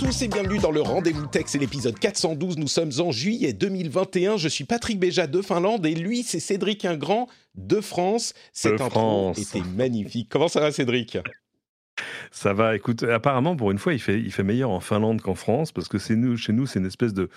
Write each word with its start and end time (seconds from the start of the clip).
Tous 0.00 0.22
et 0.22 0.28
bienvenue 0.28 0.58
dans 0.58 0.70
le 0.70 0.80
Rendez-vous 0.80 1.26
Tech, 1.26 1.44
c'est 1.46 1.58
l'épisode 1.58 1.98
412. 1.98 2.56
Nous 2.56 2.68
sommes 2.68 2.90
en 3.00 3.12
juillet 3.12 3.52
2021. 3.52 4.38
Je 4.38 4.48
suis 4.48 4.64
Patrick 4.64 4.98
Béja 4.98 5.26
de 5.26 5.42
Finlande 5.42 5.84
et 5.84 5.94
lui, 5.94 6.22
c'est 6.22 6.40
Cédric 6.40 6.86
Ingrand 6.86 7.28
de 7.54 7.82
France. 7.82 8.32
Cette 8.54 8.78
De 8.78 8.82
intro 8.82 8.88
France. 8.88 9.38
était 9.38 9.60
magnifique. 9.76 10.28
Comment 10.30 10.48
ça 10.48 10.60
va, 10.60 10.72
Cédric? 10.72 11.18
Ça 12.30 12.54
va, 12.54 12.76
écoute, 12.76 13.02
apparemment, 13.02 13.56
pour 13.56 13.72
une 13.72 13.78
fois, 13.78 13.92
il 13.92 13.98
fait, 13.98 14.18
il 14.18 14.32
fait 14.32 14.42
meilleur 14.42 14.70
en 14.70 14.80
Finlande 14.80 15.20
qu'en 15.20 15.34
France, 15.34 15.70
parce 15.70 15.88
que 15.88 15.98
c'est 15.98 16.16
nous, 16.16 16.34
chez 16.38 16.54
nous, 16.54 16.64
c'est 16.64 16.78
une 16.78 16.86
espèce 16.86 17.12
de, 17.12 17.28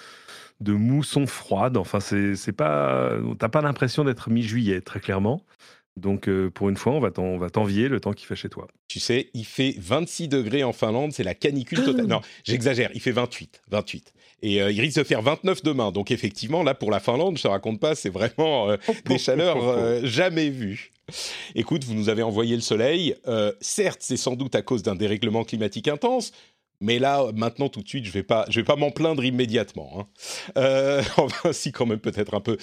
de 0.62 0.71
mousson 0.71 1.27
froide. 1.27 1.76
Enfin, 1.76 1.99
c'est 1.99 2.38
c'est 2.38 2.54
pas. 2.54 3.12
T'as 3.40 3.49
pas 3.49 3.62
l'impression 3.62 4.05
d'être 4.05 4.30
mi-juillet, 4.30 4.80
très 4.80 5.02
clairement. 5.02 5.41
Donc, 5.95 6.27
euh, 6.27 6.49
pour 6.49 6.70
une 6.70 6.77
fois, 6.77 6.93
on 6.93 6.99
va 6.99 7.12
t'en- 7.12 7.23
on 7.23 7.37
va 7.37 7.49
t'envier 7.49 7.87
le 7.87 7.99
temps 7.99 8.13
qu'il 8.13 8.26
fait 8.27 8.35
chez 8.35 8.49
toi. 8.49 8.68
Tu 8.87 8.99
sais, 8.99 9.29
il 9.34 9.45
fait 9.45 9.76
26 9.77 10.27
degrés 10.27 10.63
en 10.63 10.73
Finlande, 10.73 11.13
c'est 11.13 11.23
la 11.23 11.35
canicule 11.35 11.84
totale. 11.84 12.07
Non, 12.07 12.21
j'exagère, 12.43 12.90
il 12.95 13.01
fait 13.01 13.12
28. 13.12 13.62
28. 13.70 14.13
Et 14.41 14.62
euh, 14.62 14.71
il 14.71 14.81
risque 14.81 14.98
de 14.98 15.03
faire 15.03 15.21
29 15.21 15.62
demain. 15.63 15.91
Donc, 15.91 16.09
effectivement, 16.12 16.63
là, 16.63 16.73
pour 16.73 16.90
la 16.91 16.99
Finlande, 16.99 17.37
je 17.37 17.43
te 17.43 17.48
raconte 17.48 17.79
pas, 17.79 17.93
c'est 17.95 18.09
vraiment 18.09 18.70
euh, 18.71 18.77
des 19.05 19.18
chaleurs 19.20 19.63
euh, 19.63 20.01
jamais 20.03 20.49
vues. 20.49 20.90
Écoute, 21.53 21.84
vous 21.84 21.93
nous 21.93 22.09
avez 22.09 22.23
envoyé 22.23 22.55
le 22.55 22.62
soleil. 22.62 23.15
Euh, 23.27 23.51
certes, 23.62 23.99
c'est 24.01 24.18
sans 24.18 24.35
doute 24.35 24.55
à 24.55 24.62
cause 24.62 24.84
d'un 24.84 24.96
dérèglement 24.96 25.43
climatique 25.43 25.87
intense. 25.87 26.31
Mais 26.82 26.99
là, 26.99 27.26
maintenant, 27.34 27.70
tout 27.70 27.82
de 27.82 27.88
suite, 27.88 28.04
je 28.05 28.12
vais 28.12 28.24
pas, 28.24 28.46
je 28.49 28.60
vais 28.60 28.66
pas 28.66 28.76
m'en 28.76 28.91
plaindre 28.91 29.24
immédiatement. 29.24 29.90
hein. 29.99 30.07
Euh, 30.57 31.02
enfin, 31.18 31.54
si 31.54 31.71
quand 31.71 31.85
même 31.85 31.99
peut-être 31.99 32.34
un 32.34 32.41
peu. 32.41 32.57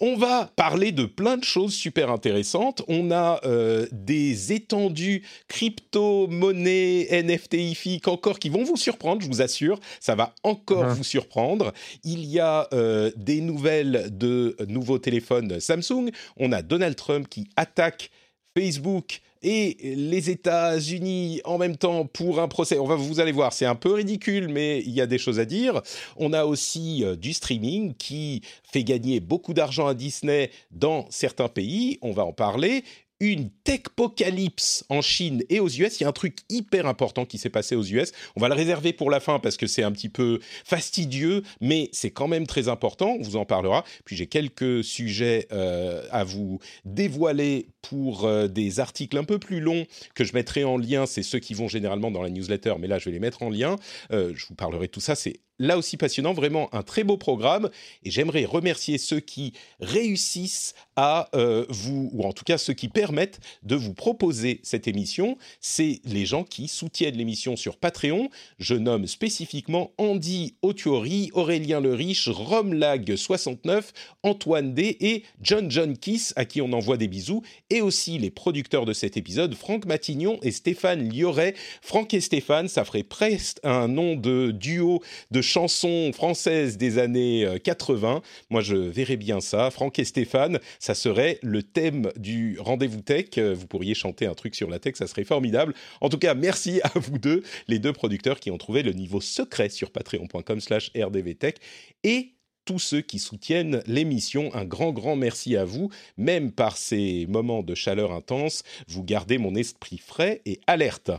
On 0.00 0.16
va 0.16 0.50
parler 0.56 0.92
de 0.92 1.04
plein 1.04 1.36
de 1.36 1.44
choses 1.44 1.74
super 1.74 2.10
intéressantes. 2.10 2.82
On 2.88 3.10
a 3.10 3.40
euh, 3.44 3.86
des 3.92 4.52
étendues 4.52 5.22
crypto, 5.48 6.26
monnaie, 6.28 7.06
NFT, 7.22 7.54
IFIC 7.54 8.08
encore 8.08 8.38
qui 8.38 8.48
vont 8.48 8.64
vous 8.64 8.76
surprendre, 8.76 9.20
je 9.22 9.26
vous 9.28 9.42
assure. 9.42 9.78
Ça 10.00 10.14
va 10.14 10.34
encore 10.42 10.84
Ah. 10.84 10.94
vous 10.94 11.04
surprendre. 11.04 11.72
Il 12.04 12.24
y 12.24 12.40
a 12.40 12.68
euh, 12.72 13.10
des 13.16 13.40
nouvelles 13.40 14.08
de 14.10 14.56
nouveaux 14.68 14.98
téléphones 14.98 15.60
Samsung. 15.60 16.10
On 16.38 16.52
a 16.52 16.62
Donald 16.62 16.96
Trump 16.96 17.28
qui 17.28 17.48
attaque 17.56 18.10
Facebook 18.56 19.20
et 19.42 19.76
les 19.82 20.30
États-Unis 20.30 21.40
en 21.44 21.58
même 21.58 21.76
temps 21.76 22.06
pour 22.06 22.40
un 22.40 22.48
procès. 22.48 22.78
On 22.78 22.86
va, 22.86 22.96
vous 22.96 23.20
allez 23.20 23.32
voir, 23.32 23.52
c'est 23.52 23.66
un 23.66 23.74
peu 23.74 23.92
ridicule, 23.92 24.48
mais 24.48 24.80
il 24.80 24.90
y 24.90 25.00
a 25.00 25.06
des 25.06 25.18
choses 25.18 25.38
à 25.38 25.44
dire. 25.44 25.82
On 26.16 26.32
a 26.32 26.44
aussi 26.44 27.04
euh, 27.04 27.16
du 27.16 27.32
streaming 27.32 27.94
qui 27.94 28.42
fait 28.70 28.84
gagner 28.84 29.20
beaucoup 29.20 29.54
d'argent 29.54 29.86
à 29.86 29.94
Disney 29.94 30.50
dans 30.70 31.06
certains 31.10 31.48
pays. 31.48 31.98
On 32.02 32.12
va 32.12 32.24
en 32.24 32.32
parler. 32.32 32.84
Une 33.20 33.50
techpocalypse 33.64 34.84
en 34.88 35.00
Chine 35.00 35.42
et 35.48 35.60
aux 35.60 35.68
US. 35.68 35.98
Il 35.98 36.02
y 36.02 36.04
a 36.04 36.08
un 36.08 36.12
truc 36.12 36.38
hyper 36.50 36.86
important 36.86 37.24
qui 37.24 37.38
s'est 37.38 37.50
passé 37.50 37.74
aux 37.74 37.84
US. 37.84 38.12
On 38.36 38.40
va 38.40 38.48
le 38.48 38.54
réserver 38.54 38.92
pour 38.92 39.10
la 39.10 39.20
fin 39.20 39.38
parce 39.38 39.56
que 39.56 39.66
c'est 39.66 39.82
un 39.82 39.92
petit 39.92 40.08
peu 40.08 40.38
fastidieux, 40.64 41.42
mais 41.60 41.88
c'est 41.92 42.10
quand 42.10 42.28
même 42.28 42.46
très 42.46 42.68
important. 42.68 43.16
On 43.18 43.22
vous 43.22 43.36
en 43.36 43.46
parlera. 43.46 43.84
Puis 44.04 44.16
j'ai 44.16 44.26
quelques 44.26 44.84
sujets 44.84 45.46
euh, 45.52 46.06
à 46.10 46.24
vous 46.24 46.58
dévoiler 46.84 47.68
pour 47.82 48.24
euh, 48.24 48.48
des 48.48 48.80
articles 48.80 49.16
un 49.16 49.24
peu 49.24 49.38
plus 49.38 49.60
longs 49.60 49.86
que 50.14 50.24
je 50.24 50.34
mettrai 50.34 50.64
en 50.64 50.76
lien. 50.76 51.06
C'est 51.06 51.22
ceux 51.22 51.38
qui 51.38 51.54
vont 51.54 51.68
généralement 51.68 52.10
dans 52.10 52.22
la 52.22 52.30
newsletter, 52.30 52.74
mais 52.78 52.86
là 52.86 52.98
je 52.98 53.06
vais 53.06 53.12
les 53.12 53.20
mettre 53.20 53.42
en 53.42 53.48
lien. 53.48 53.76
Euh, 54.12 54.32
je 54.34 54.46
vous 54.46 54.54
parlerai 54.54 54.86
de 54.86 54.92
tout 54.92 55.00
ça. 55.00 55.14
C'est 55.14 55.40
là 55.58 55.78
aussi 55.78 55.96
passionnant, 55.96 56.32
vraiment 56.32 56.72
un 56.74 56.82
très 56.82 57.04
beau 57.04 57.16
programme. 57.16 57.70
Et 58.04 58.10
j'aimerais 58.10 58.44
remercier 58.44 58.98
ceux 58.98 59.20
qui 59.20 59.52
réussissent 59.80 60.74
à 60.96 61.28
euh, 61.34 61.66
vous, 61.68 62.10
ou 62.12 62.24
en 62.24 62.32
tout 62.32 62.44
cas 62.44 62.58
ceux 62.58 62.72
qui 62.72 62.88
permettent 62.88 63.40
de 63.62 63.76
vous 63.76 63.94
proposer 63.94 64.60
cette 64.62 64.88
émission. 64.88 65.36
C'est 65.60 66.00
les 66.04 66.26
gens 66.26 66.44
qui 66.44 66.68
soutiennent 66.68 67.16
l'émission 67.16 67.56
sur 67.56 67.76
Patreon. 67.76 68.30
Je 68.58 68.74
nomme 68.74 69.06
spécifiquement 69.06 69.92
Andy 69.98 70.56
Otuori, 70.62 71.30
Aurélien 71.34 71.80
Le 71.80 71.94
Riche, 71.94 72.28
Romlag69, 72.28 73.84
Antoine 74.22 74.74
D 74.74 74.96
et 75.00 75.24
John 75.42 75.70
John 75.70 75.96
Kiss, 75.96 76.32
à 76.36 76.44
qui 76.44 76.60
on 76.60 76.72
envoie 76.72 76.96
des 76.96 77.08
bisous, 77.08 77.42
et 77.70 77.80
aussi 77.80 78.18
les 78.18 78.30
producteurs 78.30 78.84
de 78.84 78.92
cet 78.92 79.16
épisode, 79.16 79.54
Franck 79.54 79.86
Matignon 79.86 80.38
et 80.42 80.50
Stéphane 80.50 81.08
Lioret. 81.08 81.54
Franck 81.82 82.14
et 82.14 82.20
Stéphane, 82.20 82.68
ça 82.68 82.84
ferait 82.84 83.02
presque 83.02 83.58
un 83.62 83.88
nom 83.88 84.16
de 84.16 84.50
duo 84.50 85.02
de 85.30 85.42
chansons 85.46 86.12
françaises 86.12 86.76
des 86.76 86.98
années 86.98 87.46
euh, 87.46 87.58
80. 87.58 88.22
Moi, 88.50 88.60
je 88.60 88.76
verrais 88.76 89.16
bien 89.16 89.40
ça. 89.40 89.70
Franck 89.70 89.98
et 89.98 90.04
Stéphane, 90.04 90.58
ça 90.78 90.94
serait 90.94 91.38
le 91.42 91.62
thème 91.62 92.10
du 92.16 92.58
rendez-vous 92.60 93.00
tech. 93.00 93.26
Euh, 93.38 93.54
Vous 93.54 93.66
pourriez 93.66 93.94
chanter 93.94 94.26
un 94.26 94.34
truc 94.34 94.54
sur 94.54 94.68
la 94.68 94.78
tech, 94.78 94.96
ça 94.96 95.06
serait 95.06 95.24
formidable. 95.24 95.74
En 96.00 96.08
tout 96.08 96.18
cas, 96.18 96.34
merci 96.34 96.80
à 96.82 96.90
vous 96.96 97.18
deux, 97.18 97.42
les 97.68 97.78
deux 97.78 97.92
producteurs 97.92 98.40
qui 98.40 98.50
ont 98.50 98.58
trouvé 98.58 98.82
le 98.82 98.92
niveau 98.92 99.20
secret 99.20 99.70
sur 99.70 99.90
patreon.com 99.90 100.60
slash 100.60 100.90
rdvtech 100.94 101.56
et 102.04 102.32
tous 102.64 102.78
ceux 102.80 103.00
qui 103.00 103.18
soutiennent 103.18 103.82
l'émission. 103.86 104.54
Un 104.54 104.64
grand, 104.64 104.92
grand 104.92 105.16
merci 105.16 105.56
à 105.56 105.64
vous. 105.64 105.90
Même 106.18 106.52
par 106.52 106.76
ces 106.76 107.26
moments 107.28 107.62
de 107.62 107.74
chaleur 107.74 108.12
intense, 108.12 108.64
vous 108.88 109.04
gardez 109.04 109.38
mon 109.38 109.54
esprit 109.54 109.98
frais 109.98 110.42
et 110.44 110.60
alerte. 110.66 111.12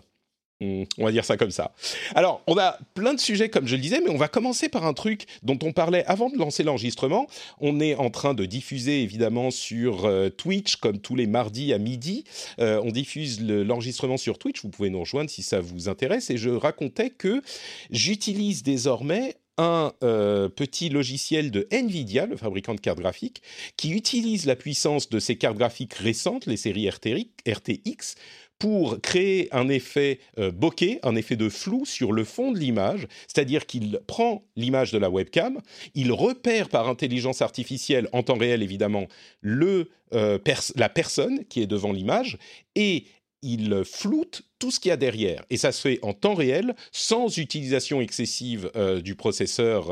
Hmm, 0.60 0.86
On 0.98 1.06
va 1.06 1.12
dire 1.12 1.24
ça 1.24 1.38
comme 1.38 1.52
ça. 1.52 1.72
Alors, 2.16 2.42
on 2.48 2.58
a 2.58 2.80
plein 2.96 3.14
de 3.14 3.20
sujets, 3.20 3.48
comme 3.50 3.68
je 3.68 3.76
le 3.76 3.82
disais, 3.82 4.02
mais 4.04 4.10
on 4.10 4.18
va 4.18 4.28
commencer 4.28 4.70
par 4.70 4.86
un 4.88 4.94
truc 4.94 5.26
dont 5.44 5.60
on 5.62 5.72
parlait 5.72 6.04
avant 6.06 6.32
de 6.32 6.38
lancer 6.38 6.64
l'enregistrement. 6.64 7.28
On 7.60 7.80
est 7.80 7.94
en 7.94 8.10
train 8.10 8.34
de 8.34 8.44
diffuser, 8.46 9.04
évidemment, 9.04 9.52
sur 9.52 10.06
euh, 10.06 10.30
Twitch, 10.30 10.78
comme 10.78 10.98
tous 10.98 11.16
les 11.16 11.28
mardis 11.28 11.74
à 11.74 11.78
midi. 11.78 12.24
Euh, 12.60 12.82
on 12.84 12.90
diffuse 12.90 13.40
le- 13.40 13.64
l'enregistrement 13.64 14.18
sur 14.18 14.40
Twitch. 14.40 14.64
Vous 14.64 14.70
pouvez 14.70 14.90
nous 14.90 15.00
rejoindre 15.02 15.30
si 15.30 15.44
ça 15.44 15.60
vous 15.60 15.90
intéresse. 15.90 16.32
Et 16.32 16.38
je 16.38 16.50
racontais 16.50 17.12
que 17.12 17.44
j'utilise 17.92 18.64
désormais 18.64 19.36
un 19.60 19.92
euh, 20.04 20.50
petit 20.50 20.90
logiciel 20.90 21.50
de 21.50 21.68
Nvidia, 21.72 22.28
le 22.28 22.38
fabricant 22.38 22.76
de 22.76 22.80
cartes 22.80 23.00
graphiques, 23.00 23.42
qui 23.76 23.92
utilise 23.92 24.46
la 24.46 24.56
puissance 24.56 25.10
de 25.10 25.20
ces 25.20 25.36
cartes 25.36 25.58
graphiques 25.58 25.96
récentes, 25.96 26.46
les 26.46 26.58
séries 26.58 26.88
RTX 26.90 28.16
pour 28.60 29.00
créer 29.02 29.54
un 29.54 29.70
effet 29.70 30.20
euh, 30.40 30.52
bokeh, 30.52 31.00
un 31.04 31.16
effet 31.16 31.36
de 31.36 31.50
flou 31.50 31.86
sur 31.86 32.12
le 32.12 32.24
fond 32.24 32.52
de 32.52 32.60
l'image, 32.60 33.08
c'est-à-dire 33.28 33.66
qu'il 33.66 34.00
prend 34.08 34.44
l'image 34.56 34.92
de 34.92 34.98
la 34.98 35.10
webcam, 35.10 35.60
il 35.94 36.12
repère 36.12 36.70
par 36.70 36.88
intelligence 36.88 37.42
artificielle, 37.42 38.10
en 38.14 38.24
temps 38.24 38.38
réel 38.38 38.64
évidemment, 38.64 39.08
le, 39.42 39.90
euh, 40.14 40.40
la 40.76 40.90
personne 40.90 41.46
qui 41.46 41.62
est 41.62 41.68
devant 41.68 41.92
l'image, 41.92 42.38
et 42.76 43.06
il 43.44 43.84
floute 43.86 44.42
tout 44.58 44.72
ce 44.72 44.80
qu'il 44.80 44.90
y 44.90 44.92
a 44.92 44.98
derrière. 44.98 45.44
Et 45.52 45.58
ça 45.58 45.72
se 45.72 45.82
fait 45.82 46.00
en 46.02 46.14
temps 46.14 46.34
réel, 46.34 46.76
sans 46.92 47.38
utilisation 47.38 48.02
excessive 48.02 48.72
euh, 48.76 49.00
du 49.00 49.14
processeur 49.14 49.92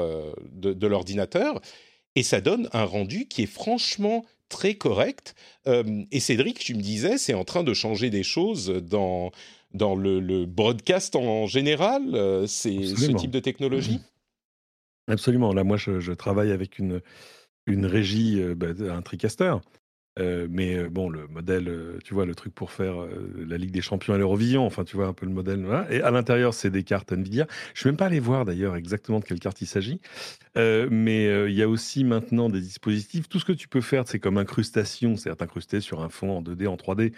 de 0.52 0.88
l'ordinateur. 0.88 1.62
Et 2.16 2.24
ça 2.24 2.42
donne 2.42 2.70
un 2.74 2.86
rendu 2.86 3.28
qui 3.28 3.44
est 3.44 3.46
franchement 3.46 4.26
très 4.56 4.76
correct. 4.76 5.36
Euh, 5.68 5.84
et 6.12 6.22
Cédric, 6.22 6.60
tu 6.60 6.76
me 6.76 6.82
disais, 6.82 7.18
c'est 7.18 7.34
en 7.34 7.44
train 7.44 7.64
de 7.64 7.74
changer 7.74 8.10
des 8.10 8.24
choses 8.24 8.68
dans, 8.70 9.32
dans 9.74 9.96
le, 9.96 10.22
le 10.22 10.46
broadcast 10.46 11.16
en 11.18 11.46
général. 11.46 12.02
euh, 12.16 12.48
c'est 12.48 12.96
ce 12.96 13.12
type 13.12 13.32
de 13.32 13.42
technologie? 13.42 14.00
Absolument. 15.08 15.54
Là, 15.54 15.64
moi, 15.64 15.78
je, 15.78 16.00
je 16.00 16.14
travaille 16.14 16.52
avec 16.52 16.80
une, 16.80 17.02
une 17.68 17.86
régie, 17.86 18.40
euh, 18.40 18.56
bah, 18.56 18.68
un 18.90 19.02
TriCaster. 19.02 19.56
Euh, 20.18 20.48
mais 20.50 20.76
euh, 20.76 20.90
bon, 20.90 21.10
le 21.10 21.28
modèle, 21.28 21.68
euh, 21.68 22.00
tu 22.04 22.14
vois, 22.14 22.26
le 22.26 22.36
truc 22.36 22.54
pour 22.56 22.72
faire 22.72 22.96
la 23.38 23.58
Ligue 23.58 23.72
des 23.72 23.82
Champions 23.82 24.14
à 24.14 24.18
l'Eurovision, 24.18 24.66
enfin, 24.66 24.84
tu 24.84 24.96
vois 24.96 25.08
un 25.08 25.14
peu 25.14 25.26
le 25.26 25.32
modèle. 25.32 25.66
Et 25.90 26.02
à 26.02 26.12
l'intérieur, 26.12 26.54
c'est 26.54 26.70
des 26.70 26.84
cartes 26.84 27.12
Nvidia. 27.12 27.48
Je 27.50 27.72
ne 27.72 27.76
suis 27.78 27.88
même 27.90 27.98
pas 27.98 28.06
allé 28.06 28.20
voir 28.20 28.46
d'ailleurs 28.46 28.76
exactement 28.76 29.20
de 29.20 29.26
quelle 29.26 29.40
carte 29.40 29.62
il 29.62 29.68
s'agit. 29.68 30.00
Mais 30.56 31.50
il 31.50 31.56
y 31.56 31.62
a 31.62 31.68
aussi 31.70 32.04
maintenant 32.04 32.50
des 32.50 32.62
dispositifs. 32.62 33.28
Tout 33.28 33.40
ce 33.40 33.46
que 33.46 33.54
tu 33.54 33.68
peux 33.68 33.82
faire, 33.82 34.08
c'est 34.08 34.20
comme 34.20 34.38
incrustation, 34.38 35.18
c'est-à-dire 35.18 35.38
t'incruster 35.38 35.82
sur 35.82 36.02
un 36.02 36.10
fond 36.10 36.38
en 36.38 36.42
2D, 36.42 36.68
en 36.68 36.76
3D. 36.76 37.12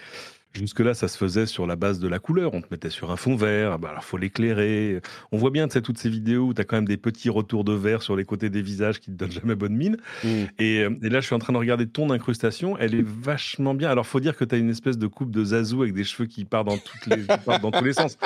Jusque-là, 0.58 0.96
ça 0.96 1.08
se 1.08 1.18
faisait 1.18 1.46
sur 1.46 1.68
la 1.68 1.76
base 1.76 2.00
de 2.00 2.08
la 2.08 2.18
couleur. 2.18 2.56
On 2.56 2.62
te 2.62 2.68
mettait 2.72 2.90
sur 2.90 3.12
un 3.12 3.16
fond 3.16 3.36
vert, 3.36 3.78
bah 3.78 3.90
alors 3.92 4.04
faut 4.04 4.18
l'éclairer. 4.18 5.02
On 5.32 5.38
voit 5.38 5.52
bien, 5.52 5.68
tu 5.68 5.74
sais, 5.74 5.82
toutes 5.84 6.00
ces 6.00 6.10
vidéos 6.10 6.48
où 6.48 6.54
tu 6.56 6.62
as 6.62 6.64
quand 6.64 6.78
même 6.78 6.88
des 6.88 6.98
petits 6.98 7.30
retours 7.30 7.64
de 7.64 7.74
vert 7.74 8.02
sur 8.02 8.16
les 8.16 8.26
côtés 8.26 8.50
des 8.50 8.64
visages 8.64 9.00
qui 9.00 9.12
te 9.12 9.16
donnent 9.16 9.32
jamais 9.32 9.54
bonne 9.54 9.76
mine. 9.76 9.98
Mm. 10.24 10.28
Et, 10.58 10.80
euh, 10.80 10.90
et, 11.04 11.10
là, 11.10 11.22
je 11.22 11.28
suis 11.28 11.36
en 11.36 11.40
train 11.40 11.54
de 11.54 11.60
regarder 11.60 11.86
ton 11.86 12.10
incrustation. 12.10 12.76
Elle 12.80 12.96
est 12.96 13.06
vachement 13.06 13.76
bien. 13.76 13.92
Alors, 13.92 14.08
faut 14.08 14.20
dire 14.20 14.36
que 14.36 14.46
tu 14.46 14.56
as 14.56 14.58
une 14.58 14.72
espèce 14.72 14.98
de 14.98 15.06
coupe 15.06 15.30
de 15.30 15.44
Zazou 15.46 15.84
avec 15.84 15.94
des 15.94 16.04
cheveux 16.04 16.26
qui 16.26 16.44
partent 16.44 16.68
dans, 16.68 16.78
toutes 16.78 17.06
les, 17.06 17.24
dans 17.62 17.70
tous 17.70 17.84
les 17.84 17.94
sens. 17.94 18.18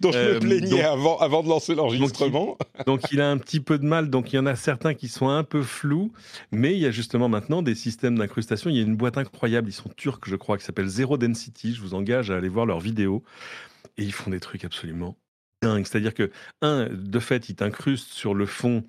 dont 0.00 0.12
je 0.12 0.18
me 0.18 0.24
euh, 0.34 0.40
plaignais 0.40 0.82
avant, 0.82 1.16
avant 1.18 1.42
de 1.42 1.48
lancer 1.48 1.74
l'enregistrement. 1.74 2.58
Donc, 2.84 2.98
donc, 2.98 3.12
il 3.12 3.20
a 3.20 3.30
un 3.30 3.38
petit 3.38 3.60
peu 3.60 3.78
de 3.78 3.84
mal. 3.84 4.10
Donc, 4.10 4.32
il 4.32 4.36
y 4.36 4.38
en 4.38 4.46
a 4.46 4.56
certains 4.56 4.92
qui 4.92 5.08
sont 5.08 5.28
un 5.28 5.44
peu 5.44 5.62
flous. 5.62 6.12
Mais 6.52 6.74
il 6.74 6.80
y 6.80 6.86
a 6.86 6.90
justement 6.90 7.28
maintenant 7.28 7.62
des 7.62 7.74
systèmes 7.74 8.18
d'incrustation. 8.18 8.70
Il 8.70 8.76
y 8.76 8.80
a 8.80 8.82
une 8.82 8.96
boîte 8.96 9.16
incroyable. 9.18 9.68
Ils 9.68 9.72
sont 9.72 9.90
turcs, 9.96 10.20
je 10.26 10.36
crois, 10.36 10.58
qui 10.58 10.64
s'appelle 10.64 10.88
Zero 10.88 11.16
Density 11.16 11.77
je 11.78 11.82
vous 11.82 11.94
engage 11.94 12.30
à 12.30 12.36
aller 12.36 12.48
voir 12.48 12.66
leurs 12.66 12.80
vidéos. 12.80 13.22
Et 13.96 14.02
ils 14.02 14.12
font 14.12 14.30
des 14.30 14.40
trucs 14.40 14.64
absolument 14.64 15.16
dingues. 15.62 15.86
C'est-à-dire 15.86 16.14
que, 16.14 16.30
un, 16.62 16.88
de 16.90 17.18
fait, 17.18 17.48
ils 17.48 17.56
t'incrustent 17.56 18.12
sur 18.12 18.34
le 18.34 18.46
fond. 18.46 18.84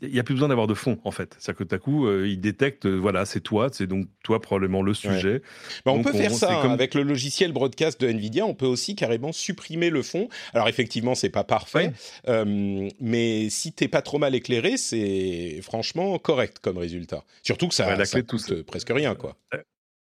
Il 0.00 0.08
n'y 0.10 0.20
a 0.20 0.22
plus 0.22 0.34
besoin 0.34 0.48
d'avoir 0.48 0.68
de 0.68 0.74
fond, 0.74 0.98
en 1.04 1.10
fait. 1.10 1.36
C'est-à-dire 1.38 1.58
que, 1.58 1.64
tout 1.64 1.74
à 1.74 1.78
coup, 1.78 2.06
euh, 2.06 2.26
ils 2.26 2.40
détectent, 2.40 2.86
euh, 2.86 2.96
voilà, 2.96 3.26
c'est 3.26 3.40
toi, 3.40 3.68
c'est 3.70 3.86
donc 3.86 4.06
toi 4.22 4.40
probablement 4.40 4.80
le 4.80 4.94
sujet. 4.94 5.42
Bah, 5.84 5.92
on 5.92 6.02
peut 6.02 6.12
faire 6.12 6.32
ça 6.32 6.62
hein, 6.62 6.70
avec 6.70 6.94
le 6.94 7.02
logiciel 7.02 7.52
broadcast 7.52 8.00
de 8.00 8.08
NVIDIA. 8.08 8.46
On 8.46 8.54
peut 8.54 8.66
aussi 8.66 8.94
carrément 8.94 9.32
supprimer 9.32 9.90
le 9.90 10.02
fond. 10.02 10.28
Alors, 10.54 10.68
effectivement, 10.68 11.14
c'est 11.14 11.28
pas 11.28 11.44
parfait, 11.44 11.92
euh, 12.28 12.88
mais 13.00 13.50
si 13.50 13.72
t'es 13.72 13.88
pas 13.88 14.00
trop 14.00 14.18
mal 14.18 14.34
éclairé, 14.34 14.76
c'est 14.76 15.60
franchement 15.62 16.18
correct 16.18 16.58
comme 16.62 16.78
résultat. 16.78 17.24
Surtout 17.42 17.68
que 17.68 17.74
ça, 17.74 18.02
ça 18.04 18.22
coûte 18.22 18.62
presque 18.62 18.90
rien, 18.90 19.14
quoi 19.14 19.36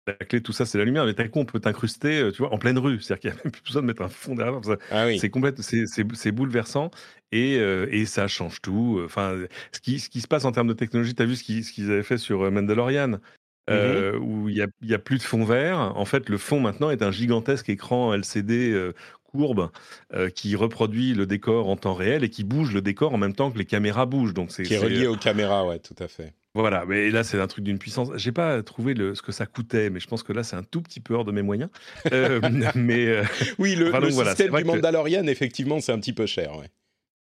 la 0.07 0.13
clé 0.13 0.39
de 0.39 0.43
tout 0.43 0.53
ça, 0.53 0.65
c'est 0.65 0.77
la 0.77 0.85
lumière. 0.85 1.05
Mais 1.05 1.13
d'un 1.13 1.27
coup, 1.27 1.39
on 1.39 1.45
peut 1.45 1.59
t'incruster, 1.59 2.19
euh, 2.19 2.31
tu 2.31 2.39
vois, 2.39 2.53
en 2.53 2.57
pleine 2.57 2.77
rue. 2.77 2.99
C'est-à-dire 2.99 3.21
qu'il 3.21 3.29
n'y 3.31 3.37
a 3.37 3.43
même 3.43 3.51
plus 3.51 3.63
besoin 3.63 3.81
de 3.81 3.87
mettre 3.87 4.01
un 4.01 4.09
fond 4.09 4.35
derrière. 4.35 4.59
Ah 4.91 5.07
c'est 5.17 5.29
complète, 5.29 5.61
c'est 5.61 6.31
bouleversant 6.31 6.91
et, 7.31 7.57
euh, 7.57 7.87
et, 7.91 8.05
ça 8.05 8.27
change 8.27 8.61
tout. 8.61 9.01
Enfin, 9.03 9.37
ce 9.71 9.79
qui, 9.79 9.99
ce 9.99 10.09
qui 10.09 10.21
se 10.21 10.27
passe 10.27 10.45
en 10.45 10.51
termes 10.51 10.67
de 10.67 10.73
technologie, 10.73 11.15
tu 11.15 11.23
as 11.23 11.25
vu 11.25 11.35
ce 11.35 11.43
qu'ils 11.43 11.91
avaient 11.91 12.03
fait 12.03 12.17
sur 12.17 12.43
euh, 12.43 12.51
Mandalorian 12.51 13.19
mm-hmm. 13.69 14.17
où 14.17 14.49
il 14.49 14.67
n'y 14.81 14.93
a, 14.93 14.99
plus 14.99 15.17
de 15.17 15.23
fond 15.23 15.45
vert. 15.45 15.77
En 15.79 16.05
fait, 16.05 16.29
le 16.29 16.37
fond 16.37 16.59
maintenant 16.59 16.89
est 16.89 17.01
un 17.01 17.11
gigantesque 17.11 17.69
écran 17.69 18.13
LCD 18.13 18.91
courbe 19.23 19.71
qui 20.35 20.55
reproduit 20.55 21.15
le 21.15 21.25
décor 21.25 21.69
en 21.69 21.75
temps 21.75 21.95
réel 21.95 22.23
et 22.23 22.29
qui 22.29 22.43
bouge 22.43 22.71
le 22.71 22.81
décor 22.81 23.13
en 23.13 23.17
même 23.17 23.33
temps 23.33 23.51
que 23.51 23.57
les 23.57 23.65
caméras 23.65 24.05
bougent. 24.05 24.33
Donc 24.33 24.51
c'est 24.51 24.63
qui 24.63 24.75
est 24.75 24.79
relié 24.79 25.07
aux 25.07 25.17
caméras, 25.17 25.65
ouais, 25.65 25.79
tout 25.79 25.95
à 25.97 26.07
fait. 26.07 26.33
Voilà, 26.55 26.85
mais 26.87 27.09
là 27.09 27.23
c'est 27.23 27.39
un 27.39 27.47
truc 27.47 27.63
d'une 27.63 27.79
puissance. 27.79 28.09
J'ai 28.15 28.31
pas 28.31 28.61
trouvé 28.61 28.93
le, 28.93 29.15
ce 29.15 29.23
que 29.23 29.31
ça 29.31 29.47
coûtait, 29.47 29.89
mais 29.89 29.99
je 29.99 30.07
pense 30.07 30.21
que 30.21 30.33
là 30.33 30.43
c'est 30.43 30.55
un 30.55 30.63
tout 30.63 30.81
petit 30.81 30.99
peu 30.99 31.15
hors 31.15 31.25
de 31.25 31.31
mes 31.31 31.41
moyens. 31.41 31.71
Euh, 32.11 32.39
mais 32.75 33.07
euh, 33.07 33.23
oui, 33.57 33.75
le, 33.75 33.91
système 34.11 34.55
du 34.55 34.63
Mandalorian, 34.63 35.25
effectivement, 35.25 35.79
c'est 35.79 35.91
un 35.91 35.99
petit 35.99 36.13
peu 36.13 36.27
cher. 36.27 36.55
Ouais. 36.57 36.69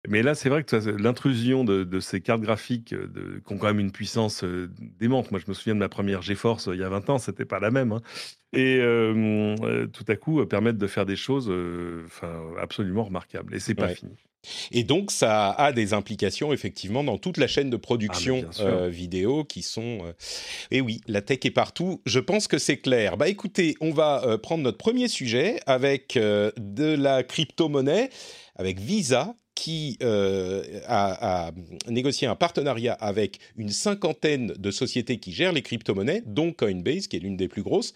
Mais 0.08 0.22
là, 0.22 0.36
c'est 0.36 0.50
vrai 0.50 0.64
que 0.64 0.76
l'intrusion 1.02 1.64
de, 1.64 2.00
ces 2.00 2.22
cartes 2.22 2.42
graphiques 2.42 2.94
euh, 2.94 3.08
de, 3.08 3.42
qui 3.46 3.54
ont 3.54 3.58
quand 3.58 3.68
même 3.68 3.80
une 3.80 3.92
puissance 3.92 4.44
démente. 5.00 5.32
Moi, 5.32 5.40
je 5.40 5.50
me 5.50 5.54
souviens 5.54 5.76
de 5.76 5.80
ma 5.80 5.90
première 5.90 6.22
GeForce 6.22 6.70
il 6.72 6.80
y 6.80 6.84
a 6.84 6.90
20 6.90 7.10
ans, 7.10 7.18
c'était 7.18 7.46
pas 7.46 7.60
la 7.60 7.72
même. 7.72 7.92
Hein. 7.92 8.02
Et 8.54 8.80
tout 9.92 10.06
à 10.08 10.16
coup, 10.16 10.46
permettre 10.46 10.78
de 10.78 10.88
faire 10.88 11.06
des 11.06 11.16
choses 11.16 11.52
absolument 12.62 13.06
remarquables. 13.06 13.56
Et 13.56 13.60
c'est 13.60 13.76
pas 13.76 13.90
fini. 13.90 14.16
Et 14.72 14.84
donc, 14.84 15.12
ça 15.12 15.52
a 15.52 15.72
des 15.72 15.94
implications 15.94 16.52
effectivement 16.54 17.04
dans 17.04 17.18
toute 17.18 17.38
la 17.38 17.48
chaîne 17.48 17.70
de 17.70 17.78
production 17.78 18.46
ah, 18.60 18.64
euh, 18.64 18.90
vidéo 18.90 19.44
qui 19.44 19.62
sont. 19.62 20.00
Euh, 20.04 20.14
et 20.72 20.82
oui, 20.82 21.02
la 21.08 21.22
tech 21.22 21.40
est 21.44 21.52
partout. 21.52 22.02
Je 22.06 22.20
pense 22.20 22.48
que 22.48 22.58
c'est 22.58 22.78
clair. 22.78 23.18
Bah 23.18 23.30
écoutez, 23.30 23.76
on 23.80 23.92
va 23.92 24.24
euh, 24.26 24.38
prendre 24.38 24.64
notre 24.64 24.78
premier 24.78 25.08
sujet 25.08 25.60
avec 25.66 26.18
de 26.18 26.96
la 26.96 27.24
crypto-monnaie, 27.24 28.10
avec 28.56 28.80
Visa 28.80 29.36
qui 29.56 29.98
a, 30.02 31.48
a, 31.48 31.52
négocié 31.88 32.28
un 32.28 32.36
partenariat 32.36 32.94
avec 32.94 33.40
une 33.56 33.70
cinquantaine 33.70 34.48
de 34.48 34.72
sociétés 34.72 35.18
qui 35.20 35.32
gèrent 35.32 35.54
les 35.54 35.62
crypto-monnaies, 35.62 36.24
dont 36.26 36.52
Coinbase, 36.52 37.08
qui 37.08 37.18
est 37.18 37.20
l'une 37.20 37.38
des 37.38 37.48
plus 37.48 37.64
grosses, 37.64 37.94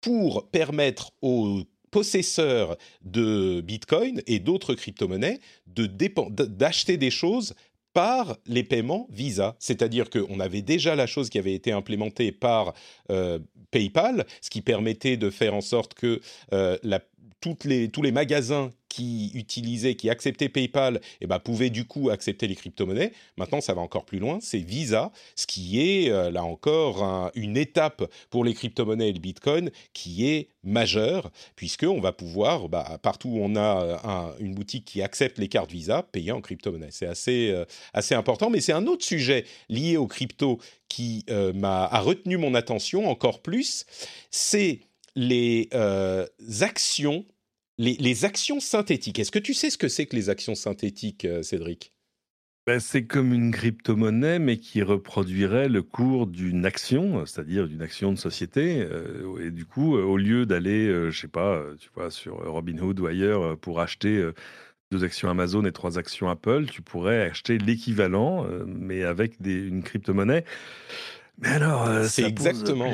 pour 0.00 0.48
permettre 0.50 1.12
aux 1.22 1.62
possesseurs 1.90 2.76
de 3.02 3.60
Bitcoin 3.60 4.20
et 4.26 4.38
d'autres 4.38 4.74
crypto-monnaies 4.74 5.40
d'acheter 5.66 6.96
des 6.96 7.10
choses 7.10 7.54
par 7.94 8.36
les 8.46 8.62
paiements 8.62 9.08
Visa. 9.10 9.56
C'est-à-dire 9.58 10.10
qu'on 10.10 10.40
avait 10.40 10.62
déjà 10.62 10.94
la 10.94 11.06
chose 11.06 11.30
qui 11.30 11.38
avait 11.38 11.54
été 11.54 11.72
implémentée 11.72 12.32
par 12.32 12.74
euh, 13.10 13.38
PayPal, 13.70 14.26
ce 14.40 14.50
qui 14.50 14.60
permettait 14.60 15.16
de 15.16 15.30
faire 15.30 15.54
en 15.54 15.60
sorte 15.60 15.94
que 15.94 16.20
euh, 16.52 16.76
la, 16.82 17.00
les, 17.64 17.88
tous 17.88 18.02
les 18.02 18.12
magasins 18.12 18.70
qui 18.88 19.30
utilisaient, 19.34 19.94
qui 19.94 20.10
acceptaient 20.10 20.48
PayPal, 20.48 21.00
eh 21.20 21.26
ben, 21.26 21.38
pouvaient 21.38 21.70
du 21.70 21.84
coup 21.84 22.10
accepter 22.10 22.48
les 22.48 22.54
crypto-monnaies. 22.54 23.12
Maintenant, 23.36 23.60
ça 23.60 23.74
va 23.74 23.82
encore 23.82 24.04
plus 24.04 24.18
loin, 24.18 24.38
c'est 24.40 24.58
Visa, 24.58 25.12
ce 25.36 25.46
qui 25.46 25.80
est, 25.80 26.10
euh, 26.10 26.30
là 26.30 26.42
encore, 26.42 27.30
une 27.34 27.56
étape 27.56 28.10
pour 28.30 28.44
les 28.44 28.54
crypto-monnaies 28.54 29.10
et 29.10 29.12
le 29.12 29.20
Bitcoin 29.20 29.70
qui 29.92 30.26
est 30.26 30.48
majeure, 30.64 31.30
puisqu'on 31.54 32.00
va 32.00 32.12
pouvoir, 32.12 32.68
bah, 32.68 32.98
partout 33.02 33.28
où 33.28 33.38
on 33.40 33.56
a 33.56 34.34
une 34.40 34.54
boutique 34.54 34.84
qui 34.84 35.02
accepte 35.02 35.38
les 35.38 35.48
cartes 35.48 35.70
Visa, 35.70 36.02
payer 36.02 36.32
en 36.32 36.40
crypto-monnaie. 36.40 36.90
C'est 36.90 37.06
assez, 37.06 37.50
euh, 37.50 37.64
assez 37.92 38.14
important, 38.14 38.50
mais 38.50 38.60
c'est 38.60 38.72
un 38.72 38.86
autre 38.86 39.04
sujet 39.04 39.44
lié 39.68 39.96
aux 39.96 40.06
crypto 40.06 40.58
qui 40.88 41.24
euh, 41.30 41.52
m'a 41.52 41.84
a 41.84 42.00
retenu 42.00 42.36
mon 42.36 42.54
attention 42.54 43.08
encore 43.08 43.42
plus, 43.42 43.84
c'est 44.30 44.80
les 45.18 45.68
euh, 45.74 46.26
actions, 46.60 47.26
les, 47.76 48.24
actions 48.24 48.60
synthétiques. 48.60 49.18
Est-ce 49.18 49.32
que 49.32 49.40
tu 49.40 49.52
sais 49.52 49.68
ce 49.68 49.76
que 49.76 49.88
c'est 49.88 50.06
que 50.06 50.14
les 50.14 50.30
actions 50.30 50.54
synthétiques, 50.54 51.24
euh, 51.24 51.42
Cédric? 51.42 51.92
Ben, 52.68 52.78
C'est 52.78 53.04
comme 53.04 53.32
une 53.32 53.50
crypto-monnaie, 53.50 54.38
mais 54.38 54.58
qui 54.58 54.80
reproduirait 54.80 55.68
le 55.68 55.82
cours 55.82 56.28
d'une 56.28 56.64
action, 56.64 57.26
c'est-à-dire 57.26 57.66
d'une 57.66 57.82
action 57.82 58.12
de 58.12 58.18
société. 58.18 58.80
Euh, 58.80 59.44
et 59.44 59.50
du 59.50 59.64
coup, 59.64 59.96
au 59.96 60.16
lieu 60.16 60.46
d'aller, 60.46 60.86
je 61.10 61.20
sais 61.20 61.26
pas, 61.26 61.64
tu 61.80 61.88
vois, 61.94 62.12
sur 62.12 62.36
Robinhood 62.36 63.00
ou 63.00 63.06
ailleurs 63.06 63.58
pour 63.58 63.80
acheter 63.80 64.24
deux 64.92 65.02
actions 65.02 65.28
Amazon 65.28 65.64
et 65.64 65.72
trois 65.72 65.98
actions 65.98 66.28
Apple, 66.28 66.66
tu 66.66 66.80
pourrais 66.80 67.28
acheter 67.28 67.58
l'équivalent, 67.58 68.46
mais 68.66 69.02
avec 69.02 69.34
une 69.44 69.82
crypto-monnaie. 69.82 70.44
Mais 71.38 71.48
alors, 71.48 71.86
euh, 71.86 72.06
c'est 72.08 72.24
exactement. 72.24 72.92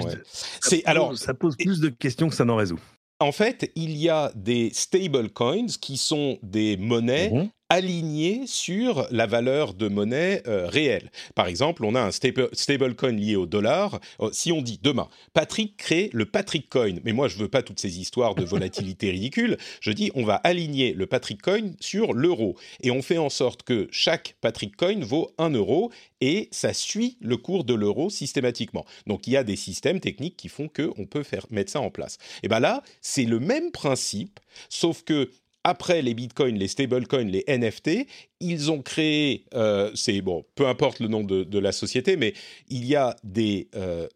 C'est 0.61 0.85
alors, 0.85 1.17
ça 1.17 1.35
pose 1.35 1.57
plus 1.57 1.81
de 1.81 1.89
questions 1.89 2.29
que 2.29 2.35
ça 2.35 2.45
n'en 2.45 2.57
résout. 2.57 2.81
En 3.21 3.33
fait, 3.33 3.71
il 3.75 3.97
y 3.97 4.09
a 4.09 4.33
des 4.35 4.71
stable 4.75 5.31
coins 5.31 5.67
qui 5.81 5.97
sont 5.97 6.39
des 6.43 6.77
monnaies 6.77 7.31
mhm 7.31 7.49
aligné 7.69 8.47
sur 8.47 9.07
la 9.11 9.27
valeur 9.27 9.75
de 9.75 9.89
monnaie 9.89 10.43
euh, 10.47 10.67
réelle. 10.67 11.11
Par 11.35 11.47
exemple, 11.47 11.85
on 11.85 11.95
a 11.95 12.01
un 12.01 12.11
stable, 12.11 12.49
stablecoin 12.53 13.13
lié 13.13 13.37
au 13.37 13.47
dollar. 13.47 14.01
Oh, 14.19 14.31
si 14.33 14.53
on 14.53 14.63
dit 14.63 14.79
demain, 14.83 15.09
Patrick 15.33 15.77
crée 15.77 16.11
le 16.13 16.27
Patrick 16.27 16.69
Coin, 16.69 16.97
mais 17.05 17.13
moi 17.13 17.29
je 17.29 17.37
veux 17.39 17.49
pas 17.49 17.63
toutes 17.63 17.81
ces 17.81 17.99
histoires 18.01 18.35
de 18.35 18.45
volatilité 18.45 19.11
ridicule, 19.13 19.57
je 19.81 19.93
dis 19.93 20.11
on 20.15 20.25
va 20.25 20.37
aligner 20.37 20.93
le 20.93 21.07
Patrick 21.07 21.41
Coin 21.43 21.73
sur 21.81 22.13
l'euro 22.13 22.57
et 22.83 22.91
on 22.91 23.03
fait 23.03 23.19
en 23.19 23.31
sorte 23.31 23.63
que 23.63 23.89
chaque 23.91 24.37
Patrick 24.41 24.77
Coin 24.77 25.01
vaut 25.01 25.31
1 25.39 25.51
euro 25.51 25.91
et 26.21 26.49
ça 26.53 26.73
suit 26.73 27.17
le 27.21 27.37
cours 27.37 27.65
de 27.65 27.75
l'euro 27.75 28.11
systématiquement. 28.11 28.85
Donc 29.07 29.27
il 29.27 29.33
y 29.33 29.37
a 29.37 29.45
des 29.45 29.57
systèmes 29.57 30.01
techniques 30.01 30.37
qui 30.37 30.49
font 30.49 30.69
que 30.69 30.91
on 30.97 31.07
peut 31.07 31.23
faire 31.23 31.47
mettre 31.51 31.73
ça 31.73 31.81
en 31.81 31.91
place. 31.91 32.19
Et 32.43 32.49
ben 32.49 32.61
là, 32.61 32.83
c'est 33.01 33.25
le 33.25 33.41
même 33.41 33.71
principe, 33.73 34.41
sauf 34.69 35.03
que 35.03 35.31
après 35.65 36.03
les 36.03 36.15
bitcoins, 36.15 36.59
les 36.59 36.69
stablecoins, 36.69 37.25
les 37.25 37.45
NFT, 37.49 38.07
ils 38.41 38.71
ont 38.71 38.83
créé, 38.83 39.47
euh, 39.55 39.91
c'est 39.95 40.21
bon, 40.21 40.45
peu 40.55 40.69
importe 40.69 41.01
le 41.01 41.09
nom 41.09 41.25
de, 41.25 41.59
la 41.59 41.73
société, 41.73 42.17
mais 42.17 42.35
il 42.69 42.85
y 42.85 42.95
a 42.95 43.17
des, 43.25 43.69
euh, 43.75 44.07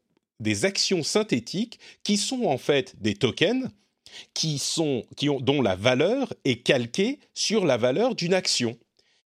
des 0.41 0.67
actions 0.67 1.03
synthétiques 1.03 1.81
qui 2.05 2.19
sont 2.19 2.45
en 2.45 2.59
fait 2.59 2.95
des 3.01 3.15
tokens 3.15 3.71
qui 4.35 4.59
sont, 4.59 5.05
qui 5.17 5.29
ont, 5.29 5.41
dont 5.41 5.63
la 5.63 5.75
valeur 5.75 6.33
est 6.45 6.63
calquée 6.63 7.19
sur 7.35 7.65
la 7.65 7.77
valeur 7.77 8.15
d'une 8.15 8.35
action. 8.35 8.77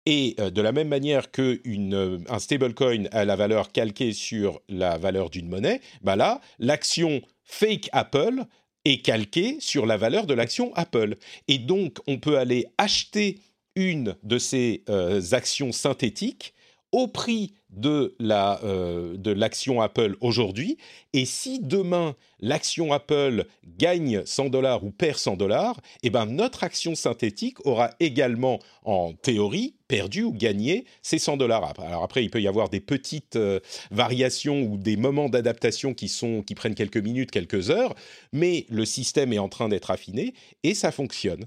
Et 0.05 0.35
euh, 0.39 0.49
de 0.49 0.61
la 0.61 0.71
même 0.71 0.87
manière 0.87 1.31
qu'un 1.31 2.39
stablecoin 2.39 3.05
a 3.11 3.23
la 3.23 3.35
valeur 3.35 3.71
calquée 3.71 4.13
sur 4.13 4.59
la 4.67 4.97
valeur 4.97 5.29
d'une 5.29 5.47
monnaie, 5.47 5.81
bah 6.01 6.15
là, 6.15 6.41
l'action 6.59 7.21
fake 7.43 7.89
Apple 7.91 8.45
est 8.85 9.03
calqué 9.03 9.57
sur 9.59 9.85
la 9.85 9.97
valeur 9.97 10.25
de 10.25 10.33
l'action 10.33 10.73
Apple. 10.75 11.15
Et 11.47 11.57
donc, 11.57 11.97
on 12.07 12.17
peut 12.17 12.37
aller 12.37 12.65
acheter 12.77 13.39
une 13.75 14.15
de 14.23 14.37
ces 14.37 14.83
euh, 14.89 15.21
actions 15.31 15.71
synthétiques 15.71 16.53
au 16.91 17.07
prix 17.07 17.53
de 17.69 18.15
la 18.19 18.59
euh, 18.63 19.15
de 19.15 19.31
l'action 19.31 19.81
Apple 19.81 20.17
aujourd'hui 20.19 20.77
et 21.13 21.23
si 21.23 21.59
demain 21.61 22.15
l'action 22.41 22.91
Apple 22.91 23.45
gagne 23.65 24.25
100 24.25 24.49
dollars 24.49 24.83
ou 24.83 24.91
perd 24.91 25.17
100 25.17 25.37
dollars 25.37 25.79
eh 26.03 26.09
ben 26.09 26.25
notre 26.25 26.65
action 26.65 26.95
synthétique 26.95 27.65
aura 27.65 27.91
également 28.01 28.59
en 28.83 29.13
théorie 29.13 29.75
perdu 29.91 30.23
ou 30.23 30.31
gagné 30.31 30.85
ces 31.01 31.19
100 31.19 31.35
dollars. 31.35 31.73
Alors 31.77 32.03
après, 32.03 32.23
il 32.23 32.29
peut 32.29 32.41
y 32.41 32.47
avoir 32.47 32.69
des 32.69 32.79
petites 32.79 33.35
euh, 33.35 33.59
variations 33.91 34.61
ou 34.61 34.77
des 34.77 34.95
moments 34.95 35.27
d'adaptation 35.27 35.93
qui 35.93 36.07
sont 36.07 36.43
qui 36.43 36.55
prennent 36.55 36.75
quelques 36.75 36.95
minutes, 36.95 37.29
quelques 37.29 37.69
heures, 37.71 37.93
mais 38.31 38.65
le 38.69 38.85
système 38.85 39.33
est 39.33 39.37
en 39.37 39.49
train 39.49 39.67
d'être 39.67 39.91
affiné 39.91 40.33
et 40.63 40.75
ça 40.75 40.93
fonctionne. 40.93 41.45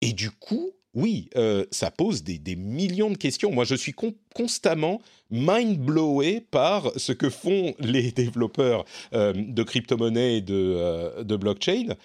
Et 0.00 0.14
du 0.14 0.30
coup, 0.30 0.70
oui, 0.94 1.28
euh, 1.36 1.66
ça 1.72 1.90
pose 1.90 2.22
des, 2.22 2.56
millions 2.56 3.10
de 3.10 3.18
questions. 3.18 3.52
Moi, 3.52 3.64
je 3.64 3.74
suis 3.74 3.94
constamment 4.34 5.02
mind-blowé 5.30 6.40
par 6.40 6.90
ce 6.96 7.12
que 7.12 7.28
font 7.28 7.74
les 7.80 8.12
développeurs 8.12 8.86
euh, 9.12 9.34
de 9.36 9.62
crypto-monnaies 9.62 10.38
et 10.38 10.40
de, 10.40 11.22
de 11.22 11.36
blockchain 11.36 11.96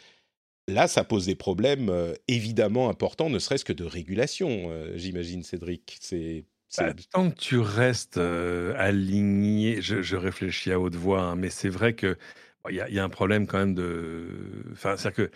là, 0.69 0.87
ça 0.87 1.03
pose 1.03 1.25
des 1.25 1.35
problèmes 1.35 1.89
euh, 1.89 2.13
évidemment 2.27 2.89
importants, 2.89 3.29
ne 3.29 3.39
serait-ce 3.39 3.65
que 3.65 3.73
de 3.73 3.83
régulation, 3.83 4.67
euh, 4.69 4.93
j'imagine, 4.95 5.43
Cédric. 5.43 5.97
C'est 5.99 6.45
bah, 6.77 6.93
tant 7.11 7.31
que 7.31 7.35
tu 7.35 7.57
restes 7.57 8.17
euh, 8.17 8.73
aligné, 8.77 9.81
je, 9.81 10.15
réfléchis 10.15 10.71
à 10.71 10.79
haute 10.79 10.95
voix, 10.95 11.21
hein, 11.21 11.35
mais 11.35 11.49
c'est 11.49 11.69
vrai 11.69 11.93
que 11.93 12.17
il 12.69 12.75
y, 12.75 12.99
a 12.99 13.03
un 13.03 13.09
problème 13.09 13.47
quand 13.47 13.57
même 13.57 13.73
de. 13.73 14.27
Enfin, 14.73 14.95
c'est-à-dire 14.97 15.27
que 15.27 15.31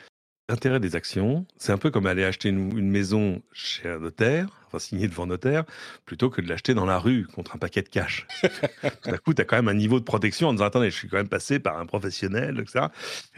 L'intérêt 0.53 0.79
des 0.79 0.95
actions, 0.95 1.47
c'est 1.57 1.71
un 1.71 1.79
peu 1.79 1.89
comme 1.89 2.05
aller 2.05 2.23
acheter 2.23 2.49
une, 2.49 2.87
maison 2.87 3.41
chez 3.53 3.89
un 3.89 3.97
notaire, 3.97 4.61
enfin 4.67 4.77
signer 4.77 5.07
devant 5.07 5.25
notaire, 5.25 5.63
plutôt 6.05 6.29
que 6.29 6.41
de 6.41 6.47
l'acheter 6.47 6.75
dans 6.75 6.85
la 6.85 6.99
rue 6.99 7.25
contre 7.25 7.55
un 7.55 7.57
paquet 7.57 7.81
de 7.81 7.89
cash. 7.89 8.27
Tout 8.43 9.09
à 9.09 9.17
coup, 9.17 9.33
tu 9.33 9.41
as 9.41 9.45
quand 9.45 9.55
même 9.55 9.67
un 9.67 9.73
niveau 9.73 9.99
de 9.99 10.05
protection 10.05 10.49
en 10.49 10.53
disant 10.53 10.65
Attendez, 10.65 10.91
je 10.91 10.95
suis 10.95 11.07
quand 11.07 11.17
même 11.17 11.27
passé 11.27 11.57
par 11.57 11.79
un 11.79 11.87
professionnel, 11.87 12.59
etc. 12.59 12.85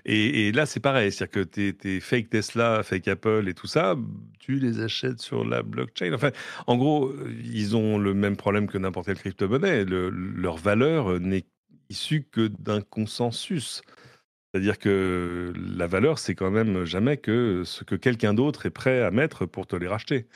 Et, 0.03 0.49
et 0.49 0.51
là, 0.51 0.65
c'est 0.65 0.81
pareil. 0.81 1.09
C'est-à-dire 1.09 1.31
que 1.31 1.39
tes, 1.47 1.71
tes 1.71 2.01
fake 2.01 2.31
Tesla, 2.31 2.83
fake 2.83 3.07
Apple 3.07 3.45
et 3.47 3.53
tout 3.53 3.67
ça, 3.67 3.95
tu 4.39 4.59
les 4.59 4.81
achètes 4.81 5.21
sur 5.21 5.45
la 5.45 5.63
blockchain. 5.63 6.11
Enfin, 6.13 6.31
en 6.67 6.75
gros, 6.75 7.13
ils 7.45 7.77
ont 7.77 7.97
le 7.97 8.13
même 8.13 8.35
problème 8.35 8.67
que 8.67 8.77
n'importe 8.77 9.05
quelle 9.05 9.19
crypto-monnaie. 9.19 9.85
leur 9.85 10.57
valeur 10.57 11.17
n'est 11.21 11.45
issue 11.89 12.27
que 12.29 12.47
d'un 12.47 12.81
consensus. 12.81 13.83
C'est-à-dire 14.55 14.79
que 14.79 15.51
la 15.57 15.85
valeur, 15.85 16.17
c'est 16.17 16.33
quand 16.33 16.49
même 16.49 16.85
jamais 16.85 17.17
que 17.17 17.63
ce 17.65 17.83
que 17.83 17.95
quelqu'un 17.95 18.33
d'autre 18.33 18.65
est 18.65 18.69
prêt 18.69 19.01
à 19.01 19.11
mettre 19.11 19.45
pour 19.45 19.67
te 19.67 19.75
les 19.75 19.89
racheter. 19.89 20.27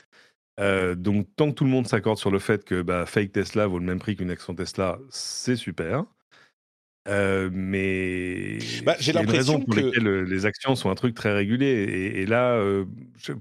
Euh, 0.60 0.94
donc, 0.94 1.26
tant 1.36 1.48
que 1.48 1.54
tout 1.54 1.64
le 1.64 1.70
monde 1.70 1.86
s'accorde 1.86 2.18
sur 2.18 2.30
le 2.30 2.38
fait 2.38 2.62
que 2.66 2.82
bah, 2.82 3.06
fake 3.06 3.32
Tesla 3.32 3.66
vaut 3.66 3.78
le 3.78 3.86
même 3.86 3.98
prix 3.98 4.16
qu'une 4.16 4.30
action 4.30 4.54
Tesla, 4.54 4.98
c'est 5.08 5.56
super. 5.56 6.04
Euh, 7.08 7.48
mais 7.50 8.58
bah, 8.84 8.94
j'ai 9.00 9.14
l'impression 9.14 9.58
pour 9.58 9.74
que 9.74 9.98
les 9.98 10.44
actions 10.44 10.76
sont 10.76 10.90
un 10.90 10.94
truc 10.94 11.14
très 11.14 11.32
régulé. 11.32 11.66
Et, 11.66 12.26
là, 12.26 12.56
euh, 12.56 12.84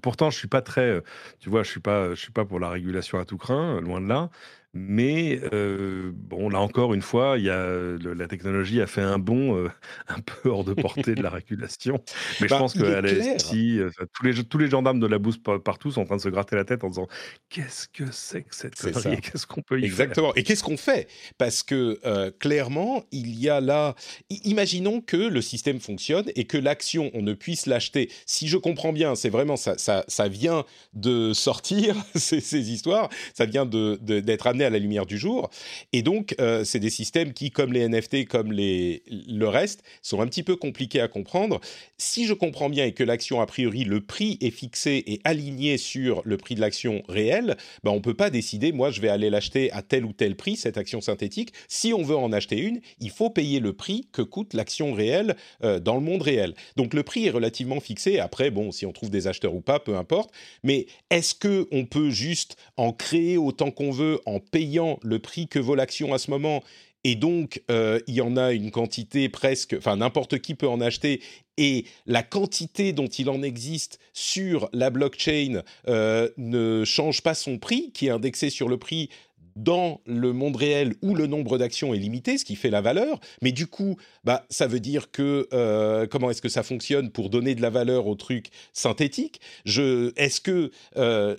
pourtant, 0.01 0.29
je 0.29 0.38
suis 0.38 0.48
pas 0.48 0.62
très, 0.62 1.03
tu 1.41 1.50
vois, 1.50 1.63
je 1.63 1.71
suis 1.71 1.81
pas, 1.81 2.12
je 2.12 2.21
suis 2.21 2.31
pas 2.31 2.45
pour 2.45 2.62
la 2.62 2.69
régulation 2.69 3.19
à 3.19 3.25
tout 3.25 3.38
craint, 3.38 3.81
loin 3.81 4.00
de 4.00 4.07
là. 4.07 4.29
Mais 4.74 5.40
euh, 5.52 6.12
bon, 6.14 6.48
là 6.48 6.60
encore 6.60 6.94
une 6.94 7.02
fois, 7.02 7.40
il 7.40 7.46
y 7.46 7.50
a, 7.50 7.68
la 7.98 8.28
technologie 8.28 8.82
a 8.82 8.88
fait 8.88 9.02
un 9.02 9.18
bond 9.18 9.56
euh, 9.56 9.70
un 10.08 10.20
peu 10.20 10.50
hors 10.50 10.64
de 10.64 10.76
portée 10.76 11.16
de 11.16 11.24
la 11.24 11.32
régulation. 11.32 12.00
Mais 12.40 12.48
je 12.48 12.54
bah, 12.54 12.60
pense 12.60 12.74
qu'à 12.74 13.02
la 13.02 13.40
STI, 13.40 13.80
euh, 13.80 13.90
tous, 14.14 14.26
les, 14.26 14.44
tous 14.44 14.58
les 14.60 14.70
gendarmes 14.70 15.00
de 15.00 15.08
la 15.08 15.18
bourse 15.18 15.38
partout 15.64 15.92
sont 15.92 16.02
en 16.02 16.06
train 16.06 16.18
de 16.18 16.22
se 16.22 16.30
gratter 16.30 16.56
la 16.56 16.66
tête 16.66 16.84
en 16.84 16.90
disant 16.90 17.08
qu'est-ce 17.50 17.88
que 17.88 18.12
c'est 18.12 18.44
que 18.44 18.56
cette 18.56 18.76
connerie 18.76 19.22
Qu'est-ce 19.22 19.48
qu'on 19.48 19.64
peut 19.64 19.80
y 19.80 19.86
Exactement. 19.86 20.36
Et 20.36 20.44
qu'est-ce 20.44 20.64
qu'on 20.64 20.78
fait? 20.78 21.08
Parce 21.40 21.64
que 21.64 22.30
clairement, 22.38 23.04
il 23.12 23.40
y 23.40 23.50
a 23.50 23.62
là. 23.62 23.96
Imaginons 24.44 25.02
que 25.02 25.18
le 25.18 25.42
système 25.42 25.80
fonctionne 25.80 26.26
et 26.36 26.46
que 26.46 26.58
l'action, 26.58 27.10
on 27.16 27.24
ne 27.24 27.34
puisse 27.34 27.66
l'acheter. 27.66 28.12
Si 28.28 28.48
je 28.48 28.58
comprends 28.58 28.94
bien, 28.94 29.16
c'est 29.16 29.30
vraiment 29.30 29.56
ça, 29.56 29.80
ça, 29.80 30.06
ça 30.08 30.28
vient 30.28 30.64
de 30.94 31.34
sortir 31.34 31.96
ces, 32.16 32.40
ces 32.40 32.72
histoires. 32.72 33.10
Ça 33.34 33.46
vient 33.46 33.66
de 33.66 33.98
d'être 34.00 34.48
à 34.63 34.70
la 34.70 34.80
lumière 34.80 35.06
du 35.06 35.18
jour. 35.18 35.50
Et 35.94 36.01
donc, 36.01 36.36
euh, 36.39 36.63
c'est 36.63 36.80
des 36.80 36.89
systèmes 36.89 37.34
qui, 37.34 37.51
comme 37.51 37.74
les 37.74 37.88
NFT, 37.88 38.28
comme 38.28 38.51
les, 38.51 39.04
le 39.08 39.48
reste, 39.48 39.84
sont 40.01 40.22
un 40.22 40.28
petit 40.28 40.44
peu 40.44 40.56
compliqués 40.56 41.01
à 41.01 41.08
comprendre. 41.08 41.60
Si 41.98 42.25
je 42.25 42.34
comprends 42.34 42.70
bien 42.70 42.86
et 42.86 42.94
que 42.94 43.04
l'action, 43.04 43.42
a 43.42 43.46
priori, 43.46 43.84
le 43.84 44.01
prix 44.01 44.38
est 44.42 44.51
fixé 44.51 45.04
et 45.08 45.22
aligné 45.24 45.78
sur 45.78 46.22
le 46.25 46.38
prix 46.38 46.56
de 46.56 46.62
l'action 46.62 47.04
réelle, 47.08 47.58
ben, 47.84 47.92
on 47.92 48.01
peut 48.01 48.13
pas 48.13 48.30
décider, 48.30 48.72
moi, 48.72 48.92
je 48.92 49.01
vais 49.01 49.10
aller 49.10 49.30
l'acheter 49.30 49.72
à 49.72 49.82
tel 49.82 50.06
ou 50.06 50.13
tel 50.13 50.36
prix, 50.36 50.56
cette 50.56 50.78
action 50.78 51.01
synthétique. 51.01 51.54
Si 51.68 51.94
on 51.94 52.04
veut 52.04 52.18
en 52.18 52.32
acheter 52.32 52.60
une, 52.60 52.80
il 53.00 53.10
faut 53.10 53.30
payer 53.30 53.60
le 53.60 53.74
prix 53.74 54.08
que 54.12 54.22
coûte 54.22 54.54
l'action 54.54 54.94
réelle 54.94 55.36
euh, 55.63 55.80
dans 55.80 55.96
le 55.96 56.01
monde 56.01 56.22
réel. 56.22 56.54
Donc, 56.75 56.94
le 56.94 57.04
prix 57.04 57.25
est 57.25 57.32
relativement 57.32 57.80
fixé. 57.80 58.20
Après, 58.20 58.51
bon, 58.51 58.72
si 58.72 58.86
on 58.86 58.92
trouve 58.92 59.10
des 59.10 59.28
acheteurs 59.28 59.54
ou 59.54 59.62
pas, 59.62 59.80
peu 59.80 59.96
importe. 59.96 60.32
Mais 60.63 60.88
est-ce 61.10 61.36
que 61.36 61.68
on 61.72 61.86
peut 61.86 62.10
juste 62.10 62.56
en 62.78 62.94
créer 62.94 63.38
autant 63.38 63.72
qu'on 63.72 63.92
veut 63.92 64.20
en 64.25 64.39
payant 64.51 65.00
le 65.03 65.20
prix 65.20 65.48
que 65.48 65.60
vaut 65.60 65.75
l'action 65.75 66.13
à 66.13 66.18
ce 66.18 66.32
moment. 66.32 66.63
Et 67.06 67.15
donc, 67.15 67.63
euh, 67.72 68.00
il 68.08 68.15
y 68.15 68.22
en 68.22 68.36
a 68.36 68.51
une 68.51 68.72
quantité 68.72 69.29
presque, 69.29 69.74
enfin 69.77 69.96
n'importe 69.96 70.39
qui 70.39 70.53
peut 70.53 70.68
en 70.68 70.82
acheter, 70.82 71.22
et 71.58 71.86
la 72.06 72.24
quantité 72.24 72.91
dont 72.91 73.08
il 73.08 73.29
en 73.29 73.41
existe 73.41 74.00
sur 74.13 74.70
la 74.74 74.89
blockchain 74.89 75.62
euh, 75.88 76.29
ne 76.38 76.84
change 76.84 77.22
pas 77.22 77.36
son 77.36 77.58
prix, 77.58 77.91
qui 77.94 78.08
est 78.08 78.12
indexé 78.12 78.50
sur 78.50 78.68
le 78.68 78.77
prix 78.77 79.10
dans 79.63 80.01
le 80.06 80.34
monde 80.34 80.56
réel 80.56 80.96
où 81.01 81.16
le 81.16 81.28
nombre 81.28 81.58
d'actions 81.58 81.94
est 81.94 81.98
limité, 81.98 82.38
ce 82.38 82.46
qui 82.46 82.56
fait 82.56 82.70
la 82.70 82.82
valeur. 82.82 83.20
Mais 83.42 83.51
du 83.51 83.68
coup, 83.68 83.98
bah, 84.24 84.46
ça 84.50 84.68
veut 84.68 84.80
dire 84.80 85.12
que 85.12 85.48
euh, 85.54 86.08
comment 86.08 86.30
est-ce 86.30 86.42
que 86.42 86.50
ça 86.50 86.63
fonctionne 86.63 87.10
pour 87.10 87.30
donner 87.30 87.56
de 87.56 87.62
la 87.62 87.70
valeur 87.70 88.08
au 88.08 88.16
truc 88.16 88.48
synthétique? 88.74 89.42
Je, 89.66 90.13
Est-ce 90.16 90.42
que 90.42 90.72
euh, 90.98 91.36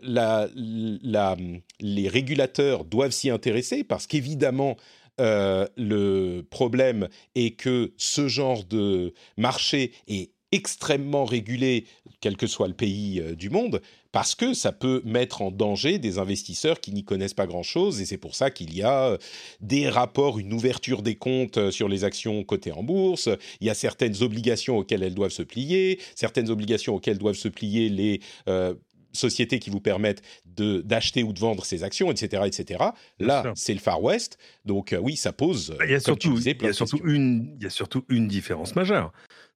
les 1.80 2.08
régulateurs 2.08 2.84
doivent 2.84 3.10
s'y 3.10 3.30
intéresser? 3.30 3.84
Parce 3.84 4.06
qu'évidemment, 4.06 4.76
euh, 5.20 5.66
le 5.76 6.42
problème 6.48 7.08
est 7.34 7.56
que 7.56 7.92
ce 7.96 8.28
genre 8.28 8.64
de 8.64 9.12
marché 9.36 9.92
est 10.08 10.30
extrêmement 10.52 11.24
régulé, 11.24 11.86
quel 12.20 12.36
que 12.36 12.46
soit 12.46 12.68
le 12.68 12.74
pays 12.74 13.22
du 13.36 13.50
monde, 13.50 13.80
parce 14.12 14.34
que 14.34 14.54
ça 14.54 14.72
peut 14.72 15.02
mettre 15.04 15.42
en 15.42 15.50
danger 15.50 15.98
des 15.98 16.18
investisseurs 16.18 16.80
qui 16.80 16.92
n'y 16.92 17.04
connaissent 17.04 17.34
pas 17.34 17.46
grand-chose, 17.46 18.00
et 18.00 18.06
c'est 18.06 18.16
pour 18.16 18.34
ça 18.34 18.50
qu'il 18.50 18.74
y 18.74 18.82
a 18.82 19.10
euh, 19.10 19.18
des 19.60 19.88
rapports, 19.88 20.38
une 20.38 20.52
ouverture 20.52 21.02
des 21.02 21.14
comptes 21.14 21.58
euh, 21.58 21.70
sur 21.70 21.88
les 21.88 22.04
actions 22.04 22.42
cotées 22.44 22.72
en 22.72 22.82
bourse, 22.82 23.28
il 23.60 23.66
y 23.66 23.70
a 23.70 23.74
certaines 23.74 24.22
obligations 24.22 24.78
auxquelles 24.78 25.02
elles 25.02 25.14
doivent 25.14 25.30
se 25.30 25.42
plier, 25.42 25.98
certaines 26.14 26.50
obligations 26.50 26.94
auxquelles 26.94 27.18
doivent 27.18 27.36
se 27.36 27.48
plier 27.48 27.88
les... 27.88 28.20
Euh, 28.48 28.74
sociétés 29.12 29.58
qui 29.58 29.70
vous 29.70 29.80
permettent 29.80 30.22
d'acheter 30.46 31.24
ou 31.24 31.32
de 31.32 31.40
vendre 31.40 31.64
ces 31.64 31.82
actions, 31.82 32.12
etc., 32.12 32.44
etc. 32.46 32.84
Là, 33.18 33.52
c'est 33.56 33.74
le 33.74 33.80
Far 33.80 34.00
West, 34.00 34.38
donc 34.64 34.94
oui, 35.02 35.16
ça 35.16 35.32
pose. 35.32 35.76
Il 35.84 35.90
y 35.90 35.94
a 35.94 35.98
surtout, 35.98 36.38
il 36.38 36.62
y 36.62 36.66
a 36.68 36.72
surtout 36.72 37.00
une, 37.02 37.56
il 37.58 37.64
y 37.64 37.66
a 37.66 37.70
surtout 37.70 38.04
une 38.08 38.28
différence 38.28 38.76
majeure. 38.76 39.10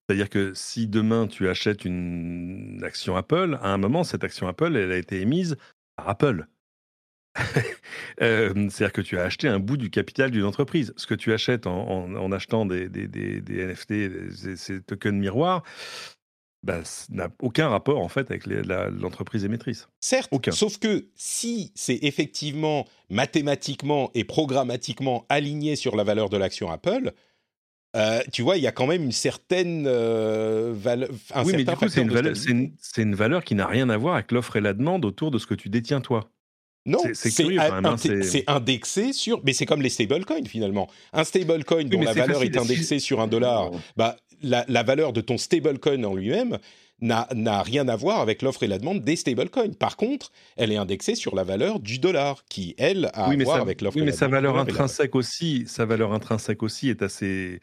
C'est-à-dire 0.08 0.28
que 0.28 0.52
si 0.54 0.86
demain 0.86 1.26
tu 1.26 1.48
achètes 1.48 1.84
une 1.84 2.80
action 2.84 3.16
Apple, 3.16 3.58
à 3.62 3.68
un 3.68 3.78
moment, 3.78 4.04
cette 4.04 4.24
action 4.24 4.46
Apple, 4.48 4.76
elle 4.76 4.92
a 4.92 4.96
été 4.96 5.20
émise 5.20 5.56
par 5.96 6.08
Apple. 6.08 6.46
Euh, 8.22 8.68
c'est-à-dire 8.70 8.92
que 8.92 9.00
tu 9.00 9.18
as 9.18 9.24
acheté 9.24 9.48
un 9.48 9.58
bout 9.58 9.76
du 9.76 9.90
capital 9.90 10.30
d'une 10.30 10.44
entreprise. 10.44 10.94
Ce 10.96 11.08
que 11.08 11.16
tu 11.16 11.32
achètes 11.32 11.66
en, 11.66 12.30
achetant 12.30 12.64
des, 12.64 12.88
NFT, 12.88 14.56
ces 14.56 14.80
tokens 14.82 15.18
miroirs, 15.18 15.64
bah, 16.62 16.82
n'a 17.10 17.28
aucun 17.42 17.68
rapport 17.68 18.00
en 18.00 18.08
fait 18.08 18.30
avec 18.30 18.46
l'entreprise 18.46 19.44
émettrice. 19.44 19.88
Certes, 20.00 20.28
aucun. 20.30 20.52
sauf 20.52 20.78
que 20.78 21.08
si 21.16 21.72
c'est 21.74 21.98
effectivement 22.02 22.86
mathématiquement 23.10 24.12
et 24.14 24.22
programmatiquement 24.22 25.26
aligné 25.28 25.74
sur 25.74 25.96
la 25.96 26.04
valeur 26.04 26.30
de 26.30 26.36
l'action 26.36 26.70
Apple, 26.70 27.12
euh, 27.94 28.20
tu 28.32 28.42
vois, 28.42 28.56
il 28.56 28.62
y 28.62 28.66
a 28.66 28.72
quand 28.72 28.86
même 28.86 29.04
une 29.04 29.12
certaine 29.12 29.84
euh, 29.86 30.72
valeur. 30.74 31.08
Oui, 31.44 31.52
mais 31.56 31.64
du 31.64 31.74
coup, 31.76 31.88
c'est 31.88 33.02
une, 33.02 33.14
valeur 33.14 33.44
qui 33.44 33.54
n'a 33.54 33.66
rien 33.66 33.88
à 33.88 33.96
voir 33.96 34.14
avec 34.14 34.32
l'offre 34.32 34.56
et 34.56 34.60
la 34.60 34.72
demande 34.72 35.04
autour 35.04 35.30
de 35.30 35.38
ce 35.38 35.46
que 35.46 35.54
tu 35.54 35.68
détiens 35.68 36.00
toi. 36.00 36.30
Non, 36.86 36.98
c'est 37.14 37.58
hein, 37.58 37.82
indexé 38.46 39.12
sur. 39.12 39.40
Mais 39.44 39.54
c'est 39.54 39.64
comme 39.64 39.80
les 39.80 39.88
stablecoins 39.88 40.44
finalement. 40.46 40.90
Un 41.14 41.24
stablecoin 41.24 41.84
dont 41.84 42.02
la 42.02 42.12
valeur 42.12 42.42
est 42.42 42.56
indexée 42.58 42.98
sur 42.98 43.20
un 43.20 43.26
dollar, 43.26 43.70
bah, 43.96 44.16
la, 44.42 44.66
la 44.68 44.82
valeur 44.82 45.12
de 45.14 45.22
ton 45.22 45.38
stablecoin 45.38 46.04
en 46.04 46.14
lui-même 46.14 46.58
n'a 47.04 47.62
rien 47.62 47.88
à 47.88 47.96
voir 47.96 48.20
avec 48.20 48.42
l'offre 48.42 48.62
et 48.62 48.66
la 48.66 48.78
demande 48.78 49.02
des 49.02 49.16
stablecoins. 49.16 49.74
Par 49.78 49.96
contre, 49.96 50.32
elle 50.56 50.72
est 50.72 50.76
indexée 50.76 51.14
sur 51.14 51.34
la 51.34 51.44
valeur 51.44 51.80
du 51.80 51.98
dollar, 51.98 52.44
qui, 52.48 52.74
elle, 52.78 53.06
a 53.14 53.26
à 53.26 53.36
voir 53.36 53.60
avec 53.60 53.80
l'offre 53.80 53.96
oui, 53.96 54.02
et 54.02 54.06
la 54.06 54.12
demande. 54.12 54.12
Oui, 54.12 54.12
mais 54.12 54.12
sa 54.12 54.28
valeur 54.28 54.58
intrinsèque 54.58 55.14
aussi, 55.14 55.64
sa 55.66 55.84
valeur 55.84 56.12
intrinsèque 56.12 56.62
aussi 56.62 56.88
est 56.88 57.02
assez, 57.02 57.60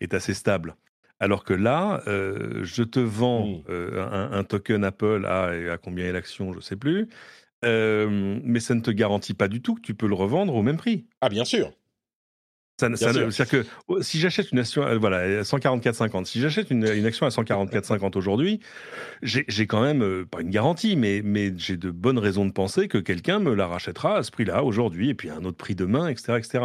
est 0.00 0.14
assez 0.14 0.34
stable. 0.34 0.76
Alors 1.20 1.44
que 1.44 1.54
là, 1.54 2.02
euh, 2.08 2.64
je 2.64 2.82
te 2.82 2.98
vends 2.98 3.46
hmm. 3.46 3.62
euh, 3.70 4.28
un, 4.32 4.42
token 4.42 4.82
Apple 4.82 5.24
à, 5.24 5.72
à 5.72 5.78
combien 5.78 6.04
est 6.04 6.12
l'action, 6.12 6.52
je 6.52 6.58
ne 6.58 6.62
sais 6.62 6.76
plus, 6.76 7.08
euh, 7.64 8.40
mais 8.42 8.60
ça 8.60 8.74
ne 8.74 8.80
te 8.80 8.90
garantit 8.90 9.34
pas 9.34 9.48
du 9.48 9.62
tout 9.62 9.74
que 9.74 9.80
tu 9.80 9.94
peux 9.94 10.08
le 10.08 10.14
revendre 10.14 10.54
au 10.54 10.62
même 10.62 10.76
prix. 10.76 11.06
Ah, 11.20 11.28
bien 11.28 11.44
sûr. 11.44 11.70
C'est-à-dire 12.96 13.48
que 13.48 13.64
oh, 13.88 14.02
si 14.02 14.18
j'achète 14.18 14.52
une 14.52 14.58
action, 14.58 14.82
euh, 14.82 14.98
voilà, 14.98 15.42
144,50, 15.42 16.24
si 16.24 16.40
j'achète 16.40 16.70
une, 16.70 16.84
action 16.84 17.26
à 17.26 17.30
144,50 17.30 18.16
aujourd'hui, 18.16 18.60
j'ai 19.22 19.66
quand 19.66 19.82
même, 19.82 20.02
euh, 20.02 20.24
pas 20.24 20.40
une 20.40 20.50
garantie, 20.50 20.96
mais, 20.96 21.22
mais 21.24 21.52
j'ai 21.56 21.76
de 21.76 21.90
bonnes 21.90 22.18
raisons 22.18 22.44
de 22.46 22.52
penser 22.52 22.88
que 22.88 22.98
quelqu'un 22.98 23.38
me 23.38 23.54
la 23.54 23.66
rachètera 23.66 24.16
à 24.18 24.22
ce 24.22 24.30
prix-là 24.30 24.64
aujourd'hui, 24.64 25.10
et 25.10 25.14
puis 25.14 25.30
à 25.30 25.36
un 25.36 25.44
autre 25.44 25.56
prix 25.56 25.74
demain, 25.74 26.08
etc. 26.08 26.34
etc. 26.38 26.64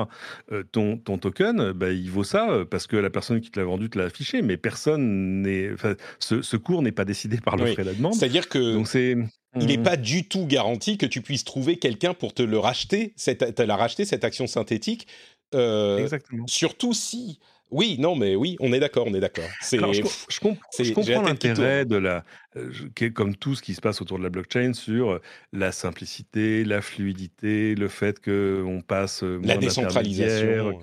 Euh, 0.51 0.63
ton, 0.71 0.97
ton 0.97 1.17
token, 1.17 1.71
bah, 1.71 1.91
il 1.91 2.09
vaut 2.09 2.23
ça 2.23 2.65
parce 2.69 2.87
que 2.87 2.97
la 2.97 3.09
personne 3.09 3.41
qui 3.41 3.51
te 3.51 3.59
l'a 3.59 3.65
vendu 3.65 3.89
te 3.89 3.97
l'a 3.97 4.05
affiché, 4.05 4.41
mais 4.41 4.57
personne 4.57 5.41
n'est. 5.41 5.71
Ce, 6.19 6.41
ce, 6.41 6.57
cours 6.57 6.81
n'est 6.81 6.91
pas 6.91 7.05
décidé 7.05 7.37
par 7.37 7.57
l'offre 7.57 7.79
et 7.79 7.83
la 7.83 7.93
demande. 7.93 8.13
C'est-à-dire 8.13 8.49
que. 8.49 8.73
Donc 8.73 8.87
c'est. 8.87 9.15
Il 9.59 9.67
n'est 9.67 9.77
mmh. 9.77 9.83
pas 9.83 9.97
du 9.97 10.27
tout 10.27 10.45
garanti 10.45 10.97
que 10.97 11.05
tu 11.05 11.21
puisses 11.21 11.43
trouver 11.43 11.77
quelqu'un 11.77 12.13
pour 12.13 12.33
te 12.33 12.43
le 12.43 12.59
racheter, 12.59 13.13
cette, 13.15 13.59
la 13.59 13.75
racheter, 13.75 14.05
cette 14.05 14.23
action 14.23 14.45
synthétique, 14.45 15.07
euh, 15.55 15.97
Exactement. 15.97 16.45
Surtout 16.47 16.93
si. 16.93 17.39
Oui, 17.69 17.97
non, 17.99 18.15
mais 18.15 18.37
oui, 18.37 18.55
on 18.61 18.71
est 18.71 18.79
d'accord, 18.79 19.07
on 19.07 19.13
est 19.13 19.19
d'accord. 19.19 19.43
je, 19.61 19.75
je, 19.77 20.93
comprends 20.93 21.21
l'intérêt 21.21 21.83
de 21.83 21.97
la, 21.97 22.23
euh, 22.55 22.71
comme 23.13 23.35
tout 23.35 23.55
ce 23.55 23.61
qui 23.61 23.73
se 23.73 23.81
passe 23.81 24.01
autour 24.01 24.19
de 24.19 24.23
la 24.23 24.29
blockchain, 24.29 24.71
sur 24.71 25.11
euh, 25.11 25.21
la 25.51 25.73
simplicité, 25.73 26.63
la 26.63 26.81
fluidité, 26.81 27.75
le 27.75 27.89
fait 27.89 28.23
qu'on 28.23 28.81
passe 28.87 29.21
la 29.21 29.57
décentralisation, 29.57 30.79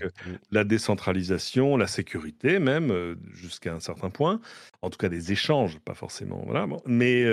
la 0.50 0.64
décentralisation, 0.64 1.78
la 1.78 1.86
sécurité 1.86 2.58
même 2.58 3.16
jusqu'à 3.32 3.72
un 3.72 3.80
certain 3.80 4.10
point. 4.10 4.42
En 4.82 4.90
tout 4.90 4.98
cas, 4.98 5.08
des 5.08 5.32
échanges, 5.32 5.78
pas 5.78 5.94
forcément. 5.94 6.42
Voilà. 6.44 6.66
Mais 6.84 7.24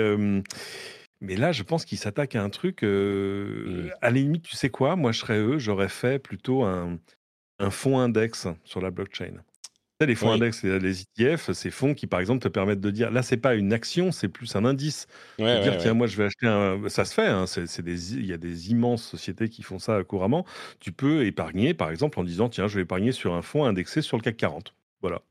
mais 1.20 1.36
là, 1.36 1.52
je 1.52 1.62
pense 1.62 1.84
qu'il 1.84 1.98
s'attaque 1.98 2.34
à 2.34 2.42
un 2.42 2.50
truc. 2.50 2.82
Mmh. 2.82 3.90
À 4.00 4.10
la 4.10 4.16
limite, 4.16 4.42
tu 4.42 4.56
sais 4.56 4.70
quoi? 4.70 4.96
Moi, 4.96 5.12
je 5.12 5.20
serais 5.20 5.38
eux, 5.38 5.58
j'aurais 5.58 5.88
fait 5.88 6.18
plutôt 6.18 6.64
un, 6.64 6.98
un 7.58 7.70
fonds 7.70 7.98
index 7.98 8.48
sur 8.64 8.80
la 8.80 8.90
blockchain. 8.90 9.42
Les 10.06 10.14
fonds 10.14 10.32
index, 10.32 10.62
les 10.64 11.02
ETF, 11.02 11.52
ces 11.52 11.70
fonds 11.70 11.94
qui, 11.94 12.06
par 12.06 12.20
exemple, 12.20 12.42
te 12.42 12.48
permettent 12.48 12.80
de 12.80 12.90
dire, 12.90 13.10
là, 13.10 13.22
c'est 13.22 13.36
pas 13.36 13.54
une 13.54 13.72
action, 13.72 14.12
c'est 14.12 14.28
plus 14.28 14.54
un 14.56 14.64
indice. 14.64 15.06
dire, 15.38 15.78
tiens, 15.78 15.94
moi, 15.94 16.06
je 16.06 16.16
vais 16.16 16.24
acheter 16.24 16.46
un. 16.46 16.88
Ça 16.88 17.04
se 17.04 17.14
fait, 17.14 17.26
hein, 17.26 17.46
c'est, 17.46 17.82
des... 17.82 18.14
il 18.14 18.26
y 18.26 18.32
a 18.32 18.36
des 18.36 18.70
immenses 18.70 19.04
sociétés 19.04 19.48
qui 19.48 19.62
font 19.62 19.78
ça 19.78 20.02
couramment. 20.02 20.44
Tu 20.80 20.92
peux 20.92 21.24
épargner, 21.24 21.74
par 21.74 21.90
exemple, 21.90 22.18
en 22.18 22.24
disant, 22.24 22.48
tiens, 22.48 22.68
je 22.68 22.76
vais 22.76 22.82
épargner 22.82 23.12
sur 23.12 23.34
un 23.34 23.42
fonds 23.42 23.64
indexé 23.64 24.02
sur 24.02 24.16
le 24.16 24.22
CAC 24.22 24.36
40. 24.36 24.74
Voilà. 25.00 25.22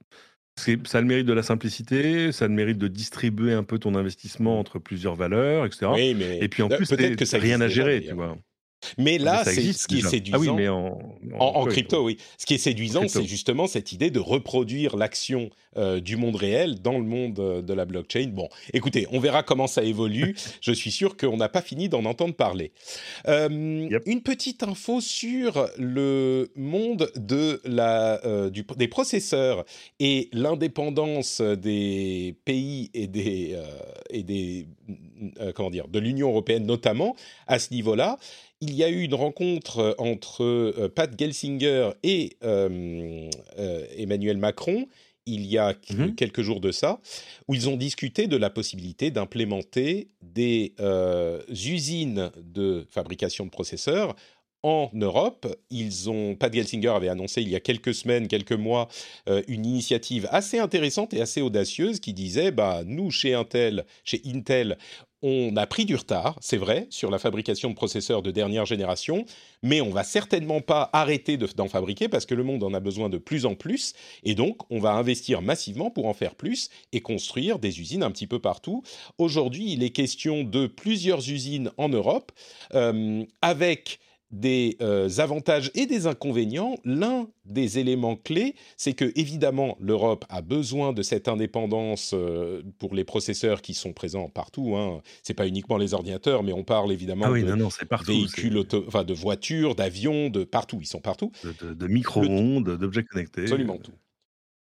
Ça 0.57 0.97
a 0.97 1.01
le 1.01 1.07
mérite 1.07 1.25
de 1.25 1.33
la 1.33 1.43
simplicité, 1.43 2.31
ça 2.31 2.45
a 2.45 2.47
le 2.47 2.53
mérite 2.53 2.77
de 2.77 2.87
distribuer 2.87 3.53
un 3.53 3.63
peu 3.63 3.79
ton 3.79 3.95
investissement 3.95 4.59
entre 4.59 4.79
plusieurs 4.79 5.15
valeurs, 5.15 5.65
etc. 5.65 5.87
mais 6.15 6.37
Et 6.39 6.49
puis 6.49 6.61
en 6.61 6.69
plus, 6.69 6.89
peut-être 6.89 7.15
que 7.15 7.25
ça 7.25 7.37
rien 7.37 7.61
à 7.61 7.67
gérer, 7.67 8.01
tu 8.01 8.13
vois. 8.13 8.37
Mais 8.97 9.17
là, 9.17 9.43
c'est 9.45 9.73
ce 9.73 9.88
qui 9.88 10.00
est 10.00 10.07
séduisant. 10.07 10.38
Ah 10.38 10.39
oui, 10.39 11.17
mais 11.23 11.35
en, 11.38 11.65
crypto, 11.65 12.03
oui. 12.03 12.17
Ce 12.38 12.45
qui 12.45 12.55
est 12.55 12.59
séduisant, 12.59 13.07
c'est 13.07 13.25
justement 13.25 13.67
cette 13.67 13.91
idée 13.91 14.09
de 14.09 14.19
reproduire 14.19 14.97
l'action 14.97 15.50
euh, 15.77 16.00
du 16.00 16.17
monde 16.17 16.35
réel 16.35 16.81
dans 16.81 16.97
le 16.97 17.05
monde 17.05 17.39
euh, 17.39 17.61
de 17.61 17.73
la 17.73 17.85
blockchain. 17.85 18.27
Bon, 18.33 18.50
écoutez, 18.73 19.07
on 19.11 19.19
verra 19.19 19.41
comment 19.43 19.67
ça 19.67 19.83
évolue. 19.83 20.35
Je 20.61 20.71
suis 20.73 20.91
sûr 20.91 21.15
qu'on 21.15 21.38
n'a 21.38 21.50
pas 21.50 21.61
fini 21.61 21.88
d'en 21.88 22.05
entendre 22.05 22.33
parler. 22.33 22.73
Euh, 23.27 23.89
une 24.05 24.21
petite 24.21 24.63
info 24.63 25.00
sur 25.00 25.69
le 25.77 26.51
monde 26.55 27.09
de 27.15 27.61
la, 27.63 28.50
du, 28.50 28.65
des 28.75 28.88
processeurs 28.88 29.63
et 30.00 30.29
l'indépendance 30.33 31.41
des 31.41 32.35
pays 32.45 32.89
et 32.93 33.07
des, 33.07 33.57
et 34.09 34.23
des 34.23 34.67
comment 35.55 35.69
dire, 35.69 35.88
de 35.88 36.00
l'Union 36.00 36.29
européenne 36.29 36.65
notamment 36.65 37.15
à 37.47 37.59
ce 37.59 37.73
niveau-là 37.73 38.17
il 38.61 38.75
y 38.75 38.83
a 38.83 38.89
eu 38.89 39.01
une 39.01 39.15
rencontre 39.15 39.79
euh, 39.79 39.93
entre 39.97 40.43
euh, 40.43 40.87
Pat 40.87 41.11
Gelsinger 41.19 41.91
et 42.03 42.37
euh, 42.43 43.29
Emmanuel 43.97 44.37
Macron 44.37 44.87
il 45.27 45.45
y 45.45 45.59
a 45.59 45.73
mmh 45.73 46.15
quelques 46.15 46.41
jours 46.41 46.59
de 46.59 46.71
ça, 46.71 46.99
où 47.47 47.53
ils 47.53 47.69
ont 47.69 47.77
discuté 47.77 48.25
de 48.25 48.37
la 48.37 48.49
possibilité 48.49 49.11
d'implémenter 49.11 50.07
des 50.23 50.73
usines 51.47 52.31
de 52.37 52.87
fabrication 52.89 53.45
de 53.45 53.51
processeurs 53.51 54.15
en 54.63 54.89
Europe. 54.93 55.45
Ils 55.69 56.09
ont, 56.09 56.35
Pat 56.35 56.51
Gelsinger 56.51 56.89
avait 56.89 57.07
annoncé 57.07 57.43
il 57.43 57.49
y 57.49 57.55
a 57.55 57.59
quelques 57.59 57.93
semaines, 57.93 58.27
quelques 58.27 58.51
mois, 58.51 58.87
une 59.47 59.63
initiative 59.67 60.27
assez 60.31 60.57
intéressante 60.57 61.13
et 61.13 61.21
assez 61.21 61.41
audacieuse 61.41 61.99
qui 61.99 62.13
disait, 62.13 62.49
bah 62.49 62.81
nous 62.83 63.11
chez 63.11 63.35
Intel, 63.35 63.85
chez 64.03 64.23
Intel, 64.25 64.75
on 65.23 65.55
a 65.55 65.67
pris 65.67 65.85
du 65.85 65.95
retard, 65.95 66.37
c'est 66.41 66.57
vrai, 66.57 66.87
sur 66.89 67.11
la 67.11 67.19
fabrication 67.19 67.69
de 67.69 67.75
processeurs 67.75 68.21
de 68.21 68.31
dernière 68.31 68.65
génération, 68.65 69.25
mais 69.61 69.81
on 69.81 69.91
va 69.91 70.03
certainement 70.03 70.61
pas 70.61 70.89
arrêter 70.93 71.37
d'en 71.37 71.67
fabriquer 71.67 72.09
parce 72.09 72.25
que 72.25 72.35
le 72.35 72.43
monde 72.43 72.63
en 72.63 72.73
a 72.73 72.79
besoin 72.79 73.09
de 73.09 73.17
plus 73.17 73.45
en 73.45 73.55
plus, 73.55 73.93
et 74.23 74.35
donc 74.35 74.57
on 74.71 74.79
va 74.79 74.93
investir 74.93 75.41
massivement 75.41 75.91
pour 75.91 76.07
en 76.07 76.13
faire 76.13 76.35
plus 76.35 76.69
et 76.91 77.01
construire 77.01 77.59
des 77.59 77.79
usines 77.79 78.03
un 78.03 78.11
petit 78.11 78.27
peu 78.27 78.39
partout. 78.39 78.83
Aujourd'hui, 79.17 79.72
il 79.72 79.83
est 79.83 79.91
question 79.91 80.43
de 80.43 80.67
plusieurs 80.67 81.29
usines 81.29 81.72
en 81.77 81.89
Europe, 81.89 82.31
euh, 82.74 83.24
avec 83.41 84.00
des 84.31 84.77
euh, 84.81 85.09
avantages 85.17 85.72
et 85.75 85.85
des 85.85 86.07
inconvénients. 86.07 86.77
L'un 86.85 87.27
des 87.46 87.79
éléments 87.79 88.15
clés, 88.15 88.55
c'est 88.77 88.94
que 88.94 89.11
évidemment 89.15 89.77
l'Europe 89.79 90.25
a 90.29 90.41
besoin 90.41 90.94
de 90.94 91.01
cette 91.01 91.27
indépendance 91.27 92.11
euh, 92.13 92.61
pour 92.79 92.96
les 92.96 93.03
processeurs 93.03 93.61
qui 93.61 93.74
sont 93.74 93.94
présents 93.94 94.29
partout. 94.29 94.75
Hein. 94.75 95.01
C'est 95.24 95.33
pas 95.33 95.48
uniquement 95.48 95.77
les 95.77 95.94
ordinateurs, 95.94 96.44
mais 96.44 96.53
on 96.53 96.63
parle 96.63 96.91
évidemment 96.91 97.25
ah 97.27 97.31
de 97.31 98.05
véhicules, 98.05 98.63
enfin 98.87 99.03
de 99.03 99.13
voitures, 99.13 99.75
d'avions, 99.75 100.29
de 100.29 100.44
partout. 100.44 100.77
Ils 100.81 100.87
sont 100.87 101.01
partout. 101.01 101.31
De, 101.61 101.87
micro-ondes, 101.87 102.77
d'objets 102.77 103.03
connectés. 103.03 103.41
Absolument 103.41 103.77
tout. 103.77 103.94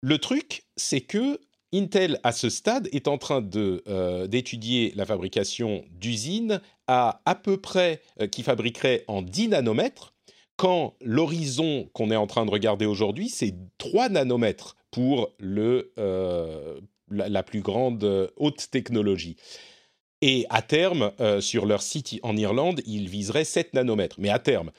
Le 0.02 0.17
truc, 0.17 0.63
c'est 0.78 1.02
que 1.02 1.39
Intel, 1.73 2.19
à 2.23 2.32
ce 2.32 2.49
stade, 2.49 2.89
est 2.91 3.08
en 3.08 3.17
train 3.17 3.47
euh, 3.55 4.27
d'étudier 4.27 4.91
la 4.95 5.05
fabrication 5.05 5.84
d'usines 5.91 6.62
à 6.88 7.21
à 7.25 7.36
peu 7.36 7.58
près, 7.58 8.01
euh, 8.21 8.27
qui 8.27 8.41
fabriqueraient 8.41 9.03
en 9.08 9.21
10 9.21 9.49
nanomètres, 9.49 10.13
quand 10.55 10.95
l'horizon 11.01 11.89
qu'on 11.93 12.12
est 12.12 12.15
en 12.15 12.27
train 12.27 12.45
de 12.45 12.51
regarder 12.51 12.86
aujourd'hui, 12.86 13.29
c'est 13.29 13.53
3 13.77 14.10
nanomètres 14.10 14.75
pour 14.91 15.29
le, 15.38 15.93
euh, 15.99 16.79
la, 17.12 17.43
plus 17.43 17.62
grande 17.62 18.32
haute 18.36 18.69
technologie. 18.71 19.38
Et 20.21 20.45
à 20.49 20.62
terme, 20.62 21.12
sur 21.39 21.65
leur 21.65 21.82
site 21.82 22.19
en 22.23 22.36
Irlande, 22.36 22.82
ils 22.86 23.08
viseraient 23.08 23.45
7 23.45 23.73
nanomètres. 23.73 24.17
Mais 24.19 24.29
à 24.29 24.39
terme. 24.39 24.71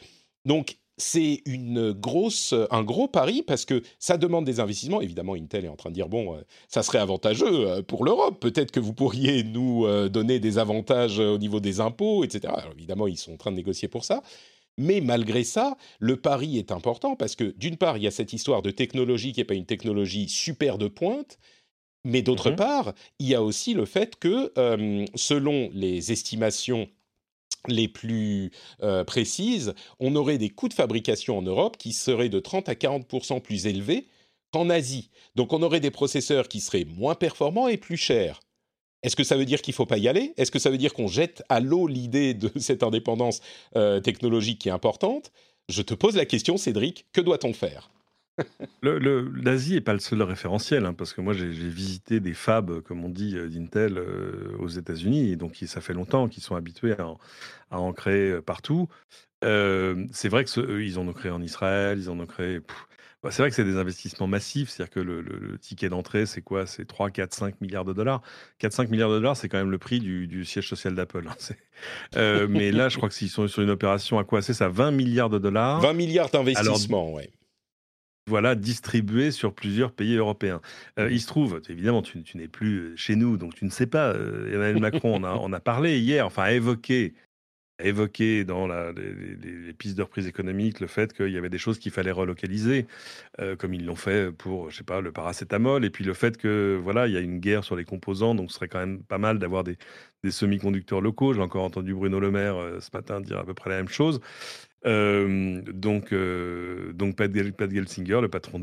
Donc, 0.44 0.76
c'est 1.00 1.42
une 1.46 1.92
grosse, 1.92 2.54
un 2.70 2.84
gros 2.84 3.08
pari 3.08 3.42
parce 3.42 3.64
que 3.64 3.82
ça 3.98 4.18
demande 4.18 4.44
des 4.44 4.60
investissements. 4.60 5.00
Évidemment, 5.00 5.34
Intel 5.34 5.64
est 5.64 5.68
en 5.68 5.76
train 5.76 5.90
de 5.90 5.94
dire 5.94 6.08
bon, 6.08 6.36
euh, 6.36 6.40
ça 6.68 6.82
serait 6.82 6.98
avantageux 6.98 7.68
euh, 7.68 7.82
pour 7.82 8.04
l'Europe. 8.04 8.38
Peut-être 8.38 8.70
que 8.70 8.80
vous 8.80 8.92
pourriez 8.92 9.42
nous 9.42 9.86
euh, 9.86 10.08
donner 10.08 10.38
des 10.38 10.58
avantages 10.58 11.18
au 11.18 11.38
niveau 11.38 11.58
des 11.58 11.80
impôts, 11.80 12.22
etc. 12.22 12.52
évidemment, 12.76 13.06
ils 13.06 13.16
sont 13.16 13.32
en 13.32 13.36
train 13.36 13.50
de 13.50 13.56
négocier 13.56 13.88
pour 13.88 14.04
ça. 14.04 14.22
Mais 14.78 15.00
malgré 15.00 15.42
ça, 15.42 15.76
le 15.98 16.16
pari 16.16 16.58
est 16.58 16.70
important 16.70 17.16
parce 17.16 17.34
que 17.34 17.54
d'une 17.56 17.76
part, 17.76 17.96
il 17.96 18.04
y 18.04 18.06
a 18.06 18.10
cette 18.12 18.32
histoire 18.32 18.62
de 18.62 18.70
technologie 18.70 19.32
qui 19.32 19.40
n'est 19.40 19.44
pas 19.44 19.54
une 19.54 19.66
technologie 19.66 20.28
super 20.28 20.78
de 20.78 20.88
pointe. 20.88 21.38
Mais 22.04 22.22
d'autre 22.22 22.50
mmh 22.50 22.56
part, 22.56 22.94
il 23.18 23.28
y 23.28 23.34
a 23.34 23.42
aussi 23.42 23.74
le 23.74 23.84
fait 23.84 24.16
que, 24.16 24.50
selon 25.16 25.68
les 25.74 26.12
estimations 26.12 26.88
les 27.68 27.88
plus 27.88 28.50
euh, 28.82 29.04
précises, 29.04 29.74
on 29.98 30.16
aurait 30.16 30.38
des 30.38 30.50
coûts 30.50 30.68
de 30.68 30.74
fabrication 30.74 31.38
en 31.38 31.42
Europe 31.42 31.76
qui 31.76 31.92
seraient 31.92 32.28
de 32.28 32.40
30 32.40 32.68
à 32.68 32.74
40% 32.74 33.40
plus 33.40 33.66
élevés 33.66 34.06
qu'en 34.52 34.70
Asie. 34.70 35.10
Donc 35.36 35.52
on 35.52 35.62
aurait 35.62 35.80
des 35.80 35.90
processeurs 35.90 36.48
qui 36.48 36.60
seraient 36.60 36.86
moins 36.86 37.14
performants 37.14 37.68
et 37.68 37.76
plus 37.76 37.96
chers. 37.96 38.40
Est-ce 39.02 39.16
que 39.16 39.24
ça 39.24 39.36
veut 39.36 39.46
dire 39.46 39.62
qu'il 39.62 39.72
ne 39.72 39.76
faut 39.76 39.86
pas 39.86 39.98
y 39.98 40.08
aller? 40.08 40.34
Est-ce 40.36 40.50
que 40.50 40.58
ça 40.58 40.70
veut 40.70 40.78
dire 40.78 40.92
qu'on 40.92 41.08
jette 41.08 41.42
à 41.48 41.60
l'eau 41.60 41.86
l'idée 41.86 42.34
de 42.34 42.50
cette 42.58 42.82
indépendance 42.82 43.40
euh, 43.76 44.00
technologique 44.00 44.60
qui 44.60 44.68
est 44.68 44.72
importante? 44.72 45.32
Je 45.68 45.82
te 45.82 45.94
pose 45.94 46.16
la 46.16 46.26
question, 46.26 46.56
Cédric, 46.56 47.06
que 47.12 47.20
doit-on 47.20 47.52
faire? 47.52 47.90
L'Asie 48.82 49.74
n'est 49.74 49.80
pas 49.80 49.92
le 49.92 49.98
seul 49.98 50.22
référentiel, 50.22 50.86
hein, 50.86 50.94
parce 50.94 51.12
que 51.12 51.20
moi 51.20 51.34
j'ai 51.34 51.48
visité 51.48 52.20
des 52.20 52.34
fabs, 52.34 52.80
comme 52.80 53.04
on 53.04 53.08
dit, 53.08 53.36
euh, 53.36 53.48
d'Intel 53.48 53.98
euh, 53.98 54.56
aux 54.58 54.68
États-Unis, 54.68 55.36
donc 55.36 55.56
ça 55.66 55.80
fait 55.80 55.94
longtemps 55.94 56.28
qu'ils 56.28 56.42
sont 56.42 56.56
habitués 56.56 56.94
à, 56.98 57.76
en 57.76 57.92
créer 57.92 58.30
euh, 58.30 58.42
partout. 58.42 58.88
c'est 59.42 60.28
vrai 60.28 60.44
qu'ils 60.44 60.98
en 60.98 61.08
ont 61.08 61.12
créé 61.12 61.30
en 61.30 61.42
Israël, 61.42 61.98
ils 61.98 62.10
en 62.10 62.18
ont 62.18 62.26
créé. 62.26 62.60
Bah, 63.22 63.30
c'est 63.30 63.42
vrai 63.42 63.50
que 63.50 63.56
c'est 63.56 63.64
des 63.64 63.76
investissements 63.76 64.26
massifs, 64.26 64.70
c'est-à-dire 64.70 64.94
que 64.94 65.00
le, 65.00 65.58
ticket 65.58 65.90
d'entrée, 65.90 66.24
c'est 66.24 66.40
quoi? 66.40 66.66
C'est 66.66 66.86
3, 66.86 67.10
4, 67.10 67.34
5 67.34 67.60
milliards 67.60 67.84
de 67.84 67.92
dollars. 67.92 68.22
4, 68.60 68.72
5 68.72 68.90
milliards 68.90 69.10
de 69.10 69.16
dollars, 69.16 69.36
c'est 69.36 69.50
quand 69.50 69.58
même 69.58 69.70
le 69.70 69.76
prix 69.76 70.00
du, 70.00 70.44
siège 70.46 70.68
social 70.68 70.94
d'Apple. 70.94 71.28
Hein, 71.28 72.46
mais 72.48 72.72
là, 72.72 72.88
je 72.88 72.96
crois 72.96 73.10
que 73.10 73.14
s'ils 73.14 73.28
sont 73.28 73.46
sur 73.46 73.62
une 73.62 73.68
opération 73.68 74.18
à 74.18 74.24
quoi? 74.24 74.40
C'est 74.40 74.54
ça 74.54 74.70
20 74.70 74.92
milliards 74.92 75.28
de 75.28 75.38
dollars. 75.38 75.80
20 75.82 75.92
milliards 75.92 76.30
d'investissements, 76.30 77.12
oui 77.12 77.24
voilà, 78.30 78.54
distribué 78.54 79.30
sur 79.30 79.52
plusieurs 79.54 79.92
pays 79.92 80.16
européens. 80.16 80.60
Euh, 80.98 81.10
il 81.10 81.20
se 81.20 81.26
trouve, 81.26 81.60
évidemment, 81.68 82.00
tu, 82.00 82.24
n'es 82.34 82.48
plus 82.48 82.96
chez 82.96 83.16
nous, 83.16 83.36
donc 83.36 83.54
tu 83.54 83.64
ne 83.66 83.70
sais 83.70 83.86
pas. 83.86 84.14
Euh, 84.14 84.54
Emmanuel 84.54 84.80
Macron 84.80 85.22
en 85.22 85.52
a, 85.52 85.56
a, 85.56 85.60
parlé 85.60 85.98
hier, 85.98 86.24
enfin 86.24 86.44
a 86.44 86.52
évoqué 86.52 87.12
évoqué 87.84 88.44
dans 88.44 88.66
la, 88.66 88.92
les, 88.92 89.72
pistes 89.72 89.96
de 89.96 90.02
reprise 90.02 90.26
économique 90.26 90.80
le 90.80 90.86
fait 90.86 91.12
qu'il 91.12 91.30
y 91.30 91.36
avait 91.36 91.48
des 91.48 91.58
choses 91.58 91.78
qu'il 91.78 91.92
fallait 91.92 92.10
relocaliser, 92.10 92.86
euh, 93.40 93.56
comme 93.56 93.74
ils 93.74 93.84
l'ont 93.84 93.96
fait 93.96 94.32
pour, 94.32 94.70
je 94.70 94.78
sais 94.78 94.84
pas, 94.84 95.00
le 95.00 95.12
paracétamol, 95.12 95.84
et 95.84 95.90
puis 95.90 96.04
le 96.04 96.14
fait 96.14 96.36
que 96.36 96.78
voilà, 96.82 97.06
il 97.06 97.14
y 97.14 97.16
a 97.16 97.20
une 97.20 97.38
guerre 97.38 97.64
sur 97.64 97.76
les 97.76 97.84
composants, 97.84 98.34
donc 98.34 98.50
ce 98.50 98.56
serait 98.56 98.68
quand 98.68 98.78
même 98.78 99.02
pas 99.02 99.18
mal 99.18 99.38
d'avoir 99.38 99.64
des, 99.64 99.78
semi-conducteurs 100.28 101.00
locaux. 101.00 101.32
J'ai 101.32 101.40
encore 101.40 101.64
entendu 101.64 101.94
Bruno 101.94 102.20
Le 102.20 102.30
Maire 102.30 102.56
euh, 102.56 102.80
ce 102.80 102.90
matin 102.92 103.20
dire 103.20 103.38
à 103.38 103.44
peu 103.44 103.54
près 103.54 103.70
la 103.70 103.76
même 103.76 103.88
chose. 103.88 104.20
Euh, 104.86 105.60
donc, 105.62 106.14
donc 106.94 107.16
Pat, 107.16 107.30
Gelsinger, 107.32 108.20
le 108.20 108.28
patron 108.28 108.60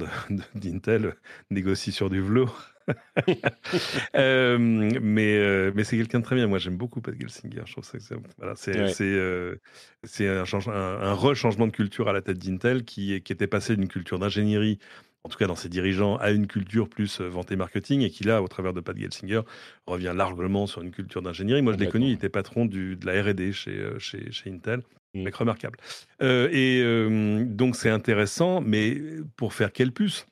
d'Intel, 0.56 1.16
négocie 1.50 1.92
sur 1.92 2.10
du 2.10 2.22
velours. 2.22 2.74
Euh, 4.16 4.58
mais 4.58 5.38
euh, 5.38 5.72
mais 5.76 5.84
c'est 5.84 5.98
quelqu'un 5.98 6.20
de 6.20 6.24
très 6.24 6.36
bien. 6.36 6.48
Moi, 6.48 6.58
j'aime 6.58 6.78
beaucoup 6.78 7.02
Pat 7.02 7.14
Gelsinger. 7.20 7.64
Je 7.66 7.72
trouve 7.74 7.84
ça 7.84 8.00
c'est 8.00 8.16
voilà, 8.38 8.56
euh, 9.02 9.56
un, 10.20 10.72
un, 10.72 11.02
un 11.02 11.14
re-changement 11.14 11.68
de 11.68 11.72
culture 11.72 12.08
à 12.08 12.14
la 12.14 12.22
tête 12.22 12.38
d'Intel 12.38 12.86
qui, 12.86 13.22
qui 13.22 13.34
était 13.34 13.48
passé 13.48 13.76
d'une 13.76 13.88
culture 13.88 14.20
d'ingénierie 14.20 14.80
en 15.24 15.30
tout 15.30 15.38
cas 15.38 15.48
dans 15.48 15.58
ses 15.58 15.68
dirigeants, 15.68 16.16
à 16.18 16.32
une 16.32 16.48
culture 16.48 16.88
plus 16.88 17.20
vente 17.20 17.52
et 17.52 17.58
marketing, 17.58 18.00
et 18.02 18.10
qui 18.10 18.24
là, 18.24 18.42
au 18.42 18.48
travers 18.48 18.72
de 18.72 18.80
Pat 18.80 18.98
Gelsinger, 18.98 19.42
revient 19.86 20.14
largement 20.16 20.68
sur 20.68 20.82
une 20.82 20.92
culture 20.92 21.22
d'ingénierie. 21.22 21.62
Moi, 21.62 21.74
je 21.74 21.80
l'ai 21.80 21.90
connu, 21.90 22.06
il 22.08 22.14
était 22.14 22.30
patron 22.30 22.66
du, 22.66 22.96
de 22.96 23.06
la 23.06 23.22
R&D 23.22 23.52
chez, 23.52 23.90
chez, 24.00 24.32
chez, 24.32 24.50
Intel. 24.50 24.84
Mmh. 25.14 25.24
Mec 25.24 25.36
remarquable. 25.36 25.78
et 26.22 26.84
donc, 27.46 27.76
c'est 27.76 27.90
intéressant, 27.90 28.62
mais 28.62 29.02
pour 29.36 29.54
faire 29.54 29.72
quelle 29.72 29.92
puce 29.92 30.26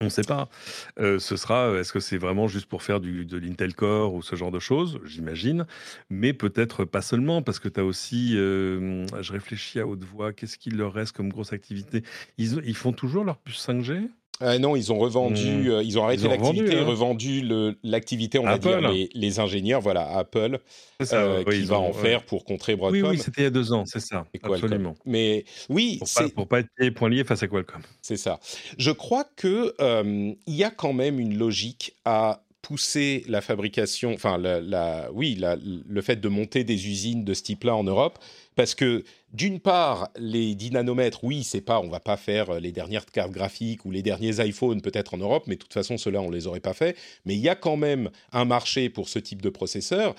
on 0.00 0.06
ne 0.06 0.10
sait 0.10 0.22
pas. 0.22 0.48
ce 0.96 1.36
sera, 1.36 1.78
est-ce 1.78 1.92
que 1.92 2.00
c'est 2.00 2.16
vraiment 2.16 2.48
juste 2.48 2.66
pour 2.66 2.82
faire 2.82 2.98
du, 2.98 3.24
de 3.24 3.38
l'Intel 3.38 3.72
Core 3.72 4.14
ou 4.14 4.22
ce 4.22 4.34
genre 4.34 4.50
de 4.50 4.58
choses? 4.58 4.98
J'imagine. 5.04 5.64
Mais 6.10 6.32
peut-être 6.32 6.84
pas 6.84 7.02
seulement, 7.02 7.40
parce 7.40 7.60
que 7.60 7.68
tu 7.68 7.78
as 7.78 7.84
aussi, 7.84 8.32
je 8.32 9.32
réfléchis 9.32 9.78
à 9.78 9.86
haute 9.86 10.02
voix, 10.02 10.32
qu'est-ce 10.32 10.58
qu'il 10.58 10.76
leur 10.76 10.92
reste 10.92 11.14
comme 11.14 11.28
grosse 11.28 11.52
activité? 11.52 12.02
Ils, 12.36 12.60
ils, 12.64 12.74
font 12.74 12.92
toujours 12.92 13.22
leur 13.22 13.38
puce 13.38 13.64
5G 13.64 14.08
ah 14.42 14.58
non, 14.58 14.76
ils 14.76 14.92
ont 14.92 14.98
revendu, 14.98 15.70
mmh. 15.70 15.82
ils 15.84 15.98
ont 15.98 16.04
arrêté 16.04 16.28
l'activité, 16.28 16.78
hein. 16.78 16.84
revendu 16.84 17.42
l'activité, 17.82 18.38
on 18.38 18.44
va 18.44 18.58
dire, 18.58 18.80
les, 19.14 19.40
ingénieurs, 19.40 19.80
voilà, 19.80 20.16
Apple, 20.16 20.58
qui 21.00 21.62
va 21.62 21.78
en 21.78 21.92
faire 21.92 22.24
pour 22.24 22.44
contrer 22.44 22.76
Broadcom. 22.76 23.02
Oui, 23.02 23.08
oui, 23.16 23.18
c'était 23.18 23.42
il 23.42 23.44
y 23.44 23.46
a 23.46 23.50
deux 23.50 23.72
ans, 23.72 23.84
c'est 23.86 24.00
ça, 24.00 24.26
absolument. 24.42 24.94
Mais 25.04 25.44
oui, 25.68 25.98
pour 25.98 26.08
pas, 26.14 26.28
pour 26.30 26.48
pas 26.48 26.60
être 26.60 26.68
pieds 26.78 26.90
point 26.90 27.08
liés 27.08 27.24
face 27.24 27.42
à 27.42 27.48
Qualcomm. 27.48 27.82
C'est 28.00 28.16
ça. 28.16 28.40
Je 28.78 28.90
crois 28.90 29.24
que 29.36 29.74
il 30.46 30.54
y 30.54 30.64
a 30.64 30.70
quand 30.70 30.92
même 30.92 31.20
une 31.20 31.38
logique 31.38 31.94
à 32.04 32.42
pousser 32.62 33.24
la 33.26 33.40
fabrication, 33.40 34.14
enfin, 34.14 34.38
la, 34.38 35.10
oui, 35.12 35.38
le 35.64 36.00
fait 36.00 36.20
de 36.20 36.28
monter 36.28 36.62
des 36.62 36.86
usines 36.86 37.24
de 37.24 37.34
ce 37.34 37.42
type-là 37.42 37.74
en 37.74 37.82
Europe, 37.82 38.20
parce 38.54 38.76
que 38.76 39.04
d'une 39.32 39.58
part, 39.58 40.10
les 40.16 40.54
10 40.54 40.72
nanomètres, 40.72 41.24
oui, 41.24 41.42
c'est 41.42 41.60
pas, 41.60 41.80
on 41.80 41.88
va 41.88 42.00
pas 42.00 42.16
faire 42.16 42.50
euh, 42.50 42.60
les 42.60 42.70
dernières 42.70 43.06
cartes 43.06 43.32
graphiques 43.32 43.84
ou 43.84 43.90
les 43.90 44.02
derniers 44.02 44.46
iPhones 44.46 44.80
peut-être 44.80 45.14
en 45.14 45.18
Europe, 45.18 45.44
mais 45.46 45.56
de 45.56 45.60
toute 45.60 45.72
façon, 45.72 45.98
ceux-là, 45.98 46.20
on 46.20 46.30
les 46.30 46.46
aurait 46.46 46.60
pas 46.60 46.74
fait. 46.74 46.96
Mais 47.24 47.34
il 47.34 47.40
y 47.40 47.48
a 47.48 47.56
quand 47.56 47.76
même 47.76 48.10
un 48.30 48.44
marché 48.44 48.90
pour 48.90 49.08
ce 49.08 49.18
type 49.18 49.42
de 49.42 49.48
processeur. 49.48 50.14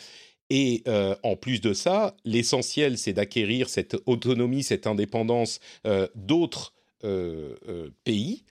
Et 0.49 0.83
euh, 0.87 1.15
en 1.23 1.35
plus 1.35 1.61
de 1.61 1.73
ça, 1.73 2.15
l'essentiel, 2.25 2.97
c'est 2.97 3.13
d'acquérir 3.13 3.69
cette 3.69 3.95
autonomie, 4.05 4.63
cette 4.63 4.87
indépendance 4.87 5.59
euh, 5.87 6.07
d'autres 6.15 6.73
pays 8.05 8.45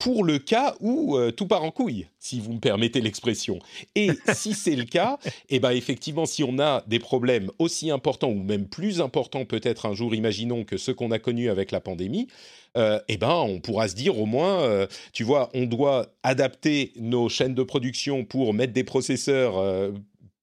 pour 0.00 0.24
le 0.24 0.38
cas 0.38 0.74
où 0.80 1.16
euh, 1.16 1.30
tout 1.30 1.46
part 1.46 1.62
en 1.62 1.70
couille, 1.70 2.06
si 2.18 2.40
vous 2.40 2.54
me 2.54 2.58
permettez 2.58 3.02
l'expression. 3.02 3.58
Et 3.94 4.08
si 4.32 4.54
c'est 4.54 4.74
le 4.74 4.84
cas, 4.84 5.18
eh 5.50 5.60
ben 5.60 5.70
effectivement, 5.70 6.24
si 6.24 6.42
on 6.42 6.58
a 6.58 6.82
des 6.86 6.98
problèmes 6.98 7.50
aussi 7.58 7.90
importants 7.90 8.30
ou 8.30 8.42
même 8.42 8.66
plus 8.66 9.02
importants 9.02 9.44
peut-être 9.44 9.84
un 9.84 9.94
jour, 9.94 10.14
imaginons 10.14 10.64
que 10.64 10.78
ceux 10.78 10.94
qu'on 10.94 11.10
a 11.10 11.18
connus 11.18 11.50
avec 11.50 11.70
la 11.70 11.80
pandémie, 11.80 12.28
euh, 12.78 12.98
eh 13.08 13.18
ben 13.18 13.30
on 13.30 13.60
pourra 13.60 13.88
se 13.88 13.94
dire 13.94 14.18
au 14.18 14.24
moins, 14.24 14.62
euh, 14.62 14.86
tu 15.12 15.22
vois, 15.22 15.50
on 15.52 15.66
doit 15.66 16.06
adapter 16.22 16.92
nos 16.96 17.28
chaînes 17.28 17.54
de 17.54 17.62
production 17.62 18.24
pour 18.24 18.54
mettre 18.54 18.72
des 18.72 18.84
processeurs 18.84 19.92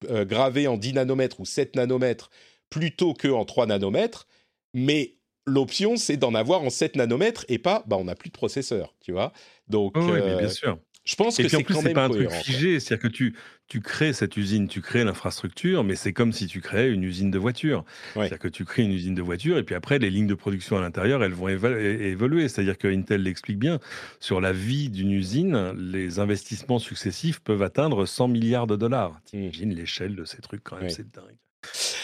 gravés 0.08 0.68
en 0.68 0.78
10 0.78 0.94
nanomètres 0.94 1.40
ou 1.40 1.46
7 1.46 1.76
nanomètres 1.76 2.30
plutôt 2.70 3.16
qu'en 3.16 3.44
3 3.44 3.66
nanomètres, 3.66 4.28
mais 4.76 5.17
l'option, 5.48 5.96
c'est 5.96 6.18
d'en 6.18 6.36
avoir 6.36 6.62
en 6.62 6.70
7 6.70 6.96
nanomètres 6.96 7.46
et 7.48 7.58
pas, 7.58 7.84
bah, 7.88 7.96
on 7.98 8.04
n'a 8.04 8.16
plus 8.16 8.30
de 8.30 8.34
processeur, 8.34 8.94
tu 9.02 9.12
vois. 9.12 9.34
Donc, 9.68 9.94
oui, 9.96 10.04
bien 10.04 10.38
euh, 10.38 10.50
sûr. 10.50 10.78
Je 11.06 11.16
pense 11.16 11.38
que 11.38 11.48
c'est 11.48 11.64
quand 11.64 11.82
même 11.82 11.94
pas 11.94 12.06
un 12.06 12.10
truc 12.10 12.30
figé, 12.30 12.82
c'est-à-dire 12.82 13.10
que 13.10 13.16
tu, 13.16 13.34
tu 13.70 13.80
crées 13.80 14.12
cette 14.12 14.36
usine, 14.36 14.68
tu 14.68 14.82
crées 14.82 15.06
l'infrastructure, 15.06 15.86
mais 15.86 15.96
c'est 15.96 16.12
comme 16.12 16.34
si 16.34 16.48
tu 16.48 16.60
créais 16.60 16.92
une 16.92 17.04
usine 17.04 17.32
de 17.32 17.40
voiture. 17.40 17.86
C'est-à-dire 18.14 18.40
que 18.40 18.50
tu 18.50 18.66
crées 18.66 18.84
une 18.84 18.92
usine 18.92 19.16
de 19.16 19.22
voiture 19.22 19.58
et 19.58 19.64
puis 19.64 19.74
après, 19.74 20.00
les 20.00 20.10
lignes 20.10 20.28
de 20.28 20.34
production 20.34 20.78
à 20.78 20.82
l'intérieur, 20.82 21.24
elles 21.24 21.32
vont 21.32 21.48
évoluer. 21.48 22.50
C'est-à-dire 22.50 22.78
que 22.78 22.90
Intel 22.90 23.24
l'explique 23.24 23.58
bien, 23.58 23.80
sur 24.20 24.42
la 24.42 24.52
vie 24.52 24.90
d'une 24.90 25.12
usine, 25.12 25.72
les 25.78 26.20
investissements 26.20 26.80
successifs 26.80 27.40
peuvent 27.40 27.64
atteindre 27.64 28.06
100 28.06 28.28
milliards 28.28 28.68
de 28.68 28.76
dollars. 28.76 29.12
Mmh. 29.12 29.22
T'imagines 29.28 29.74
l'échelle 29.74 30.14
de 30.14 30.26
ces 30.26 30.42
trucs 30.42 30.66
quand 30.66 30.78
même, 30.78 30.90
c'est 30.90 31.10
dingue. 31.10 31.38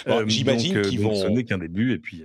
Euh, 0.08 0.24
j'imagine 0.28 0.82
qu'ils 0.82 1.02
vont. 1.02 1.14
Ce 1.14 1.28
n'est 1.28 1.44
qu'un 1.44 1.58
début 1.58 1.92
et 1.92 1.98
puis. 1.98 2.24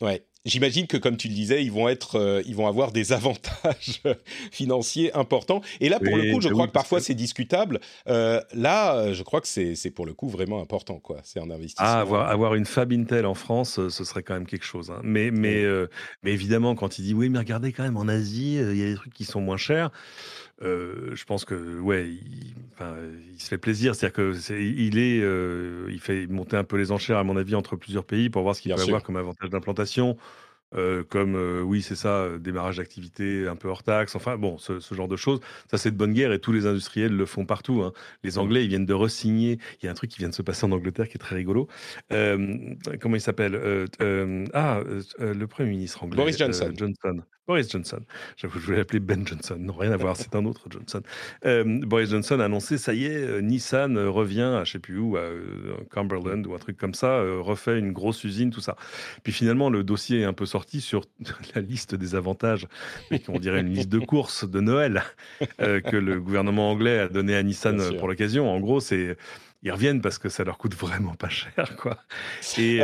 Ouais, 0.00 0.24
J'imagine 0.46 0.86
que, 0.86 0.96
comme 0.96 1.16
tu 1.16 1.26
le 1.28 1.34
disais, 1.34 1.64
ils 1.64 1.72
vont 1.72 1.88
être, 1.88 2.14
euh, 2.14 2.42
ils 2.46 2.54
vont 2.54 2.68
avoir 2.68 2.92
des 2.92 3.12
avantages 3.12 4.00
financiers 4.52 5.12
importants. 5.12 5.60
Et 5.80 5.88
là, 5.88 5.98
pour 5.98 6.16
le 6.16 6.32
coup, 6.32 6.40
je 6.40 6.48
crois 6.48 6.68
que 6.68 6.72
parfois 6.72 7.00
c'est 7.00 7.14
discutable. 7.14 7.80
Euh, 8.08 8.40
là, 8.54 9.12
je 9.12 9.22
crois 9.24 9.40
que 9.40 9.48
c'est 9.48 9.90
pour 9.90 10.06
le 10.06 10.14
coup 10.14 10.28
vraiment 10.28 10.62
important, 10.62 11.00
quoi. 11.00 11.18
C'est 11.24 11.40
un 11.40 11.50
investissement. 11.50 11.86
Ah, 11.86 12.00
avoir, 12.00 12.28
avoir 12.30 12.54
une 12.54 12.64
Fab 12.64 12.92
Intel 12.92 13.26
en 13.26 13.34
France, 13.34 13.80
euh, 13.80 13.90
ce 13.90 14.04
serait 14.04 14.22
quand 14.22 14.34
même 14.34 14.46
quelque 14.46 14.64
chose. 14.64 14.90
Hein. 14.90 15.00
Mais, 15.02 15.32
mais, 15.32 15.64
mais 16.22 16.32
évidemment, 16.32 16.76
quand 16.76 16.98
il 16.98 17.02
dit 17.02 17.14
oui, 17.14 17.28
mais 17.28 17.38
regardez 17.40 17.72
quand 17.72 17.82
même 17.82 17.96
en 17.96 18.06
Asie, 18.06 18.54
il 18.54 18.76
y 18.76 18.82
a 18.82 18.86
des 18.86 18.94
trucs 18.94 19.14
qui 19.14 19.24
sont 19.24 19.40
moins 19.40 19.56
chers. 19.56 19.90
Je 20.60 21.24
pense 21.24 21.44
que 21.44 21.78
ouais, 21.80 22.08
il, 22.08 22.54
il 23.32 23.40
se 23.40 23.48
fait 23.48 23.58
plaisir, 23.58 23.94
c'est-à-dire 23.94 24.14
que 24.14 24.52
il 24.52 24.98
est, 24.98 25.18
il 25.92 26.00
fait 26.00 26.26
monter 26.26 26.56
un 26.56 26.64
peu 26.64 26.76
les 26.76 26.92
enchères 26.92 27.18
à 27.18 27.24
mon 27.24 27.36
avis 27.36 27.54
entre 27.54 27.76
plusieurs 27.76 28.04
pays 28.04 28.30
pour 28.30 28.42
voir 28.42 28.54
ce 28.54 28.62
qu'il 28.62 28.74
peut 28.74 28.80
avoir 28.80 29.02
comme 29.02 29.16
avantage 29.16 29.50
d'implantation. 29.50 30.16
Euh, 30.74 31.04
comme 31.04 31.36
euh, 31.36 31.62
oui, 31.62 31.80
c'est 31.80 31.94
ça, 31.94 32.22
euh, 32.22 32.38
démarrage 32.38 32.78
d'activité 32.78 33.46
un 33.46 33.54
peu 33.54 33.68
hors 33.68 33.84
taxe, 33.84 34.16
enfin 34.16 34.36
bon, 34.36 34.58
ce, 34.58 34.80
genre 34.92 35.08
de 35.08 35.16
choses. 35.16 35.40
Ça, 35.70 35.78
c'est 35.78 35.92
de 35.92 35.96
bonne 35.96 36.12
guerre 36.12 36.32
et 36.32 36.40
tous 36.40 36.52
les 36.52 36.66
industriels 36.66 37.16
le 37.16 37.24
font 37.24 37.46
partout. 37.46 37.82
Hein. 37.82 37.92
Les 38.24 38.32
mmh. 38.32 38.38
Anglais, 38.38 38.64
ils 38.64 38.68
viennent 38.68 38.86
de 38.86 38.94
resigner. 38.94 39.58
Il 39.80 39.86
y 39.86 39.88
a 39.88 39.92
un 39.92 39.94
truc 39.94 40.10
qui 40.10 40.18
vient 40.18 40.28
de 40.28 40.34
se 40.34 40.42
passer 40.42 40.66
en 40.66 40.72
Angleterre 40.72 41.08
qui 41.08 41.14
est 41.14 41.18
très 41.18 41.36
rigolo. 41.36 41.68
comment 42.10 43.16
il 43.16 43.20
s'appelle? 43.20 43.88
Ah, 44.52 44.80
le 45.18 45.46
Premier 45.46 45.70
ministre 45.70 46.02
anglais. 46.02 46.16
Boris 46.16 46.36
Johnson. 46.36 46.72
Johnson. 46.76 47.22
Boris 47.46 47.70
Johnson. 47.70 48.00
J'avoue, 48.36 48.58
je 48.58 48.66
voulais 48.66 48.78
l'appeler 48.78 48.98
Ben 48.98 49.26
Johnson. 49.26 49.56
Non, 49.58 49.72
rien 49.74 49.92
à 49.92 49.96
voir, 49.96 50.16
c'est 50.16 50.34
un 50.34 50.44
autre 50.46 50.66
Johnson. 50.68 51.00
Euh, 51.44 51.64
Boris 51.64 52.10
Johnson 52.10 52.40
a 52.40 52.46
annoncé, 52.46 52.76
ça 52.76 52.92
y 52.92 53.04
est, 53.04 53.16
euh, 53.16 53.40
Nissan 53.40 53.96
revient 53.98 54.40
à 54.42 54.64
je 54.64 54.72
sais 54.72 54.78
plus 54.80 54.98
où, 54.98 55.16
à 55.16 55.20
euh, 55.20 55.76
Cumberland 55.92 56.44
ou 56.46 56.54
un 56.54 56.58
truc 56.58 56.76
comme 56.76 56.94
ça, 56.94 57.20
refait 57.20 57.78
une 57.78 57.92
grosse 57.92 58.24
usine, 58.24 58.50
tout 58.50 58.60
ça. 58.60 58.76
Puis 59.22 59.32
finalement, 59.32 59.70
le 59.70 59.84
dossier 59.84 60.20
est 60.20 60.24
un 60.24 60.32
peu 60.32 60.46
sorti 60.46 60.80
sur 60.80 61.04
la 61.54 61.60
liste 61.60 61.94
des 61.94 62.14
avantages, 62.16 62.66
mais 63.10 63.22
on 63.28 63.38
dirait 63.38 63.60
une 63.60 63.72
liste 63.72 63.90
de 63.90 64.00
courses 64.00 64.48
de 64.48 64.60
Noël 64.60 65.02
que 65.58 65.96
le 65.96 66.20
gouvernement 66.20 66.70
anglais 66.70 66.98
a 66.98 67.08
donné 67.08 67.36
à 67.36 67.42
Nissan 67.42 67.96
pour 67.98 68.08
l'occasion. 68.08 68.50
En 68.50 68.60
gros, 68.60 68.80
c'est 68.80 69.16
ils 69.62 69.72
reviennent 69.72 70.00
parce 70.00 70.18
que 70.18 70.28
ça 70.28 70.44
leur 70.44 70.58
coûte 70.58 70.74
vraiment 70.74 71.14
pas 71.14 71.28
cher, 71.28 71.76
quoi. 71.76 71.98
Et 72.58 72.80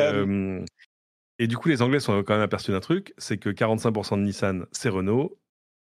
et 1.43 1.49
du 1.49 1.57
coup, 1.57 1.69
les 1.69 1.83
Anglais 1.83 1.99
sont 1.99 2.23
quand 2.23 2.35
même 2.35 2.43
aperçus 2.43 2.71
d'un 2.71 2.79
truc, 2.79 3.15
c'est 3.19 3.37
que 3.37 3.49
45% 3.49 4.17
de 4.17 4.23
Nissan, 4.23 4.67
c'est 4.71 4.89
Renault, 4.89 5.41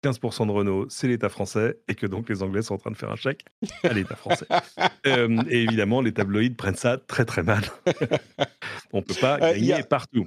15% 0.03 0.47
de 0.47 0.51
Renault, 0.51 0.87
c'est 0.89 1.07
l'État 1.07 1.29
français, 1.29 1.79
et 1.87 1.93
que 1.93 2.07
donc 2.07 2.29
les 2.29 2.41
Anglais 2.41 2.63
sont 2.63 2.73
en 2.73 2.77
train 2.79 2.89
de 2.89 2.97
faire 2.97 3.11
un 3.11 3.15
chèque 3.15 3.45
à 3.83 3.93
l'État 3.93 4.15
français. 4.15 4.47
Euh, 5.05 5.43
et 5.51 5.61
évidemment, 5.61 6.01
les 6.01 6.13
tabloïds 6.13 6.55
prennent 6.55 6.75
ça 6.75 6.97
très 6.97 7.25
très 7.25 7.43
mal. 7.43 7.61
On 8.91 8.97
ne 8.97 9.03
peut 9.03 9.13
pas 9.21 9.35
euh, 9.35 9.53
gagner 9.53 9.83
partout. 9.83 10.25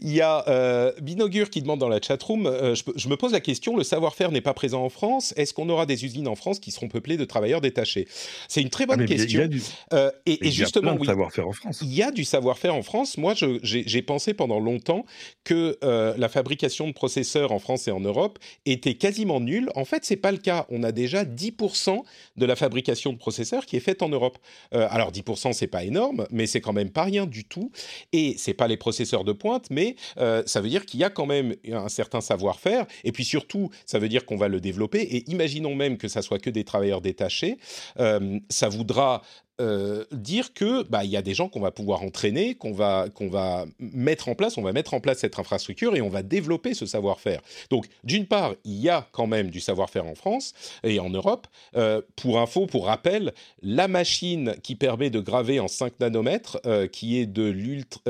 Il 0.00 0.12
y 0.12 0.20
a 0.20 0.44
euh, 0.48 0.92
Binogur 1.00 1.50
qui 1.50 1.62
demande 1.62 1.80
dans 1.80 1.88
la 1.88 2.00
chatroom, 2.00 2.46
euh, 2.46 2.74
je, 2.74 2.82
je, 2.94 3.08
me 3.08 3.16
pose 3.16 3.32
la 3.32 3.40
question, 3.40 3.76
le 3.76 3.84
savoir-faire 3.84 4.30
n'est 4.32 4.40
pas 4.40 4.54
présent 4.54 4.84
en 4.84 4.88
France, 4.88 5.32
est-ce 5.36 5.54
qu'on 5.54 5.68
aura 5.68 5.86
des 5.86 6.04
usines 6.04 6.28
en 6.28 6.34
France 6.34 6.58
qui 6.58 6.70
seront 6.70 6.88
peuplées 6.88 7.16
de 7.16 7.24
travailleurs 7.24 7.60
détachés? 7.60 8.06
C'est 8.48 8.62
une 8.62 8.70
très 8.70 8.86
bonne 8.86 9.02
ah, 9.02 9.06
question. 9.06 9.48
Il 9.50 9.56
y 9.56 9.60
a 9.60 9.96
euh, 9.96 10.10
et, 10.26 10.50
justement, 10.50 10.92
il 10.94 11.00
y 11.00 11.02
a 11.02 11.06
savoir-faire 11.06 11.48
en 11.48 11.52
France. 11.52 11.78
Il 11.82 11.94
y 11.94 12.02
a 12.02 12.10
du 12.10 12.24
savoir-faire 12.24 12.74
en 12.74 12.82
France. 12.82 13.18
Moi, 13.18 13.34
j'ai 13.34 14.02
pensé 14.02 14.34
pendant 14.34 14.60
longtemps 14.60 15.04
que 15.44 15.78
euh, 15.84 16.14
la 16.16 16.28
fabrication 16.28 16.86
de 16.88 16.92
processeurs 16.92 17.52
en 17.52 17.58
France 17.58 17.88
et 17.88 17.90
en 17.90 18.00
Europe 18.00 18.38
était 18.64 18.94
quasiment 18.94 19.40
nulle. 19.40 19.70
En 19.74 19.84
fait, 19.84 20.04
c'est 20.04 20.16
pas 20.16 20.32
le 20.32 20.38
cas. 20.38 20.66
On 20.70 20.82
a 20.82 20.92
déjà 20.92 21.24
10% 21.24 22.02
de 22.36 22.46
la 22.46 22.56
fabrication 22.56 23.12
de 23.12 23.18
processeurs 23.18 23.66
qui 23.66 23.76
est 23.76 23.80
faite 23.80 24.02
en 24.02 24.08
Europe. 24.08 24.38
Euh, 24.74 24.86
alors 24.90 25.12
10%, 25.12 25.52
c'est 25.52 25.66
pas 25.66 25.84
énorme, 25.84 26.26
mais 26.30 26.46
c'est 26.46 26.60
quand 26.60 26.72
même 26.72 26.90
pas 26.90 27.04
rien 27.04 27.26
du 27.26 27.44
tout. 27.44 27.70
Et 28.12 28.34
c'est 28.38 28.54
pas 28.54 28.68
les 28.68 28.76
processeurs 28.76 29.24
de 29.24 29.32
pointe 29.32 29.65
mais 29.70 29.96
euh, 30.18 30.42
ça 30.46 30.60
veut 30.60 30.68
dire 30.68 30.86
qu'il 30.86 31.00
y 31.00 31.04
a 31.04 31.10
quand 31.10 31.26
même 31.26 31.54
un 31.70 31.88
certain 31.88 32.20
savoir-faire, 32.20 32.86
et 33.04 33.12
puis 33.12 33.24
surtout, 33.24 33.70
ça 33.84 33.98
veut 33.98 34.08
dire 34.08 34.26
qu'on 34.26 34.36
va 34.36 34.48
le 34.48 34.60
développer, 34.60 35.00
et 35.00 35.30
imaginons 35.30 35.74
même 35.74 35.98
que 35.98 36.08
ça 36.08 36.22
soit 36.22 36.38
que 36.38 36.50
des 36.50 36.64
travailleurs 36.64 37.00
détachés, 37.00 37.58
euh, 37.98 38.38
ça 38.48 38.68
voudra 38.68 39.22
euh, 39.60 40.04
dire 40.12 40.52
que 40.52 40.82
bah 40.82 41.04
il 41.04 41.10
y 41.10 41.16
a 41.16 41.22
des 41.22 41.32
gens 41.32 41.48
qu'on 41.48 41.60
va 41.60 41.70
pouvoir 41.70 42.02
entraîner, 42.02 42.54
qu'on 42.54 42.72
va 42.72 43.08
qu'on 43.14 43.28
va 43.28 43.64
mettre 43.78 44.28
en 44.28 44.34
place, 44.34 44.58
on 44.58 44.62
va 44.62 44.72
mettre 44.72 44.92
en 44.92 45.00
place 45.00 45.18
cette 45.20 45.38
infrastructure 45.38 45.96
et 45.96 46.02
on 46.02 46.10
va 46.10 46.22
développer 46.22 46.74
ce 46.74 46.84
savoir-faire. 46.84 47.40
Donc 47.70 47.86
d'une 48.04 48.26
part, 48.26 48.54
il 48.64 48.74
y 48.74 48.90
a 48.90 49.08
quand 49.12 49.26
même 49.26 49.50
du 49.50 49.60
savoir-faire 49.60 50.06
en 50.06 50.14
France 50.14 50.52
et 50.84 51.00
en 51.00 51.08
Europe. 51.08 51.46
Euh, 51.76 52.02
pour 52.16 52.38
info, 52.38 52.66
pour 52.66 52.86
rappel, 52.86 53.32
la 53.62 53.88
machine 53.88 54.56
qui 54.62 54.74
permet 54.74 55.08
de 55.08 55.20
graver 55.20 55.58
en 55.58 55.68
5 55.68 56.00
nanomètres, 56.00 56.60
euh, 56.66 56.86
qui 56.86 57.18
est 57.18 57.26
de 57.26 57.44
l'ultra 57.44 58.00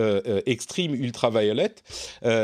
extreme 0.46 0.94
ultraviolet, 0.94 1.74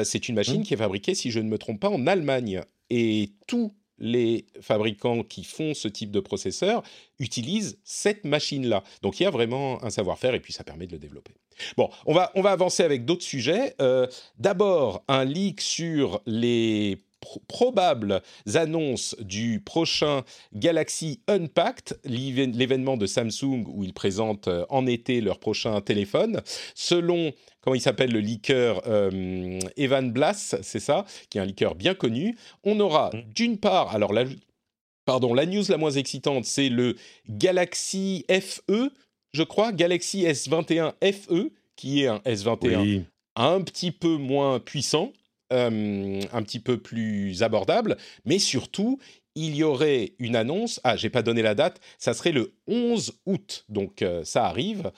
c'est 0.04 0.28
une 0.28 0.36
machine 0.36 0.60
mmh. 0.60 0.64
qui 0.64 0.74
est 0.74 0.76
fabriquée, 0.76 1.14
si 1.14 1.30
je 1.30 1.40
ne 1.40 1.48
me 1.48 1.58
trompe 1.58 1.80
pas, 1.80 1.88
en 1.88 2.06
Allemagne 2.06 2.62
et 2.90 3.30
tout 3.46 3.72
les 4.02 4.44
fabricants 4.60 5.22
qui 5.22 5.44
font 5.44 5.72
ce 5.72 5.88
type 5.88 6.10
de 6.10 6.20
processeur 6.20 6.82
utilisent 7.18 7.78
cette 7.84 8.24
machine-là. 8.24 8.82
Donc 9.00 9.20
il 9.20 9.22
y 9.22 9.26
a 9.26 9.30
vraiment 9.30 9.82
un 9.82 9.90
savoir-faire 9.90 10.34
et 10.34 10.40
puis 10.40 10.52
ça 10.52 10.64
permet 10.64 10.86
de 10.86 10.92
le 10.92 10.98
développer. 10.98 11.32
Bon, 11.76 11.88
on 12.04 12.12
va, 12.12 12.30
on 12.34 12.42
va 12.42 12.50
avancer 12.50 12.82
avec 12.82 13.04
d'autres 13.04 13.22
sujets. 13.22 13.74
Euh, 13.80 14.06
d'abord, 14.38 15.04
un 15.08 15.24
leak 15.24 15.60
sur 15.60 16.20
les 16.26 16.98
probables 17.48 18.22
annonces 18.54 19.16
du 19.20 19.60
prochain 19.60 20.22
Galaxy 20.52 21.20
Unpacked, 21.28 21.98
l'événement 22.04 22.96
de 22.96 23.06
Samsung 23.06 23.64
où 23.66 23.84
ils 23.84 23.94
présentent 23.94 24.48
euh, 24.48 24.64
en 24.68 24.86
été 24.86 25.20
leur 25.20 25.38
prochain 25.38 25.80
téléphone. 25.80 26.40
Selon 26.74 27.32
comment 27.60 27.74
il 27.74 27.80
s'appelle 27.80 28.12
le 28.12 28.20
leaker 28.20 28.82
euh, 28.86 29.58
Evan 29.76 30.12
Blass, 30.12 30.56
c'est 30.62 30.80
ça, 30.80 31.04
qui 31.30 31.38
est 31.38 31.40
un 31.40 31.44
leaker 31.44 31.74
bien 31.74 31.94
connu. 31.94 32.36
On 32.64 32.78
aura 32.80 33.10
mm. 33.12 33.22
d'une 33.34 33.58
part, 33.58 33.94
alors 33.94 34.12
la, 34.12 34.24
pardon, 35.04 35.34
la 35.34 35.46
news 35.46 35.64
la 35.68 35.76
moins 35.76 35.92
excitante, 35.92 36.44
c'est 36.44 36.68
le 36.68 36.96
Galaxy 37.28 38.24
FE, 38.28 38.90
je 39.32 39.42
crois, 39.42 39.72
Galaxy 39.72 40.24
S21 40.24 40.92
FE, 41.12 41.52
qui 41.76 42.02
est 42.02 42.08
un 42.08 42.18
S21 42.18 43.04
un 43.34 43.60
petit 43.62 43.92
peu 43.92 44.16
moins 44.16 44.60
puissant. 44.60 45.12
Euh, 45.52 46.20
un 46.32 46.42
petit 46.42 46.60
peu 46.60 46.78
plus 46.78 47.42
abordable, 47.42 47.98
mais 48.24 48.38
surtout, 48.38 48.98
il 49.34 49.54
y 49.54 49.62
aurait 49.62 50.14
une 50.18 50.34
annonce, 50.34 50.80
ah 50.82 50.96
j'ai 50.96 51.10
pas 51.10 51.22
donné 51.22 51.42
la 51.42 51.54
date, 51.54 51.78
ça 51.98 52.14
serait 52.14 52.32
le 52.32 52.54
11 52.68 53.12
août, 53.26 53.66
donc 53.68 54.00
euh, 54.00 54.24
ça 54.24 54.46
arrive, 54.46 54.90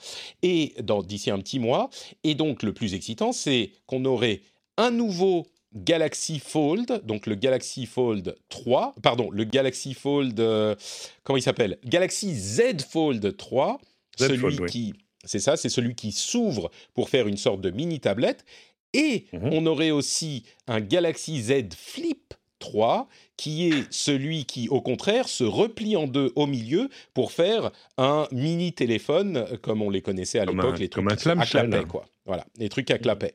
et 0.43 0.75
d'ici 1.03 1.29
un 1.29 1.39
petit 1.39 1.59
mois, 1.59 1.89
et 2.23 2.35
donc 2.35 2.63
le 2.63 2.73
plus 2.73 2.93
excitant 2.93 3.33
c'est 3.33 3.71
qu'on 3.85 4.05
aurait 4.05 4.41
un 4.77 4.91
nouveau 4.91 5.45
Galaxy 5.73 6.39
Fold, 6.39 7.01
donc 7.05 7.27
le 7.27 7.35
Galaxy 7.35 7.85
Fold 7.85 8.37
3, 8.47 8.95
pardon, 9.03 9.29
le 9.31 9.43
Galaxy 9.43 9.93
Fold, 9.93 10.39
euh, 10.39 10.75
comment 11.23 11.37
il 11.37 11.41
s'appelle? 11.41 11.79
Galaxy 11.83 12.33
Z 12.33 12.81
Fold 12.89 13.35
3, 13.35 13.79
celui 14.17 14.65
qui, 14.67 14.93
c'est 15.25 15.39
ça, 15.39 15.57
c'est 15.57 15.69
celui 15.69 15.95
qui 15.95 16.13
s'ouvre 16.13 16.71
pour 16.93 17.09
faire 17.09 17.27
une 17.27 17.37
sorte 17.37 17.59
de 17.59 17.71
mini 17.71 17.99
tablette, 17.99 18.45
et 18.95 19.25
mmh 19.33 19.49
on 19.51 19.65
aurait 19.65 19.91
aussi 19.91 20.43
un 20.67 20.79
Galaxy 20.79 21.41
Z 21.41 21.73
Flip 21.75 22.33
3 22.59 23.07
qui 23.37 23.67
est 23.67 23.83
celui 23.91 24.45
qui, 24.45 24.69
au 24.69 24.81
contraire, 24.81 25.27
se 25.27 25.43
replie 25.43 25.97
en 25.97 26.07
deux 26.07 26.31
au 26.35 26.47
milieu 26.47 26.89
pour 27.13 27.31
faire 27.31 27.71
un 27.97 28.27
mini 28.31 28.71
téléphone 28.73 29.37
euh, 29.37 29.57
comme 29.61 29.81
on 29.81 29.89
les 29.89 30.01
connaissait 30.01 30.39
à 30.39 30.45
l'époque, 30.45 30.79
les 30.79 30.89
trucs 30.89 31.11
à 31.11 31.45
clapet, 31.45 31.83
quoi. 31.85 32.05
Voilà, 32.25 32.45
les 32.57 32.69
trucs 32.69 32.89
à 32.89 32.97
clapet. 32.97 33.33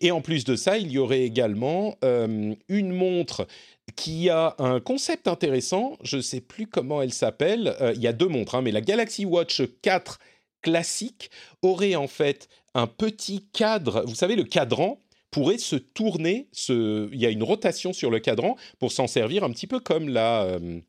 Et 0.00 0.12
en 0.12 0.20
plus 0.20 0.44
de 0.44 0.54
ça, 0.54 0.78
il 0.78 0.92
y 0.92 0.98
aurait 0.98 1.22
également 1.22 1.96
euh, 2.04 2.54
une 2.68 2.92
montre 2.92 3.48
qui 3.96 4.28
a 4.28 4.54
un 4.58 4.78
concept 4.78 5.26
intéressant. 5.26 5.96
Je 6.04 6.18
ne 6.18 6.22
sais 6.22 6.40
plus 6.40 6.66
comment 6.66 7.02
elle 7.02 7.12
s'appelle. 7.12 7.74
Euh, 7.80 7.94
il 7.96 8.02
y 8.02 8.06
a 8.06 8.12
deux 8.12 8.28
montres, 8.28 8.54
hein, 8.54 8.62
mais 8.62 8.70
la 8.70 8.82
Galaxy 8.82 9.24
Watch 9.24 9.62
4 9.82 10.20
classique 10.62 11.30
aurait 11.62 11.96
en 11.96 12.06
fait 12.06 12.48
un 12.78 12.86
petit 12.86 13.44
cadre. 13.52 14.04
Vous 14.06 14.14
savez, 14.14 14.36
le 14.36 14.44
cadran 14.44 15.00
pourrait 15.30 15.58
se 15.58 15.76
tourner, 15.76 16.48
il 16.68 17.10
y 17.12 17.26
a 17.26 17.30
une 17.30 17.42
rotation 17.42 17.92
sur 17.92 18.10
le 18.10 18.18
cadran 18.18 18.56
pour 18.78 18.92
s'en 18.92 19.06
servir 19.06 19.44
un 19.44 19.50
petit 19.50 19.66
peu 19.66 19.80
comme 19.80 20.08
la 20.08 20.44
euh, 20.44 20.80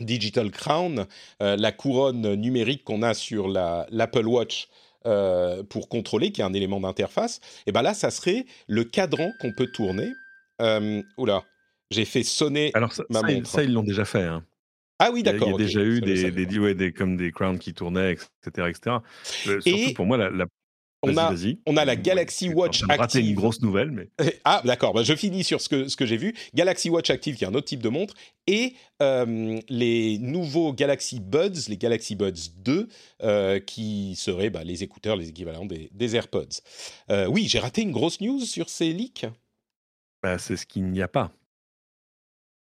Digital 0.00 0.50
Crown, 0.50 1.06
euh, 1.42 1.56
la 1.56 1.72
couronne 1.72 2.34
numérique 2.36 2.84
qu'on 2.84 3.02
a 3.02 3.12
sur 3.12 3.48
l'Apple 3.48 4.26
Watch. 4.26 4.68
Euh, 5.04 5.62
pour 5.62 5.88
contrôler, 5.88 6.32
qui 6.32 6.40
est 6.40 6.44
un 6.44 6.52
élément 6.52 6.80
d'interface, 6.80 7.38
et 7.68 7.70
ben 7.70 7.80
là, 7.80 7.94
ça 7.94 8.10
serait 8.10 8.44
le 8.66 8.82
cadran 8.82 9.30
qu'on 9.38 9.52
peut 9.52 9.68
tourner. 9.68 10.08
oula, 11.16 11.44
j'ai 11.92 12.04
fait 12.04 12.24
sonner 12.24 12.72
Alors 12.74 12.92
ça, 12.92 13.04
ma 13.08 13.22
montre. 13.22 13.46
Ça, 13.46 13.62
ils 13.62 13.72
l'ont 13.72 13.84
déjà 13.84 14.04
fait. 14.04 14.24
Hein. 14.24 14.44
Ah 14.98 15.10
oui, 15.12 15.22
d'accord. 15.22 15.46
Il 15.46 15.52
y 15.52 15.54
a, 15.54 15.58
déjà 15.58 15.80
eu 15.82 16.00
des, 16.00 16.32
des, 16.32 16.74
des, 16.74 16.92
comme 16.92 17.16
des 17.16 17.30
crowns 17.30 17.60
qui 17.60 17.72
tournaient, 17.72 18.14
etc. 18.14 18.68
etc. 18.68 18.96
surtout 19.60 19.94
pour 19.94 20.06
moi, 20.06 20.16
la, 20.16 20.46
on 21.02 21.16
a, 21.16 21.34
on 21.66 21.76
a 21.76 21.84
la 21.84 21.96
Galaxy 21.96 22.48
Watch 22.48 22.82
Active. 22.82 22.98
Raté 22.98 23.20
une 23.20 23.34
grosse 23.34 23.60
nouvelle, 23.60 23.90
mais. 23.90 24.08
Ah, 24.44 24.62
d'accord. 24.64 24.94
Bah, 24.94 25.02
je 25.02 25.14
finis 25.14 25.44
sur 25.44 25.60
ce 25.60 25.68
que, 25.68 25.88
ce 25.88 25.96
que 25.96 26.06
j'ai 26.06 26.16
vu. 26.16 26.34
Galaxy 26.54 26.90
Watch 26.90 27.10
Active, 27.10 27.36
qui 27.36 27.44
est 27.44 27.46
un 27.46 27.54
autre 27.54 27.66
type 27.66 27.82
de 27.82 27.88
montre, 27.88 28.14
et 28.46 28.74
euh, 29.02 29.60
les 29.68 30.18
nouveaux 30.18 30.72
Galaxy 30.72 31.20
Buds, 31.20 31.68
les 31.68 31.76
Galaxy 31.76 32.14
Buds 32.14 32.50
2, 32.56 32.88
euh, 33.22 33.60
qui 33.60 34.14
seraient 34.16 34.50
bah, 34.50 34.64
les 34.64 34.82
écouteurs, 34.82 35.16
les 35.16 35.28
équivalents 35.28 35.66
des, 35.66 36.16
AirPods. 36.16 36.60
Euh, 37.10 37.26
oui, 37.26 37.46
j'ai 37.48 37.58
raté 37.58 37.82
une 37.82 37.92
grosse 37.92 38.20
news 38.20 38.40
sur 38.40 38.68
ces 38.68 38.92
leaks. 38.92 39.26
Bah, 40.22 40.38
c'est 40.38 40.56
ce 40.56 40.66
qu'il 40.66 40.84
n'y 40.90 41.02
a 41.02 41.08
pas. 41.08 41.30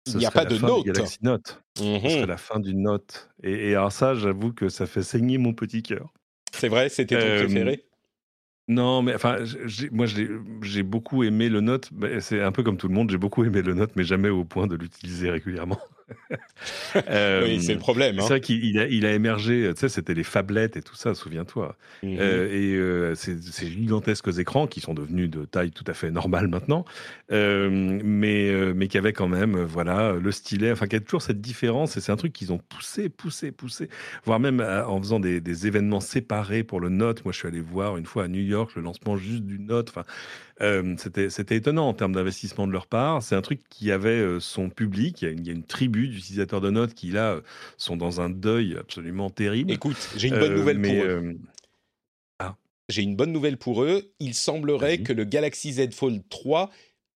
Il 0.06 0.16
n'y 0.16 0.26
a 0.26 0.30
pas 0.30 0.44
de 0.44 0.56
Note. 0.58 0.86
Galaxy 0.86 1.18
Note. 1.22 1.62
Ce 1.76 1.82
serait 1.82 2.20
mhm. 2.22 2.26
la 2.26 2.36
fin 2.36 2.60
d'une 2.60 2.82
Note. 2.82 3.30
Et, 3.42 3.70
et 3.70 3.74
alors 3.74 3.92
ça, 3.92 4.14
j'avoue 4.14 4.52
que 4.52 4.68
ça 4.68 4.86
fait 4.86 5.02
saigner 5.02 5.38
mon 5.38 5.52
petit 5.52 5.82
cœur. 5.82 6.12
C'est 6.52 6.68
vrai, 6.68 6.88
c'était 6.88 7.18
ton 7.18 7.44
préféré? 7.44 7.87
Non, 8.68 9.00
mais 9.02 9.14
enfin, 9.14 9.38
moi 9.92 10.06
j'ai 10.62 10.82
beaucoup 10.82 11.24
aimé 11.24 11.48
le 11.48 11.60
Note. 11.62 11.90
C'est 12.20 12.42
un 12.42 12.52
peu 12.52 12.62
comme 12.62 12.76
tout 12.76 12.88
le 12.88 12.94
monde, 12.94 13.10
j'ai 13.10 13.16
beaucoup 13.16 13.44
aimé 13.44 13.62
le 13.62 13.72
Note, 13.74 13.92
mais 13.96 14.04
jamais 14.04 14.28
au 14.28 14.44
point 14.44 14.66
de 14.66 14.76
l'utiliser 14.76 15.30
régulièrement. 15.30 15.78
oui, 16.94 17.62
c'est 17.62 17.74
le 17.74 17.78
problème. 17.78 18.18
Hein. 18.18 18.22
C'est 18.22 18.28
vrai 18.28 18.40
qu'il 18.40 18.78
a, 18.78 18.86
il 18.86 19.06
a 19.06 19.12
émergé, 19.12 19.70
tu 19.74 19.80
sais, 19.80 19.88
c'était 19.88 20.14
les 20.14 20.24
phablettes 20.24 20.76
et 20.76 20.82
tout 20.82 20.94
ça, 20.94 21.14
souviens-toi. 21.14 21.76
Mmh 22.02 22.16
euh, 22.18 22.48
et 22.52 22.74
euh, 22.74 23.14
ces, 23.14 23.38
gigantesques 23.66 24.38
écrans 24.38 24.66
qui 24.66 24.80
sont 24.80 24.94
devenus 24.94 25.30
de 25.30 25.44
taille 25.44 25.70
tout 25.70 25.84
à 25.86 25.94
fait 25.94 26.10
normale 26.10 26.48
maintenant, 26.48 26.84
euh, 27.32 28.00
mais, 28.04 28.52
mais 28.74 28.88
qui 28.88 28.98
avaient 28.98 29.12
quand 29.12 29.28
même, 29.28 29.62
voilà, 29.62 30.12
le 30.12 30.32
stylet, 30.32 30.72
enfin, 30.72 30.86
qui 30.86 30.96
a 30.96 31.00
toujours 31.00 31.22
cette 31.22 31.40
différence. 31.40 31.96
Et 31.96 32.00
c'est 32.00 32.12
un 32.12 32.16
truc 32.16 32.32
qu'ils 32.32 32.52
ont 32.52 32.60
poussé, 32.68 33.08
poussé, 33.08 33.52
poussé, 33.52 33.88
voire 34.24 34.40
même 34.40 34.60
en 34.60 34.98
faisant 35.00 35.20
des, 35.20 35.40
des, 35.40 35.66
événements 35.66 36.00
séparés 36.00 36.62
pour 36.62 36.80
le 36.80 36.88
Note. 36.88 37.24
Moi, 37.24 37.32
je 37.32 37.38
suis 37.38 37.48
allé 37.48 37.60
voir 37.60 37.96
une 37.96 38.06
fois 38.06 38.24
à 38.24 38.28
New 38.28 38.42
York 38.42 38.72
le 38.76 38.82
lancement 38.82 39.16
juste 39.16 39.42
du 39.42 39.58
Note. 39.58 39.90
Enfin, 39.90 40.04
c'était 40.96 41.56
étonnant 41.56 41.88
en 41.88 41.94
termes 41.94 42.12
d'investissement 42.12 42.66
de 42.66 42.72
leur 42.72 42.86
part. 42.86 43.22
C'est 43.22 43.34
un 43.34 43.42
truc 43.42 43.60
qui 43.68 43.92
avait 43.92 44.40
son 44.40 44.70
public. 44.70 45.22
Il 45.22 45.24
y 45.24 45.28
a 45.28 45.30
une, 45.30 45.40
il 45.40 45.46
y 45.46 45.50
a 45.50 45.52
une 45.52 45.64
tribu 45.64 46.08
d'utilisateurs 46.08 46.60
de 46.60 46.70
notes 46.70 46.94
qui, 46.94 47.10
là, 47.10 47.40
sont 47.76 47.96
dans 47.96 48.20
un 48.20 48.28
deuil 48.28 48.76
absolument 48.76 49.30
terrible. 49.30 49.70
Écoute, 49.70 50.08
j'ai 50.16 50.28
une 50.28 50.38
bonne 50.38 50.54
nouvelle 50.54 50.80
pour 50.80 51.04
eux. 51.04 51.36
Ah. 52.40 52.56
J'ai 52.88 53.02
une 53.02 53.16
bonne 53.16 53.32
nouvelle 53.32 53.56
pour 53.56 53.82
eux. 53.84 54.12
Il 54.18 54.34
semblerait 54.34 54.98
que 54.98 55.12
le 55.12 55.24
Galaxy 55.24 55.74
Z 55.74 55.92
Fold 55.92 56.22
3 56.28 56.70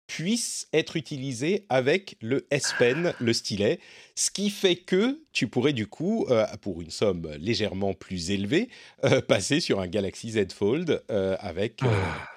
puisse 0.07 0.68
être 0.72 0.96
utilisé 0.96 1.66
avec 1.68 2.16
le 2.20 2.46
S 2.50 2.74
Pen, 2.79 3.14
le 3.20 3.33
stylet, 3.33 3.79
ce 4.16 4.31
qui 4.31 4.50
fait 4.50 4.74
que 4.74 5.22
tu 5.33 5.46
pourrais 5.46 5.72
du 5.72 5.87
coup, 5.87 6.26
pour 6.62 6.83
une 6.83 6.90
somme 6.90 7.29
légèrement 7.38 7.94
plus 7.94 8.33
élevée, 8.33 8.68
passer 9.29 9.61
sur 9.61 9.79
un 9.79 9.87
Galaxy 9.87 10.33
Z 10.33 10.53
Fold 10.53 11.03
avec 11.09 11.81
ah. 11.85 12.29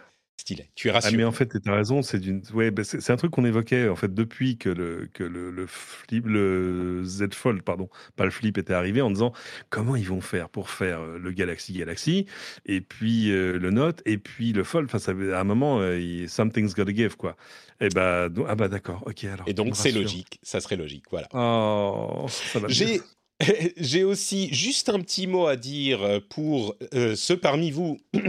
Tu 0.46 0.56
es 0.90 0.92
ah, 0.92 1.12
mais 1.12 1.24
en 1.24 1.32
fait, 1.32 1.48
tu 1.62 1.70
as 1.70 1.74
raison. 1.74 2.02
C'est 2.02 2.20
d'une, 2.20 2.42
ouais, 2.54 2.70
bah, 2.70 2.84
c'est 2.84 3.12
un 3.12 3.16
truc 3.16 3.32
qu'on 3.32 3.46
évoquait 3.46 3.88
en 3.88 3.96
fait 3.96 4.14
depuis 4.14 4.58
que 4.58 4.68
le 4.68 5.08
que 5.14 5.24
le, 5.24 5.52
le, 5.52 5.66
flip, 5.68 6.26
le 6.26 7.04
Z 7.06 7.34
Fold, 7.34 7.62
pardon, 7.62 7.88
pas 8.18 8.26
le 8.26 8.32
flip 8.32 8.58
était 8.58 8.74
arrivé, 8.74 9.02
en 9.02 9.10
disant 9.10 9.32
comment 9.70 9.96
ils 9.96 10.08
vont 10.08 10.20
faire 10.20 10.50
pour 10.50 10.70
faire 10.70 11.00
euh, 11.00 11.18
le 11.18 11.32
Galaxy 11.32 11.74
Galaxy 11.74 12.26
et 12.66 12.82
puis 12.82 13.32
euh, 13.32 13.58
le 13.58 13.72
Note 13.72 14.02
et 14.06 14.18
puis 14.18 14.52
le 14.52 14.66
Fold. 14.66 14.88
Enfin, 14.88 15.00
ça, 15.00 15.12
à 15.12 15.40
un 15.40 15.44
moment, 15.46 15.80
euh, 15.80 16.28
something's 16.28 16.74
gotta 16.74 16.94
give 16.94 17.16
quoi. 17.16 17.38
Et 17.80 17.90
bah, 17.90 18.28
ah 18.48 18.56
bah 18.56 18.68
d'accord, 18.68 19.04
ok 19.06 19.24
alors. 19.24 19.48
Et 19.48 19.54
donc 19.54 19.78
c'est 19.78 19.92
logique, 19.92 20.40
ça 20.44 20.60
serait 20.60 20.76
logique, 20.76 21.06
voilà. 21.10 21.28
Oh, 21.34 22.26
ça 22.28 22.60
va 22.60 22.68
J'ai 22.68 23.00
j'ai 23.78 24.04
aussi 24.04 24.54
juste 24.54 24.90
un 24.90 25.00
petit 25.00 25.28
mot 25.28 25.48
à 25.48 25.56
dire 25.56 26.22
pour 26.30 26.76
ceux 27.16 27.38
parmi 27.38 27.72
vous 27.72 28.00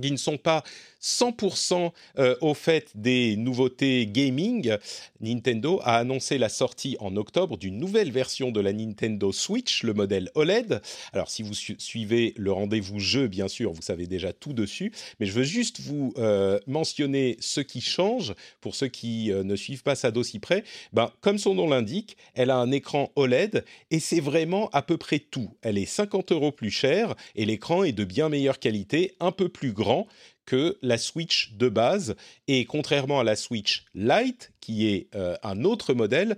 qui 0.00 0.12
ne 0.12 0.16
sont 0.16 0.36
pas 0.36 0.62
100% 1.06 1.92
euh, 2.18 2.34
au 2.40 2.54
fait 2.54 2.90
des 2.96 3.36
nouveautés 3.36 4.06
gaming, 4.06 4.76
Nintendo 5.20 5.80
a 5.84 5.96
annoncé 5.98 6.36
la 6.36 6.48
sortie 6.48 6.96
en 6.98 7.16
octobre 7.16 7.56
d'une 7.56 7.78
nouvelle 7.78 8.10
version 8.10 8.50
de 8.50 8.60
la 8.60 8.72
Nintendo 8.72 9.30
Switch, 9.32 9.84
le 9.84 9.94
modèle 9.94 10.30
OLED. 10.34 10.82
Alors 11.12 11.30
si 11.30 11.42
vous 11.42 11.54
suivez 11.54 12.34
le 12.36 12.52
rendez-vous 12.52 12.98
jeu, 12.98 13.28
bien 13.28 13.46
sûr, 13.46 13.72
vous 13.72 13.82
savez 13.82 14.06
déjà 14.06 14.32
tout 14.32 14.52
dessus, 14.52 14.92
mais 15.20 15.26
je 15.26 15.32
veux 15.32 15.44
juste 15.44 15.80
vous 15.80 16.12
euh, 16.18 16.58
mentionner 16.66 17.36
ce 17.40 17.60
qui 17.60 17.80
change 17.80 18.34
pour 18.60 18.74
ceux 18.74 18.88
qui 18.88 19.30
euh, 19.30 19.44
ne 19.44 19.54
suivent 19.54 19.84
pas 19.84 19.94
ça 19.94 20.10
d'aussi 20.10 20.40
près. 20.40 20.64
Ben, 20.92 21.12
comme 21.20 21.38
son 21.38 21.54
nom 21.54 21.68
l'indique, 21.68 22.16
elle 22.34 22.50
a 22.50 22.56
un 22.56 22.72
écran 22.72 23.12
OLED 23.14 23.64
et 23.92 24.00
c'est 24.00 24.20
vraiment 24.20 24.70
à 24.70 24.82
peu 24.82 24.96
près 24.96 25.20
tout. 25.20 25.50
Elle 25.62 25.78
est 25.78 25.86
50 25.86 26.32
euros 26.32 26.52
plus 26.52 26.70
chère 26.70 27.14
et 27.36 27.44
l'écran 27.44 27.84
est 27.84 27.92
de 27.92 28.04
bien 28.04 28.28
meilleure 28.28 28.58
qualité, 28.58 29.14
un 29.20 29.32
peu 29.32 29.48
plus 29.48 29.72
grand 29.72 30.08
que 30.46 30.78
la 30.80 30.96
Switch 30.96 31.52
de 31.54 31.68
base. 31.68 32.16
Et 32.48 32.64
contrairement 32.64 33.20
à 33.20 33.24
la 33.24 33.36
Switch 33.36 33.84
Lite, 33.94 34.52
qui 34.60 34.88
est 34.88 35.08
euh, 35.14 35.36
un 35.42 35.64
autre 35.64 35.92
modèle, 35.92 36.36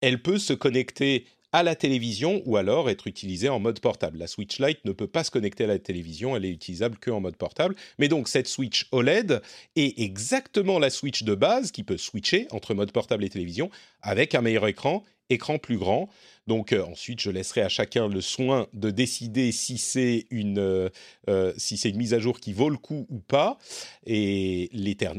elle 0.00 0.20
peut 0.22 0.38
se 0.38 0.52
connecter 0.52 1.26
à 1.52 1.62
la 1.62 1.74
télévision 1.74 2.42
ou 2.46 2.56
alors 2.56 2.90
être 2.90 3.06
utilisée 3.06 3.48
en 3.48 3.58
mode 3.58 3.80
portable. 3.80 4.18
La 4.18 4.26
Switch 4.26 4.60
Lite 4.60 4.84
ne 4.84 4.92
peut 4.92 5.06
pas 5.06 5.24
se 5.24 5.30
connecter 5.30 5.64
à 5.64 5.66
la 5.66 5.78
télévision, 5.78 6.36
elle 6.36 6.44
est 6.44 6.50
utilisable 6.50 6.98
que 6.98 7.10
en 7.10 7.20
mode 7.20 7.36
portable. 7.36 7.74
Mais 7.98 8.08
donc 8.08 8.28
cette 8.28 8.46
Switch 8.46 8.86
OLED 8.92 9.42
est 9.76 10.00
exactement 10.00 10.78
la 10.78 10.90
Switch 10.90 11.24
de 11.24 11.34
base 11.34 11.72
qui 11.72 11.82
peut 11.82 11.96
switcher 11.96 12.46
entre 12.50 12.74
mode 12.74 12.92
portable 12.92 13.24
et 13.24 13.28
télévision 13.28 13.70
avec 14.00 14.34
un 14.34 14.42
meilleur 14.42 14.66
écran 14.66 15.04
écran 15.30 15.58
plus 15.58 15.78
grand. 15.78 16.08
Donc 16.46 16.72
euh, 16.72 16.84
ensuite, 16.84 17.20
je 17.20 17.30
laisserai 17.30 17.62
à 17.62 17.68
chacun 17.68 18.08
le 18.08 18.20
soin 18.20 18.66
de 18.72 18.90
décider 18.90 19.52
si 19.52 19.78
c'est 19.78 20.26
une, 20.30 20.58
euh, 20.58 20.88
euh, 21.28 21.52
si 21.56 21.76
c'est 21.76 21.90
une 21.90 21.96
mise 21.96 22.12
à 22.12 22.18
jour 22.18 22.40
qui 22.40 22.52
vaut 22.52 22.68
le 22.68 22.76
coup 22.76 23.06
ou 23.08 23.20
pas. 23.20 23.56
Et 24.04 24.68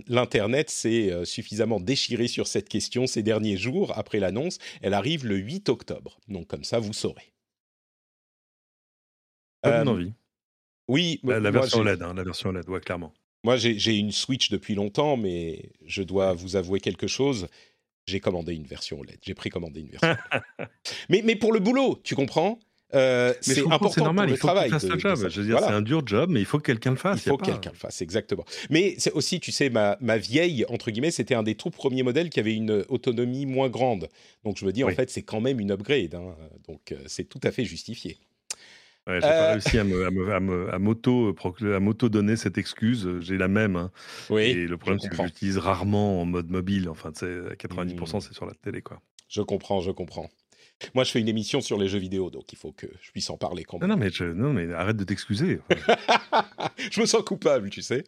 l'Internet 0.08 0.69
s'est 0.69 1.26
suffisamment 1.26 1.80
déchiré 1.80 2.28
sur 2.28 2.47
cette 2.47 2.69
question 2.69 3.08
ces 3.08 3.24
derniers 3.24 3.58
jours 3.58 3.97
après 3.97 4.19
l'annonce. 4.19 4.60
Elle 4.82 4.93
arrive 4.93 5.26
le 5.26 5.38
8 5.38 5.69
octobre. 5.69 6.19
Donc 6.28 6.47
comme 6.47 6.63
ça, 6.63 6.80
vous 6.80 6.93
saurez. 6.93 7.32
Pas 9.62 9.86
envie. 9.86 10.13
Oui, 10.88 11.21
la, 11.24 11.39
version 11.52 11.84
LED, 11.84 12.02
hein, 12.02 12.13
la 12.13 12.24
version 12.24 12.52
LED, 12.52 12.67
ouais, 12.67 12.82
clairement. 12.82 13.13
Moi, 13.43 13.56
j'ai 13.58 13.95
une 13.95 14.12
Switch 14.12 14.50
depuis 14.50 14.76
longtemps, 14.76 15.17
mais 15.17 15.71
je 15.86 16.04
dois 16.04 16.34
vous 16.34 16.58
avouer 16.58 16.80
quelque 16.80 17.08
chose 17.08 17.47
j'ai 18.06 18.20
commandé 18.20 18.54
une 18.54 18.66
version 18.66 19.00
OLED. 19.00 19.20
J'ai 19.22 19.34
précommandé 19.34 19.82
une 19.82 19.90
version. 19.90 20.16
mais, 21.10 21.22
mais 21.24 21.36
pour 21.36 21.54
le 21.54 21.60
boulot, 21.60 22.00
tu 22.04 22.16
comprends 22.16 22.60
euh, 22.94 23.34
c'est 23.42 23.60
important 23.72 24.04
normal, 24.04 24.26
pour 24.26 24.32
le 24.32 24.36
il 24.36 24.38
faut 24.38 24.48
travail. 24.48 24.70
Fasse 24.70 24.86
de, 24.86 25.00
job. 25.00 25.30
Je 25.30 25.42
veux 25.42 25.48
dire, 25.48 25.60
c'est 25.60 25.72
un 25.72 25.82
dur 25.82 26.06
job, 26.06 26.30
mais 26.30 26.40
il 26.42 26.46
faut 26.46 26.58
que 26.58 26.64
quelqu'un 26.64 26.92
le 26.92 26.98
fasse. 26.98 27.26
Il 27.26 27.30
faut 27.30 27.38
que 27.38 27.46
quelqu'un 27.46 27.72
le 27.72 27.78
fasse, 27.78 28.02
exactement. 28.02 28.46
Mais 28.70 28.96
c'est 28.98 29.12
aussi, 29.14 29.40
tu 29.40 29.52
sais, 29.52 29.70
ma, 29.70 29.98
ma 30.02 30.18
vieille, 30.18 30.66
entre 30.68 30.92
guillemets, 30.92 31.12
c'était 31.12 31.36
un 31.36 31.44
des 31.44 31.56
tout 31.56 31.70
premiers 31.70 32.04
modèles 32.04 32.30
qui 32.30 32.40
avait 32.40 32.54
une 32.54 32.86
autonomie 32.90 33.46
moins 33.46 33.70
grande. 33.70 34.10
Donc 34.44 34.58
je 34.58 34.66
me 34.66 34.72
dis, 34.72 34.84
en 34.84 34.90
fait, 34.90 35.10
c'est 35.10 35.22
quand 35.22 35.42
même 35.42 35.60
une 35.60 35.72
upgrade. 35.72 36.16
Hein. 36.16 36.36
Donc 36.68 36.92
euh, 36.92 36.98
c'est 37.08 37.24
tout 37.24 37.40
à 37.44 37.52
fait 37.52 37.64
justifié. 37.64 38.18
Ouais, 39.12 39.21
j'ai 39.21 39.28
pas 39.28 39.50
euh. 39.50 39.52
réussi 39.52 39.78
à 39.78 39.84
me, 39.84 40.74
à, 40.74 40.80
m'auto, 40.80 41.36
à 41.62 41.80
m'auto 41.80 42.10
donner 42.10 42.36
cette 42.36 42.58
excuse. 42.58 43.10
J'ai 43.19 43.38
la 43.38 43.47
même. 43.47 43.76
Hein. 43.76 43.91
Oui, 44.30 44.43
et 44.43 44.67
le 44.67 44.78
problème, 44.78 45.00
c'est 45.00 45.10
que 45.10 45.24
j'utilise 45.24 45.58
rarement 45.58 46.21
en 46.21 46.26
mode 46.26 46.50
mobile. 46.50 46.89
Enfin, 46.89 47.12
tu 47.12 47.26
90%, 47.26 48.17
mmh. 48.17 48.21
c'est 48.21 48.34
sur 48.34 48.45
la 48.45 48.54
télé, 48.54 48.82
quoi. 48.82 49.02
Je 49.28 49.41
comprends, 49.41 49.82
je 49.82 49.91
comprends. 49.91 50.30
Moi, 50.93 51.04
je 51.04 51.12
fais 51.12 51.19
une 51.19 51.28
émission 51.28 51.62
sur 51.62 51.78
les 51.78 51.88
jeux 51.88 52.00
vidéo, 52.00 52.30
donc 52.30 52.52
il 52.52 52.58
faut 52.58 52.71
que 52.71 52.88
je 53.02 53.12
puisse 53.12 53.30
en 53.30 53.38
parler 53.38 53.63
quand 53.63 53.80
même. 53.80 53.89
Non, 53.89 53.95
non, 53.95 54.02
mais, 54.02 54.34
non, 54.34 54.54
mais 54.54 54.74
arrête 54.74 54.97
de 54.97 55.04
t'excuser. 55.04 55.60
je 56.91 57.00
me 57.00 57.06
sens 57.06 57.21
coupable, 57.24 57.69
tu 57.69 57.82
sais. 57.82 58.04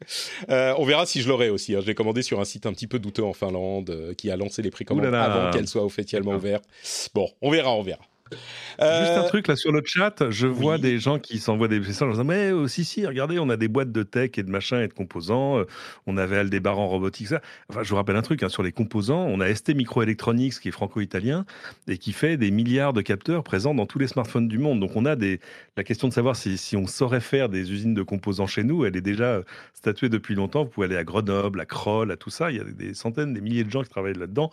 Euh, 0.49 0.73
on 0.77 0.85
verra 0.85 1.05
si 1.05 1.21
je 1.21 1.29
l'aurai 1.29 1.49
aussi. 1.49 1.75
Hein. 1.75 1.81
Je 1.81 1.87
l'ai 1.87 1.95
commandé 1.95 2.23
sur 2.23 2.39
un 2.39 2.45
site 2.45 2.65
un 2.65 2.73
petit 2.73 2.87
peu 2.87 2.99
douteux 2.99 3.23
en 3.23 3.33
Finlande, 3.33 3.89
euh, 3.89 4.13
qui 4.13 4.31
a 4.31 4.37
lancé 4.37 4.61
les 4.61 4.71
précommandes 4.71 5.13
avant 5.13 5.51
qu'elle 5.51 5.67
soit 5.67 5.83
officiellement 5.83 6.35
ouverte. 6.35 6.65
Bon, 7.13 7.29
on 7.41 7.51
verra, 7.51 7.73
on 7.73 7.83
verra. 7.83 8.03
Juste 8.31 9.11
un 9.11 9.23
euh, 9.23 9.27
truc 9.27 9.47
là 9.47 9.55
sur 9.55 9.71
le 9.71 9.81
chat, 9.85 10.29
je 10.29 10.47
vois 10.47 10.77
des 10.77 10.97
gens 10.97 11.19
qui 11.19 11.39
s'envoient 11.39 11.67
des 11.67 11.79
messages 11.79 12.07
en 12.07 12.11
disant 12.11 12.23
mais 12.23 12.51
euh, 12.51 12.67
si 12.67 12.83
si 12.83 13.05
regardez 13.05 13.37
on 13.37 13.49
a 13.49 13.57
des 13.57 13.67
boîtes 13.67 13.91
de 13.91 14.01
tech 14.03 14.31
et 14.37 14.43
de 14.43 14.49
machin 14.49 14.81
et 14.81 14.87
de 14.87 14.93
composants, 14.93 15.59
euh, 15.59 15.65
on 16.07 16.17
avait 16.17 16.37
Aldebaran 16.37 16.87
robotique 16.87 17.27
ça. 17.27 17.41
Enfin 17.69 17.83
je 17.83 17.89
vous 17.89 17.95
rappelle 17.95 18.15
un 18.15 18.21
truc 18.21 18.41
hein, 18.41 18.49
sur 18.49 18.63
les 18.63 18.71
composants, 18.71 19.25
on 19.25 19.39
a 19.39 19.53
ST 19.53 19.75
Microelectronics 19.75 20.59
qui 20.59 20.69
est 20.69 20.71
franco-italien 20.71 21.45
et 21.87 21.97
qui 21.97 22.13
fait 22.13 22.37
des 22.37 22.49
milliards 22.49 22.93
de 22.93 23.01
capteurs 23.01 23.43
présents 23.43 23.75
dans 23.75 23.85
tous 23.85 23.99
les 23.99 24.07
smartphones 24.07 24.47
du 24.47 24.57
monde. 24.57 24.79
Donc 24.79 24.95
on 24.95 25.05
a 25.05 25.15
des 25.15 25.39
la 25.77 25.83
question 25.83 26.07
de 26.07 26.13
savoir 26.13 26.35
si, 26.35 26.57
si 26.57 26.75
on 26.75 26.87
saurait 26.87 27.21
faire 27.21 27.49
des 27.49 27.71
usines 27.71 27.93
de 27.93 28.03
composants 28.03 28.47
chez 28.47 28.63
nous, 28.63 28.85
elle 28.85 28.95
est 28.95 29.01
déjà 29.01 29.41
statuée 29.73 30.09
depuis 30.09 30.35
longtemps. 30.35 30.63
Vous 30.63 30.69
pouvez 30.69 30.87
aller 30.87 30.97
à 30.97 31.03
Grenoble, 31.03 31.59
à 31.59 31.65
Kroll, 31.65 32.11
à 32.11 32.17
tout 32.17 32.29
ça, 32.29 32.51
il 32.51 32.57
y 32.57 32.59
a 32.59 32.63
des 32.63 32.93
centaines, 32.93 33.33
des 33.33 33.41
milliers 33.41 33.63
de 33.63 33.69
gens 33.69 33.83
qui 33.83 33.89
travaillent 33.89 34.13
là-dedans. 34.13 34.49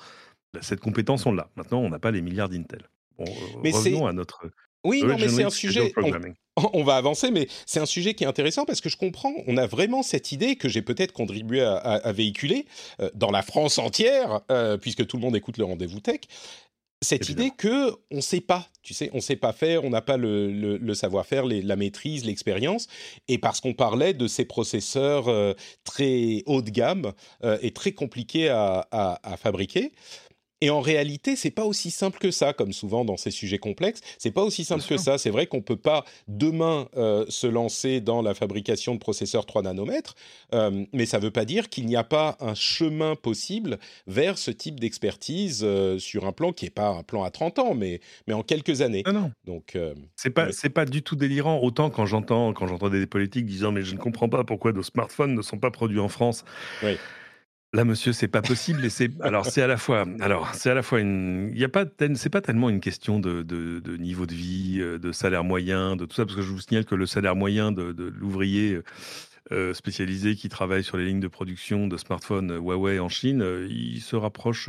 Cette 0.61 0.81
compétence 0.81 1.27
on 1.27 1.33
l'a. 1.33 1.49
Maintenant 1.57 1.81
on 1.81 1.89
n'a 1.91 1.99
pas 1.99 2.11
les 2.11 2.23
milliards 2.23 2.49
d'Intel. 2.49 2.83
Euh, 3.21 3.25
mais 3.63 3.71
revenons 3.71 4.07
à 4.07 4.13
notre. 4.13 4.47
Oui, 4.85 5.03
non, 5.05 5.17
mais 5.19 5.29
c'est 5.29 5.45
un 5.45 5.51
sujet. 5.51 5.93
On, 6.75 6.85
va 6.85 6.97
avancer, 6.97 7.31
mais 7.31 7.49
c'est 7.65 7.81
un 7.81 7.87
sujet 7.87 8.13
qui 8.13 8.25
est 8.25 8.27
intéressant 8.27 8.67
parce 8.67 8.81
que 8.83 8.91
je 8.91 8.97
comprends. 8.97 9.33
On 9.47 9.57
a 9.57 9.67
vraiment 9.67 10.03
cette 10.03 10.33
idée 10.33 10.57
que 10.57 10.69
j'ai 10.69 10.83
peut-être 10.83 11.13
contribué 11.13 11.63
à, 11.63 12.13
véhiculer 12.13 12.67
euh, 13.01 13.09
dans 13.15 13.31
la 13.31 13.41
France 13.41 13.79
entière, 13.79 14.41
euh, 14.51 14.77
puisque 14.77 15.07
tout 15.07 15.17
le 15.17 15.23
monde 15.23 15.37
écoute 15.37 15.57
le 15.57 15.65
rendez-vous 15.65 16.01
tech. 16.01 16.21
Cette 17.03 17.31
idée 17.31 17.51
que 17.57 17.95
on 18.11 18.21
sait 18.21 18.43
pas, 18.43 18.69
tu 18.83 18.93
sais, 18.93 19.09
on 19.15 19.21
sait 19.21 19.37
pas 19.37 19.55
faire, 19.55 19.85
on 19.85 19.91
n'a 19.91 20.03
pas 20.03 20.19
le, 20.19 20.93
savoir-faire, 20.93 21.47
la 21.47 21.77
maîtrise, 21.77 22.27
l'expérience, 22.27 22.89
et 23.27 23.39
parce 23.39 23.63
qu'on 23.63 23.73
parlait 23.73 24.13
de 24.13 24.27
ces 24.27 24.45
processeurs 24.45 25.55
très 25.83 26.43
haut 26.45 26.61
de 26.61 26.69
gamme 26.69 27.13
et 27.63 27.71
très 27.71 27.93
compliqués 27.93 28.51
à, 28.51 28.87
à 28.91 29.37
fabriquer, 29.39 29.93
et 30.61 30.71
en 30.71 30.81
réalité, 30.81 31.37
c'est 31.37 31.51
pas 31.51 31.65
aussi 31.65 31.91
simple 31.91 32.19
que 32.19 32.31
ça, 32.31 32.53
comme 32.53 32.73
souvent 32.73 33.05
dans 33.05 33.17
ces 33.17 33.31
sujets 33.31 33.59
complexes. 33.59 34.01
C'est 34.19 34.31
pas 34.31 34.43
aussi 34.43 34.65
simple 34.65 34.85
que 34.85 34.99
ça. 34.99 35.17
C'est 35.17 35.31
vrai 35.31 35.47
qu'on 35.47 35.63
peut 35.63 35.77
pas 35.77 36.05
demain 36.29 36.89
euh, 36.97 37.25
se 37.29 37.47
lancer 37.47 38.01
dans 38.01 38.21
la 38.21 38.35
fabrication 38.35 38.95
de 38.95 39.01
processeurs 39.01 39.47
3 39.47 39.63
nanomètres, 39.63 40.15
euh, 40.53 40.85
mais 40.93 41.07
ça 41.07 41.19
veut 41.19 41.31
pas 41.31 41.47
dire 41.47 41.71
qu'il 41.71 41.87
n'y 41.87 41.97
a 41.97 42.05
pas 42.05 42.37
un 42.41 42.55
chemin 42.55 43.17
possible 43.17 43.79
vers 44.07 44.37
ce 44.37 44.51
type 44.51 44.79
d'expertise 44.79 45.63
euh, 45.65 45.99
sur 45.99 46.27
un 46.27 46.33
plan 46.33 46.53
qui 46.53 46.67
est 46.67 46.71
pas 46.71 46.91
un 46.91 47.03
plan 47.03 47.23
à 47.25 47.31
30 47.31 47.59
ans, 47.59 47.75
mais 47.75 48.01
mais 48.27 48.35
en 48.35 48.43
quelques 48.43 48.83
années. 48.83 49.03
Non, 49.07 49.13
non. 49.13 49.33
Donc 49.47 49.79
c'est 50.17 50.31
pas 50.31 50.53
c'est 50.53 50.71
pas 50.71 50.85
du 50.85 51.03
tout 51.03 51.17
délirant. 51.17 51.61
Autant 51.63 51.91
quand 51.91 52.07
j'entends 52.07 52.53
quand 52.53 52.67
j'entends 52.67 52.91
des 52.91 53.07
politiques 53.07 53.47
disant 53.47 53.73
mais 53.73 53.83
je 53.83 53.95
ne 53.95 53.99
comprends 53.99 54.29
pas 54.29 54.45
pourquoi 54.45 54.73
nos 54.73 54.83
smartphones 54.83 55.35
ne 55.35 55.43
sont 55.43 55.59
pas 55.59 55.71
produits 55.71 56.01
en 56.01 56.09
France. 56.09 56.45
Oui. 56.83 56.97
Là, 57.73 57.85
monsieur, 57.85 58.13
c'est 58.13 58.27
pas 58.27 58.43
possible. 58.43 58.89
Alors 59.21 59.47
c'est 59.47 59.63
à 59.63 59.69
la 59.69 59.77
fois 59.77 60.05
alors 60.19 60.53
c'est 60.55 60.71
à 60.71 60.75
la 60.75 60.83
fois 60.83 60.99
une 60.99 61.51
il 61.53 61.59
y 61.59 61.65
a 61.65 61.69
pas 61.69 61.85
c'est 62.15 62.29
pas 62.31 62.41
tellement 62.41 62.69
une 62.69 62.81
question 62.81 63.21
de, 63.21 63.97
niveau 63.97 64.27
de 64.27 64.35
vie, 64.35 64.79
euh, 64.81 64.99
de 64.99 65.13
salaire 65.13 65.45
moyen, 65.45 65.95
de 65.95 66.05
tout 66.05 66.17
ça, 66.17 66.25
parce 66.25 66.35
que 66.35 66.43
je 66.43 66.51
vous 66.51 66.61
signale 66.61 66.85
que 66.85 66.97
le 66.97 67.07
salaire 67.07 67.37
moyen 67.37 67.71
de, 67.71 67.95
l'ouvrier 68.19 68.81
euh, 69.53 69.73
spécialisé 69.73 70.35
qui 70.35 70.49
travaille 70.49 70.83
sur 70.83 70.97
les 70.97 71.07
lignes 71.07 71.21
de 71.21 71.29
production 71.29 71.87
de 71.87 71.97
smartphones 71.97 72.57
Huawei 72.57 72.99
en 72.99 73.09
Chine, 73.09 73.41
euh, 73.41 73.69
il 73.71 74.01
se 74.01 74.17
rapproche 74.17 74.69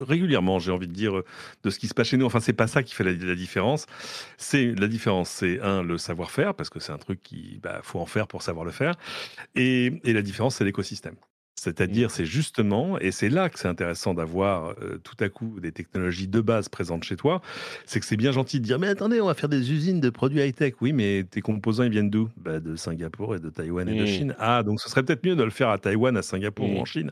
régulièrement, 0.00 0.60
j'ai 0.60 0.70
envie 0.70 0.88
de 0.88 0.92
dire, 0.92 1.22
de 1.64 1.70
ce 1.70 1.78
qui 1.80 1.88
se 1.88 1.94
passe 1.94 2.08
chez 2.08 2.16
nous. 2.16 2.26
Enfin, 2.26 2.40
c'est 2.40 2.52
pas 2.52 2.68
ça 2.68 2.84
qui 2.84 2.94
fait 2.94 3.04
la, 3.04 3.34
différence. 3.34 3.86
C'est 4.38 4.74
la 4.78 4.86
différence, 4.86 5.28
c'est 5.28 5.60
un 5.60 5.82
le 5.82 5.98
savoir-faire 5.98 6.54
parce 6.54 6.70
que 6.70 6.78
c'est 6.78 6.92
un 6.92 6.98
truc 6.98 7.20
qui 7.22 7.58
bah, 7.62 7.80
faut 7.82 7.98
en 7.98 8.06
faire 8.06 8.28
pour 8.28 8.42
savoir 8.42 8.64
le 8.64 8.72
faire, 8.72 8.94
et 9.56 9.90
la 10.04 10.22
différence, 10.22 10.56
c'est 10.56 10.64
l'écosystème. 10.64 11.16
C'est-à-dire, 11.56 12.10
c'est 12.10 12.26
justement, 12.26 12.98
et 12.98 13.12
c'est 13.12 13.28
là 13.28 13.48
que 13.48 13.58
c'est 13.58 13.68
intéressant 13.68 14.12
d'avoir 14.12 14.74
euh, 14.82 14.98
tout 15.02 15.16
à 15.20 15.28
coup 15.28 15.60
des 15.60 15.72
technologies 15.72 16.26
de 16.26 16.40
base 16.40 16.68
présentes 16.68 17.04
chez 17.04 17.16
toi, 17.16 17.40
c'est 17.86 18.00
que 18.00 18.06
c'est 18.06 18.16
bien 18.16 18.32
gentil 18.32 18.58
de 18.58 18.64
dire, 18.64 18.78
mais 18.78 18.88
attendez, 18.88 19.20
on 19.20 19.26
va 19.26 19.34
faire 19.34 19.48
des 19.48 19.72
usines 19.72 20.00
de 20.00 20.10
produits 20.10 20.40
high-tech. 20.40 20.74
Oui, 20.80 20.92
mais 20.92 21.24
tes 21.24 21.40
composants, 21.40 21.84
ils 21.84 21.90
viennent 21.90 22.10
d'où? 22.10 22.28
Bah, 22.36 22.60
De 22.60 22.76
Singapour 22.76 23.36
et 23.36 23.40
de 23.40 23.48
Taïwan 23.50 23.88
et 23.88 23.96
de 23.96 24.02
mmh. 24.02 24.06
Chine. 24.06 24.36
Ah, 24.38 24.62
donc 24.62 24.80
ce 24.80 24.88
serait 24.88 25.04
peut-être 25.04 25.24
mieux 25.24 25.36
de 25.36 25.42
le 25.44 25.50
faire 25.50 25.70
à 25.70 25.78
Taïwan, 25.78 26.16
à 26.16 26.22
Singapour 26.22 26.68
ou 26.68 26.78
en 26.78 26.82
mmh. 26.82 26.86
Chine. 26.86 27.10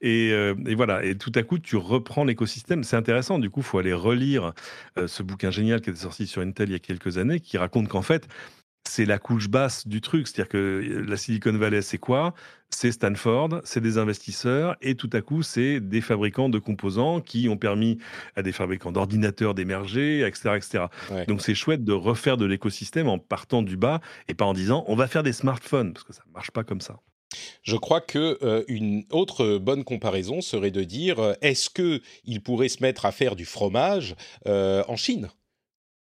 Et, 0.00 0.32
euh, 0.32 0.54
et, 0.66 0.74
voilà, 0.74 1.04
et 1.04 1.16
tout 1.16 1.32
à 1.34 1.42
coup, 1.42 1.58
tu 1.58 1.76
reprends 1.76 2.24
l'écosystème. 2.24 2.84
C'est 2.84 2.96
intéressant, 2.96 3.38
du 3.38 3.48
coup, 3.50 3.60
il 3.60 3.66
faut 3.66 3.78
aller 3.78 3.94
relire 3.94 4.52
euh, 4.98 5.08
ce 5.08 5.22
bouquin 5.22 5.50
génial 5.50 5.80
qui 5.80 5.90
était 5.90 6.00
sorti 6.00 6.26
sur 6.26 6.42
Intel 6.42 6.68
il 6.68 6.72
y 6.72 6.76
a 6.76 6.78
quelques 6.78 7.18
années, 7.18 7.40
qui 7.40 7.56
raconte 7.56 7.88
qu'en 7.88 8.02
fait, 8.02 8.28
c'est 8.88 9.04
la 9.04 9.18
couche 9.18 9.48
basse 9.48 9.86
du 9.86 10.00
truc. 10.00 10.26
C'est-à-dire 10.26 10.48
que 10.48 11.04
la 11.06 11.16
Silicon 11.16 11.52
Valley, 11.52 11.82
c'est 11.82 11.98
quoi? 11.98 12.34
C'est 12.70 12.92
Stanford, 12.92 13.60
c'est 13.64 13.80
des 13.80 13.96
investisseurs, 13.96 14.76
et 14.82 14.94
tout 14.94 15.08
à 15.14 15.22
coup, 15.22 15.42
c'est 15.42 15.80
des 15.80 16.02
fabricants 16.02 16.50
de 16.50 16.58
composants 16.58 17.20
qui 17.20 17.48
ont 17.48 17.56
permis 17.56 17.98
à 18.36 18.42
des 18.42 18.52
fabricants 18.52 18.92
d'ordinateurs 18.92 19.54
d'émerger, 19.54 20.26
etc. 20.26 20.50
etc. 20.56 20.84
Donc 21.28 21.40
c'est 21.40 21.54
chouette 21.54 21.84
de 21.84 21.92
refaire 21.92 22.36
de 22.36 22.44
l'écosystème 22.44 23.08
en 23.08 23.18
partant 23.18 23.62
du 23.62 23.78
bas 23.78 24.00
et 24.28 24.34
pas 24.34 24.44
en 24.44 24.52
disant 24.52 24.84
on 24.86 24.96
va 24.96 25.06
faire 25.06 25.22
des 25.22 25.32
smartphones, 25.32 25.94
parce 25.94 26.04
que 26.04 26.12
ça 26.12 26.22
ne 26.26 26.32
marche 26.32 26.50
pas 26.50 26.62
comme 26.62 26.82
ça. 26.82 27.00
Je 27.62 27.76
crois 27.76 28.00
que 28.00 28.38
euh, 28.42 28.64
une 28.68 29.04
autre 29.10 29.58
bonne 29.58 29.84
comparaison 29.84 30.40
serait 30.40 30.70
de 30.70 30.82
dire 30.82 31.18
euh, 31.18 31.34
est-ce 31.40 31.70
que 31.70 32.00
il 32.24 32.42
pourrait 32.42 32.68
se 32.68 32.82
mettre 32.82 33.06
à 33.06 33.12
faire 33.12 33.36
du 33.36 33.44
fromage 33.44 34.14
euh, 34.46 34.82
en 34.88 34.96
Chine? 34.96 35.28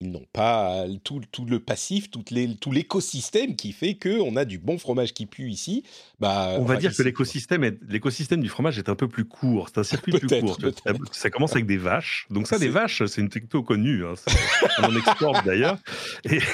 Ils 0.01 0.12
n'ont 0.12 0.25
pas 0.34 0.86
tout, 1.05 1.21
tout, 1.31 1.45
le 1.45 1.60
passif, 1.60 2.12
tout, 2.12 2.23
les, 2.29 2.53
tout 2.55 2.71
l'écosystème 2.71 3.55
qui 3.55 3.71
fait 3.71 3.95
qu'on 3.95 4.36
a 4.36 4.43
du 4.43 4.58
bon 4.58 4.77
fromage 4.77 5.13
qui 5.13 5.25
pue 5.25 5.49
ici. 5.49 5.84
Bah, 6.19 6.55
on 6.60 6.65
va 6.65 6.75
dire 6.75 6.93
que 6.93 7.01
l'écosystème, 7.01 7.63
est, 7.63 7.77
l'écosystème 7.88 8.41
du 8.41 8.49
fromage 8.49 8.77
est 8.77 8.89
un 8.89 8.95
peu 8.95 9.08
plus 9.08 9.23
court. 9.23 9.69
C'est 9.69 9.79
un 9.79 9.84
circuit 9.95 10.12
plus 10.12 10.41
court. 10.41 10.58
Ça 11.13 11.29
commence 11.29 11.53
avec 11.53 11.65
des 11.65 11.77
vaches. 11.77 12.27
Donc 12.29 12.47
ça, 12.47 12.60
des 12.60 12.67
vaches, 12.67 13.05
c'est 13.05 13.21
une 13.21 13.29
techno 13.29 13.63
connue. 13.63 14.05
Hein. 14.05 14.15
on 14.79 14.84
en 14.84 14.97
exporte 14.97 15.45
d'ailleurs. 15.45 15.77
Et... 16.25 16.39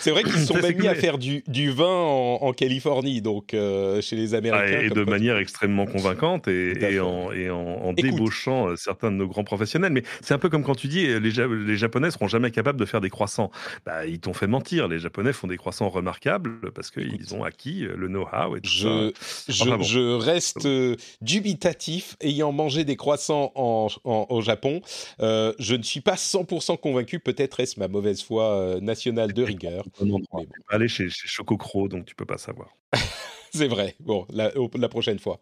C'est 0.00 0.12
vrai 0.12 0.22
qu'ils 0.22 0.46
sont 0.46 0.54
même 0.54 0.78
mis 0.78 0.88
à 0.88 0.94
faire 0.94 1.18
du, 1.18 1.44
du 1.46 1.70
vin 1.70 1.84
en, 1.84 2.52
Californie, 2.52 3.20
donc 3.20 3.52
euh, 3.52 4.00
chez 4.00 4.16
les 4.16 4.34
Américains. 4.34 4.80
et 4.80 4.88
de 4.88 5.04
manière 5.04 5.36
extrêmement 5.36 5.84
convaincante 5.84 6.48
et, 6.48 6.98
en, 7.00 7.92
débauchant 7.92 8.68
euh, 8.68 8.76
certains 8.76 9.12
de 9.12 9.16
nos 9.16 9.28
grands 9.28 9.44
professionnels. 9.44 9.92
Mais 9.92 10.02
c'est 10.22 10.32
un 10.32 10.38
peu 10.38 10.48
comme 10.48 10.64
quand 10.64 10.74
tu 10.74 10.88
dis 10.88 11.06
les, 11.06 11.18
les 11.20 11.76
Japonais 11.76 12.10
seront 12.10 12.28
jamais 12.28 12.50
capables 12.50 12.79
de 12.80 12.86
faire 12.86 13.00
des 13.00 13.10
croissants. 13.10 13.50
Bah, 13.86 14.06
ils 14.06 14.18
t'ont 14.18 14.32
fait 14.32 14.46
mentir. 14.46 14.88
Les 14.88 14.98
Japonais 14.98 15.32
font 15.32 15.46
des 15.46 15.56
croissants 15.56 15.88
remarquables 15.88 16.72
parce 16.72 16.90
qu'ils 16.90 17.34
ont 17.34 17.44
acquis 17.44 17.84
euh, 17.84 17.94
le 17.96 18.08
know-how 18.08 18.56
et 18.56 18.60
tout 18.60 18.70
je, 18.70 19.12
ça. 19.48 19.78
Je, 19.80 20.16
reste 20.16 20.66
euh, 20.66 20.96
dubitatif, 21.20 22.16
ayant 22.20 22.52
mangé 22.52 22.84
des 22.84 22.96
croissants 22.96 23.52
en, 23.54 23.88
au 24.04 24.40
Japon. 24.40 24.80
Euh, 25.20 25.52
je 25.58 25.76
ne 25.76 25.82
suis 25.82 26.00
pas 26.00 26.14
100% 26.14 26.78
convaincu. 26.78 27.20
Peut-être 27.20 27.60
est-ce 27.60 27.78
ma 27.78 27.88
mauvaise 27.88 28.22
foi 28.22 28.78
nationale 28.80 29.32
de 29.32 29.42
rigueur. 29.42 29.84
Aller 30.68 30.88
chez, 30.88 31.08
chez 31.08 31.28
Chococro, 31.28 31.88
donc 31.88 32.06
tu 32.06 32.14
peux 32.14 32.26
pas 32.26 32.38
savoir. 32.38 32.70
c'est 33.54 33.66
vrai. 33.66 33.96
Bon, 34.00 34.26
la, 34.30 34.88
prochaine 34.88 35.18
fois. 35.18 35.40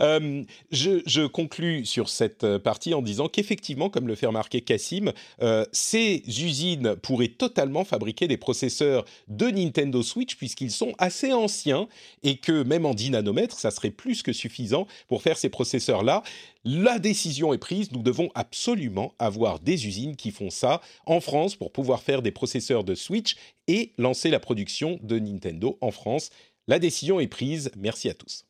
Euh, 0.00 0.42
je, 0.70 1.02
je, 1.06 1.26
conclus 1.26 1.86
sur 1.86 2.08
cette 2.08 2.44
euh, 2.44 2.58
partie 2.58 2.94
en 2.94 3.02
disant 3.02 3.28
qu'effectivement, 3.28 3.90
comme 3.90 4.08
le 4.08 4.14
fait 4.14 4.26
remarquer 4.26 4.60
Cassim, 4.60 5.12
euh, 5.42 5.64
ces 5.72 6.22
usines 6.26 6.96
pourraient 6.96 7.28
totalement 7.28 7.84
fabriquer 7.84 8.28
des 8.28 8.36
processeurs 8.36 9.04
de 9.28 9.46
Nintendo 9.46 10.02
Switch 10.02 10.36
puisqu'ils 10.36 10.70
sont 10.70 10.94
assez 10.98 11.32
anciens 11.32 11.88
et 12.22 12.36
que 12.38 12.62
même 12.62 12.86
en 12.86 12.94
10 12.94 13.10
nanomètres, 13.10 13.58
ça 13.58 13.70
serait 13.70 13.90
plus 13.90 14.22
que 14.22 14.32
suffisant 14.32 14.86
pour 15.08 15.22
faire 15.22 15.36
ces 15.36 15.48
processeurs-là. 15.48 16.22
La 16.64 17.00
décision 17.00 17.52
est 17.52 17.58
prise, 17.58 17.90
nous 17.90 18.02
devons 18.02 18.30
absolument 18.36 19.14
avoir 19.18 19.58
des 19.58 19.86
usines 19.86 20.14
qui 20.14 20.30
font 20.30 20.50
ça 20.50 20.80
en 21.06 21.20
France 21.20 21.56
pour 21.56 21.72
pouvoir 21.72 22.02
faire 22.02 22.22
des 22.22 22.30
processeurs 22.30 22.84
de 22.84 22.94
Switch 22.94 23.36
et 23.66 23.92
lancer 23.98 24.30
la 24.30 24.38
production 24.40 24.98
de 25.02 25.18
Nintendo 25.18 25.76
en 25.80 25.90
France. 25.90 26.30
La 26.68 26.78
décision 26.78 27.20
est 27.20 27.28
prise. 27.28 27.70
Merci 27.76 28.08
à 28.08 28.14
tous. 28.14 28.44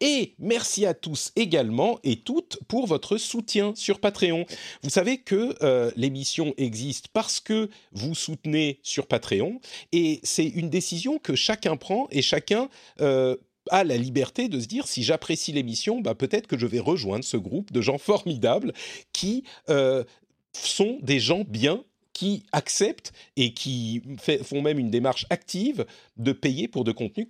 Et 0.00 0.34
merci 0.38 0.86
à 0.86 0.94
tous 0.94 1.32
également 1.36 1.98
et 2.04 2.16
toutes 2.16 2.58
pour 2.68 2.86
votre 2.86 3.18
soutien 3.18 3.74
sur 3.74 4.00
Patreon. 4.00 4.46
Vous 4.82 4.90
savez 4.90 5.18
que 5.18 5.54
euh, 5.62 5.90
l'émission 5.96 6.54
existe 6.56 7.08
parce 7.08 7.40
que 7.40 7.68
vous 7.92 8.14
soutenez 8.14 8.78
sur 8.82 9.06
Patreon 9.06 9.60
et 9.92 10.20
c'est 10.22 10.46
une 10.46 10.70
décision 10.70 11.18
que 11.18 11.34
chacun 11.34 11.76
prend 11.76 12.06
et 12.10 12.22
chacun 12.22 12.68
euh, 13.00 13.36
a 13.70 13.84
la 13.84 13.96
liberté 13.96 14.48
de 14.48 14.60
se 14.60 14.66
dire 14.66 14.86
si 14.86 15.02
j'apprécie 15.02 15.52
l'émission, 15.52 16.00
bah, 16.00 16.14
peut-être 16.14 16.46
que 16.46 16.58
je 16.58 16.66
vais 16.66 16.78
rejoindre 16.78 17.24
ce 17.24 17.36
groupe 17.36 17.72
de 17.72 17.80
gens 17.80 17.98
formidables 17.98 18.72
qui 19.12 19.44
euh, 19.68 20.04
sont 20.52 20.98
des 21.02 21.18
gens 21.18 21.44
bien 21.46 21.84
qui 22.16 22.44
acceptent 22.52 23.12
et 23.36 23.52
qui 23.52 24.00
font 24.42 24.62
même 24.62 24.78
une 24.78 24.88
démarche 24.88 25.26
active 25.28 25.84
de 26.16 26.32
payer 26.32 26.66
pour, 26.66 26.82
du 26.82 26.94
contenu 26.94 27.26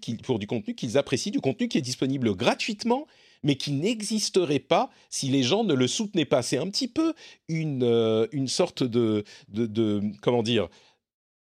qu'ils 0.77 0.97
apprécient, 0.97 1.33
du 1.33 1.41
contenu 1.41 1.67
qui 1.67 1.77
est 1.77 1.83
disponible 1.83 2.37
gratuitement, 2.37 3.09
mais 3.43 3.57
qui 3.57 3.73
n'existerait 3.73 4.61
pas 4.61 4.89
si 5.11 5.27
les 5.27 5.43
gens 5.43 5.65
ne 5.65 5.75
le 5.75 5.89
soutenaient 5.89 6.25
pas. 6.25 6.41
C'est 6.43 6.59
un 6.59 6.71
petit 6.71 6.87
peu 6.87 7.15
une, 7.49 7.83
euh, 7.83 8.29
une 8.31 8.47
sorte 8.47 8.85
de, 8.85 9.25
de, 9.49 10.03
comment 10.23 10.45
dire, 10.45 10.69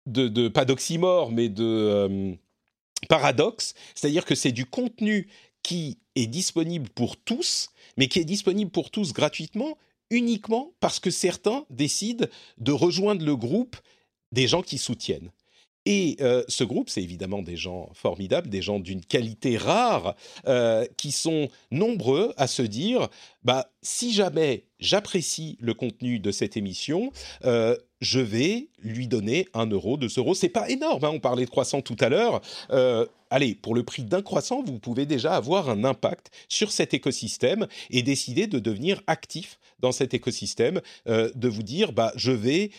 de, 0.05 0.29
de 0.29 0.49
pas 0.49 0.67
d'oxymore, 0.67 1.33
mais 1.33 1.49
de 1.49 1.65
euh, 1.65 2.35
paradoxe. 3.09 3.73
C'est-à-dire 3.95 4.27
que 4.27 4.35
c'est 4.35 4.53
du 4.53 4.67
contenu 4.67 5.31
qui 5.63 5.97
est 6.17 6.27
disponible 6.27 6.91
pour 6.91 7.17
tous, 7.17 7.71
mais 7.97 8.09
qui 8.09 8.19
est 8.19 8.27
disponible 8.27 8.71
pour 8.71 8.91
tous 8.91 9.15
gratuitement, 9.15 9.79
uniquement 10.13 10.75
parce 10.79 11.01
que 11.01 11.11
certains 11.11 11.65
décident 11.71 12.27
de 12.59 12.73
rejoindre 12.73 13.25
le 13.25 13.35
groupe 13.35 13.77
des 14.31 14.47
gens 14.47 14.63
qui 14.63 14.79
soutiennent. 14.79 15.31
Et 15.85 16.17
euh, 16.21 16.45
ce 16.49 16.63
groupe, 16.65 16.89
c'est 16.89 17.03
évidemment 17.03 17.43
des 17.43 17.57
gens 17.57 17.91
formidables, 17.93 18.49
des 18.49 18.63
gens 18.63 18.79
d'une 18.79 19.05
qualité 19.05 19.57
rare, 19.57 20.15
euh, 20.47 20.87
qui 20.97 21.11
sont 21.11 21.49
nombreux 21.71 22.33
à 22.37 22.47
se 22.47 22.63
dire, 22.63 23.09
bah, 23.43 23.73
si 23.83 24.13
jamais 24.13 24.67
j'apprécie 24.79 25.57
le 25.61 25.75
contenu 25.75 26.21
de 26.21 26.31
cette 26.31 26.57
émission, 26.57 27.11
euh, 27.45 27.77
je 28.01 28.21
vais 28.21 28.69
lui 28.79 29.09
donner 29.09 29.49
un 29.55 29.67
euro, 29.67 29.97
deux 29.97 30.13
euros. 30.17 30.35
C'est 30.35 30.49
pas 30.49 30.69
énorme, 30.69 31.05
hein, 31.05 31.11
on 31.13 31.21
parlait 31.21 31.45
de 31.45 31.51
croissant 31.51 31.83
tout 31.83 31.97
à 32.01 32.09
l'heure. 32.09 32.41
allez, 33.31 33.55
pour 33.55 33.75
le 33.75 33.83
prix 33.83 34.05
d'un 34.05 34.23
croissant, 34.23 34.63
vous 34.63 34.79
pouvez 34.79 35.07
déjà 35.07 35.35
avoir 35.35 35.69
un 35.69 35.85
impact 35.85 36.31
sur 36.49 36.71
cet 36.71 36.95
écosystème 36.95 37.67
et 37.91 38.03
décider 38.03 38.47
de 38.47 38.59
devenir 38.59 39.03
actif 39.07 39.59
dans 39.81 39.93
cet 39.93 40.15
écosystème, 40.15 40.81
de 41.07 41.49
vous 41.49 41.63
dire, 41.63 41.93
bah, 41.93 42.13
je 42.17 42.33
vais 42.33 42.71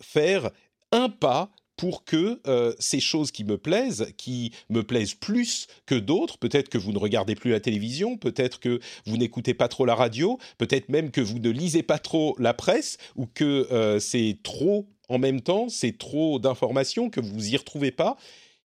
faire 0.00 0.50
un 0.92 1.08
pas 1.08 1.50
pour 1.78 2.04
que 2.04 2.40
euh, 2.46 2.74
ces 2.78 3.00
choses 3.00 3.30
qui 3.30 3.44
me 3.44 3.56
plaisent, 3.56 4.12
qui 4.18 4.52
me 4.68 4.82
plaisent 4.82 5.14
plus 5.14 5.68
que 5.86 5.94
d'autres, 5.94 6.36
peut-être 6.36 6.68
que 6.68 6.76
vous 6.76 6.92
ne 6.92 6.98
regardez 6.98 7.36
plus 7.36 7.52
la 7.52 7.60
télévision, 7.60 8.18
peut-être 8.18 8.58
que 8.58 8.80
vous 9.06 9.16
n'écoutez 9.16 9.54
pas 9.54 9.68
trop 9.68 9.86
la 9.86 9.94
radio, 9.94 10.38
peut-être 10.58 10.88
même 10.88 11.10
que 11.12 11.20
vous 11.20 11.38
ne 11.38 11.50
lisez 11.50 11.84
pas 11.84 11.98
trop 11.98 12.34
la 12.38 12.52
presse, 12.52 12.98
ou 13.14 13.26
que 13.26 13.68
euh, 13.72 14.00
c'est 14.00 14.38
trop 14.42 14.88
en 15.08 15.18
même 15.18 15.40
temps, 15.40 15.68
c'est 15.68 15.96
trop 15.96 16.38
d'informations, 16.38 17.10
que 17.10 17.20
vous 17.20 17.48
y 17.48 17.56
retrouvez 17.56 17.92
pas, 17.92 18.16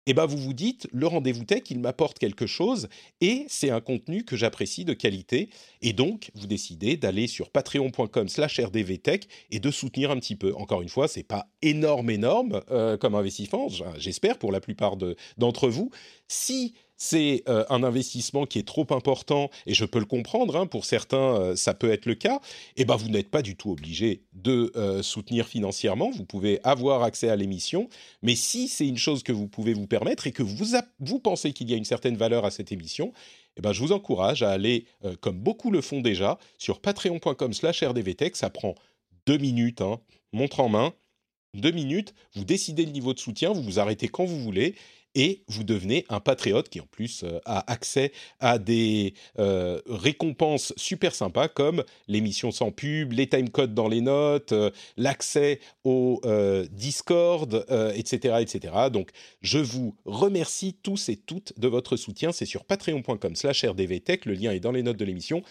eh 0.08 0.14
ben 0.14 0.26
vous 0.26 0.38
vous 0.38 0.54
dites, 0.54 0.88
le 0.92 1.06
rendez-vous 1.06 1.44
tech, 1.44 1.64
il 1.70 1.80
m'apporte 1.80 2.18
quelque 2.18 2.48
chose 2.48 2.88
et 3.22 3.46
c'est 3.50 3.70
un 3.70 3.82
contenu 3.82 4.24
que 4.24 4.36
j'apprécie 4.36 4.86
de 4.86 4.94
qualité. 4.94 5.50
Et 5.82 5.94
donc, 5.94 6.32
vous 6.34 6.48
décidez 6.48 6.98
d'aller 6.98 7.28
sur 7.28 7.50
patreon.com 7.50 8.30
slash 8.30 8.60
rdvtech 8.60 9.28
et 9.52 9.60
de 9.60 9.70
soutenir 9.70 10.10
un 10.10 10.18
petit 10.18 10.36
peu. 10.36 10.56
Encore 10.56 10.82
une 10.82 10.90
fois, 10.90 11.08
c'est 11.08 11.24
pas 11.24 11.48
énorme, 11.62 12.10
énorme 12.10 12.62
euh, 12.72 12.98
comme 12.98 13.16
investissement, 13.16 13.68
j'espère 13.98 14.38
pour 14.40 14.52
la 14.52 14.62
plupart 14.62 14.96
d'entre 15.38 15.68
vous. 15.68 15.92
Si 16.28 16.74
c'est 16.98 17.44
euh, 17.48 17.64
un 17.70 17.84
investissement 17.84 18.46
qui 18.46 18.60
est 18.60 18.68
trop 18.68 18.88
important, 18.90 19.50
et 19.68 19.74
je 19.74 19.86
peux 19.86 20.00
le 20.00 20.06
comprendre, 20.06 20.56
hein, 20.56 20.66
pour 20.66 20.84
certains, 20.84 21.40
euh, 21.40 21.56
ça 21.56 21.74
peut 21.74 21.92
être 21.92 22.08
le 22.08 22.16
cas, 22.16 22.42
et 22.76 22.82
eh 22.82 22.86
ben 22.86 22.96
vous 22.96 23.10
n'êtes 23.10 23.30
pas 23.30 23.44
du 23.44 23.56
tout 23.56 23.72
obligé 23.72 24.24
de 24.34 24.72
euh, 24.76 25.04
soutenir 25.04 25.48
financièrement, 25.48 26.10
vous 26.10 26.26
pouvez 26.26 26.60
avoir 26.64 27.04
accès 27.04 27.30
à 27.30 27.36
l'émission, 27.36 27.88
mais 28.24 28.36
si 28.36 28.68
c'est 28.68 28.88
une 28.88 28.98
chose 28.98 29.22
que 29.24 29.32
vous 29.32 29.48
pouvez 29.48 29.74
vous 29.74 29.88
permettre 29.88 30.26
et 30.28 30.32
que 30.32 30.44
vous, 30.44 31.20
pensez 31.20 31.54
qu'il 31.54 31.70
y 31.70 31.74
a 31.74 31.78
une 31.78 31.86
certaine 31.86 32.18
valeur 32.18 32.46
à 32.46 32.52
cette 32.52 32.72
émission, 32.72 33.14
eh 33.58 33.62
ben, 33.62 33.72
je 33.72 33.80
vous 33.80 33.92
encourage 33.92 34.44
à 34.44 34.52
aller, 34.52 34.86
comme 35.22 35.40
beaucoup 35.40 35.72
le 35.72 35.82
font 35.82 36.02
déjà, 36.02 36.38
sur 36.58 36.80
patreon.com 36.80 37.54
slash 37.54 37.84
rdvtech, 37.84 38.36
ça 38.36 38.50
prend 38.50 38.76
deux 39.26 39.38
minutes, 39.38 39.82
hein, 39.82 40.00
montre 40.32 40.60
en 40.60 40.70
main, 40.70 40.94
deux 41.54 41.72
minutes, 41.72 42.14
vous 42.34 42.46
décidez 42.46 42.86
le 42.86 42.92
niveau 42.92 43.14
de 43.14 43.20
soutien, 43.20 43.52
vous 43.52 43.62
vous 43.62 43.80
arrêtez 43.80 44.08
quand 44.08 44.26
vous 44.26 44.40
voulez, 44.40 44.76
et 45.18 45.42
vous 45.48 45.64
devenez 45.64 46.06
un 46.10 46.20
patriote 46.20 46.70
qui 46.70 46.80
en 46.80 46.86
plus 46.86 47.24
euh, 47.24 47.40
a 47.44 47.70
accès 47.72 48.12
à 48.40 48.60
des 48.60 49.16
euh, 49.40 49.82
récompenses 49.88 50.74
super 50.78 51.16
sympas 51.16 51.48
comme 51.48 51.84
l'émission 52.08 52.52
sans 52.52 52.72
pub, 52.72 53.14
les 53.14 53.28
timecodes 53.28 53.74
dans 53.74 53.88
les 53.88 54.02
notes, 54.02 54.52
euh, 54.52 54.70
l'accès 54.96 55.60
au 55.84 56.22
Discord, 56.72 57.66
etc., 57.96 58.36
etc. 58.42 58.74
Donc 58.92 59.10
je 59.42 59.58
vous 59.58 59.96
remercie 60.06 60.76
tous 60.84 61.10
et 61.10 61.16
toutes 61.16 61.58
de 61.58 61.68
votre 61.68 61.96
soutien. 61.98 62.32
C'est 62.32 62.46
sur 62.46 62.66
patreon.com/rdvtech. 62.66 64.26
Le 64.26 64.34
lien 64.34 64.52
est 64.52 64.60
dans 64.60 64.72
les 64.72 64.84
notes 64.84 64.98
de 64.98 65.06
l'émission. 65.06 65.42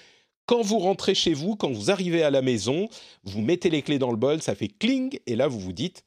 Quand 0.45 0.63
vous 0.63 0.79
rentrez 0.79 1.15
chez 1.15 1.35
vous, 1.35 1.57
quand 1.57 1.73
vous 1.73 1.91
arrivez 1.91 2.23
à 2.23 2.31
la 2.31 2.43
maison, 2.43 2.89
vous 3.25 3.41
mettez 3.41 3.71
les 3.71 3.83
clés 3.83 3.99
dans 3.99 4.13
le 4.13 4.17
bol, 4.17 4.41
ça 4.43 4.55
fait 4.55 4.69
cling, 4.69 5.19
et 5.27 5.35
là 5.35 5.49
vous 5.49 5.59
vous 5.59 5.73
dites 5.73 6.05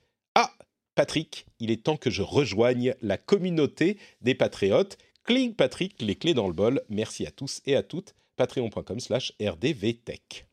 Patrick, 0.99 1.45
il 1.61 1.71
est 1.71 1.81
temps 1.81 1.95
que 1.95 2.09
je 2.09 2.21
rejoigne 2.21 2.93
la 3.01 3.17
communauté 3.17 3.97
des 4.19 4.35
patriotes. 4.35 4.97
Cling 5.23 5.53
Patrick, 5.53 6.01
les 6.01 6.15
clés 6.15 6.33
dans 6.33 6.47
le 6.47 6.53
bol. 6.53 6.81
Merci 6.89 7.25
à 7.25 7.31
tous 7.31 7.61
et 7.65 7.77
à 7.77 7.83
toutes. 7.83 8.15
Patreon.com 8.35 8.99
slash 8.99 9.31
rdvtech. 9.39 10.45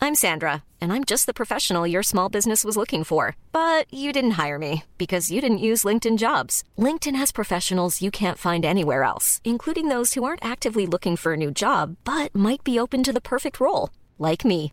I'm 0.00 0.16
Sandra, 0.16 0.64
and 0.80 0.92
I'm 0.92 1.04
just 1.04 1.26
the 1.26 1.32
professional 1.32 1.86
your 1.86 2.02
small 2.02 2.28
business 2.28 2.64
was 2.64 2.76
looking 2.76 3.04
for. 3.04 3.36
But 3.52 3.86
you 3.94 4.12
didn't 4.12 4.44
hire 4.44 4.58
me 4.58 4.82
because 4.96 5.30
you 5.30 5.40
didn't 5.40 5.58
use 5.58 5.84
LinkedIn 5.84 6.18
jobs. 6.18 6.64
LinkedIn 6.76 7.14
has 7.14 7.30
professionals 7.30 8.02
you 8.02 8.10
can't 8.10 8.38
find 8.38 8.64
anywhere 8.64 9.04
else, 9.04 9.40
including 9.44 9.86
those 9.86 10.14
who 10.14 10.24
aren't 10.24 10.44
actively 10.44 10.84
looking 10.84 11.14
for 11.14 11.34
a 11.34 11.36
new 11.36 11.52
job, 11.52 11.94
but 12.02 12.34
might 12.34 12.64
be 12.64 12.76
open 12.76 13.04
to 13.04 13.12
the 13.12 13.20
perfect 13.20 13.60
role, 13.60 13.90
like 14.18 14.44
me. 14.44 14.72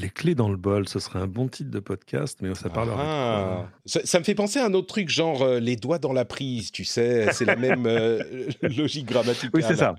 Les 0.00 0.08
clés 0.08 0.34
dans 0.34 0.48
le 0.48 0.56
bol, 0.56 0.88
ce 0.88 0.98
serait 0.98 1.18
un 1.18 1.26
bon 1.26 1.48
titre 1.48 1.70
de 1.70 1.80
podcast, 1.80 2.38
mais 2.40 2.54
ça 2.54 2.70
parle. 2.70 2.90
Ah, 2.96 3.68
ça, 3.84 4.00
ça, 4.04 4.18
me 4.18 4.24
fait 4.24 4.34
penser 4.34 4.58
à 4.58 4.64
un 4.64 4.72
autre 4.72 4.86
truc, 4.86 5.10
genre 5.10 5.42
euh, 5.42 5.60
les 5.60 5.76
doigts 5.76 5.98
dans 5.98 6.12
la 6.12 6.24
prise, 6.24 6.72
tu 6.72 6.84
sais, 6.84 7.32
c'est 7.32 7.44
la 7.44 7.56
même 7.56 7.86
euh, 7.86 8.22
logique 8.62 9.06
grammaticale. 9.06 9.50
Oui, 9.52 9.62
c'est 9.66 9.76
ça. 9.76 9.94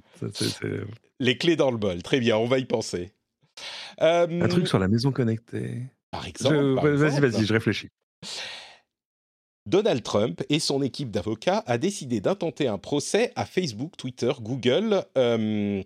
Les 1.20 1.38
clés 1.38 1.56
dans 1.56 1.70
le 1.70 1.78
bol, 1.78 2.02
très 2.02 2.20
bien, 2.20 2.38
on 2.38 2.48
va 2.48 2.58
y 2.58 2.66
penser. 2.66 3.12
un 4.00 4.48
truc 4.48 4.68
sur 4.68 4.80
la 4.80 4.88
maison 4.88 5.12
connectée. 5.12 5.84
Par 6.10 6.28
exemple. 6.28 6.96
Vas-y, 6.96 7.20
vas-y, 7.20 7.46
je 7.46 7.54
réfléchis. 7.54 7.90
Donald 9.66 10.04
Trump 10.04 10.42
et 10.50 10.60
son 10.60 10.82
équipe 10.82 11.12
d'avocats 11.12 11.64
a 11.68 11.78
décidé 11.78 12.20
d'intenter 12.20 12.68
un 12.68 12.78
procès 12.78 13.32
à 13.36 13.46
Facebook, 13.46 13.96
Twitter, 13.98 14.32
Google. 14.42 15.04
Euh, 15.18 15.84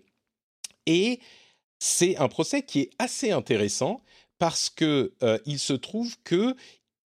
et 0.86 1.20
c'est 1.78 2.16
un 2.16 2.28
procès 2.28 2.62
qui 2.62 2.80
est 2.80 2.90
assez 2.98 3.30
intéressant 3.30 4.00
parce 4.38 4.70
que 4.70 5.12
euh, 5.22 5.38
il 5.46 5.58
se 5.58 5.72
trouve 5.72 6.16
que 6.24 6.54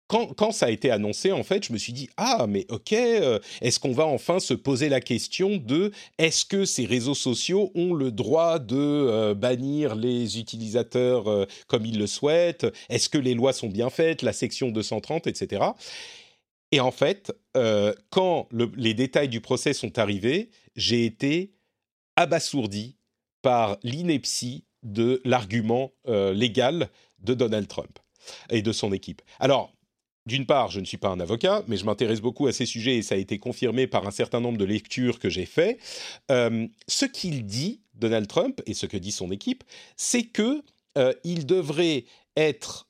quand, 0.06 0.52
ça 0.52 0.64
a 0.64 0.70
été 0.70 0.90
annoncé, 0.90 1.32
en 1.32 1.42
fait, 1.42 1.66
je 1.66 1.72
me 1.74 1.76
suis 1.76 1.92
dit 1.92 2.08
ah 2.16 2.46
mais 2.48 2.64
ok, 2.70 2.94
euh, 2.94 3.38
est-ce 3.60 3.78
qu'on 3.78 3.92
va 3.92 4.06
enfin 4.06 4.40
se 4.40 4.54
poser 4.54 4.88
la 4.88 5.02
question 5.02 5.58
de 5.58 5.92
est-ce 6.16 6.46
que 6.46 6.64
ces 6.64 6.86
réseaux 6.86 7.14
sociaux 7.14 7.70
ont 7.74 7.92
le 7.92 8.10
droit 8.10 8.58
de 8.58 9.34
bannir 9.34 9.94
les 9.96 10.38
utilisateurs 10.38 11.46
comme 11.66 11.84
ils 11.84 11.98
le 11.98 12.06
souhaitent? 12.06 12.66
Est-ce 12.88 13.10
que 13.10 13.18
les 13.18 13.34
lois 13.34 13.52
sont 13.52 13.68
bien 13.68 13.90
faites? 13.90 14.22
La 14.22 14.32
section 14.32 14.70
230, 14.70 15.26
etc. 15.26 15.72
Et 16.70 16.80
en 16.80 16.90
fait, 16.90 17.32
euh, 17.56 17.94
quand 18.10 18.48
les 18.52 18.94
détails 18.94 19.28
du 19.28 19.40
procès 19.40 19.72
sont 19.72 19.98
arrivés, 19.98 20.50
j'ai 20.76 21.06
été 21.06 21.54
abasourdi 22.16 22.96
par 23.42 23.78
l'ineptie 23.82 24.64
de 24.82 25.20
l'argument 25.24 25.92
euh, 26.06 26.32
légal 26.32 26.88
de 27.18 27.34
Donald 27.34 27.68
Trump 27.68 27.98
et 28.50 28.62
de 28.62 28.72
son 28.72 28.92
équipe. 28.92 29.22
Alors, 29.40 29.72
d'une 30.26 30.46
part, 30.46 30.70
je 30.70 30.80
ne 30.80 30.84
suis 30.84 30.98
pas 30.98 31.08
un 31.08 31.20
avocat, 31.20 31.62
mais 31.68 31.76
je 31.76 31.84
m'intéresse 31.84 32.20
beaucoup 32.20 32.46
à 32.46 32.52
ces 32.52 32.66
sujets 32.66 32.96
et 32.96 33.02
ça 33.02 33.14
a 33.14 33.18
été 33.18 33.38
confirmé 33.38 33.86
par 33.86 34.06
un 34.06 34.10
certain 34.10 34.40
nombre 34.40 34.58
de 34.58 34.64
lectures 34.64 35.18
que 35.18 35.30
j'ai 35.30 35.46
fait. 35.46 35.78
Euh, 36.30 36.66
ce 36.86 37.06
qu'il 37.06 37.46
dit, 37.46 37.80
Donald 37.94 38.28
Trump, 38.28 38.60
et 38.66 38.74
ce 38.74 38.86
que 38.86 38.96
dit 38.96 39.12
son 39.12 39.30
équipe, 39.30 39.64
c'est 39.96 40.24
que 40.24 40.62
il 41.22 41.46
devrait 41.46 42.06
être 42.36 42.88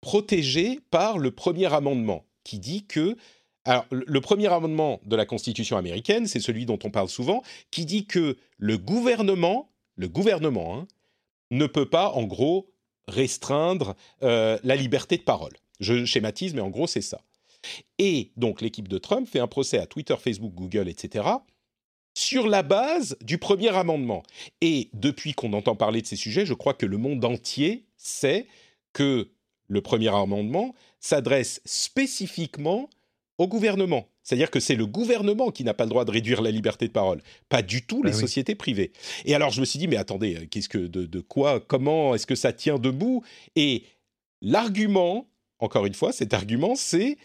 protégé 0.00 0.80
par 0.90 1.18
le 1.18 1.32
premier 1.32 1.70
amendement 1.70 2.24
qui 2.44 2.58
dit 2.58 2.86
que 2.86 3.16
alors, 3.64 3.86
le 3.92 4.20
premier 4.20 4.48
amendement 4.48 5.00
de 5.04 5.14
la 5.14 5.24
Constitution 5.24 5.76
américaine, 5.76 6.26
c'est 6.26 6.40
celui 6.40 6.66
dont 6.66 6.80
on 6.82 6.90
parle 6.90 7.08
souvent, 7.08 7.42
qui 7.70 7.86
dit 7.86 8.06
que 8.06 8.36
le 8.58 8.76
gouvernement, 8.76 9.71
le 9.96 10.08
gouvernement, 10.08 10.78
hein, 10.78 10.88
ne 11.50 11.66
peut 11.66 11.88
pas, 11.88 12.10
en 12.10 12.24
gros, 12.24 12.72
restreindre 13.08 13.94
euh, 14.22 14.58
la 14.62 14.76
liberté 14.76 15.16
de 15.16 15.22
parole. 15.22 15.52
Je 15.80 16.04
schématise, 16.04 16.54
mais 16.54 16.60
en 16.60 16.70
gros, 16.70 16.86
c'est 16.86 17.02
ça. 17.02 17.20
Et 17.98 18.32
donc, 18.36 18.60
l'équipe 18.60 18.88
de 18.88 18.98
Trump 18.98 19.28
fait 19.28 19.40
un 19.40 19.46
procès 19.46 19.78
à 19.78 19.86
Twitter, 19.86 20.16
Facebook, 20.18 20.54
Google, 20.54 20.88
etc., 20.88 21.28
sur 22.14 22.46
la 22.46 22.62
base 22.62 23.16
du 23.22 23.38
premier 23.38 23.74
amendement. 23.74 24.22
Et 24.60 24.90
depuis 24.92 25.32
qu'on 25.32 25.52
entend 25.54 25.76
parler 25.76 26.02
de 26.02 26.06
ces 26.06 26.16
sujets, 26.16 26.44
je 26.44 26.54
crois 26.54 26.74
que 26.74 26.84
le 26.84 26.98
monde 26.98 27.24
entier 27.24 27.86
sait 27.96 28.46
que 28.92 29.30
le 29.68 29.80
premier 29.80 30.14
amendement 30.14 30.74
s'adresse 31.00 31.62
spécifiquement 31.64 32.90
au 33.38 33.48
gouvernement. 33.48 34.08
C'est-à-dire 34.22 34.50
que 34.50 34.60
c'est 34.60 34.74
le 34.74 34.86
gouvernement 34.86 35.50
qui 35.50 35.64
n'a 35.64 35.74
pas 35.74 35.84
le 35.84 35.90
droit 35.90 36.04
de 36.04 36.10
réduire 36.10 36.42
la 36.42 36.50
liberté 36.50 36.86
de 36.86 36.92
parole, 36.92 37.22
pas 37.48 37.62
du 37.62 37.84
tout 37.84 38.02
les 38.02 38.12
ah 38.12 38.20
sociétés 38.20 38.54
privées. 38.54 38.92
Et 39.24 39.34
alors 39.34 39.50
je 39.50 39.60
me 39.60 39.64
suis 39.64 39.78
dit, 39.78 39.88
mais 39.88 39.96
attendez, 39.96 40.36
euh, 40.36 40.46
qu'est-ce 40.50 40.68
que 40.68 40.78
de, 40.78 41.20
quoi, 41.20 41.60
comment 41.60 42.14
est-ce 42.14 42.26
que 42.26 42.34
ça 42.34 42.52
tient 42.52 42.78
debout? 42.78 43.24
Et 43.56 43.84
l'argument, 44.40 45.28
encore 45.58 45.86
une 45.86 45.94
fois, 45.94 46.12
cet 46.12 46.34
argument, 46.34 46.74
c'est 46.74 47.16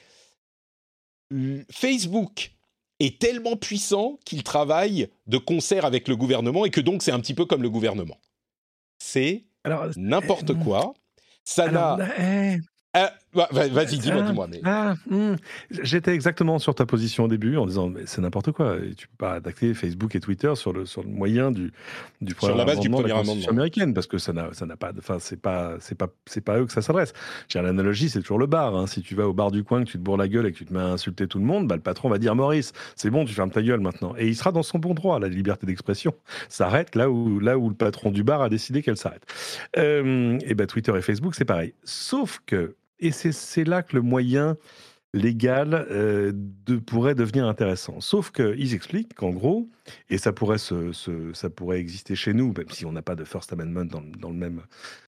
Facebook 1.70 2.53
est 2.99 3.20
tellement 3.20 3.58
puissant 3.58 4.18
qu'il 4.26 4.43
travaille 4.43 5.10
de 5.28 5.38
concert 5.38 5.86
avec 5.86 6.08
le 6.08 6.16
gouvernement 6.16 6.66
et 6.66 6.72
que 6.72 6.82
donc 6.82 7.03
c'est 7.03 7.12
un 7.12 7.20
petit 7.20 7.34
peu 7.34 7.45
comme 7.45 7.62
le 7.62 7.70
gouvernement. 7.70 8.18
C'est 8.97 9.43
n'importe 9.97 10.51
euh, 10.51 10.55
quoi. 10.55 10.93
Ça 11.43 11.70
n'a. 11.70 11.97
Euh, 12.95 13.08
bah, 13.34 13.47
vas-y, 13.51 13.97
dis-moi, 13.97 14.21
ah, 14.23 14.28
dis-moi. 14.28 14.47
Mais... 14.49 14.61
Ah, 14.63 14.95
hmm. 15.09 15.36
J'étais 15.69 16.13
exactement 16.13 16.59
sur 16.59 16.73
ta 16.75 16.86
position 16.86 17.25
au 17.25 17.28
début 17.28 17.57
en 17.57 17.65
disant 17.65 17.89
mais 17.89 18.01
c'est 18.05 18.21
n'importe 18.21 18.51
quoi. 18.51 18.78
Tu 18.97 19.07
peux 19.07 19.17
pas 19.17 19.34
attaquer 19.34 19.73
Facebook 19.73 20.15
et 20.15 20.19
Twitter 20.19 20.53
sur 20.55 20.73
le, 20.73 20.86
sur 20.86 21.03
le 21.03 21.09
moyen 21.09 21.51
du, 21.51 21.71
du 22.21 22.34
sur 22.39 22.55
la 22.55 22.65
base 22.65 22.80
du 22.80 22.89
premier 22.89 23.11
amendement 23.11 23.49
américaine 23.49 23.93
parce 23.93 24.07
que 24.07 24.17
ça 24.17 24.34
n'a 24.34 24.53
ça 24.53 24.65
n'a 24.65 24.78
pas 24.78 24.91
enfin 24.97 25.17
c'est 25.19 25.39
pas 25.39 25.75
c'est 25.80 25.95
pas 25.95 26.07
c'est 26.25 26.41
pas 26.41 26.59
eux 26.59 26.65
que 26.65 26.71
ça 26.71 26.82
s'adresse. 26.82 27.13
J'ai 27.49 27.61
l'analogie 27.61 28.09
c'est 28.09 28.21
toujours 28.21 28.39
le 28.39 28.47
bar. 28.47 28.75
Hein. 28.75 28.88
Si 28.88 29.01
tu 29.01 29.13
vas 29.13 29.28
au 29.28 29.34
bar 29.34 29.51
du 29.51 29.63
coin 29.63 29.84
que 29.84 29.89
tu 29.89 29.97
te 29.97 30.03
bourres 30.03 30.17
la 30.17 30.28
gueule 30.28 30.45
et 30.45 30.51
que 30.51 30.57
tu 30.57 30.65
te 30.65 30.73
mets 30.73 30.80
à 30.80 30.88
insulter 30.88 31.28
tout 31.28 31.39
le 31.39 31.45
monde, 31.45 31.67
bah, 31.67 31.75
le 31.75 31.82
patron 31.82 32.09
va 32.09 32.17
dire 32.17 32.34
Maurice 32.36 32.73
c'est 32.95 33.09
bon 33.09 33.25
tu 33.25 33.34
fermes 33.34 33.51
ta 33.51 33.61
gueule 33.61 33.82
maintenant 33.82 34.15
et 34.17 34.28
il 34.28 34.36
sera 34.36 34.51
dans 34.51 34.63
son 34.63 34.80
bon 34.80 34.93
droit. 34.93 35.19
La 35.19 35.28
liberté 35.28 35.67
d'expression 35.67 36.13
s'arrête 36.49 36.95
là 36.95 37.09
où 37.09 37.39
là 37.39 37.57
où 37.57 37.69
le 37.69 37.75
patron 37.75 38.11
du 38.11 38.23
bar 38.23 38.41
a 38.41 38.49
décidé 38.49 38.82
qu'elle 38.82 38.97
s'arrête. 38.97 39.25
Euh, 39.78 40.39
et 40.45 40.55
ben 40.55 40.65
Twitter 40.65 40.93
et 40.97 41.01
Facebook 41.01 41.36
c'est 41.36 41.45
pareil. 41.45 41.73
Sauf 41.84 42.39
que 42.45 42.75
et 42.99 43.11
c'est 43.11 43.63
là 43.63 43.83
que 43.83 43.95
le 43.95 44.01
moyen 44.01 44.57
légal 45.13 45.87
euh, 45.89 46.31
pourrait 46.85 47.15
devenir 47.15 47.47
intéressant. 47.47 48.01
Sauf 48.01 48.31
qu'ils 48.31 48.73
expliquent 48.73 49.13
qu'en 49.13 49.31
gros, 49.31 49.69
et 50.09 50.17
ça 50.17 50.31
pourrait, 50.31 50.59
exister 51.79 52.15
chez 52.15 52.33
nous, 52.33 52.53
même 52.57 52.69
si 52.69 52.85
on 52.85 52.91
n'a 52.91 53.01
pas 53.01 53.15
de 53.15 53.23
First 53.23 53.51
Amendment 53.53 53.85
dans 53.85 54.29
le 54.29 54.35
même, 54.35 54.61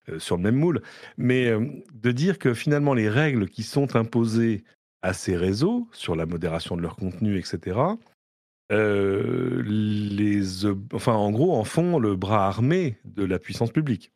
euh, 0.09 0.19
sur 0.19 0.37
le 0.37 0.43
même 0.43 0.55
moule, 0.55 0.81
mais 1.17 1.47
euh, 1.47 1.65
de 1.93 2.11
dire 2.11 2.39
que 2.39 2.53
finalement 2.53 2.93
les 2.93 3.09
règles 3.09 3.49
qui 3.49 3.63
sont 3.63 3.95
imposées 3.95 4.63
à 5.01 5.13
ces 5.13 5.37
réseaux 5.37 5.87
sur 5.91 6.15
la 6.15 6.25
modération 6.25 6.75
de 6.75 6.81
leur 6.81 6.95
contenu, 6.95 7.37
etc., 7.37 7.79
les, 8.71 10.67
enfin, 10.93 11.13
en 11.13 11.31
gros, 11.31 11.55
en 11.55 11.63
font 11.63 11.97
le 11.97 12.15
bras 12.15 12.45
armé 12.45 12.97
de 13.03 13.25
la 13.25 13.39
puissance 13.39 13.71
publique. 13.71 14.11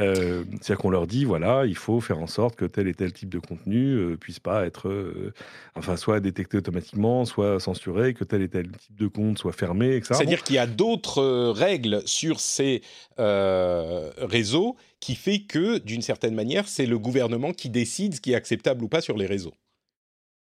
Euh, 0.00 0.44
c'est-à-dire 0.60 0.78
qu'on 0.78 0.90
leur 0.90 1.06
dit, 1.06 1.24
voilà, 1.24 1.66
il 1.66 1.76
faut 1.76 2.00
faire 2.00 2.18
en 2.18 2.26
sorte 2.26 2.56
que 2.56 2.64
tel 2.64 2.88
et 2.88 2.94
tel 2.94 3.12
type 3.12 3.28
de 3.28 3.38
contenu 3.38 3.94
euh, 3.94 4.16
puisse 4.16 4.38
pas 4.40 4.64
être, 4.64 4.88
euh, 4.88 5.32
enfin, 5.74 5.96
soit 5.96 6.20
détecté 6.20 6.56
automatiquement, 6.56 7.24
soit 7.24 7.60
censuré, 7.60 8.14
que 8.14 8.24
tel 8.24 8.42
et 8.42 8.48
tel 8.48 8.70
type 8.70 8.96
de 8.98 9.06
compte 9.08 9.38
soit 9.38 9.52
fermé, 9.52 9.96
etc. 9.96 10.14
C'est-à-dire 10.14 10.42
qu'il 10.42 10.56
y 10.56 10.58
a 10.58 10.66
d'autres 10.66 11.50
règles 11.50 12.02
sur 12.06 12.40
ces 12.40 12.82
réseaux 13.18 14.76
qui 15.00 15.14
fait 15.14 15.40
que, 15.40 15.78
d'une 15.78 16.02
certaine 16.02 16.34
manière, 16.34 16.68
c'est 16.68 16.86
le 16.86 16.98
gouvernement 16.98 17.52
qui 17.52 17.68
décide 17.70 18.14
ce 18.14 18.20
qui 18.20 18.32
est 18.32 18.36
acceptable 18.36 18.82
ou 18.84 18.88
pas 18.88 19.00
sur 19.00 19.16
les 19.16 19.26
réseaux. 19.26 19.54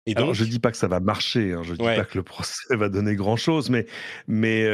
Et 0.07 0.15
donc, 0.15 0.23
Alors, 0.23 0.35
je 0.35 0.45
dis 0.45 0.59
pas 0.59 0.71
que 0.71 0.77
ça 0.79 0.89
va 0.89 1.01
marcher, 1.01 1.53
hein, 1.53 1.63
je 1.65 1.75
dis 1.75 1.85
pas 1.85 2.05
que 2.05 2.17
le 2.17 2.23
procès 2.23 2.63
va 2.77 2.89
donner 2.89 3.15
grand-chose, 3.15 3.69
mais, 3.69 3.87
mais 4.27 4.67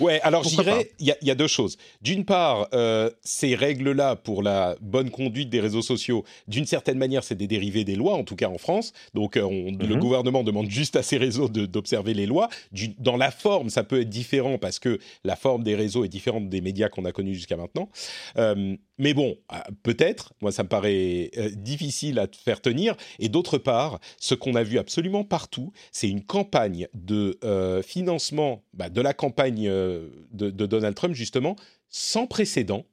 Ouais, 0.00 0.20
alors 0.22 0.44
je 0.44 0.50
dirais, 0.50 0.92
il 0.98 1.14
y, 1.20 1.30
a 1.30 1.34
deux 1.34 1.46
choses. 1.46 1.76
D'une 2.02 2.24
part, 2.24 2.68
euh, 2.74 3.10
ces 3.22 3.54
règles-là 3.54 4.16
pour 4.16 4.42
la 4.42 4.76
bonne 4.80 5.10
conduite 5.10 5.50
des 5.50 5.60
réseaux 5.60 5.82
sociaux, 5.82 6.24
d'une 6.46 6.66
certaine 6.66 6.98
manière, 6.98 7.24
c'est 7.24 7.34
des 7.34 7.46
dérivés 7.46 7.84
des 7.84 7.96
lois, 7.96 8.14
en 8.14 8.24
tout 8.24 8.36
cas 8.36 8.48
en 8.48 8.58
France. 8.58 8.92
Donc, 9.14 9.36
euh, 9.36 9.48
le 9.48 9.94
mhm. 9.94 9.98
gouvernement 9.98 10.44
demande 10.44 10.70
juste 10.70 10.96
à 10.96 11.02
ces 11.02 11.16
réseaux 11.16 11.48
d'observer 11.48 12.14
les 12.14 12.26
lois. 12.26 12.48
dans 12.98 13.16
la 13.16 13.30
forme, 13.30 13.70
ça 13.70 13.82
peut 13.82 14.00
être 14.00 14.10
différent 14.10 14.58
parce 14.58 14.78
que 14.78 14.98
la 15.24 15.36
forme 15.36 15.62
des 15.64 15.74
réseaux 15.74 16.04
est 16.04 16.08
différente 16.08 16.48
des 16.48 16.60
médias 16.60 16.88
qu'on 16.88 17.04
a 17.04 17.12
connus 17.12 17.34
jusqu'à 17.34 17.56
maintenant. 17.56 17.88
Euh, 18.36 18.76
mais 18.98 19.14
bon, 19.14 19.36
peut-être, 19.82 20.32
moi 20.40 20.52
ça 20.52 20.62
me 20.62 20.68
paraît 20.68 21.30
difficile 21.54 22.18
à 22.18 22.26
faire 22.44 22.60
tenir. 22.60 22.94
Et 23.18 23.28
d'autre 23.28 23.58
part, 23.58 23.98
ce 24.20 24.34
qu'on 24.34 24.54
a 24.54 24.62
vu 24.62 24.78
absolument 24.78 25.24
partout, 25.24 25.72
c'est 25.90 26.08
une 26.08 26.22
campagne 26.22 26.86
de 26.94 27.38
financement 27.84 28.62
bah, 28.74 28.90
de 28.90 29.00
la 29.00 29.14
campagne 29.14 29.61
euh, 29.68 30.08
de, 30.32 30.50
Donald 30.50 30.94
Trump, 30.94 31.14
justement, 31.14 31.56
sans 31.88 32.26
précédent. 32.26 32.84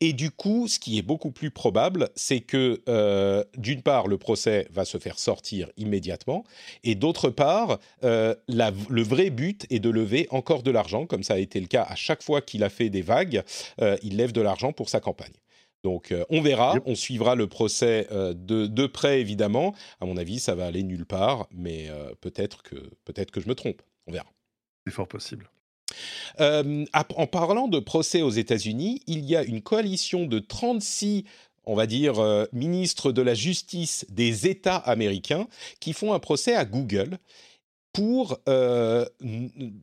Et 0.00 0.12
du 0.12 0.30
coup, 0.30 0.68
ce 0.68 0.78
qui 0.78 0.98
est 0.98 1.02
beaucoup 1.02 1.32
plus 1.32 1.50
probable, 1.50 2.08
c'est 2.14 2.40
que, 2.40 2.80
euh, 2.88 3.42
d'une 3.56 3.82
part, 3.82 4.06
le 4.06 4.18
procès 4.18 4.68
va 4.70 4.84
se 4.84 4.98
faire 4.98 5.18
sortir 5.18 5.68
immédiatement, 5.76 6.44
et 6.84 6.94
d'autre 6.94 7.28
part, 7.28 7.80
euh, 8.04 8.36
le 8.46 9.02
vrai 9.02 9.30
but 9.30 9.66
est 9.70 9.80
de 9.80 9.90
lever 9.90 10.28
encore 10.30 10.62
de 10.62 10.70
l'argent, 10.70 11.06
comme 11.06 11.24
ça 11.24 11.34
a 11.34 11.38
été 11.38 11.58
le 11.60 11.66
cas 11.66 11.82
à 11.88 11.96
chaque 11.96 12.22
fois 12.22 12.40
qu'il 12.40 12.62
a 12.62 12.68
fait 12.68 12.88
des 12.88 13.02
vagues, 13.02 13.42
il 14.02 14.16
lève 14.16 14.30
de 14.30 14.40
l'argent 14.40 14.72
pour 14.72 14.88
sa 14.88 15.00
campagne. 15.00 15.34
Donc 15.82 16.14
on 16.30 16.40
verra, 16.40 16.76
on 16.86 16.94
suivra 16.94 17.34
le 17.34 17.48
procès 17.48 18.06
de, 18.10 18.66
de, 18.66 18.86
près 18.86 19.20
évidemment. 19.20 19.74
À 20.00 20.06
mon 20.06 20.16
avis, 20.16 20.38
ça 20.38 20.54
va 20.54 20.66
aller 20.66 20.84
nulle 20.84 21.04
part, 21.04 21.48
mais 21.50 21.90
peut-être 22.20 22.62
que, 22.62 22.76
peut-être 23.04 23.32
que 23.32 23.40
je 23.40 23.48
me 23.48 23.56
trompe. 23.56 23.82
On 24.06 24.12
verra. 24.12 24.30
C'est 24.86 24.92
fort 24.92 25.08
possible. 25.08 25.48
Euh, 26.40 26.84
en 26.92 27.26
parlant 27.26 27.68
de 27.68 27.78
procès 27.78 28.22
aux 28.22 28.30
États-Unis, 28.30 29.02
il 29.06 29.24
y 29.24 29.36
a 29.36 29.42
une 29.42 29.62
coalition 29.62 30.26
de 30.26 30.38
36 30.38 31.24
on 31.66 31.74
va 31.74 31.86
dire, 31.86 32.18
euh, 32.18 32.44
ministres 32.52 33.10
de 33.10 33.22
la 33.22 33.32
justice 33.32 34.04
des 34.10 34.46
États 34.46 34.76
américains 34.76 35.46
qui 35.80 35.94
font 35.94 36.12
un 36.12 36.18
procès 36.18 36.54
à 36.54 36.64
Google. 36.64 37.18
pour, 37.94 38.40
euh, 38.48 39.06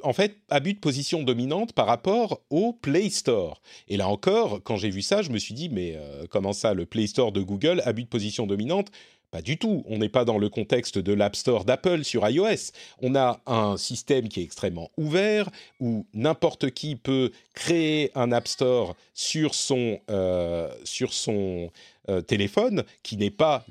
en 0.03 0.11
fait, 0.11 0.35
abus 0.49 0.73
de 0.73 0.79
position 0.79 1.23
dominante 1.23 1.71
par 1.71 1.87
rapport 1.87 2.41
au 2.49 2.73
Play 2.73 3.09
Store. 3.09 3.61
Et 3.87 3.95
là 3.95 4.09
encore, 4.09 4.59
quand 4.63 4.75
j'ai 4.75 4.89
vu 4.89 5.01
ça, 5.01 5.21
je 5.21 5.29
me 5.29 5.37
suis 5.37 5.53
dit, 5.53 5.69
mais 5.69 5.97
comment 6.29 6.51
ça, 6.51 6.73
le 6.73 6.85
Play 6.85 7.07
Store 7.07 7.31
de 7.31 7.39
Google, 7.39 7.81
abus 7.85 8.03
de 8.03 8.09
position 8.09 8.45
dominante? 8.45 8.91
Pas 9.31 9.41
du 9.41 9.57
tout. 9.57 9.83
On 9.87 9.97
n'est 9.97 10.09
pas 10.09 10.25
dans 10.25 10.37
le 10.37 10.49
contexte 10.49 10.97
de 10.97 11.13
l'App 11.13 11.35
Store 11.35 11.65
d'Apple 11.65 12.03
sur 12.03 12.27
iOS. 12.27 12.71
On 13.01 13.15
a 13.15 13.39
un 13.47 13.77
système 13.77 14.27
qui 14.27 14.41
est 14.41 14.43
extrêmement 14.43 14.91
ouvert, 14.97 15.49
où 15.79 16.05
n'importe 16.13 16.71
qui 16.71 16.95
peut 16.95 17.31
créer 17.53 18.11
un 18.15 18.31
App 18.31 18.47
Store 18.47 18.95
sur 19.13 19.55
son, 19.55 19.99
euh, 20.09 20.69
sur 20.83 21.13
son 21.13 21.71
téléphone, 22.27 22.83
qui 23.03 23.15
n'est 23.15 23.31
pas 23.31 23.63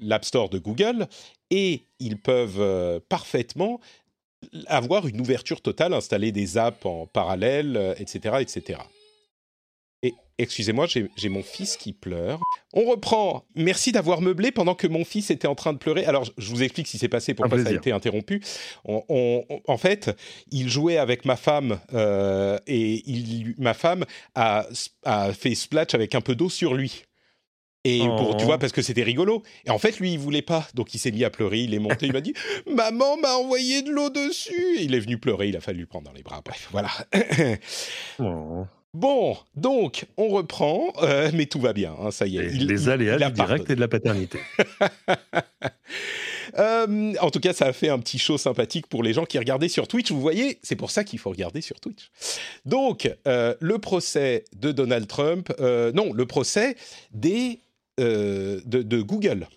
l'App 0.00 0.24
Store 0.24 0.48
de 0.48 0.58
Google, 0.58 1.06
et 1.50 1.84
ils 2.00 2.18
peuvent 2.18 2.60
euh, 2.60 3.00
parfaitement 3.08 3.80
avoir 4.66 5.06
une 5.06 5.20
ouverture 5.20 5.60
totale, 5.60 5.94
installer 5.94 6.32
des 6.32 6.58
apps 6.58 6.84
en 6.84 7.06
parallèle, 7.06 7.96
etc., 7.98 8.20
euh, 8.34 8.38
etc. 8.38 8.78
Excusez-moi, 10.38 10.86
j'ai 10.86 11.28
mon 11.30 11.42
fils 11.42 11.76
qui 11.78 11.94
pleure. 11.94 12.40
On 12.74 12.84
reprend. 12.84 13.46
Merci 13.54 13.92
d'avoir 13.92 14.20
meublé 14.20 14.50
pendant 14.50 14.74
que 14.74 14.86
mon 14.86 15.04
fils 15.04 15.30
était 15.30 15.48
en 15.48 15.54
train 15.54 15.72
de 15.72 15.78
pleurer. 15.78 16.04
Alors, 16.04 16.24
je 16.36 16.50
vous 16.50 16.62
explique 16.62 16.86
ce 16.86 16.92
qui 16.92 16.98
s'est 16.98 17.08
passé, 17.08 17.32
pourquoi 17.32 17.62
ça 17.62 17.70
a 17.70 17.72
été 17.72 17.90
interrompu. 17.90 18.42
en 18.84 19.78
fait, 19.78 20.14
il 20.50 20.68
jouait 20.68 20.98
avec 20.98 21.24
ma 21.24 21.36
femme 21.36 21.80
euh, 21.94 22.58
et 22.66 23.02
ma 23.56 23.72
femme 23.72 24.04
a, 24.34 24.66
a 25.04 25.32
fait 25.32 25.54
splash 25.54 25.94
avec 25.94 26.14
un 26.14 26.20
peu 26.20 26.34
d'eau 26.34 26.50
sur 26.50 26.74
lui. 26.74 27.04
Et 27.84 28.00
pour, 28.00 28.36
tu 28.36 28.44
vois, 28.44 28.56
oh. 28.56 28.58
parce 28.58 28.72
que 28.72 28.82
c'était 28.82 29.04
rigolo. 29.04 29.44
Et 29.64 29.70
en 29.70 29.78
fait, 29.78 30.00
lui, 30.00 30.12
il 30.12 30.18
voulait 30.18 30.42
pas. 30.42 30.66
Donc, 30.74 30.92
il 30.94 30.98
s'est 30.98 31.12
mis 31.12 31.22
à 31.22 31.30
pleurer. 31.30 31.60
Il 31.60 31.72
est 31.72 31.78
monté. 31.78 32.06
il 32.06 32.12
m'a 32.12 32.20
dit 32.20 32.34
Maman 32.66 33.16
m'a 33.16 33.36
envoyé 33.36 33.82
de 33.82 33.90
l'eau 33.90 34.10
dessus. 34.10 34.78
il 34.80 34.92
est 34.94 34.98
venu 34.98 35.18
pleurer. 35.18 35.48
Il 35.48 35.56
a 35.56 35.60
fallu 35.60 35.80
le 35.80 35.86
prendre 35.86 36.06
dans 36.06 36.12
les 36.12 36.24
bras. 36.24 36.42
Bref, 36.44 36.68
voilà. 36.72 36.90
Oh. 38.18 38.66
Bon, 38.96 39.36
donc, 39.54 40.06
on 40.16 40.28
reprend. 40.28 40.90
Euh, 41.02 41.30
mais 41.34 41.44
tout 41.44 41.60
va 41.60 41.74
bien. 41.74 41.94
Hein, 42.00 42.10
ça 42.10 42.26
y 42.26 42.38
est. 42.38 42.46
Il, 42.46 42.66
les 42.66 42.88
aléas 42.88 43.18
du 43.18 43.30
direct 43.30 43.68
et 43.68 43.74
de 43.74 43.80
la 43.80 43.88
paternité. 43.88 44.38
Euh, 46.58 47.12
en 47.20 47.30
tout 47.30 47.40
cas, 47.40 47.52
ça 47.52 47.66
a 47.66 47.72
fait 47.74 47.90
un 47.90 47.98
petit 47.98 48.18
show 48.18 48.38
sympathique 48.38 48.86
pour 48.86 49.02
les 49.02 49.12
gens 49.12 49.26
qui 49.26 49.36
regardaient 49.38 49.68
sur 49.68 49.88
Twitch. 49.88 50.10
Vous 50.10 50.22
voyez, 50.22 50.58
c'est 50.62 50.76
pour 50.76 50.90
ça 50.90 51.04
qu'il 51.04 51.18
faut 51.18 51.28
regarder 51.28 51.60
sur 51.60 51.78
Twitch. 51.80 52.10
Donc, 52.64 53.12
euh, 53.26 53.54
le 53.60 53.78
procès 53.78 54.44
de 54.54 54.72
Donald 54.72 55.06
Trump, 55.06 55.52
non, 55.60 56.14
le 56.14 56.24
procès 56.24 56.76
des 57.12 57.60
de, 57.98 59.02
Google. 59.02 59.48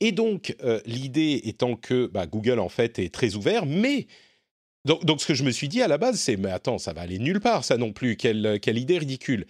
Et 0.00 0.12
donc, 0.12 0.56
l'idée 0.86 1.42
étant 1.44 1.76
que 1.76 2.06
bah, 2.06 2.26
Google, 2.26 2.60
en 2.60 2.70
fait, 2.70 2.98
est 2.98 3.12
très 3.12 3.34
ouvert, 3.34 3.66
mais... 3.66 4.06
Donc, 4.88 5.20
ce 5.20 5.26
que 5.26 5.34
je 5.34 5.44
me 5.44 5.50
suis 5.50 5.68
dit 5.68 5.82
à 5.82 5.88
la 5.88 5.98
base, 5.98 6.18
c'est, 6.18 6.36
mais 6.36 6.50
attends, 6.50 6.78
ça 6.78 6.92
va 6.92 7.02
aller 7.02 7.18
nulle 7.18 7.40
part, 7.40 7.64
ça 7.64 7.76
non 7.76 7.92
plus, 7.92 8.16
quelle, 8.16 8.60
idée 8.66 8.98
ridicule. 8.98 9.46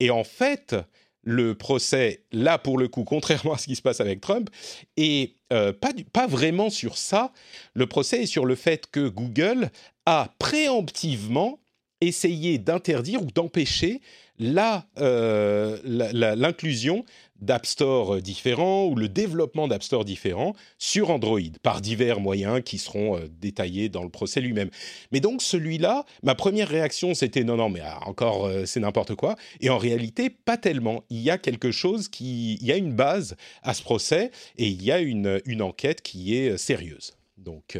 Et 0.00 0.10
en 0.10 0.24
fait, 0.24 0.76
le 1.22 1.54
procès, 1.54 2.24
là, 2.32 2.58
pour 2.58 2.78
le 2.78 2.88
coup, 2.88 3.04
contrairement 3.06 3.54
à 3.54 3.58
ce 3.58 3.66
qui 3.66 3.76
se 3.76 3.82
passe 3.82 4.00
avec 4.00 4.20
Trump, 4.20 4.50
est 4.96 5.36
euh, 5.52 5.72
pas, 5.72 5.92
pas 6.12 6.26
vraiment 6.26 6.70
sur 6.70 6.98
ça. 6.98 7.32
Le 7.74 7.86
procès 7.86 8.22
est 8.22 8.26
sur 8.26 8.44
le 8.44 8.54
fait 8.54 8.86
que 8.90 9.08
Google 9.08 9.70
a 10.04 10.34
préemptivement 10.38 11.58
essayé 12.00 12.58
d'interdire 12.58 13.22
ou 13.22 13.30
d'empêcher 13.30 14.00
euh, 14.40 15.78
l'inclusion 15.84 17.04
d'App 17.42 17.66
Store 17.66 18.22
différents 18.22 18.86
ou 18.86 18.94
le 18.94 19.08
développement 19.08 19.68
d'App 19.68 19.82
Store 19.82 20.04
différents 20.04 20.54
sur 20.78 21.10
Android 21.10 21.40
par 21.62 21.80
divers 21.80 22.20
moyens 22.20 22.62
qui 22.64 22.78
seront 22.78 23.18
euh, 23.18 23.28
détaillés 23.40 23.88
dans 23.90 24.02
le 24.02 24.08
procès 24.08 24.40
lui-même. 24.40 24.70
Mais 25.10 25.20
donc 25.20 25.42
celui-là, 25.42 26.04
ma 26.22 26.34
première 26.34 26.68
réaction 26.68 27.12
c'était 27.14 27.44
non 27.44 27.56
non 27.56 27.68
mais 27.68 27.80
ah, 27.84 28.00
encore 28.06 28.46
euh, 28.46 28.64
c'est 28.64 28.80
n'importe 28.80 29.14
quoi 29.14 29.36
et 29.60 29.68
en 29.68 29.78
réalité 29.78 30.30
pas 30.30 30.56
tellement. 30.56 31.04
Il 31.10 31.20
y 31.20 31.30
a 31.30 31.36
quelque 31.36 31.70
chose 31.70 32.08
qui 32.08 32.54
il 32.54 32.66
y 32.66 32.72
a 32.72 32.76
une 32.76 32.94
base 32.94 33.36
à 33.62 33.74
ce 33.74 33.82
procès 33.82 34.30
et 34.56 34.68
il 34.68 34.82
y 34.82 34.90
a 34.90 35.00
une, 35.00 35.40
une 35.44 35.62
enquête 35.62 36.00
qui 36.00 36.36
est 36.36 36.56
sérieuse. 36.56 37.12
Donc 37.36 37.78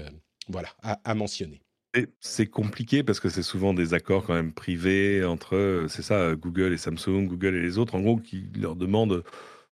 voilà 0.49 0.69
à 0.83 1.15
mentionner. 1.15 1.63
C'est 2.21 2.47
compliqué 2.47 3.03
parce 3.03 3.21
que 3.21 3.29
c'est 3.29 3.43
souvent 3.43 3.75
des 3.75 3.93
accords 3.93 4.25
quand 4.25 4.33
même 4.33 4.53
privés 4.53 5.25
entre, 5.25 5.57
euh, 5.57 5.89
c'est 5.89 6.01
ça, 6.01 6.35
Google 6.35 6.73
et 6.73 6.79
Samsung, 6.79 7.27
Google 7.27 7.55
et 7.55 7.61
les 7.61 7.77
autres, 7.77 7.95
en 7.95 8.01
gros, 8.01 8.17
qui 8.17 8.45
leur 8.59 8.77
demandent 8.77 9.23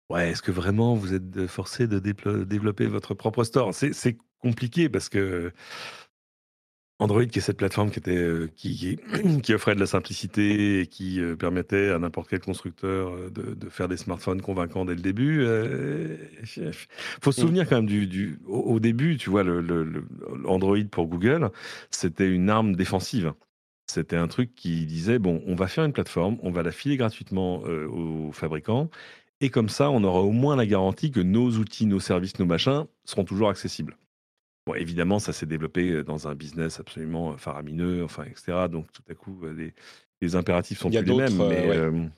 Ouais, 0.10 0.30
est-ce 0.32 0.42
que 0.42 0.52
vraiment 0.52 0.96
vous 0.96 1.14
êtes 1.14 1.48
forcé 1.48 1.88
de 1.88 2.00
développer 2.00 2.88
votre 2.88 3.14
propre 3.14 3.44
store? 3.44 3.74
C'est 3.74 4.18
compliqué 4.40 4.90
parce 4.90 5.10
que 5.10 5.52
Android, 7.00 7.26
qui 7.26 7.38
est 7.38 7.42
cette 7.42 7.58
plateforme 7.58 7.92
qui, 7.92 8.00
était, 8.00 8.18
euh, 8.18 8.50
qui, 8.56 8.98
qui, 9.44 9.54
offrait 9.54 9.76
de 9.76 9.80
la 9.80 9.86
simplicité 9.86 10.82
et 10.82 10.88
qui 10.88 11.22
euh, 11.22 11.36
permettait 11.36 11.90
à 11.90 12.00
n'importe 12.00 12.28
quel 12.28 12.40
constructeur 12.40 13.10
euh, 13.14 13.30
de, 13.30 13.70
faire 13.70 13.88
des 13.88 13.98
smartphones 13.98 14.42
convaincants 14.42 14.84
dès 14.84 14.96
le 14.96 15.02
début. 15.02 15.46
Il 15.46 16.72
faut 17.22 17.32
se 17.32 17.42
souvenir 17.42 17.70
quand 17.70 17.76
même 17.76 17.86
du, 17.86 18.40
au, 18.48 18.80
début, 18.80 19.18
tu 19.18 19.30
vois, 19.30 19.44
le, 19.44 20.08
Android 20.46 20.78
pour 20.92 21.08
Google, 21.08 21.52
c'était 21.92 22.28
une 22.28 22.50
arme 22.50 22.76
défensive. 22.76 23.34
C'était 23.86 24.18
un 24.18 24.28
truc 24.28 24.56
qui 24.56 24.86
disait 24.86 25.20
bon, 25.20 25.42
on 25.46 25.56
va 25.56 25.68
faire 25.68 25.86
une 25.86 25.94
plateforme, 25.94 26.38
on 26.42 26.52
va 26.52 26.64
la 26.64 26.72
filer 26.72 26.98
gratuitement 26.98 27.60
aux 27.62 28.32
fabricants, 28.34 28.90
et 29.42 29.50
comme 29.50 29.70
ça, 29.70 29.90
on 29.92 30.04
aura 30.04 30.22
au 30.22 30.32
moins 30.32 30.56
la 30.56 30.66
garantie 30.66 31.12
que 31.12 31.20
nos 31.20 31.52
outils, 31.58 31.86
nos 31.86 32.00
services, 32.00 32.40
nos 32.40 32.46
machins 32.46 32.86
seront 33.06 33.24
toujours 33.24 33.50
accessibles 33.50 33.98
évidemment, 34.76 35.20
ça 35.20 35.34
s'est 35.34 35.46
développé 35.46 35.90
euh, 35.90 36.04
dans 36.04 36.28
un 36.28 36.36
business 36.36 36.80
absolument 36.80 37.32
euh, 37.32 37.38
faramineux, 37.38 38.04
enfin, 38.04 38.24
etc. 38.26 38.68
Donc, 38.70 38.92
tout 38.92 39.04
à 39.10 39.14
coup, 39.14 39.40
euh, 39.44 39.72
les, 40.22 40.36
impératifs 40.36 40.80
sont 40.80 40.90
plus 40.90 41.02
les 41.04 41.16
mêmes. 41.16 41.38
Mais 41.48 42.10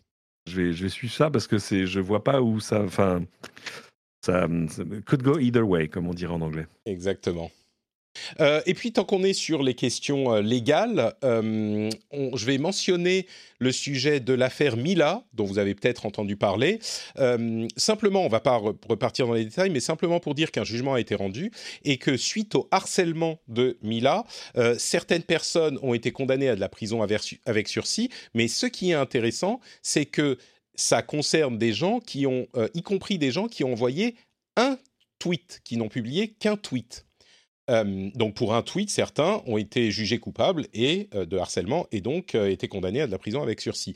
je, 0.47 0.55
vais, 0.55 0.73
je 0.73 0.83
vais 0.83 0.89
suivre 0.89 1.13
ça 1.13 1.29
parce 1.29 1.47
que 1.47 1.59
c'est, 1.59 1.85
je 1.85 1.99
vois 1.99 2.23
pas 2.23 2.41
où 2.41 2.59
ça. 2.59 2.81
Enfin, 2.81 3.23
ça, 4.25 4.47
ça 4.69 4.83
could 5.05 5.21
go 5.21 5.37
either 5.37 5.61
way, 5.61 5.87
comme 5.87 6.07
on 6.07 6.13
dirait 6.13 6.33
en 6.33 6.41
anglais. 6.41 6.65
Exactement. 6.85 7.51
Euh, 8.39 8.61
et 8.65 8.73
puis, 8.73 8.91
tant 8.91 9.03
qu'on 9.03 9.23
est 9.23 9.33
sur 9.33 9.63
les 9.63 9.73
questions 9.73 10.33
euh, 10.33 10.41
légales, 10.41 11.13
euh, 11.23 11.89
je 12.11 12.45
vais 12.45 12.57
mentionner 12.57 13.27
le 13.59 13.71
sujet 13.71 14.19
de 14.19 14.33
l'affaire 14.33 14.77
Mila, 14.77 15.23
dont 15.33 15.45
vous 15.45 15.59
avez 15.59 15.75
peut-être 15.75 16.05
entendu 16.05 16.37
parler. 16.37 16.79
simplement, 17.75 18.21
on 18.21 18.25
ne 18.25 18.31
va 18.31 18.39
pas 18.39 18.55
repartir 18.87 19.27
dans 19.27 19.33
les 19.33 19.43
détails, 19.43 19.69
mais 19.69 19.81
simplement 19.81 20.21
pour 20.21 20.33
dire 20.33 20.51
qu'un 20.51 20.63
jugement 20.63 20.93
a 20.93 20.99
été 21.01 21.13
rendu 21.13 21.51
et 21.83 21.97
que 21.97 22.15
suite 22.15 22.55
au 22.55 22.69
harcèlement 22.71 23.41
de 23.49 23.77
Mila, 23.81 24.23
certaines 24.77 25.23
personnes 25.23 25.77
ont 25.81 25.93
été 25.93 26.11
condamnées 26.11 26.47
à 26.47 26.55
de 26.55 26.61
la 26.61 26.69
prison 26.69 27.01
avec 27.01 27.67
sursis. 27.67 28.09
Mais 28.33 28.47
ce 28.47 28.65
qui 28.65 28.91
est 28.91 28.93
intéressant, 28.93 29.59
c'est 29.81 30.05
que 30.05 30.37
ça 30.75 31.01
concerne 31.01 31.57
des 31.57 31.73
gens 31.73 31.99
qui 31.99 32.25
ont, 32.25 32.47
y 32.73 32.81
compris 32.81 33.17
des 33.17 33.31
gens 33.31 33.49
qui 33.49 33.65
ont 33.65 33.73
envoyé 33.73 34.15
un 34.55 34.77
tweet, 35.19 35.59
qui 35.63 35.77
n'ont 35.77 35.89
publié 35.89 36.29
qu'un 36.29 36.55
tweet. 36.55 37.05
Euh, 37.69 38.09
donc 38.15 38.33
pour 38.33 38.53
un 38.53 38.61
tweet, 38.61 38.89
certains 38.89 39.41
ont 39.45 39.57
été 39.57 39.91
jugés 39.91 40.19
coupables 40.19 40.65
et 40.73 41.09
euh, 41.13 41.25
de 41.25 41.37
harcèlement 41.37 41.87
et 41.91 42.01
donc 42.01 42.35
euh, 42.35 42.49
été 42.49 42.67
condamnés 42.67 43.01
à 43.01 43.07
de 43.07 43.11
la 43.11 43.17
prison 43.17 43.41
avec 43.41 43.61
sursis. 43.61 43.93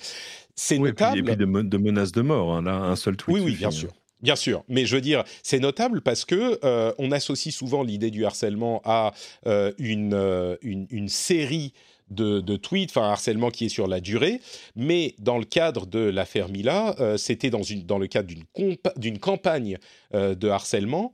C'est 0.55 0.77
notable. 0.77 1.19
Et 1.19 1.23
puis, 1.23 1.35
de, 1.35 1.77
menaces 1.77 2.11
de 2.11 2.21
mort. 2.21 2.53
Hein, 2.53 2.63
là, 2.63 2.75
un 2.75 2.95
seul 2.95 3.17
tweet. 3.17 3.35
Oui, 3.35 3.41
oui, 3.43 3.55
bien 3.55 3.71
sûr. 3.71 3.91
Bien 4.21 4.37
sûr, 4.37 4.63
mais 4.69 4.85
je 4.85 4.95
veux 4.95 5.01
dire, 5.01 5.25
c'est 5.41 5.59
notable 5.59 5.99
parce 5.99 6.23
que 6.23 6.57
on 6.97 7.11
associe 7.11 7.53
souvent 7.53 7.83
l'idée 7.83 8.09
du 8.09 8.23
harcèlement 8.23 8.81
à 8.85 9.11
une, 9.77 10.57
une, 10.61 11.09
série 11.09 11.73
de, 12.09 12.39
de, 12.39 12.55
tweets, 12.55 12.91
enfin 12.91 13.01
un 13.01 13.11
harcèlement 13.11 13.49
qui 13.49 13.65
est 13.65 13.69
sur 13.69 13.85
la 13.85 13.99
durée, 13.99 14.39
mais 14.77 15.13
dans 15.19 15.37
le 15.37 15.43
cadre 15.43 15.85
de 15.87 15.99
l'affaire 15.99 16.47
Mila, 16.47 16.95
c'était 17.17 17.49
dans, 17.49 17.63
une, 17.63 17.83
dans 17.83 17.97
le 17.97 18.07
cadre 18.07 18.29
d'une 18.95 19.19
campagne 19.19 19.77
de 20.13 20.47
harcèlement 20.47 21.11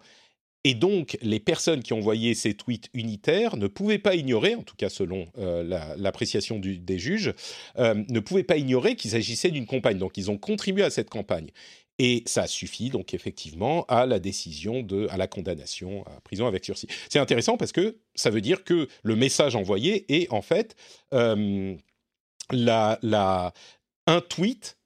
et 0.65 0.73
donc, 0.73 1.17
les 1.21 1.39
personnes 1.39 1.81
qui 1.81 1.93
envoyaient 1.93 2.33
ces 2.33 2.53
tweets 2.53 2.89
unitaires 2.93 3.55
ne 3.55 3.67
pouvaient 3.67 3.99
pas 3.99 4.15
ignorer, 4.15 4.55
en 4.55 4.63
tout 4.63 4.75
cas 4.75 4.89
selon 4.89 5.25
euh, 5.37 5.63
l'appréciation 5.97 6.59
des 6.59 6.99
juges, 6.99 7.33
euh, 7.77 8.03
ne 8.09 8.19
pouvaient 8.19 8.43
pas 8.43 8.57
ignorer 8.57 8.95
qu'il 8.95 9.11
s'agissait 9.11 9.51
d'une 9.51 9.65
campagne. 9.65 9.97
Donc, 9.97 10.17
ils 10.17 10.29
ont 10.29 10.37
contribué 10.37 10.83
à 10.83 10.89
cette 10.89 11.09
campagne. 11.09 11.49
Et 11.97 12.23
ça 12.25 12.47
suffit 12.47 12.89
donc 12.89 13.13
effectivement 13.13 13.85
à 13.89 14.05
la 14.05 14.19
décision 14.19 14.81
de, 14.83 15.07
à 15.09 15.17
la 15.17 15.27
condamnation 15.27 16.05
à 16.07 16.21
prison 16.21 16.47
avec 16.47 16.63
sursis. 16.63 16.87
C'est 17.09 17.19
intéressant 17.19 17.57
parce 17.57 17.73
que 17.73 17.97
ça 18.15 18.29
veut 18.29 18.39
dire 18.39 18.63
que 18.63 18.87
le 19.03 19.15
message 19.17 19.57
envoyé 19.57 20.05
est 20.07 20.31
en 20.31 20.41
fait 20.41 20.75
euh, 21.13 21.75
un 24.07 24.21
tweet 24.29 24.78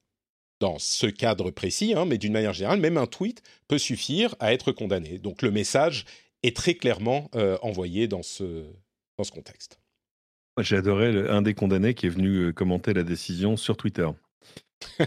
dans 0.64 0.80
ce 0.80 1.08
cadre 1.08 1.52
précis, 1.52 1.94
hein, 1.94 2.06
mais 2.06 2.18
d'une 2.18 2.32
manière 2.32 2.54
générale, 2.54 2.80
même 2.80 2.96
un 2.96 3.06
tweet 3.06 3.44
peut 3.68 3.78
suffire 3.78 4.34
à 4.40 4.54
être 4.54 4.72
condamné. 4.72 5.18
Donc 5.18 5.42
le 5.42 5.52
message 5.52 6.06
est 6.42 6.56
très 6.56 6.76
clairement 6.76 7.30
euh, 7.36 7.58
envoyé 7.62 8.08
dans 8.08 8.24
ce, 8.24 8.64
dans 9.18 9.26
ce 9.26 9.34
contexte. 9.34 9.78
J'ai 10.62 10.78
adoré 10.78 11.28
un 11.28 11.42
des 11.42 11.54
condamnés 11.54 11.94
qui 11.96 12.06
est 12.06 12.10
venu 12.10 12.38
euh, 12.38 12.54
commenter 12.54 12.94
la 12.94 13.04
décision 13.04 13.58
sur 13.58 13.76
Twitter. 13.76 14.08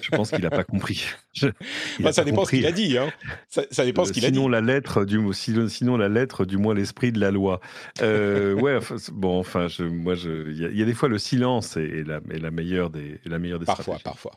Je 0.03 0.11
pense 0.11 0.31
qu'il 0.31 0.43
n'a 0.43 0.51
pas 0.51 0.65
compris. 0.65 1.07
Bah, 2.01 2.13
ça 2.13 2.25
dépend 2.25 2.45
ce 2.45 2.51
qu'il 2.51 2.67
a 2.67 2.73
dit. 2.73 2.99
Hein. 2.99 3.11
Ça, 3.49 3.85
dépend 3.85 4.05
ce 4.05 4.13
qu'il 4.13 4.25
a 4.27 4.31
dit. 4.31 4.37
Sinon 4.37 4.49
la 4.49 4.61
lettre 4.61 5.05
du 5.05 5.21
sinon 5.33 5.97
la 5.97 6.09
lettre 6.09 6.45
du 6.45 6.59
moins 6.59 6.75
l'esprit 6.75 7.13
de 7.13 7.21
la 7.21 7.31
loi. 7.31 7.61
Euh, 8.03 8.55
ouais. 8.55 8.79
bon, 9.13 9.39
enfin, 9.39 9.69
je, 9.69 9.85
moi, 9.85 10.15
il 10.17 10.77
y, 10.77 10.83
a 10.83 10.85
des 10.87 10.95
fois 10.95 11.11
le 11.11 11.19
silence 11.19 11.77
est, 11.77 12.07
la, 12.07 12.21
la, 12.27 12.51
meilleure 12.51 12.89
des 12.89 13.21
la 13.27 13.39
meilleure 13.39 13.59
des 13.59 13.67
parfois, 13.67 13.99
parfois. 14.03 14.33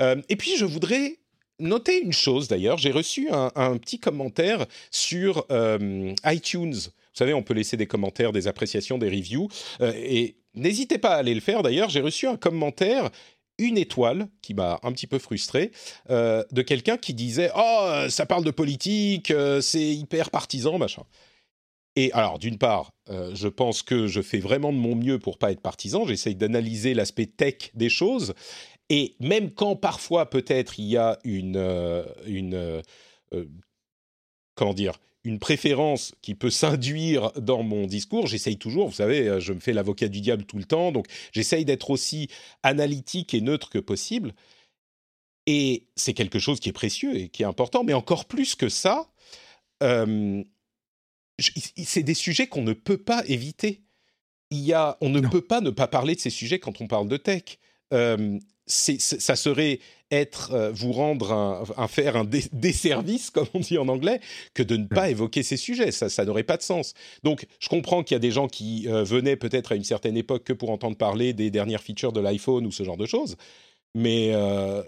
Euh, 0.00 0.16
et 0.28 0.36
puis 0.36 0.56
je 0.56 0.64
voudrais 0.64 1.18
noter 1.58 2.00
une 2.00 2.12
chose 2.12 2.48
d'ailleurs. 2.48 2.78
J'ai 2.78 2.90
reçu 2.90 3.28
un, 3.30 3.76
petit 3.76 3.98
commentaire 3.98 4.66
sur 4.90 5.46
euh, 5.50 6.14
iTunes. 6.24 6.74
Vous 6.74 7.16
savez, 7.16 7.34
on 7.34 7.42
peut 7.42 7.54
laisser 7.54 7.76
des 7.76 7.86
commentaires, 7.86 8.32
des 8.32 8.48
appréciations, 8.48 8.96
des 8.96 9.10
reviews. 9.10 9.48
et 9.80 10.36
n'hésitez 10.54 10.98
pas 10.98 11.10
à 11.10 11.16
aller 11.16 11.34
le 11.34 11.40
faire 11.40 11.62
d'ailleurs. 11.62 11.90
J'ai 11.90 12.00
reçu 12.00 12.26
un 12.26 12.36
commentaire 12.36 13.10
une 13.60 13.78
étoile 13.78 14.28
qui 14.42 14.54
m'a 14.54 14.80
un 14.82 14.92
petit 14.92 15.06
peu 15.06 15.18
frustré 15.18 15.70
euh, 16.08 16.42
de 16.50 16.62
quelqu'un 16.62 16.96
qui 16.96 17.14
disait 17.14 17.50
oh 17.54 18.06
ça 18.08 18.26
parle 18.26 18.44
de 18.44 18.50
politique 18.50 19.30
euh, 19.30 19.60
c'est 19.60 19.86
hyper 19.86 20.30
partisan 20.30 20.78
machin 20.78 21.02
et 21.94 22.10
alors 22.12 22.38
d'une 22.38 22.56
part 22.56 22.92
euh, 23.10 23.32
je 23.34 23.48
pense 23.48 23.82
que 23.82 24.06
je 24.06 24.22
fais 24.22 24.38
vraiment 24.38 24.72
de 24.72 24.78
mon 24.78 24.96
mieux 24.96 25.18
pour 25.18 25.38
pas 25.38 25.52
être 25.52 25.60
partisan 25.60 26.06
j'essaye 26.06 26.34
d'analyser 26.34 26.94
l'aspect 26.94 27.26
tech 27.26 27.70
des 27.74 27.90
choses 27.90 28.34
et 28.90 29.16
même 29.20 29.50
quand 29.50 29.76
parfois 29.76 30.28
peut-être 30.28 30.78
il 30.78 30.86
y 30.86 30.98
a 30.98 31.18
une 31.24 32.04
une 32.26 32.82
comment 34.54 34.74
dire 34.74 34.98
une 35.24 35.38
préférence 35.38 36.14
qui 36.22 36.34
peut 36.34 36.50
s'induire 36.50 37.32
dans 37.32 37.62
mon 37.62 37.86
discours, 37.86 38.26
j'essaye 38.26 38.56
toujours, 38.56 38.88
vous 38.88 38.94
savez, 38.94 39.28
euh, 39.28 39.40
je 39.40 39.52
me 39.52 39.60
fais 39.60 39.72
l'avocat 39.72 40.08
du 40.08 40.20
diable 40.20 40.44
tout 40.44 40.56
le 40.56 40.64
temps, 40.64 40.92
donc 40.92 41.06
j'essaye 41.32 41.64
d'être 41.64 41.90
aussi 41.90 42.28
analytique 42.62 43.34
et 43.34 43.40
neutre 43.40 43.68
que 43.68 43.78
possible. 43.78 44.32
Et 45.46 45.88
c'est 45.96 46.14
quelque 46.14 46.38
chose 46.38 46.60
qui 46.60 46.68
est 46.68 46.72
précieux 46.72 47.16
et 47.16 47.28
qui 47.28 47.42
est 47.42 47.46
important, 47.46 47.84
mais 47.84 47.92
encore 47.92 48.26
plus 48.26 48.54
que 48.54 48.68
ça, 48.68 49.10
euh, 49.82 50.42
c'est 51.38 52.02
des 52.02 52.14
sujets 52.14 52.46
qu'on 52.46 52.62
ne 52.62 52.72
peut 52.72 52.98
pas 52.98 53.22
éviter. 53.26 53.82
Il 54.50 54.60
y 54.60 54.72
a, 54.72 54.96
on 55.00 55.08
ne 55.10 55.20
peut 55.20 55.42
pas 55.42 55.60
ne 55.60 55.70
pas 55.70 55.86
parler 55.86 56.14
de 56.14 56.20
ces 56.20 56.30
sujets 56.30 56.58
quand 56.58 56.80
on 56.80 56.86
parle 56.86 57.08
de 57.08 57.16
tech. 57.16 57.58
Euh, 57.92 58.38
ça 58.70 59.36
serait 59.36 59.80
être 60.10 60.52
euh, 60.52 60.70
vous 60.72 60.92
rendre 60.92 61.32
un, 61.32 61.88
faire 61.88 62.16
un 62.16 62.24
desservice, 62.24 63.30
comme 63.34 63.46
on 63.54 63.60
dit 63.60 63.78
en 63.78 63.88
anglais, 63.88 64.20
que 64.54 64.62
de 64.62 64.76
ne 64.76 64.86
pas 64.86 65.10
évoquer 65.10 65.42
ces 65.42 65.56
sujets. 65.56 65.92
Ça, 65.92 66.08
ça 66.08 66.24
n'aurait 66.24 66.42
pas 66.42 66.56
de 66.56 66.62
sens. 66.62 66.94
Donc, 67.22 67.46
je 67.58 67.68
comprends 67.68 68.02
qu'il 68.02 68.14
y 68.14 68.16
a 68.16 68.20
des 68.20 68.30
gens 68.30 68.48
qui 68.48 68.88
euh, 68.88 69.04
venaient 69.04 69.36
peut-être 69.36 69.72
à 69.72 69.74
une 69.76 69.84
certaine 69.84 70.16
époque 70.16 70.44
que 70.44 70.52
pour 70.52 70.70
entendre 70.70 70.96
parler 70.96 71.32
des 71.32 71.50
dernières 71.50 71.82
features 71.82 72.12
de 72.12 72.20
l'iPhone 72.20 72.66
ou 72.66 72.72
ce 72.72 72.82
genre 72.82 72.96
de 72.96 73.06
choses. 73.06 73.36
Mais 73.94 74.30
euh, 74.34 74.82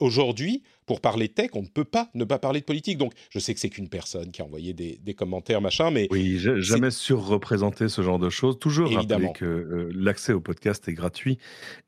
aujourd'hui, 0.00 0.62
pour 0.86 1.00
parler 1.00 1.28
de 1.28 1.32
tech, 1.32 1.50
on 1.54 1.62
ne 1.62 1.66
peut 1.66 1.84
pas 1.84 2.08
ne 2.14 2.24
pas 2.24 2.38
parler 2.38 2.60
de 2.60 2.64
politique. 2.64 2.96
Donc, 2.96 3.12
je 3.30 3.38
sais 3.38 3.52
que 3.52 3.60
c'est 3.60 3.68
qu'une 3.68 3.88
personne 3.88 4.30
qui 4.30 4.40
a 4.40 4.44
envoyé 4.44 4.72
des, 4.72 5.14
commentaires, 5.14 5.60
machin, 5.60 5.90
mais... 5.90 6.08
Oui, 6.10 6.38
jamais 6.38 6.90
surreprésenter 6.90 7.88
ce 7.88 8.00
genre 8.02 8.18
de 8.18 8.30
choses. 8.30 8.58
Toujours 8.58 8.90
Évidemment. 8.90 9.28
rappeler 9.28 9.38
que 9.38 9.44
euh, 9.44 9.90
l'accès 9.94 10.32
au 10.32 10.40
podcast 10.40 10.88
est 10.88 10.94
gratuit 10.94 11.38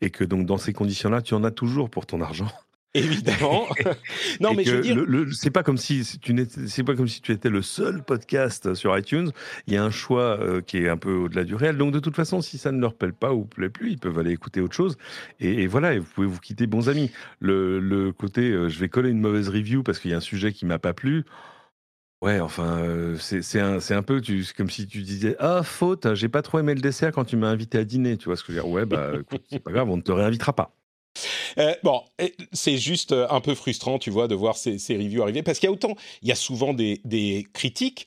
et 0.03 0.11
que 0.11 0.25
donc 0.25 0.45
dans 0.47 0.59
ces 0.59 0.73
conditions-là, 0.73 1.23
tu 1.23 1.35
en 1.35 1.45
as 1.45 1.51
toujours 1.51 1.89
pour 1.89 2.05
ton 2.07 2.21
argent. 2.21 2.49
Évidemment. 2.95 3.67
non, 4.41 4.55
mais 4.55 4.63
je 4.63 4.77
veux 4.77 4.83
dire, 4.83 5.05
c'est 5.33 5.51
pas 5.51 5.65
comme 5.65 5.79
si 5.79 6.05
tu 6.21 6.47
c'est 6.69 6.85
pas 6.85 6.95
comme 6.95 7.09
si 7.09 7.21
tu 7.21 7.33
étais 7.33 7.51
le 7.51 7.61
seul 7.61 8.05
podcast 8.05 8.75
sur 8.75 8.97
iTunes. 8.97 9.33
Il 9.67 9.75
y 9.75 9.77
a 9.77 9.85
un 9.85 9.91
choix 9.91 10.39
euh, 10.41 10.61
qui 10.61 10.79
est 10.79 10.89
un 10.89 10.97
peu 10.97 11.13
au-delà 11.13 11.43
du 11.43 11.57
réel. 11.57 11.77
Donc 11.77 11.93
de 11.93 11.99
toute 11.99 12.15
façon, 12.15 12.41
si 12.41 12.57
ça 12.57 12.71
ne 12.71 12.81
leur 12.81 12.95
plaît 12.95 13.11
pas 13.11 13.35
ou 13.35 13.45
plaît 13.45 13.69
plus, 13.69 13.91
ils 13.91 13.99
peuvent 13.99 14.19
aller 14.19 14.31
écouter 14.31 14.61
autre 14.61 14.77
chose. 14.77 14.97
Et, 15.41 15.67
voilà, 15.67 15.95
et 15.95 15.99
vous 15.99 16.09
pouvez 16.15 16.29
vous 16.29 16.39
quitter 16.39 16.69
bons 16.69 16.89
amis. 16.89 17.11
Le, 17.41 18.13
côté, 18.13 18.53
euh, 18.53 18.69
je 18.69 18.79
vais 18.79 18.89
coller 18.89 19.11
une 19.11 19.21
mauvaise 19.21 19.49
review 19.49 19.83
parce 19.83 19.99
qu'il 19.99 20.13
y 20.13 20.15
a 20.15 20.19
un 20.19 20.21
sujet 20.21 20.53
qui 20.53 20.65
m'a 20.65 20.79
pas 20.79 20.93
plu. 20.93 21.25
Ouais, 22.23 22.39
enfin, 22.39 22.79
euh, 22.79 23.17
c'est 23.19 23.61
un, 23.61 23.79
un, 23.91 24.03
peu 24.03 24.21
tu, 24.21 24.47
comme 24.57 24.71
si 24.71 24.87
tu 24.87 25.03
disais 25.03 25.35
Ah, 25.41 25.63
faute, 25.65 26.15
j'ai 26.15 26.29
pas 26.29 26.43
trop 26.43 26.61
aimé 26.61 26.75
le 26.75 26.81
dessert 26.81 27.11
quand 27.11 27.25
tu 27.25 27.37
m'as 27.37 27.49
invité 27.49 27.77
à 27.77 27.85
dîner. 27.85 28.17
Tu 28.17 28.27
vois 28.27 28.37
ce 28.37 28.45
que 28.45 28.53
je 28.53 28.59
veux 28.59 28.63
dire? 28.63 28.71
Ouais, 28.71 28.87
bah, 28.87 29.13
c'est 29.51 29.59
pas 29.59 29.73
grave, 29.73 29.91
on 29.91 29.97
ne 29.97 30.03
te 30.03 30.13
réinvitera 30.13 30.55
pas. 30.55 30.75
Euh, 31.59 31.75
bon, 31.83 32.03
c'est 32.53 32.77
juste 32.77 33.13
euh, 33.13 33.27
un 33.31 33.41
peu 33.41 33.55
frustrant, 33.55 33.99
tu 33.99 34.11
vois, 34.11 34.29
de 34.29 34.35
voir 34.35 34.57
ces, 34.57 34.79
reviews 34.91 35.23
arriver, 35.23 35.43
parce 35.43 35.59
qu'il 35.59 35.69
y 35.69 35.71
a 35.71 35.73
autant, 35.73 35.95
il 36.23 36.29
y 36.29 36.33
a 36.33 36.37
souvent 36.37 36.75
des 36.75 37.47
critiques 37.53 38.07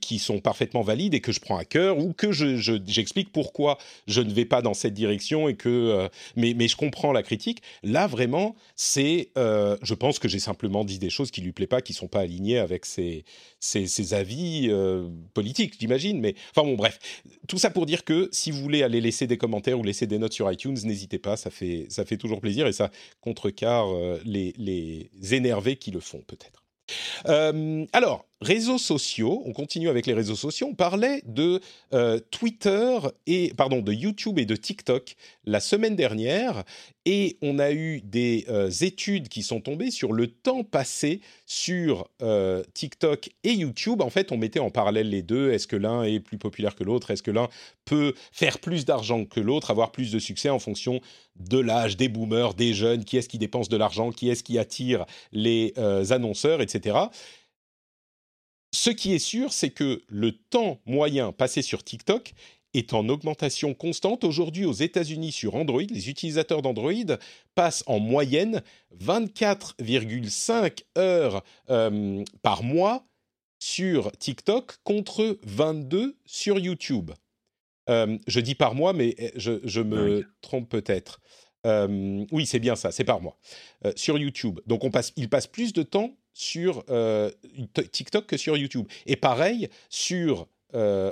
qui 0.00 0.18
sont 0.18 0.40
parfaitement 0.40 0.82
valides 0.82 1.14
et 1.14 1.20
que 1.20 1.32
je 1.32 1.40
prends 1.40 1.56
à 1.56 1.64
cœur 1.64 1.98
ou 1.98 2.12
que 2.12 2.32
j'explique 2.32 3.28
je, 3.28 3.32
pourquoi 3.32 3.78
je 4.06 4.20
ne 4.20 4.32
vais 4.32 4.44
pas 4.44 4.62
dans 4.62 4.74
cette 4.74 4.94
direction 4.94 5.48
et 5.48 5.54
que 5.54 5.68
euh, 5.68 6.08
mais, 6.36 6.54
mais 6.54 6.68
je 6.68 6.76
comprends 6.76 7.12
la 7.12 7.22
critique. 7.22 7.62
Là 7.82 8.06
vraiment, 8.06 8.56
c'est 8.74 9.30
euh, 9.38 9.76
je 9.82 9.94
pense 9.94 10.18
que 10.18 10.28
j'ai 10.28 10.38
simplement 10.38 10.84
dit 10.84 10.98
des 10.98 11.10
choses 11.10 11.30
qui 11.30 11.40
lui 11.40 11.52
plaisent 11.52 11.68
pas, 11.68 11.82
qui 11.82 11.92
sont 11.92 12.08
pas 12.08 12.20
alignées 12.20 12.58
avec 12.58 12.86
ses, 12.86 13.24
ses, 13.60 14.14
avis 14.14 14.68
euh, 14.70 15.08
politiques, 15.34 15.74
j'imagine. 15.78 16.20
Mais 16.20 16.34
enfin 16.54 16.66
bon, 16.66 16.74
bref, 16.74 16.98
tout 17.48 17.58
ça 17.58 17.70
pour 17.70 17.86
dire 17.86 18.04
que 18.04 18.28
si 18.32 18.50
vous 18.50 18.60
voulez 18.60 18.82
aller 18.82 19.00
laisser 19.00 19.26
des 19.26 19.38
commentaires 19.38 19.78
ou 19.78 19.82
laisser 19.82 20.06
des 20.06 20.18
notes 20.18 20.32
sur 20.32 20.50
iTunes, 20.50 20.76
n'hésitez 20.84 21.18
pas, 21.18 21.36
ça 21.36 21.50
fait 21.50 21.86
ça 21.88 22.04
fait 22.04 22.16
toujours 22.16 22.40
plaisir 22.40 22.66
et 22.66 22.72
ça 22.72 22.90
contrecarre 23.20 23.88
les 24.24 24.54
les 24.56 25.34
énervés 25.34 25.76
qui 25.76 25.90
le 25.90 26.00
font 26.00 26.22
peut-être. 26.26 26.62
Alors, 27.92 28.26
réseaux 28.40 28.78
sociaux, 28.78 29.42
on 29.46 29.52
continue 29.52 29.88
avec 29.88 30.06
les 30.06 30.12
réseaux 30.12 30.36
sociaux. 30.36 30.68
On 30.70 30.74
parlait 30.74 31.22
de 31.26 31.60
euh, 31.94 32.18
Twitter 32.30 32.98
et 33.26 33.52
pardon 33.56 33.80
de 33.80 33.92
YouTube 33.92 34.38
et 34.38 34.44
de 34.44 34.56
TikTok 34.56 35.16
la 35.44 35.60
semaine 35.60 35.96
dernière 35.96 36.64
et 37.06 37.38
on 37.40 37.58
a 37.58 37.72
eu 37.72 38.02
des 38.02 38.44
euh, 38.48 38.68
études 38.68 39.28
qui 39.28 39.42
sont 39.42 39.60
tombées 39.60 39.90
sur 39.90 40.12
le 40.12 40.26
temps 40.26 40.64
passé 40.64 41.20
sur 41.46 42.08
TikTok 42.74 43.30
et 43.44 43.52
YouTube. 43.52 44.02
En 44.02 44.10
fait, 44.10 44.32
on 44.32 44.36
mettait 44.36 44.58
en 44.58 44.70
parallèle 44.70 45.08
les 45.08 45.22
deux. 45.22 45.52
Est-ce 45.52 45.66
que 45.66 45.76
l'un 45.76 46.02
est 46.02 46.18
plus 46.18 46.38
populaire 46.38 46.74
que 46.74 46.82
l'autre? 46.82 47.10
Est-ce 47.10 47.22
que 47.22 47.30
l'un 47.30 47.48
peut 47.84 48.14
faire 48.32 48.58
plus 48.58 48.84
d'argent 48.84 49.24
que 49.24 49.38
l'autre, 49.38 49.70
avoir 49.70 49.92
plus 49.92 50.10
de 50.10 50.18
succès 50.18 50.48
en 50.48 50.58
fonction 50.58 51.00
de 51.36 51.58
l'âge, 51.58 51.96
des 51.96 52.08
boomers, 52.08 52.54
des 52.54 52.74
jeunes? 52.74 53.04
Qui 53.04 53.16
est-ce 53.16 53.28
qui 53.28 53.38
dépense 53.38 53.68
de 53.68 53.76
l'argent? 53.76 54.10
Qui 54.10 54.28
est-ce 54.28 54.42
qui 54.42 54.58
attire 54.58 55.06
les 55.32 55.72
annonceurs, 56.10 56.60
etc. 56.60 56.96
Ce 58.76 58.90
qui 58.90 59.14
est 59.14 59.18
sûr, 59.18 59.54
c'est 59.54 59.70
que 59.70 60.02
le 60.06 60.32
temps 60.32 60.82
moyen 60.84 61.32
passé 61.32 61.62
sur 61.62 61.82
TikTok 61.82 62.34
est 62.74 62.92
en 62.92 63.08
augmentation 63.08 63.72
constante. 63.72 64.22
Aujourd'hui, 64.22 64.66
aux 64.66 64.74
États-Unis, 64.74 65.32
sur 65.32 65.54
Android, 65.54 65.80
les 65.88 66.10
utilisateurs 66.10 66.60
d'Android 66.60 66.92
passent 67.54 67.84
en 67.86 68.00
moyenne 68.00 68.62
24,5 69.00 70.82
heures 70.98 71.42
euh, 71.70 72.22
par 72.42 72.62
mois 72.62 73.06
sur 73.58 74.12
TikTok 74.12 74.76
contre 74.84 75.38
22 75.44 76.18
sur 76.26 76.58
YouTube. 76.58 77.12
Euh, 77.88 78.18
je 78.26 78.40
dis 78.40 78.54
par 78.54 78.74
mois, 78.74 78.92
mais 78.92 79.16
euh, 79.46 79.58
je, 79.64 79.80
me 79.80 80.26
trompe 80.42 80.68
peut-être. 80.68 81.22
oui, 81.64 82.44
c'est 82.44 82.60
bien 82.60 82.76
ça, 82.76 82.92
c'est 82.92 83.04
par 83.04 83.22
mois. 83.22 83.38
sur 83.96 84.18
YouTube. 84.18 84.60
Donc, 84.66 84.84
on 84.84 84.90
passe, 84.90 85.14
il 85.16 85.30
passe 85.30 85.46
plus 85.46 85.72
de 85.72 85.82
temps 85.82 86.14
sur 86.36 86.84
euh, 86.90 87.30
TikTok 87.92 88.26
que 88.26 88.36
sur 88.36 88.58
YouTube. 88.58 88.86
Et 89.06 89.16
pareil 89.16 89.70
sur 89.88 90.46
euh, 90.76 91.10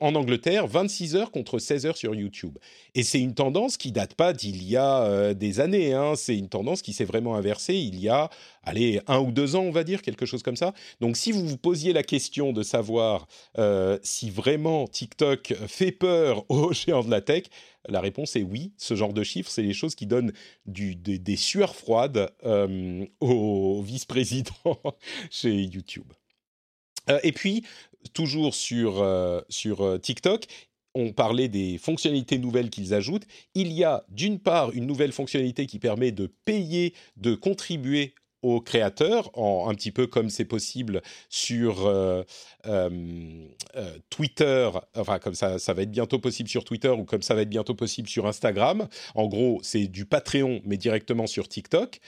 en 0.00 0.14
Angleterre, 0.14 0.66
26 0.66 1.16
heures 1.16 1.30
contre 1.30 1.58
16 1.58 1.86
heures 1.86 1.96
sur 1.96 2.14
YouTube. 2.14 2.58
Et 2.94 3.02
c'est 3.02 3.20
une 3.20 3.34
tendance 3.34 3.76
qui 3.76 3.92
date 3.92 4.14
pas 4.14 4.32
d'il 4.32 4.62
y 4.62 4.76
a 4.76 5.02
euh, 5.04 5.34
des 5.34 5.60
années. 5.60 5.94
Hein. 5.94 6.14
C'est 6.16 6.36
une 6.36 6.48
tendance 6.48 6.82
qui 6.82 6.92
s'est 6.92 7.04
vraiment 7.04 7.34
inversée 7.36 7.74
il 7.74 8.00
y 8.00 8.08
a, 8.08 8.28
allez, 8.62 9.00
un 9.06 9.20
ou 9.20 9.32
deux 9.32 9.56
ans, 9.56 9.62
on 9.62 9.70
va 9.70 9.84
dire, 9.84 10.02
quelque 10.02 10.26
chose 10.26 10.42
comme 10.42 10.56
ça. 10.56 10.74
Donc, 11.00 11.16
si 11.16 11.32
vous 11.32 11.46
vous 11.46 11.58
posiez 11.58 11.92
la 11.92 12.02
question 12.02 12.52
de 12.52 12.62
savoir 12.62 13.26
si 14.02 14.30
vraiment 14.30 14.86
TikTok 14.86 15.54
fait 15.66 15.92
peur 15.92 16.44
aux 16.50 16.72
géants 16.72 17.04
de 17.04 17.10
la 17.10 17.20
tech, 17.20 17.44
la 17.88 18.00
réponse 18.00 18.36
est 18.36 18.42
oui. 18.42 18.72
Ce 18.76 18.94
genre 18.94 19.12
de 19.12 19.22
chiffres, 19.22 19.50
c'est 19.50 19.62
les 19.62 19.74
choses 19.74 19.94
qui 19.94 20.06
donnent 20.06 20.32
du, 20.66 20.94
des, 20.96 21.36
sueurs 21.36 21.76
froides 21.76 22.30
euh, 22.44 23.04
au 23.20 23.82
vice-président 23.82 24.54
chez 25.30 25.62
YouTube. 25.62 26.10
Euh, 27.10 27.20
et 27.22 27.32
puis, 27.32 27.64
toujours 28.12 28.54
sur, 28.54 29.02
euh, 29.02 29.40
sur 29.48 30.00
TikTok, 30.00 30.46
on 30.94 31.12
parlait 31.12 31.48
des 31.48 31.78
fonctionnalités 31.78 32.38
nouvelles 32.38 32.70
qu'ils 32.70 32.94
ajoutent. 32.94 33.26
Il 33.54 33.72
y 33.72 33.84
a 33.84 34.04
d'une 34.08 34.38
part 34.38 34.70
une 34.72 34.86
nouvelle 34.86 35.12
fonctionnalité 35.12 35.66
qui 35.66 35.78
permet 35.78 36.12
de 36.12 36.32
payer, 36.44 36.94
de 37.16 37.34
contribuer 37.34 38.14
aux 38.44 38.60
créateurs, 38.60 39.30
en, 39.32 39.70
un 39.70 39.74
petit 39.74 39.90
peu 39.90 40.06
comme 40.06 40.28
c'est 40.28 40.44
possible 40.44 41.00
sur 41.30 41.86
euh, 41.86 42.22
euh, 42.66 42.90
euh, 43.74 43.98
Twitter, 44.10 44.68
enfin 44.94 45.18
comme 45.18 45.34
ça, 45.34 45.58
ça 45.58 45.72
va 45.72 45.82
être 45.82 45.90
bientôt 45.90 46.18
possible 46.18 46.50
sur 46.50 46.62
Twitter 46.62 46.90
ou 46.90 47.04
comme 47.04 47.22
ça 47.22 47.34
va 47.34 47.40
être 47.40 47.48
bientôt 47.48 47.74
possible 47.74 48.06
sur 48.06 48.26
Instagram. 48.26 48.86
En 49.14 49.28
gros, 49.28 49.60
c'est 49.62 49.86
du 49.86 50.04
Patreon, 50.04 50.60
mais 50.64 50.76
directement 50.76 51.26
sur 51.26 51.48
TikTok 51.48 52.00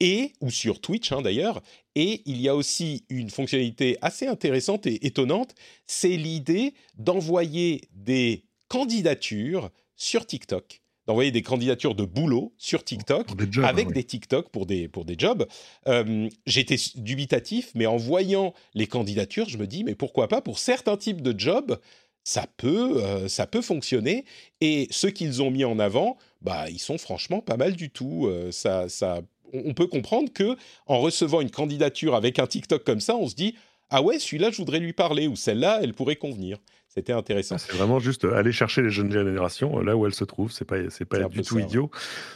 et 0.00 0.32
ou 0.40 0.50
sur 0.50 0.80
Twitch 0.80 1.12
hein, 1.12 1.22
d'ailleurs. 1.22 1.62
Et 1.94 2.22
il 2.26 2.40
y 2.40 2.48
a 2.48 2.54
aussi 2.54 3.04
une 3.08 3.30
fonctionnalité 3.30 3.98
assez 4.02 4.26
intéressante 4.26 4.86
et 4.86 5.06
étonnante, 5.06 5.54
c'est 5.86 6.16
l'idée 6.16 6.74
d'envoyer 6.96 7.82
des 7.92 8.44
candidatures 8.68 9.70
sur 9.96 10.26
TikTok 10.26 10.82
d'envoyer 11.08 11.30
des 11.30 11.40
candidatures 11.40 11.94
de 11.94 12.04
boulot 12.04 12.52
sur 12.58 12.84
TikTok 12.84 13.28
avec 13.64 13.92
des 13.92 14.04
TikTok 14.04 14.50
pour 14.50 14.66
des, 14.66 14.88
pour 14.88 15.06
des 15.06 15.14
jobs. 15.16 15.48
Euh, 15.86 16.28
j'étais 16.44 16.76
dubitatif, 16.96 17.70
mais 17.74 17.86
en 17.86 17.96
voyant 17.96 18.52
les 18.74 18.86
candidatures, 18.86 19.48
je 19.48 19.56
me 19.56 19.66
dis, 19.66 19.84
mais 19.84 19.94
pourquoi 19.94 20.28
pas 20.28 20.42
pour 20.42 20.58
certains 20.58 20.98
types 20.98 21.22
de 21.22 21.38
jobs 21.38 21.80
ça 22.24 22.46
peut, 22.58 23.02
euh, 23.02 23.26
ça 23.26 23.46
peut 23.46 23.62
fonctionner. 23.62 24.26
Et 24.60 24.86
ceux 24.90 25.08
qu'ils 25.08 25.40
ont 25.40 25.50
mis 25.50 25.64
en 25.64 25.78
avant, 25.78 26.18
bah, 26.42 26.68
ils 26.68 26.78
sont 26.78 26.98
franchement 26.98 27.40
pas 27.40 27.56
mal 27.56 27.72
du 27.74 27.88
tout. 27.88 28.26
Euh, 28.26 28.52
ça, 28.52 28.90
ça, 28.90 29.22
on 29.52 29.74
peut 29.74 29.86
comprendre 29.86 30.32
que 30.32 30.56
en 30.86 30.98
recevant 30.98 31.40
une 31.40 31.50
candidature 31.50 32.14
avec 32.14 32.38
un 32.38 32.46
TikTok 32.46 32.84
comme 32.84 33.00
ça, 33.00 33.16
on 33.16 33.28
se 33.28 33.34
dit 33.34 33.54
ah 33.90 34.02
ouais, 34.02 34.18
celui-là, 34.18 34.50
je 34.50 34.58
voudrais 34.58 34.80
lui 34.80 34.92
parler, 34.92 35.28
ou 35.28 35.36
celle-là, 35.36 35.80
elle 35.82 35.94
pourrait 35.94 36.16
convenir. 36.16 36.58
C'était 36.88 37.12
intéressant. 37.12 37.58
C'est 37.58 37.74
vraiment 37.74 38.00
juste 38.00 38.24
aller 38.24 38.52
chercher 38.52 38.82
les 38.82 38.90
jeunes 38.90 39.12
générations 39.12 39.78
là 39.80 39.96
où 39.96 40.06
elles 40.06 40.14
se 40.14 40.24
trouvent. 40.24 40.50
C'est 40.50 40.64
pas, 40.64 40.90
c'est 40.90 41.04
pas 41.04 41.28
du 41.28 41.42
tout 41.42 41.58
idiot. 41.58 41.90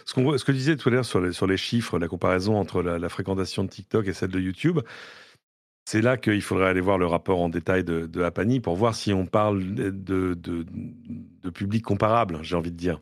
Ce, 0.05 0.15
qu'on, 0.15 0.37
ce 0.37 0.45
que 0.45 0.53
disais 0.53 0.77
tout 0.77 0.89
à 0.89 0.93
l'heure 0.93 1.05
sur 1.05 1.21
les, 1.21 1.33
sur 1.33 1.47
les 1.47 1.57
chiffres, 1.57 1.99
la 1.99 2.09
comparaison 2.09 2.57
entre 2.57 2.83
la, 2.83 3.09
fréquentation 3.09 3.65
de 3.65 3.71
TikTok 3.71 4.07
et 4.07 4.13
celle 4.13 4.31
de 4.31 4.39
YouTube, 4.39 4.81
c'est 5.85 6.01
là 6.01 6.17
qu'il 6.17 6.43
faudrait 6.43 6.69
aller 6.69 6.81
voir 6.81 6.99
le 6.99 7.07
rapport 7.07 7.41
en 7.41 7.49
détail 7.49 7.83
de, 7.83 8.07
de 8.07 8.23
Apani 8.23 8.61
pour 8.61 8.77
voir 8.77 8.95
si 8.95 9.13
on 9.13 9.27
parle 9.27 9.75
de, 9.75 9.91
de, 9.91 10.35
de 10.35 11.51
public 11.51 11.83
comparable, 11.83 12.39
j'ai 12.43 12.55
envie 12.55 12.71
de 12.71 12.77
dire. 12.77 13.01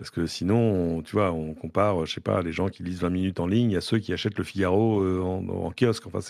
Parce 0.00 0.08
que 0.08 0.26
sinon, 0.26 1.02
tu 1.02 1.12
vois, 1.12 1.30
on 1.30 1.52
compare, 1.52 2.06
je 2.06 2.14
sais 2.14 2.22
pas, 2.22 2.40
les 2.40 2.52
gens 2.52 2.70
qui 2.70 2.82
lisent 2.82 3.02
20 3.02 3.10
minutes 3.10 3.38
en 3.38 3.46
ligne 3.46 3.76
à 3.76 3.82
ceux 3.82 3.98
qui 3.98 4.14
achètent 4.14 4.38
le 4.38 4.44
Figaro 4.44 5.02
euh, 5.02 5.20
en, 5.20 5.70
kiosque. 5.72 6.06
Enfin, 6.06 6.20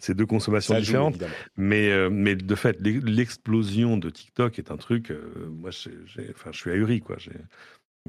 c'est 0.00 0.14
deux 0.16 0.26
consommations 0.26 0.76
différentes. 0.76 1.22
mais, 1.56 1.88
euh, 1.88 2.10
mais 2.10 2.34
de 2.34 2.54
fait, 2.56 2.80
l'explosion 2.80 3.96
de 3.96 4.10
TikTok 4.10 4.58
est 4.58 4.72
un 4.72 4.76
truc. 4.76 5.12
Euh, 5.12 5.48
moi, 5.52 5.70
enfin, 5.70 6.50
je 6.50 6.58
suis 6.58 6.72
ahuri, 6.72 6.98
quoi. 6.98 7.16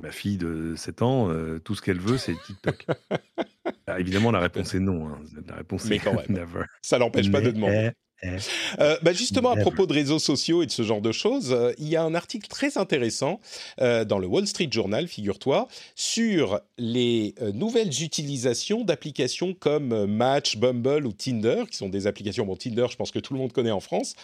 Ma 0.02 0.10
fille 0.10 0.38
de 0.38 0.74
7 0.76 1.04
ans, 1.04 1.30
tout 1.64 1.76
ce 1.76 1.84
qu'elle 1.84 2.00
veut, 2.00 2.18
c'est 2.18 2.34
TikTok. 2.48 2.88
Ah, 3.86 4.00
évidemment, 4.00 4.32
la 4.32 4.40
réponse 4.40 4.74
est 4.74 4.80
non. 4.80 5.10
Hein. 5.10 5.20
La 5.46 5.56
réponse 5.56 5.92
est 5.92 6.02
never. 6.30 6.64
Ça 6.82 6.98
n'empêche 6.98 7.30
pas 7.30 7.42
de 7.42 7.52
demander. 7.52 7.92
Euh, 8.80 8.98
bah 9.02 9.14
justement, 9.14 9.52
à 9.52 9.58
propos 9.58 9.86
de 9.86 9.94
réseaux 9.94 10.20
sociaux 10.20 10.64
et 10.64 10.66
de 10.66 10.72
ce 10.72 10.84
genre 10.84 11.02
de 11.02 11.12
choses, 11.12 11.52
euh, 11.52 11.74
il 11.78 11.88
y 11.88 11.96
a 11.96 12.04
un 12.04 12.16
article 12.16 12.48
très 12.48 12.78
intéressant 12.78 13.40
euh, 13.82 14.06
dans 14.06 14.20
le 14.20 14.28
Wall 14.28 14.48
Street 14.48 14.70
Journal, 14.72 15.08
figure-toi, 15.08 15.68
sur 15.96 16.60
les 16.78 17.36
nouvelles 17.54 18.04
utilisations 18.04 18.84
d'applications 18.84 19.54
comme 19.54 20.06
Match, 20.06 20.58
Bumble 20.58 21.06
ou 21.06 21.12
Tinder, 21.12 21.64
qui 21.70 21.78
sont 21.78 21.90
des 21.90 22.08
applications, 22.08 22.46
bon 22.46 22.56
Tinder 22.56 22.88
je 22.90 22.96
pense 22.96 23.12
que 23.12 23.20
tout 23.20 23.34
le 23.34 23.40
monde 23.40 23.52
connaît 23.52 23.72
en 23.72 23.80
France, 23.80 24.16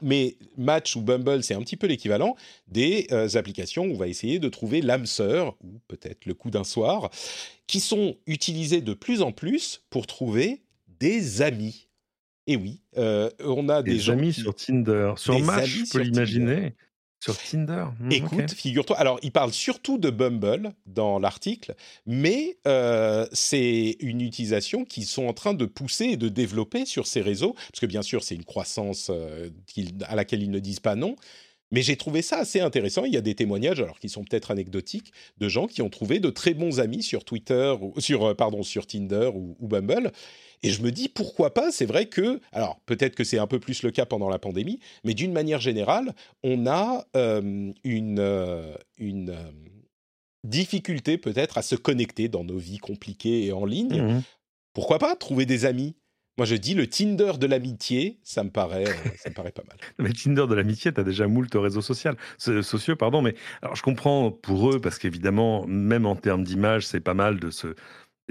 mais 0.00 0.36
Match 0.56 0.96
ou 0.96 1.02
Bumble 1.02 1.42
c'est 1.42 1.54
un 1.54 1.60
petit 1.60 1.76
peu 1.76 1.86
l'équivalent 1.86 2.36
des 2.68 3.08
applications 3.34 3.84
où 3.84 3.92
on 3.92 3.96
va 3.96 4.08
essayer 4.08 4.38
de 4.38 4.48
trouver 4.48 4.80
l'âme 4.80 5.06
sœur, 5.06 5.56
ou 5.62 5.80
peut-être 5.88 6.26
le 6.26 6.34
coup 6.34 6.50
d'un 6.50 6.64
soir, 6.64 7.10
qui 7.66 7.80
sont 7.80 8.16
utilisées 8.26 8.80
de 8.80 8.94
plus 8.94 9.22
en 9.22 9.32
plus 9.32 9.82
pour 9.90 10.06
trouver 10.06 10.62
des 11.00 11.42
amis. 11.42 11.88
Et 12.52 12.56
oui, 12.56 12.82
euh, 12.98 13.30
on 13.40 13.70
a 13.70 13.82
des, 13.82 14.10
amis 14.10 14.34
sur 14.34 14.54
Tinder, 14.54 15.14
sur 15.16 15.38
Match, 15.38 15.68
je 15.86 15.90
peux 15.90 16.00
l'imaginer. 16.00 16.74
Sur 17.18 17.38
Tinder. 17.38 17.86
Hmm, 17.98 18.12
Écoute, 18.12 18.50
figure-toi. 18.50 18.98
Alors, 18.98 19.18
il 19.22 19.32
parle 19.32 19.52
surtout 19.54 19.96
de 19.96 20.10
Bumble 20.10 20.74
dans 20.84 21.18
l'article, 21.18 21.74
mais 22.04 22.58
euh, 22.66 23.26
c'est 23.32 23.96
une 24.00 24.20
utilisation 24.20 24.84
qu'ils 24.84 25.06
sont 25.06 25.24
en 25.24 25.32
train 25.32 25.54
de 25.54 25.64
pousser 25.64 26.06
et 26.06 26.16
de 26.18 26.28
développer 26.28 26.84
sur 26.84 27.06
ces 27.06 27.22
réseaux, 27.22 27.54
parce 27.54 27.80
que 27.80 27.86
bien 27.86 28.02
sûr, 28.02 28.22
c'est 28.22 28.34
une 28.34 28.44
croissance 28.44 29.08
euh, 29.10 29.48
à 30.02 30.14
laquelle 30.14 30.42
ils 30.42 30.50
ne 30.50 30.58
disent 30.58 30.80
pas 30.80 30.94
non. 30.94 31.16
Mais 31.70 31.80
j'ai 31.80 31.96
trouvé 31.96 32.20
ça 32.20 32.36
assez 32.36 32.60
intéressant. 32.60 33.06
Il 33.06 33.14
y 33.14 33.16
a 33.16 33.22
des 33.22 33.34
témoignages, 33.34 33.80
alors 33.80 33.98
qui 33.98 34.10
sont 34.10 34.24
peut-être 34.24 34.50
anecdotiques, 34.50 35.10
de 35.38 35.48
gens 35.48 35.66
qui 35.66 35.80
ont 35.80 35.88
trouvé 35.88 36.20
de 36.20 36.28
très 36.28 36.52
bons 36.52 36.80
amis 36.80 37.02
sur 37.02 37.24
Twitter, 37.24 37.74
ou, 37.80 37.98
sur 37.98 38.36
pardon, 38.36 38.62
sur 38.62 38.86
Tinder 38.86 39.30
ou 39.32 39.56
Bumble, 39.66 40.12
et 40.62 40.70
je 40.70 40.82
me 40.82 40.90
dis 40.90 41.08
pourquoi 41.08 41.54
pas, 41.54 41.72
c'est 41.72 41.86
vrai 41.86 42.06
que, 42.06 42.40
alors 42.52 42.80
peut-être 42.86 43.14
que 43.14 43.24
c'est 43.24 43.38
un 43.38 43.46
peu 43.46 43.58
plus 43.58 43.82
le 43.82 43.90
cas 43.90 44.06
pendant 44.06 44.28
la 44.28 44.38
pandémie, 44.38 44.78
mais 45.04 45.14
d'une 45.14 45.32
manière 45.32 45.60
générale, 45.60 46.14
on 46.42 46.66
a 46.66 47.06
euh, 47.16 47.72
une, 47.84 48.18
euh, 48.20 48.74
une 48.98 49.30
euh, 49.30 49.50
difficulté 50.44 51.18
peut-être 51.18 51.58
à 51.58 51.62
se 51.62 51.74
connecter 51.74 52.28
dans 52.28 52.44
nos 52.44 52.58
vies 52.58 52.78
compliquées 52.78 53.44
et 53.46 53.52
en 53.52 53.64
ligne. 53.64 54.02
Mmh 54.02 54.22
pourquoi 54.74 54.98
pas 54.98 55.14
trouver 55.16 55.44
des 55.44 55.66
amis? 55.66 55.94
Moi, 56.38 56.46
je 56.46 56.54
dis 56.54 56.72
le 56.72 56.86
Tinder 56.86 57.32
de 57.38 57.46
l'amitié, 57.46 58.18
ça 58.22 58.42
me 58.42 58.48
paraît, 58.48 58.86
ça 59.18 59.28
me 59.28 59.34
paraît 59.34 59.52
pas 59.52 59.64
mal. 59.68 59.76
Mais 59.98 60.12
Tinder 60.14 60.46
de 60.48 60.54
l'amitié, 60.54 60.90
tu 60.90 60.98
as 60.98 61.04
déjà 61.04 61.28
moult 61.28 61.54
réseaux 61.54 61.82
sociaux, 61.82 62.12
sociaux, 62.38 62.96
pardon. 62.96 63.20
Mais 63.20 63.34
alors, 63.60 63.76
je 63.76 63.82
comprends 63.82 64.30
pour 64.30 64.70
eux 64.70 64.80
parce 64.80 64.98
qu'évidemment, 64.98 65.66
même 65.66 66.06
en 66.06 66.16
termes 66.16 66.42
d'image, 66.42 66.86
c'est 66.86 67.00
pas 67.00 67.12
mal 67.12 67.38
de 67.38 67.50
se 67.50 67.74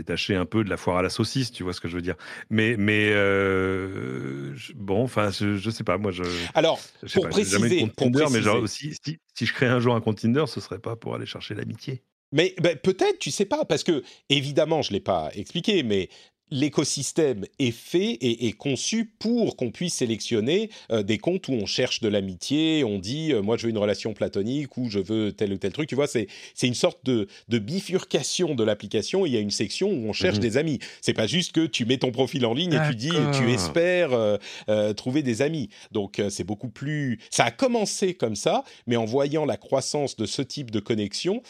détacher 0.01 0.35
un 0.35 0.45
peu 0.45 0.63
de 0.63 0.69
la 0.69 0.77
foire 0.77 0.97
à 0.97 1.01
la 1.01 1.09
saucisse, 1.09 1.51
tu 1.51 1.63
vois 1.63 1.73
ce 1.73 1.81
que 1.81 1.87
je 1.87 1.95
veux 1.95 2.01
dire. 2.01 2.15
Mais, 2.49 2.75
mais 2.77 3.11
euh, 3.13 4.55
bon, 4.75 5.03
enfin, 5.03 5.31
je, 5.31 5.57
je, 5.57 5.69
sais 5.69 5.83
pas, 5.83 5.97
moi, 5.97 6.11
je. 6.11 6.23
Alors, 6.53 6.79
pour, 7.13 7.29
préciser, 7.29 7.89
Tinder, 7.95 8.25
mais 8.31 8.41
genre, 8.41 8.67
si, 8.67 8.95
si, 9.03 9.17
si, 9.33 9.45
je 9.45 9.53
crée 9.53 9.67
un 9.67 9.79
jour 9.79 9.95
un 9.95 10.01
compte 10.01 10.19
Tinder, 10.19 10.45
ce 10.47 10.59
serait 10.59 10.79
pas 10.79 10.95
pour 10.95 11.15
aller 11.15 11.25
chercher 11.25 11.55
l'amitié. 11.55 12.03
Mais 12.33 12.55
ben, 12.61 12.77
peut-être, 12.77 13.19
tu 13.19 13.29
sais 13.29 13.45
pas, 13.45 13.65
parce 13.65 13.83
que 13.83 14.03
évidemment, 14.29 14.81
je 14.81 14.93
l'ai 14.93 15.01
pas 15.01 15.29
expliqué, 15.33 15.83
mais 15.83 16.09
l'écosystème 16.51 17.45
est 17.59 17.71
fait 17.71 18.11
et 18.11 18.47
est 18.47 18.51
conçu 18.51 19.05
pour 19.05 19.55
qu'on 19.55 19.71
puisse 19.71 19.95
sélectionner 19.95 20.69
euh, 20.91 21.01
des 21.01 21.17
comptes 21.17 21.47
où 21.47 21.53
on 21.53 21.65
cherche 21.65 22.01
de 22.01 22.09
l'amitié, 22.09 22.83
on 22.83 22.99
dit 22.99 23.31
euh, 23.31 23.41
moi 23.41 23.57
je 23.57 23.63
veux 23.63 23.69
une 23.69 23.77
relation 23.77 24.13
platonique 24.13 24.77
ou 24.77 24.89
je 24.89 24.99
veux 24.99 25.31
tel 25.31 25.53
ou 25.53 25.57
tel 25.57 25.71
truc. 25.71 25.87
Tu 25.87 25.95
vois, 25.95 26.07
c'est 26.07 26.27
c'est 26.53 26.67
une 26.67 26.75
sorte 26.75 26.99
de, 27.05 27.27
de 27.47 27.59
bifurcation 27.59 28.53
de 28.53 28.63
l'application. 28.63 29.25
Il 29.25 29.31
y 29.31 29.37
a 29.37 29.39
une 29.39 29.51
section 29.51 29.89
où 29.89 30.09
on 30.09 30.13
cherche 30.13 30.35
mhm. 30.35 30.41
des 30.41 30.57
amis. 30.57 30.79
C'est 31.01 31.13
pas 31.13 31.27
juste 31.27 31.53
que 31.53 31.65
tu 31.65 31.85
mets 31.85 31.97
ton 31.97 32.11
profil 32.11 32.45
en 32.45 32.53
ligne 32.53 32.73
et 32.73 32.89
tu 32.89 32.95
dis 32.95 33.11
tu 33.33 33.49
espères 33.49 34.11
euh, 34.11 34.93
trouver 34.93 35.23
des 35.23 35.41
amis. 35.41 35.69
Donc 35.91 36.21
c'est 36.29 36.43
beaucoup 36.43 36.69
plus. 36.69 37.19
Ça 37.29 37.45
a 37.45 37.51
commencé 37.51 38.13
comme 38.13 38.35
ça, 38.35 38.63
mais 38.87 38.97
en 38.97 39.05
voyant 39.05 39.45
la 39.45 39.57
croissance 39.57 40.17
de 40.17 40.25
ce 40.25 40.41
type 40.41 40.71
de 40.71 40.79
connexion, 40.79 41.41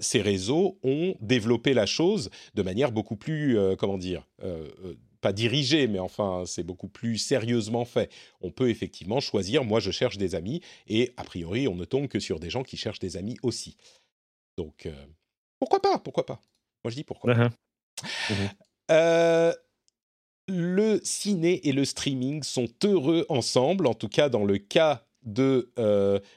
ces 0.00 0.20
réseaux 0.20 0.78
ont 0.82 1.14
développé 1.20 1.72
la 1.72 1.86
chose 1.86 2.30
de 2.54 2.62
manière 2.62 2.92
beaucoup 2.92 3.16
plus 3.16 3.56
comment 3.78 3.98
dire 3.98 4.26
pas 5.20 5.32
dirigé, 5.32 5.88
mais 5.88 5.98
enfin, 5.98 6.44
c'est 6.46 6.62
beaucoup 6.62 6.88
plus 6.88 7.16
sérieusement 7.16 7.86
fait. 7.86 8.12
On 8.42 8.50
peut 8.50 8.68
effectivement 8.68 9.20
choisir, 9.20 9.64
moi 9.64 9.80
je 9.80 9.90
cherche 9.90 10.18
des 10.18 10.34
amis, 10.34 10.60
et 10.86 11.14
a 11.16 11.24
priori, 11.24 11.66
on 11.66 11.74
ne 11.74 11.86
tombe 11.86 12.08
que 12.08 12.20
sur 12.20 12.40
des 12.40 12.50
gens 12.50 12.62
qui 12.62 12.76
cherchent 12.76 12.98
des 12.98 13.16
amis 13.16 13.38
aussi. 13.42 13.76
Donc, 14.58 14.84
euh, 14.84 15.06
pourquoi 15.58 15.80
pas 15.80 15.98
Pourquoi 15.98 16.26
pas? 16.26 16.42
Moi 16.84 16.90
je 16.90 16.96
dis 16.96 17.04
pourquoi 17.04 17.32
uh-huh. 17.32 17.50
uh-huh. 18.90 19.54
le 20.48 21.00
ciné 21.02 21.66
et 21.66 21.72
le 21.72 21.86
streaming 21.86 22.42
sont 22.42 22.68
heureux 22.84 23.24
ensemble, 23.30 23.86
en 23.86 23.94
tout 23.94 24.10
cas 24.10 24.28
dans 24.28 24.44
le 24.44 24.58
cas 24.58 25.06
de 25.22 25.72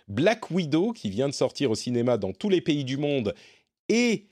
Black 0.08 0.50
Widow, 0.50 0.94
qui 0.94 1.10
vient 1.10 1.28
de 1.28 1.34
sortir 1.34 1.72
au 1.72 1.76
cinéma 1.76 2.18
dans 2.18 2.32
tous 2.32 2.48
les 2.48 2.62
pays 2.62 2.86
du 2.86 2.96
monde, 2.96 3.36
et 3.90 4.28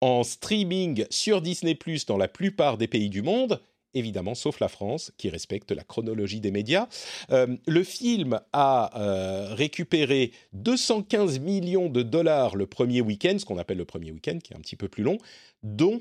en 0.00 0.22
streaming 0.24 1.04
sur 1.10 1.42
Disney⁇ 1.42 1.74
dans 2.06 2.16
la 2.16 2.28
plupart 2.28 2.78
des 2.78 2.86
pays 2.86 3.08
du 3.08 3.22
monde, 3.22 3.60
évidemment, 3.94 4.34
sauf 4.34 4.60
la 4.60 4.68
France, 4.68 5.12
qui 5.18 5.28
respecte 5.28 5.72
la 5.72 5.84
chronologie 5.84 6.40
des 6.40 6.50
médias. 6.50 6.88
Euh, 7.30 7.56
le 7.66 7.82
film 7.84 8.40
a 8.52 8.98
euh, 8.98 9.54
récupéré 9.54 10.32
215 10.52 11.40
millions 11.40 11.88
de 11.88 12.02
dollars 12.02 12.56
le 12.56 12.66
premier 12.66 13.00
week-end, 13.00 13.36
ce 13.38 13.44
qu'on 13.44 13.58
appelle 13.58 13.78
le 13.78 13.84
premier 13.84 14.12
week-end, 14.12 14.38
qui 14.42 14.52
est 14.52 14.56
un 14.56 14.60
petit 14.60 14.76
peu 14.76 14.88
plus 14.88 15.02
long, 15.02 15.18
dont 15.62 16.00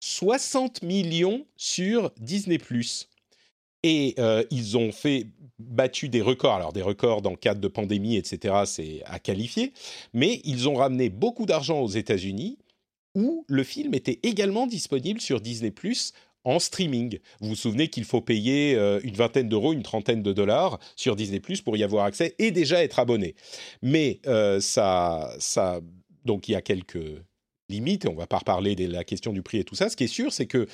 60 0.00 0.82
millions 0.82 1.46
sur 1.56 2.10
Disney⁇ 2.18 2.56
et 3.82 4.14
euh, 4.18 4.44
ils 4.50 4.76
ont 4.76 4.92
fait 4.92 5.26
battu 5.58 6.08
des 6.08 6.20
records. 6.20 6.54
Alors 6.54 6.72
des 6.72 6.82
records 6.82 7.22
dans 7.22 7.30
le 7.30 7.36
cadre 7.36 7.60
de 7.60 7.68
pandémie, 7.68 8.16
etc. 8.16 8.62
C'est 8.66 9.02
à 9.06 9.18
qualifier, 9.18 9.72
mais 10.12 10.40
ils 10.44 10.68
ont 10.68 10.74
ramené 10.74 11.08
beaucoup 11.08 11.46
d'argent 11.46 11.80
aux 11.80 11.88
États-Unis 11.88 12.58
où 13.14 13.44
le 13.48 13.64
film 13.64 13.94
était 13.94 14.20
également 14.22 14.66
disponible 14.66 15.20
sur 15.20 15.40
Disney⁇ 15.40 15.70
en 16.44 16.58
streaming. 16.58 17.18
Vous 17.40 17.50
vous 17.50 17.56
souvenez 17.56 17.88
qu'il 17.88 18.04
faut 18.04 18.22
payer 18.22 18.74
euh, 18.74 19.00
une 19.02 19.14
vingtaine 19.14 19.48
d'euros, 19.48 19.72
une 19.72 19.82
trentaine 19.82 20.22
de 20.22 20.32
dollars 20.32 20.78
sur 20.96 21.16
Disney⁇ 21.16 21.38
pour 21.62 21.76
y 21.76 21.84
avoir 21.84 22.04
accès 22.06 22.34
et 22.38 22.50
déjà 22.50 22.82
être 22.82 22.98
abonné. 22.98 23.34
Mais 23.82 24.20
euh, 24.26 24.60
ça, 24.60 25.36
donc 26.24 26.48
il 26.48 26.52
y 26.52 26.54
a 26.54 26.62
quelques 26.62 27.22
limites, 27.68 28.04
et 28.04 28.08
on 28.08 28.14
va 28.14 28.26
pas 28.26 28.38
reparler 28.38 28.74
de 28.74 28.86
la 28.86 29.04
question 29.04 29.32
du 29.32 29.42
prix 29.42 29.58
et 29.58 29.64
tout 29.64 29.74
ça. 29.74 29.88
Ce 29.88 29.96
qui 29.96 30.04
est 30.04 30.08
sûr, 30.08 30.32
c'est 30.32 30.46
que 30.46 30.66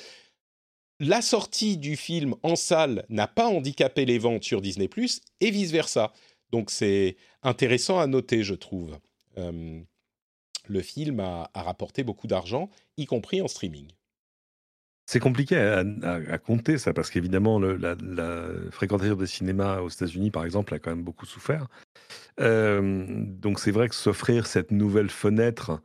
la 0.99 1.21
sortie 1.21 1.77
du 1.77 1.95
film 1.95 2.33
en 2.43 2.55
salle 2.55 3.05
n'a 3.09 3.27
pas 3.27 3.47
handicapé 3.47 4.05
les 4.05 4.17
ventes 4.17 4.43
sur 4.43 4.61
Disney⁇ 4.61 4.87
et 5.41 5.51
vice-versa. 5.51 6.11
Donc 6.51 6.71
c'est 6.71 7.17
intéressant 7.43 7.99
à 7.99 8.07
noter, 8.07 8.43
je 8.43 8.55
trouve. 8.55 8.97
Euh, 9.37 9.81
le 10.69 10.81
film 10.81 11.19
a, 11.19 11.49
rapporté 11.55 12.03
beaucoup 12.03 12.27
d'argent, 12.27 12.69
y 12.97 13.05
compris 13.05 13.41
en 13.41 13.47
streaming. 13.47 13.87
C'est 15.05 15.19
compliqué 15.19 15.55
à, 15.57 16.37
compter 16.37 16.77
ça, 16.77 16.93
parce 16.93 17.09
qu'évidemment, 17.09 17.59
la, 17.59 17.95
fréquentation 18.71 19.15
des 19.15 19.27
cinémas 19.27 19.79
aux 19.79 19.89
États-Unis, 19.89 20.31
par 20.31 20.43
exemple, 20.43 20.73
a 20.73 20.79
quand 20.79 20.89
même 20.89 21.03
beaucoup 21.03 21.25
souffert. 21.25 21.67
Euh, 22.39 23.23
donc 23.25 23.59
c'est 23.59 23.71
vrai 23.71 23.89
que 23.89 23.95
s'offrir 23.95 24.45
cette 24.47 24.71
nouvelle 24.71 25.09
fenêtre 25.09 25.81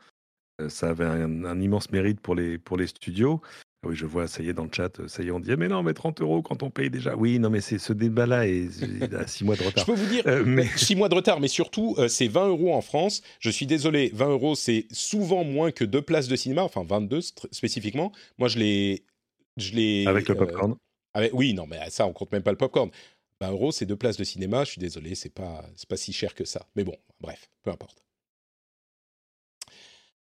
ça 0.69 0.91
avait 0.91 1.05
un, 1.05 1.61
immense 1.61 1.91
mérite 1.91 2.21
pour 2.21 2.35
les 2.35 2.87
studios. 2.87 3.41
Oui, 3.85 3.97
je 3.97 4.07
vois, 4.07 4.29
ça 4.29 4.45
y 4.45 4.49
est, 4.49 4.53
dans 4.53 4.65
le 4.65 4.71
chat, 4.73 5.09
ça 5.09 5.25
y 5.25 5.27
est, 5.27 5.31
on 5.33 5.41
dit 5.41 5.51
«Ah, 5.51 5.57
mais 5.57 5.67
non, 5.67 5.83
mais 5.83 5.93
30 5.93 6.21
euros 6.21 6.41
quand 6.41 6.63
on 6.63 6.71
paye 6.71 6.89
déjà. 6.89 7.17
Oui, 7.17 7.41
non, 7.41 7.51
mais 7.51 7.61
c'est 7.61 7.79
ce 7.79 7.93
débat-là 7.93 8.47
il 8.47 8.71
a 9.17 9.27
6 9.27 9.45
mois 9.45 9.57
de 9.57 9.63
retard. 9.65 9.85
Je 9.85 9.93
peux 9.93 9.99
vous 9.99 10.07
dire, 10.07 10.23
euh, 10.29 10.45
mais... 10.47 10.67
6 10.77 10.95
mois 10.95 11.09
de 11.09 11.17
retard, 11.17 11.41
mais 11.41 11.49
surtout, 11.49 11.97
euh, 11.99 12.07
c'est 12.07 12.29
20 12.29 12.49
euros 12.49 12.75
en 12.75 12.81
France. 12.81 13.23
Je 13.41 13.51
suis 13.51 13.67
désolé, 13.67 14.13
20 14.15 14.29
euros, 14.29 14.55
c'est 14.55 14.87
souvent 14.93 15.43
moins 15.43 15.73
que 15.73 15.85
deux 15.85 16.03
places 16.03 16.29
de 16.29 16.37
cinéma, 16.37 16.63
enfin 16.63 16.85
22 16.85 17.21
spécifiquement. 17.51 18.13
Moi, 18.39 18.49
je 18.49 18.59
l'ai. 18.59 19.05
Je 19.57 20.09
avec 20.09 20.29
le 20.29 20.37
popcorn 20.37 20.77
euh, 21.17 21.29
Oui, 21.33 21.53
non, 21.53 21.67
mais 21.67 21.79
ça, 21.91 22.07
on 22.07 22.13
compte 22.13 22.31
même 22.31 22.45
pas 22.45 22.53
le 22.53 22.57
popcorn. 22.57 22.91
20 23.41 23.51
euros, 23.51 23.73
c'est 23.73 23.87
deux 23.87 23.97
places 23.97 24.17
de 24.17 24.25
cinéma. 24.25 24.63
Je 24.63 24.71
suis 24.71 24.81
désolé, 24.81 25.17
c'est 25.17 25.35
pas, 25.35 25.65
pas 25.89 25.97
si 25.97 26.13
cher 26.13 26.35
que 26.37 26.45
ça. 26.45 26.67
Mais 26.77 26.85
bon, 26.85 26.95
bref, 27.21 27.51
peu 27.65 27.71
importe. 27.71 28.03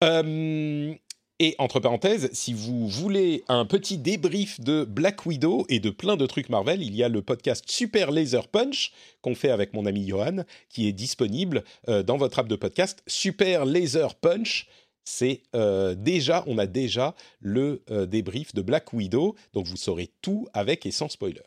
Euh, 0.04 0.94
et 1.38 1.54
entre 1.58 1.80
parenthèses, 1.80 2.30
si 2.32 2.54
vous 2.54 2.88
voulez 2.88 3.44
un 3.48 3.66
petit 3.66 3.98
débrief 3.98 4.58
de 4.60 4.84
Black 4.84 5.26
Widow 5.26 5.66
et 5.68 5.80
de 5.80 5.90
plein 5.90 6.16
de 6.16 6.24
trucs 6.24 6.48
Marvel, 6.48 6.82
il 6.82 6.94
y 6.94 7.02
a 7.02 7.10
le 7.10 7.20
podcast 7.20 7.64
Super 7.68 8.10
Laser 8.10 8.48
Punch 8.48 8.92
qu'on 9.20 9.34
fait 9.34 9.50
avec 9.50 9.74
mon 9.74 9.84
ami 9.84 10.08
Johan, 10.08 10.44
qui 10.70 10.88
est 10.88 10.92
disponible 10.92 11.62
euh, 11.88 12.02
dans 12.02 12.16
votre 12.16 12.38
app 12.38 12.48
de 12.48 12.56
podcast. 12.56 13.02
Super 13.06 13.66
Laser 13.66 14.14
Punch, 14.14 14.66
c'est 15.04 15.42
euh, 15.54 15.94
déjà, 15.94 16.42
on 16.46 16.56
a 16.56 16.66
déjà 16.66 17.14
le 17.40 17.82
euh, 17.90 18.06
débrief 18.06 18.54
de 18.54 18.62
Black 18.62 18.94
Widow, 18.94 19.36
donc 19.52 19.66
vous 19.66 19.76
saurez 19.76 20.10
tout 20.22 20.48
avec 20.54 20.86
et 20.86 20.90
sans 20.90 21.10
spoiler. 21.10 21.42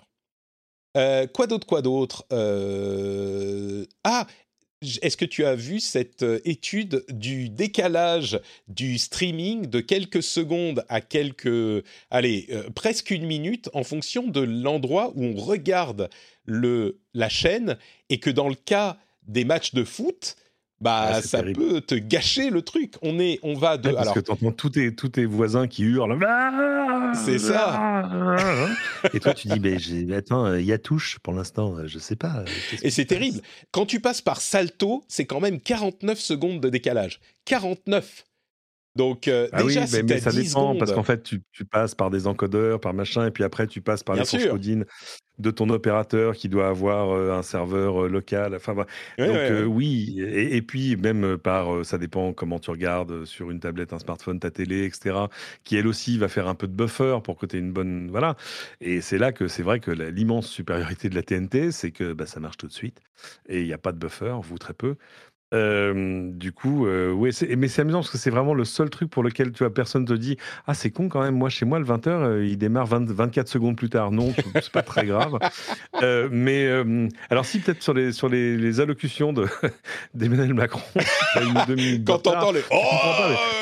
quoi 1.33 1.47
d'autre, 1.47 1.65
quoi 1.65 1.81
d'autre 1.81 2.25
Ah, 4.03 4.27
est-ce 4.81 5.17
que 5.17 5.25
tu 5.25 5.45
as 5.45 5.55
vu 5.55 5.79
cette 5.79 6.23
euh, 6.23 6.39
étude 6.45 7.03
du 7.09 7.49
décalage 7.49 8.39
du 8.67 8.97
streaming 8.97 9.67
de 9.67 9.81
quelques 9.81 10.23
secondes 10.23 10.85
à 10.87 11.01
quelques, 11.01 11.83
allez, 12.09 12.47
euh, 12.51 12.69
presque 12.69 13.11
une 13.11 13.25
minute 13.25 13.69
en 13.73 13.83
fonction 13.83 14.27
de 14.27 14.39
l'endroit 14.39 15.11
où 15.15 15.25
on 15.25 15.35
regarde 15.35 16.09
le, 16.45 16.99
la 17.13 17.29
chaîne 17.29 17.77
et 18.09 18.19
que 18.19 18.29
dans 18.29 18.47
le 18.47 18.55
cas 18.55 18.97
des 19.27 19.43
matchs 19.43 19.73
de 19.73 19.83
foot, 19.83 20.37
bah 20.81 21.09
ah, 21.13 21.21
ça 21.21 21.43
peut 21.43 21.81
te 21.81 21.95
gâcher 21.95 22.49
le 22.49 22.61
truc. 22.61 22.93
On 23.01 23.19
est, 23.19 23.39
on 23.43 23.53
va 23.53 23.77
de. 23.77 23.89
parce 23.89 24.01
alors, 24.01 24.13
que 24.13 24.19
t'entends 24.19 24.51
tous 24.51 24.69
tes, 24.71 24.95
tous 24.95 25.09
tes 25.09 25.25
voisins 25.25 25.67
qui 25.67 25.83
hurlent. 25.83 26.19
C'est 27.13 27.39
ça. 27.39 28.09
Et 29.13 29.19
toi, 29.19 29.33
tu 29.33 29.47
dis, 29.47 29.59
mais 29.59 30.15
attends, 30.15 30.53
il 30.55 30.65
y 30.65 30.73
a 30.73 30.77
touche 30.77 31.19
pour 31.19 31.33
l'instant, 31.33 31.75
je 31.85 31.99
sais 31.99 32.15
pas. 32.15 32.43
Et 32.81 32.89
c'est 32.89 33.05
terrible. 33.05 33.41
Quand 33.71 33.85
tu 33.85 33.99
passes 33.99 34.21
par 34.21 34.41
Salto, 34.41 35.03
c'est 35.07 35.25
quand 35.25 35.39
même 35.39 35.59
49 35.59 36.19
secondes 36.19 36.61
de 36.61 36.69
décalage. 36.69 37.19
49. 37.45 38.25
Donc 38.95 39.27
euh, 39.27 39.47
ah 39.51 39.63
déjà, 39.63 39.81
oui, 39.81 40.03
mais, 40.03 40.19
ça 40.19 40.31
dépend 40.31 40.75
parce 40.75 40.91
qu'en 40.91 41.03
fait, 41.03 41.23
tu, 41.23 41.41
tu, 41.51 41.63
passes 41.63 41.95
par 41.95 42.09
des 42.09 42.27
encodeurs, 42.27 42.79
par 42.79 42.93
machin, 42.93 43.27
et 43.27 43.31
puis 43.31 43.43
après, 43.43 43.67
tu 43.67 43.81
passes 43.81 44.03
par 44.03 44.15
les 44.15 44.25
sources 44.25 44.47
codines 44.47 44.85
de 45.37 45.51
ton 45.51 45.69
opérateur 45.69 46.35
qui 46.35 46.49
doit 46.49 46.67
avoir 46.67 47.11
euh, 47.11 47.31
un 47.31 47.43
serveur 47.43 48.03
euh, 48.03 48.09
local. 48.09 48.53
Enfin, 48.55 48.73
donc 48.73 49.37
oui, 49.67 50.19
et, 50.19 50.61
puis 50.61 50.97
même 50.97 51.37
par, 51.37 51.85
ça 51.85 51.97
dépend 51.97 52.33
comment 52.33 52.59
tu 52.59 52.71
regardes 52.71 53.23
sur 53.23 53.51
une 53.51 53.59
tablette, 53.61 53.93
un 53.93 53.99
smartphone, 53.99 54.39
ta 54.39 54.51
télé, 54.51 54.85
etc. 54.85 55.15
Qui 55.63 55.77
elle 55.77 55.87
aussi 55.87 56.17
va 56.17 56.27
faire 56.27 56.47
un 56.47 56.55
peu 56.55 56.67
de 56.67 56.73
buffer 56.73 57.19
pour 57.23 57.37
que 57.37 57.45
tu 57.45 57.55
aies 57.55 57.59
une 57.59 57.71
bonne, 57.71 58.09
voilà. 58.09 58.35
Et 58.81 58.99
c'est 59.01 59.17
là 59.17 59.31
que 59.31 59.47
c'est 59.47 59.63
vrai 59.63 59.79
que 59.79 59.91
l'immense 59.91 60.47
supériorité 60.47 61.09
de 61.09 61.15
la 61.15 61.23
TNT, 61.23 61.71
c'est 61.71 61.91
que 61.91 62.11
bah, 62.11 62.25
ça 62.25 62.39
marche 62.39 62.57
tout 62.57 62.67
de 62.67 62.73
suite 62.73 63.01
et 63.47 63.61
il 63.61 63.67
n'y 63.67 63.73
a 63.73 63.77
pas 63.77 63.91
de 63.91 63.97
buffer, 63.97 64.35
vous 64.41 64.57
très 64.57 64.73
peu 64.73 64.95
du 65.51 66.51
coup, 66.51 66.85
euh, 66.85 67.11
ouais, 67.11 67.31
mais 67.57 67.67
c'est 67.67 67.81
amusant 67.81 67.99
parce 67.99 68.11
que 68.11 68.17
c'est 68.17 68.29
vraiment 68.29 68.53
le 68.53 68.65
seul 68.65 68.89
truc 68.89 69.09
pour 69.09 69.23
lequel 69.23 69.51
tu 69.51 69.63
vois, 69.63 69.73
personne 69.73 70.05
te 70.05 70.13
dit 70.13 70.37
Ah, 70.67 70.73
c'est 70.73 70.91
con 70.91 71.09
quand 71.09 71.21
même, 71.21 71.35
moi 71.35 71.49
chez 71.49 71.65
moi, 71.65 71.79
le 71.79 71.85
20h, 71.85 72.07
euh, 72.07 72.45
il 72.45 72.57
démarre 72.57 72.85
24 72.85 73.47
secondes 73.47 73.75
plus 73.75 73.89
tard. 73.89 74.11
Non, 74.11 74.33
c'est 74.55 74.71
pas 74.71 74.83
très 74.83 75.05
grave. 75.05 75.37
Euh, 76.01 76.29
mais 76.31 76.69
alors, 77.29 77.45
si 77.45 77.59
peut-être 77.59 77.81
sur 77.81 77.93
les, 77.93 78.13
sur 78.13 78.29
les, 78.29 78.55
les 78.55 78.79
allocutions 78.79 79.33
d'Emmanuel 80.13 80.53
Macron, 80.53 80.81
quand 82.05 82.19
t'entends 82.19 82.51
les. 82.51 82.61
Oh 82.71 83.58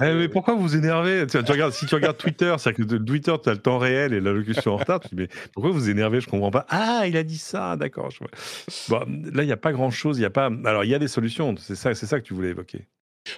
eh, 0.00 0.14
mais 0.14 0.28
pourquoi 0.28 0.54
vous 0.54 0.76
énervez? 0.76 1.26
Tu, 1.26 1.36
regardes, 1.38 1.72
Si 1.72 1.86
tu 1.86 1.94
regardes 1.94 2.16
Twitter, 2.16 2.54
c'est-à-dire 2.58 2.86
que 2.86 2.94
Twitter, 2.96 3.34
tu 3.42 3.48
as 3.48 3.52
le 3.52 3.58
temps 3.58 3.78
réel 3.78 4.12
et 4.12 4.20
l'allocution 4.20 4.74
en 4.74 4.76
retard, 4.76 5.00
tu 5.00 5.08
dis 5.08 5.14
Mais 5.16 5.28
pourquoi 5.52 5.70
vous 5.70 5.90
énervez? 5.90 6.20
Je 6.20 6.28
comprends 6.28 6.50
pas. 6.50 6.66
Ah, 6.68 7.04
il 7.06 7.16
a 7.16 7.22
dit 7.22 7.38
ça, 7.38 7.76
d'accord. 7.76 8.10
Bon, 8.88 9.00
là, 9.32 9.42
il 9.42 9.46
n'y 9.46 9.52
a 9.52 9.56
pas 9.56 9.72
grand-chose. 9.72 10.18
Il 10.18 10.22
y 10.22 10.26
a 10.26 10.30
pas. 10.30 10.50
Alors, 10.64 10.84
il 10.84 10.90
y 10.90 10.94
a 10.94 10.98
des 10.98 11.08
solution. 11.08 11.54
C'est 11.58 11.74
ça, 11.74 11.94
c'est 11.94 12.06
ça 12.06 12.20
que 12.20 12.24
tu 12.24 12.34
voulais 12.34 12.50
évoquer. 12.50 12.86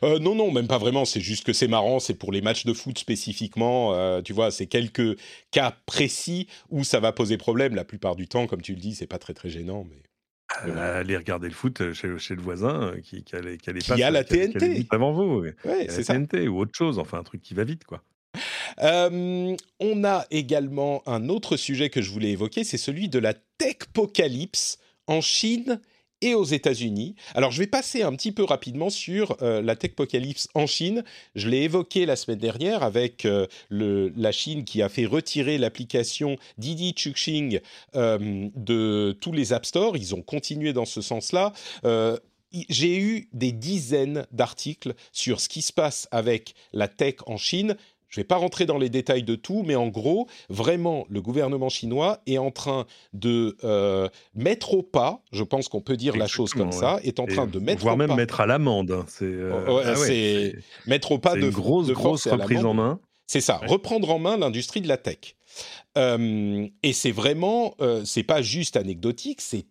Euh, 0.04 0.18
non, 0.18 0.34
non, 0.34 0.50
même 0.50 0.68
pas 0.68 0.78
vraiment. 0.78 1.04
C'est 1.04 1.20
juste 1.20 1.44
que 1.44 1.52
c'est 1.52 1.68
marrant. 1.68 1.98
C'est 1.98 2.14
pour 2.14 2.32
les 2.32 2.40
matchs 2.40 2.64
de 2.64 2.72
foot 2.72 2.98
spécifiquement. 2.98 3.94
Euh, 3.94 4.22
tu 4.22 4.32
vois, 4.32 4.50
c'est 4.50 4.66
quelques 4.66 5.18
cas 5.50 5.76
précis 5.86 6.46
où 6.70 6.84
ça 6.84 7.00
va 7.00 7.12
poser 7.12 7.36
problème. 7.36 7.74
La 7.74 7.84
plupart 7.84 8.16
du 8.16 8.28
temps, 8.28 8.46
comme 8.46 8.62
tu 8.62 8.74
le 8.74 8.80
dis, 8.80 8.94
c'est 8.94 9.06
pas 9.06 9.18
très 9.18 9.34
très 9.34 9.48
gênant. 9.48 9.84
Mais 9.88 10.02
euh, 10.66 11.00
aller 11.00 11.16
regarder 11.16 11.48
le 11.48 11.54
foot 11.54 11.92
chez, 11.92 12.18
chez 12.18 12.34
le 12.34 12.42
voisin 12.42 12.94
qui, 13.02 13.24
qui, 13.24 13.36
allait, 13.36 13.56
qui, 13.56 14.02
a 14.02 14.10
la 14.10 14.24
TNT 14.24 14.86
avant 14.90 15.12
vous. 15.12 15.44
Ouais, 15.64 15.86
c'est 15.88 16.08
la 16.08 16.14
TNT 16.14 16.48
ou 16.48 16.58
autre 16.58 16.74
chose. 16.74 16.98
Enfin, 16.98 17.18
un 17.18 17.22
truc 17.22 17.42
qui 17.42 17.54
va 17.54 17.64
vite, 17.64 17.84
quoi. 17.84 18.02
on 18.78 20.04
a 20.04 20.26
également 20.30 21.02
un 21.06 21.28
autre 21.28 21.56
sujet 21.56 21.90
que 21.90 22.02
je 22.02 22.10
voulais 22.10 22.30
évoquer, 22.30 22.64
c'est 22.64 22.78
celui 22.78 23.08
de 23.08 23.18
la 23.18 23.34
techpocalypse 23.34 24.78
en 25.06 25.20
Chine 25.20 25.80
et 26.22 26.34
aux 26.34 26.44
États-Unis. 26.44 27.14
Alors, 27.34 27.50
je 27.50 27.58
vais 27.58 27.66
passer 27.66 28.02
un 28.02 28.12
petit 28.14 28.32
peu 28.32 28.44
rapidement 28.44 28.90
sur 28.90 29.36
euh, 29.42 29.60
la 29.60 29.76
Techpocalypse 29.76 30.48
en 30.54 30.66
Chine. 30.66 31.04
Je 31.34 31.48
l'ai 31.48 31.62
évoqué 31.62 32.06
la 32.06 32.16
semaine 32.16 32.38
dernière 32.38 32.82
avec 32.82 33.26
euh, 33.26 33.46
la 33.70 34.32
Chine 34.32 34.64
qui 34.64 34.80
a 34.80 34.88
fait 34.88 35.04
retirer 35.04 35.58
l'application 35.58 36.36
Didi 36.58 36.94
Chuxing 36.96 37.60
euh, 37.96 38.48
de 38.54 39.16
tous 39.20 39.32
les 39.32 39.52
App 39.52 39.66
Store. 39.66 39.96
Ils 39.96 40.14
ont 40.14 40.22
continué 40.22 40.72
dans 40.72 40.84
ce 40.84 41.00
sens-là. 41.00 41.52
j'ai 42.68 42.98
eu 42.98 43.28
des 43.32 43.52
dizaines 43.52 44.26
d'articles 44.30 44.94
sur 45.10 45.40
ce 45.40 45.48
qui 45.48 45.62
se 45.62 45.72
passe 45.72 46.06
avec 46.10 46.54
la 46.72 46.88
tech 46.88 47.16
en 47.26 47.36
Chine. 47.36 47.76
Je 48.12 48.20
ne 48.20 48.24
vais 48.24 48.26
pas 48.26 48.36
rentrer 48.36 48.66
dans 48.66 48.76
les 48.76 48.90
détails 48.90 49.22
de 49.22 49.34
tout, 49.34 49.62
mais 49.64 49.74
en 49.74 49.88
gros, 49.88 50.28
vraiment, 50.50 51.06
le 51.08 51.22
gouvernement 51.22 51.70
chinois 51.70 52.20
est 52.26 52.36
en 52.36 52.50
train 52.50 52.84
de 53.14 53.56
euh, 53.64 54.06
mettre 54.34 54.74
au 54.74 54.82
pas, 54.82 55.22
je 55.32 55.42
pense 55.42 55.68
qu'on 55.68 55.80
peut 55.80 55.96
dire 55.96 56.14
la 56.14 56.26
chose 56.26 56.52
comme 56.52 56.72
ça, 56.72 57.00
est 57.04 57.20
en 57.20 57.26
train 57.26 57.46
de 57.46 57.58
mettre 57.58 57.80
voire 57.80 57.96
même 57.96 58.14
mettre 58.14 58.42
à 58.42 58.46
l'amende. 58.46 58.90
Hein, 58.90 59.06
c'est 59.08 59.24
euh, 59.24 59.62
ah 59.66 60.86
mettre 60.86 61.12
au 61.12 61.18
pas 61.18 61.36
de 61.36 61.40
une 61.46 61.50
grosse 61.50 61.88
grosse 61.88 62.26
reprise 62.26 62.66
en 62.66 62.74
main. 62.74 63.00
C'est 63.26 63.40
ça, 63.40 63.62
reprendre 63.66 64.10
en 64.10 64.18
main 64.18 64.36
l'industrie 64.36 64.82
de 64.82 64.88
la 64.88 64.98
tech. 64.98 65.34
Euh, 65.96 66.68
et 66.82 66.92
c'est 66.92 67.12
vraiment, 67.12 67.76
c'est 68.04 68.24
pas 68.24 68.42
juste 68.42 68.76
anecdotique, 68.76 69.40
c'est 69.40 69.64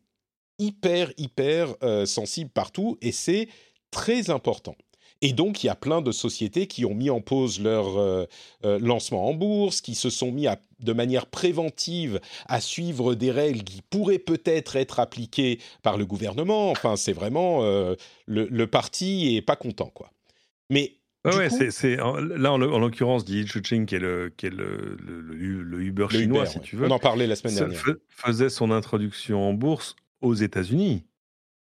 hyper 0.57 1.11
hyper 1.17 1.75
sensible 2.05 2.49
partout 2.49 2.97
et 3.03 3.11
c'est 3.11 3.49
très 3.91 4.31
important. 4.31 4.75
Et 5.23 5.33
donc, 5.33 5.63
il 5.63 5.67
y 5.67 5.69
a 5.69 5.75
plein 5.75 6.01
de 6.01 6.11
sociétés 6.11 6.65
qui 6.65 6.83
ont 6.83 6.95
mis 6.95 7.11
en 7.11 7.21
pause 7.21 7.61
leur 7.61 7.99
euh, 7.99 8.25
euh, 8.65 8.79
lancement 8.79 9.29
en 9.29 9.35
bourse, 9.35 9.79
qui 9.81 9.93
se 9.93 10.09
sont 10.09 10.31
mis 10.31 10.47
à, 10.47 10.59
de 10.79 10.93
manière 10.93 11.27
préventive 11.27 12.19
à 12.47 12.59
suivre 12.59 13.13
des 13.13 13.29
règles 13.29 13.63
qui 13.63 13.83
pourraient 13.87 14.19
peut-être 14.19 14.75
être 14.75 14.99
appliquées 14.99 15.59
par 15.83 15.97
le 15.97 16.07
gouvernement. 16.07 16.71
Enfin, 16.71 16.95
c'est 16.95 17.13
vraiment 17.13 17.63
euh, 17.63 17.95
le, 18.25 18.65
parti 18.65 19.35
est 19.35 19.43
pas 19.43 19.55
content, 19.55 19.91
quoi. 19.93 20.11
Mais 20.71 20.93
Ouais, 21.23 21.49
là 22.35 22.51
en, 22.51 22.57
l'occurrence, 22.57 23.23
Di 23.23 23.45
Chuching, 23.45 23.85
qui 23.85 23.93
est 23.93 23.99
le, 23.99 24.33
qui 24.35 24.47
est 24.47 24.49
le, 24.49 24.97
le, 24.99 25.83
Uber 25.83 26.07
chinois, 26.09 26.47
si 26.47 26.59
tu 26.61 26.77
veux. 26.77 26.87
On 26.87 26.91
en 26.91 26.97
parlait 26.97 27.27
la 27.27 27.35
semaine 27.35 27.53
dernière. 27.53 27.83
Faisait 28.09 28.49
son 28.49 28.71
introduction 28.71 29.47
en 29.47 29.53
bourse 29.53 29.95
aux 30.21 30.33
États-Unis. 30.33 31.03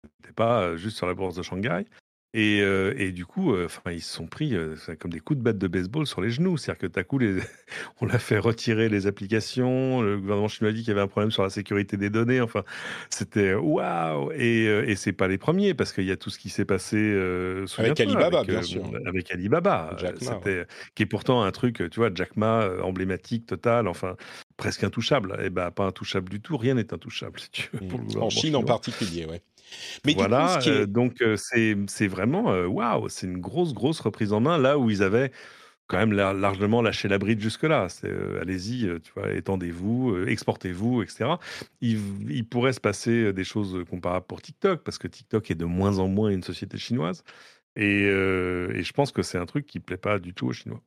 C'était 0.05 0.33
pas 0.33 0.77
juste 0.77 0.99
sur 0.99 1.09
la 1.09 1.15
bourse 1.15 1.35
de 1.35 1.43
Shanghai. 1.43 1.85
Et, 2.33 2.61
euh, 2.61 2.95
et, 2.97 3.11
du 3.11 3.27
coup, 3.27 3.55
euh, 3.55 3.67
ils 3.91 4.01
se 4.01 4.15
sont 4.15 4.29
pris 4.29 4.55
euh, 4.55 4.77
comme 5.01 5.11
des 5.11 5.19
coups 5.19 5.39
de 5.39 5.43
batte 5.43 5.59
de 5.59 5.67
baseball 5.67 6.07
sur 6.07 6.21
les 6.21 6.31
genoux. 6.31 6.57
C'est-à-dire 6.57 6.79
que 6.79 6.87
tout 6.87 7.01
à 7.01 7.03
coup, 7.03 7.19
les... 7.19 7.41
on 8.01 8.07
l'a 8.07 8.21
fait 8.21 8.39
retirer 8.39 8.89
les 8.89 9.09
applications. 9.09 10.01
Le 10.01 10.17
gouvernement 10.19 10.47
chinois 10.47 10.71
a 10.71 10.73
dit 10.73 10.81
qu'il 10.81 10.89
y 10.89 10.93
avait 10.93 11.01
un 11.01 11.09
problème 11.09 11.33
sur 11.33 11.43
la 11.43 11.51
sécurité 11.51 11.97
des 11.97 12.09
données. 12.09 12.41
Enfin, 12.41 12.63
c'était 13.11 13.55
waouh. 13.55 14.31
Et, 14.33 14.65
et 14.65 14.95
c'est 14.95 15.13
pas 15.13 15.27
les 15.27 15.39
premiers 15.39 15.75
parce 15.75 15.93
qu'il 15.93 16.05
y 16.05 16.13
a 16.13 16.17
tout 16.17 16.31
ce 16.31 16.39
qui 16.39 16.51
s'est 16.51 16.65
passé 16.65 16.99
avec 17.79 17.99
Alibaba, 17.99 18.45
bien 18.45 18.63
sûr. 18.63 18.85
Avec 19.07 19.31
Alibaba, 19.33 19.97
c'était 20.21 20.67
qui 20.95 21.03
est 21.03 21.07
pourtant 21.07 21.43
un 21.43 21.51
truc, 21.51 21.83
tu 21.91 21.99
vois, 21.99 22.11
Jack 22.15 22.37
Ma 22.37 22.71
emblématique 22.83 23.47
total. 23.47 23.89
Enfin, 23.89 24.15
presque 24.57 24.85
intouchable. 24.85 25.37
Et 25.41 25.47
eh 25.47 25.51
ben, 25.51 25.73
pas 25.73 25.87
intouchable 25.87 26.29
du 26.29 26.41
tout. 26.41 26.57
Rien 26.57 26.75
n'est 26.75 26.95
intouchable. 26.95 27.41
Si 27.41 27.51
tu 27.51 27.71
veux, 27.73 27.81
mmh. 27.81 28.23
en 28.23 28.31
Chine 28.31 28.55
en 28.55 28.63
particulier, 28.63 29.25
ouais. 29.25 29.41
Mais 30.05 30.15
voilà, 30.15 30.59
donc 30.87 31.23
c'est 31.37 32.09
vraiment 32.09 32.53
waouh, 32.65 33.09
c'est 33.09 33.27
une 33.27 33.41
grosse 33.41 33.75
grosse 33.75 34.01
reprise 34.01 34.33
en 34.33 34.41
main 34.41 34.59
là 34.59 34.79
où 34.79 34.91
ils 34.91 35.03
avaient 35.03 35.33
quand 35.87 35.99
même 35.99 36.13
largement 36.13 36.83
lâché 36.83 37.09
la 37.09 37.19
bride 37.19 37.41
jusque-là. 37.41 37.89
allez-y, 38.41 38.89
tu 39.01 39.13
vois, 39.17 39.33
étendez-vous, 39.33 40.25
exportez-vous, 40.27 41.03
etc. 41.03 41.33
Il, 41.81 41.99
il, 42.31 42.47
pourrait 42.47 42.73
se 42.73 42.81
passer 42.81 43.33
des 43.33 43.43
choses 43.43 43.85
comparables 43.91 44.27
pour 44.27 44.41
TikTok 44.41 44.85
parce 44.85 44.99
que 44.99 45.09
TikTok 45.09 45.51
est 45.51 45.57
de 45.57 45.65
moins 45.65 45.99
en 45.99 46.07
moins 46.07 46.31
une 46.31 46.45
société 46.45 46.79
chinoise. 46.79 47.25
Et, 47.75 48.03
et 48.05 48.83
je 48.83 48.93
pense 48.93 49.11
que 49.11 49.23
c'est 49.23 49.39
un 49.39 49.47
truc 49.47 49.67
qui 49.67 49.81
plaît 49.81 49.97
pas 49.97 50.21
du 50.21 50.33
tout 50.33 50.47
aux 50.47 50.53
Chinois. 50.53 50.81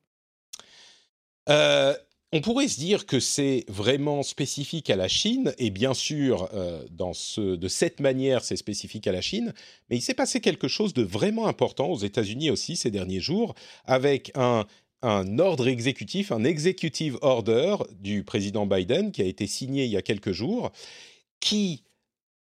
On 2.35 2.41
pourrait 2.41 2.67
se 2.67 2.79
dire 2.79 3.05
que 3.05 3.19
c'est 3.19 3.63
vraiment 3.67 4.23
spécifique 4.23 4.89
à 4.89 4.95
la 4.95 5.07
Chine, 5.07 5.53
et 5.59 5.69
bien 5.69 5.93
sûr, 5.93 6.49
euh, 6.55 6.83
dans 6.89 7.13
ce, 7.13 7.55
de 7.55 7.67
cette 7.67 7.99
manière, 7.99 8.43
c'est 8.43 8.55
spécifique 8.55 9.05
à 9.05 9.11
la 9.11 9.21
Chine, 9.21 9.53
mais 9.87 9.97
il 9.97 10.01
s'est 10.01 10.15
passé 10.15 10.41
quelque 10.41 10.67
chose 10.67 10.95
de 10.95 11.03
vraiment 11.03 11.45
important 11.45 11.89
aux 11.91 11.99
États-Unis 11.99 12.49
aussi 12.49 12.75
ces 12.75 12.89
derniers 12.89 13.19
jours, 13.19 13.53
avec 13.85 14.31
un, 14.33 14.65
un 15.03 15.37
ordre 15.37 15.67
exécutif, 15.67 16.31
un 16.31 16.43
executive 16.43 17.19
order 17.21 17.75
du 17.99 18.23
président 18.23 18.65
Biden 18.65 19.11
qui 19.11 19.21
a 19.21 19.25
été 19.25 19.45
signé 19.45 19.85
il 19.85 19.91
y 19.91 19.97
a 19.97 20.01
quelques 20.01 20.31
jours, 20.31 20.71
qui 21.39 21.83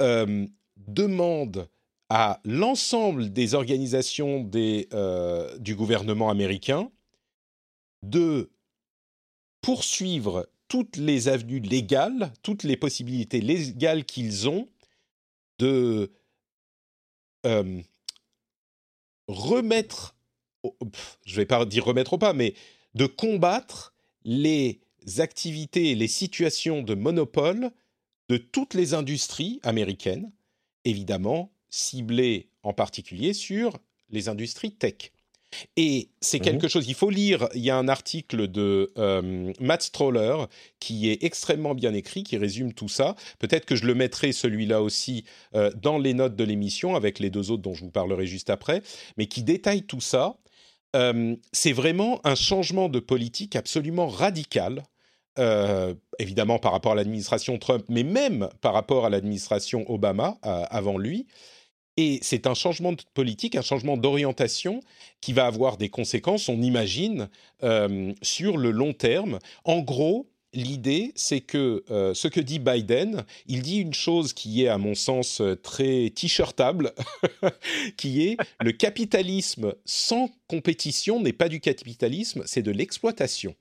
euh, 0.01 0.47
demande 0.79 1.69
à 2.09 2.41
l'ensemble 2.47 3.31
des 3.31 3.53
organisations 3.53 4.41
des, 4.43 4.89
euh, 4.95 5.59
du 5.59 5.75
gouvernement 5.75 6.31
américain 6.31 6.91
de 8.03 8.49
poursuivre 9.67 10.49
toutes 10.69 10.97
les 10.97 11.27
avenues 11.27 11.59
légales, 11.59 12.33
toutes 12.45 12.63
les 12.63 12.77
possibilités 12.77 13.41
légales 13.41 14.05
qu'ils 14.05 14.49
ont 14.49 14.69
de 15.59 16.13
euh, 17.45 17.83
remettre, 19.27 20.15
je 20.63 21.33
ne 21.33 21.37
vais 21.37 21.47
pas 21.47 21.65
dire 21.65 21.85
remettre 21.85 22.13
au 22.13 22.19
pas, 22.19 22.33
mais 22.33 22.55
de 22.95 23.07
combattre 23.07 23.93
les 24.23 24.79
activités 25.19 25.97
les 25.97 26.07
situations 26.07 26.83
de 26.83 26.95
monopole 26.95 27.73
de 28.29 28.37
toutes 28.37 28.75
les 28.75 28.95
industries 28.95 29.59
américaines, 29.65 30.31
évidemment 30.85 31.51
ciblées 31.71 32.51
en 32.63 32.73
particulier 32.73 33.33
sur 33.33 33.77
les 34.11 34.29
industries 34.29 34.77
tech. 34.77 35.11
Et 35.77 36.09
c'est 36.21 36.39
mmh 36.39 36.43
quelque 36.43 36.69
chose, 36.69 36.89
il 36.89 36.95
faut 36.95 37.11
lire, 37.11 37.49
il 37.55 37.63
y 37.63 37.71
a 37.71 37.77
un 37.77 37.89
article 37.89 38.49
de 38.49 38.93
euh, 38.99 39.53
Matt 39.61 39.83
Stroller 39.83 40.47
qui 40.81 41.11
est 41.11 41.23
extrêmement 41.25 41.75
bien 41.75 41.95
écrit, 41.95 42.23
qui 42.23 42.37
résume 42.37 42.73
tout 42.73 42.89
ça. 42.89 43.15
Peut-être 43.39 43.67
que 43.67 43.77
je 43.77 43.87
le 43.87 43.95
mettrai 43.95 44.33
celui-là 44.33 44.83
aussi 44.83 45.25
euh, 45.55 45.71
dans 45.81 45.99
les 45.99 46.15
notes 46.15 46.37
de 46.37 46.45
l'émission 46.45 46.97
avec 46.97 47.19
les 47.19 47.31
deux 47.31 47.51
autres 47.51 47.63
dont 47.63 47.75
je 47.75 47.85
vous 47.85 47.91
parlerai 47.91 48.27
juste 48.27 48.51
après, 48.51 48.83
mais 49.17 49.27
qui 49.27 49.43
détaille 49.43 49.83
tout 49.83 50.01
ça. 50.01 50.37
Euh, 50.95 51.37
c'est 51.53 51.73
vraiment 51.73 52.21
un 52.25 52.35
changement 52.35 52.89
de 52.89 53.01
politique 53.01 53.57
absolument 53.57 54.09
radical. 54.09 54.85
évidemment 56.19 56.59
par 56.59 56.73
rapport 56.73 56.93
à 56.93 56.95
l'administration 56.95 57.59
Trump, 57.59 57.85
mais 57.91 58.05
même 58.05 58.49
par 58.63 58.73
rapport 58.73 59.05
à 59.05 59.11
l'administration 59.11 59.85
Obama 59.91 60.39
avant 60.43 60.97
lui. 60.97 61.27
Et 61.97 62.19
c'est 62.23 62.47
un 62.47 62.55
changement 62.55 62.93
de 62.93 63.03
politique, 63.15 63.57
un 63.57 63.63
changement 63.63 63.97
d'orientation 63.97 64.81
qui 65.21 65.33
va 65.33 65.47
avoir 65.47 65.77
des 65.79 65.89
conséquences, 65.89 66.49
on 66.49 66.61
imagine, 66.61 67.29
euh, 67.63 68.13
sur 68.23 68.59
le 68.59 68.71
long 68.71 68.93
terme. 68.93 69.39
En 69.65 69.81
gros, 69.81 70.29
l'idée, 70.53 71.13
c'est 71.15 71.41
que 71.41 71.85
euh, 71.91 72.13
ce 72.13 72.29
que 72.29 72.41
dit 72.41 72.59
Biden, 72.59 73.25
il 73.47 73.63
dit 73.63 73.79
une 73.79 73.95
chose 73.95 74.35
qui 74.35 74.65
est, 74.65 74.69
à 74.69 74.77
mon 74.77 74.95
sens, 74.95 75.41
très 75.63 76.11
t-shirtable, 76.11 76.93
qui 77.97 78.27
est 78.27 78.37
le 78.61 78.73
capitalisme 78.73 79.75
sans 79.87 80.31
compétition 80.49 81.21
n'est 81.21 81.33
pas 81.33 81.49
du 81.49 81.61
capitalisme, 81.61 82.43
c'est 82.47 82.63
de 82.63 82.73
l'exploitation. 82.73 83.55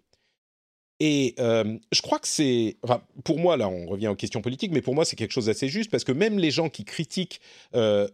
Et 1.00 1.36
euh, 1.40 1.78
je 1.92 2.02
crois 2.02 2.20
que 2.20 2.28
c'est, 2.28 2.78
pour 3.24 3.40
moi, 3.40 3.58
là, 3.58 3.68
on 3.68 3.86
revient 3.86 4.08
aux 4.08 4.16
questions 4.16 4.42
politiques, 4.42 4.72
mais 4.72 4.82
pour 4.82 4.96
moi, 4.96 5.04
c'est 5.04 5.16
quelque 5.16 5.32
chose 5.32 5.48
d'assez 5.48 5.68
juste 5.68 5.92
parce 5.92 6.04
que 6.04 6.14
même 6.14 6.40
les 6.40 6.52
gens 6.52 6.70
qui 6.70 6.86
critiquent 6.86 7.42
euh, 7.76 8.08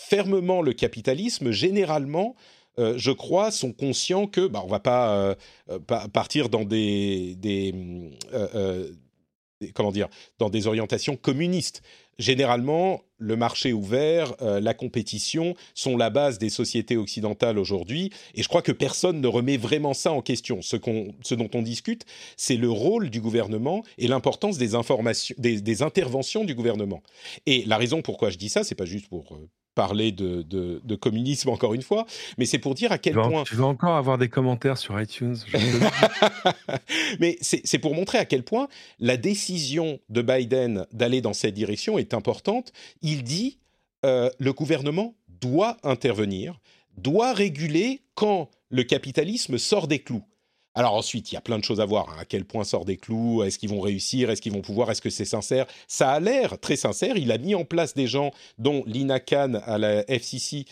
fermement 0.00 0.62
le 0.62 0.72
capitalisme, 0.72 1.50
généralement, 1.50 2.36
euh, 2.78 2.94
je 2.96 3.10
crois, 3.10 3.50
sont 3.50 3.72
conscients 3.72 4.28
que, 4.28 4.46
bah, 4.46 4.62
on 4.64 4.68
va 4.68 4.78
pas, 4.78 5.36
partir 6.12 6.48
dans 6.48 6.64
des 6.64 7.36
comment 9.74 9.92
dire, 9.92 10.08
dans 10.38 10.50
des 10.50 10.66
orientations 10.66 11.16
communistes. 11.16 11.82
Généralement, 12.18 13.02
le 13.18 13.36
marché 13.36 13.72
ouvert, 13.72 14.34
euh, 14.42 14.60
la 14.60 14.74
compétition 14.74 15.54
sont 15.74 15.96
la 15.96 16.10
base 16.10 16.38
des 16.38 16.50
sociétés 16.50 16.96
occidentales 16.96 17.58
aujourd'hui, 17.58 18.10
et 18.34 18.42
je 18.42 18.48
crois 18.48 18.62
que 18.62 18.72
personne 18.72 19.20
ne 19.20 19.26
remet 19.28 19.56
vraiment 19.56 19.94
ça 19.94 20.12
en 20.12 20.20
question. 20.20 20.60
Ce, 20.62 20.76
ce 21.22 21.34
dont 21.34 21.50
on 21.54 21.62
discute, 21.62 22.06
c'est 22.36 22.56
le 22.56 22.70
rôle 22.70 23.10
du 23.10 23.20
gouvernement 23.20 23.84
et 23.98 24.08
l'importance 24.08 24.58
des 24.58 24.68
des, 25.38 25.82
interventions 25.82 26.44
du 26.44 26.54
gouvernement. 26.54 27.02
Et 27.46 27.64
la 27.66 27.76
raison 27.76 28.02
pourquoi 28.02 28.30
je 28.30 28.38
dis 28.38 28.48
ça, 28.48 28.64
c'est 28.64 28.74
pas 28.74 28.84
juste 28.84 29.08
pour 29.08 29.32
euh, 29.32 29.48
parler 29.78 30.10
de, 30.10 30.42
de, 30.42 30.96
communisme 30.96 31.50
encore 31.50 31.72
une 31.72 31.82
fois, 31.82 32.04
mais 32.36 32.46
c'est 32.46 32.58
pour 32.58 32.74
dire 32.74 32.90
à 32.90 32.98
quel 32.98 33.14
point... 33.14 33.44
Tu 33.44 33.54
vas 33.54 33.66
encore 33.66 33.94
avoir 33.94 34.18
des 34.18 34.28
commentaires 34.28 34.76
sur 34.76 35.00
iTunes. 35.00 35.36
mais 37.20 37.38
c'est 37.40 37.78
pour 37.78 37.94
montrer 37.94 38.18
à 38.18 38.24
quel 38.24 38.42
point 38.42 38.66
la 38.98 39.16
décision 39.16 40.00
de 40.08 40.20
Biden 40.20 40.84
d'aller 40.92 41.20
dans 41.20 41.32
cette 41.32 41.54
direction 41.54 41.96
est 41.96 42.12
importante. 42.12 42.72
Il 43.02 43.22
dit 43.22 43.60
euh, 44.04 44.30
le 44.40 44.52
gouvernement 44.52 45.14
doit 45.28 45.76
intervenir, 45.84 46.58
doit 46.96 47.32
réguler 47.32 48.02
quand 48.16 48.50
le 48.70 48.82
capitalisme 48.82 49.58
sort 49.58 49.86
des 49.86 50.00
clous. 50.00 50.24
Alors 50.74 50.94
ensuite, 50.94 51.32
il 51.32 51.34
y 51.34 51.38
a 51.38 51.40
plein 51.40 51.58
de 51.58 51.64
choses 51.64 51.80
à 51.80 51.84
voir. 51.84 52.10
Hein. 52.10 52.16
À 52.20 52.24
quel 52.24 52.44
point 52.44 52.64
sort 52.64 52.84
des 52.84 52.96
clous 52.96 53.42
Est-ce 53.42 53.58
qu'ils 53.58 53.70
vont 53.70 53.80
réussir 53.80 54.30
Est-ce 54.30 54.40
qu'ils 54.40 54.52
vont 54.52 54.60
pouvoir 54.60 54.90
Est-ce 54.90 55.02
que 55.02 55.10
c'est 55.10 55.24
sincère? 55.24 55.66
Ça 55.88 56.10
a 56.10 56.20
l'air 56.20 56.58
très 56.60 56.76
sincère. 56.76 57.16
Il 57.16 57.32
a 57.32 57.38
mis 57.38 57.54
en 57.54 57.64
place 57.64 57.94
des 57.94 58.06
gens, 58.06 58.30
dont 58.58 58.84
Lina 58.86 59.18
Khan 59.18 59.54
à 59.64 59.78
la 59.78 60.08
FCC, 60.08 60.66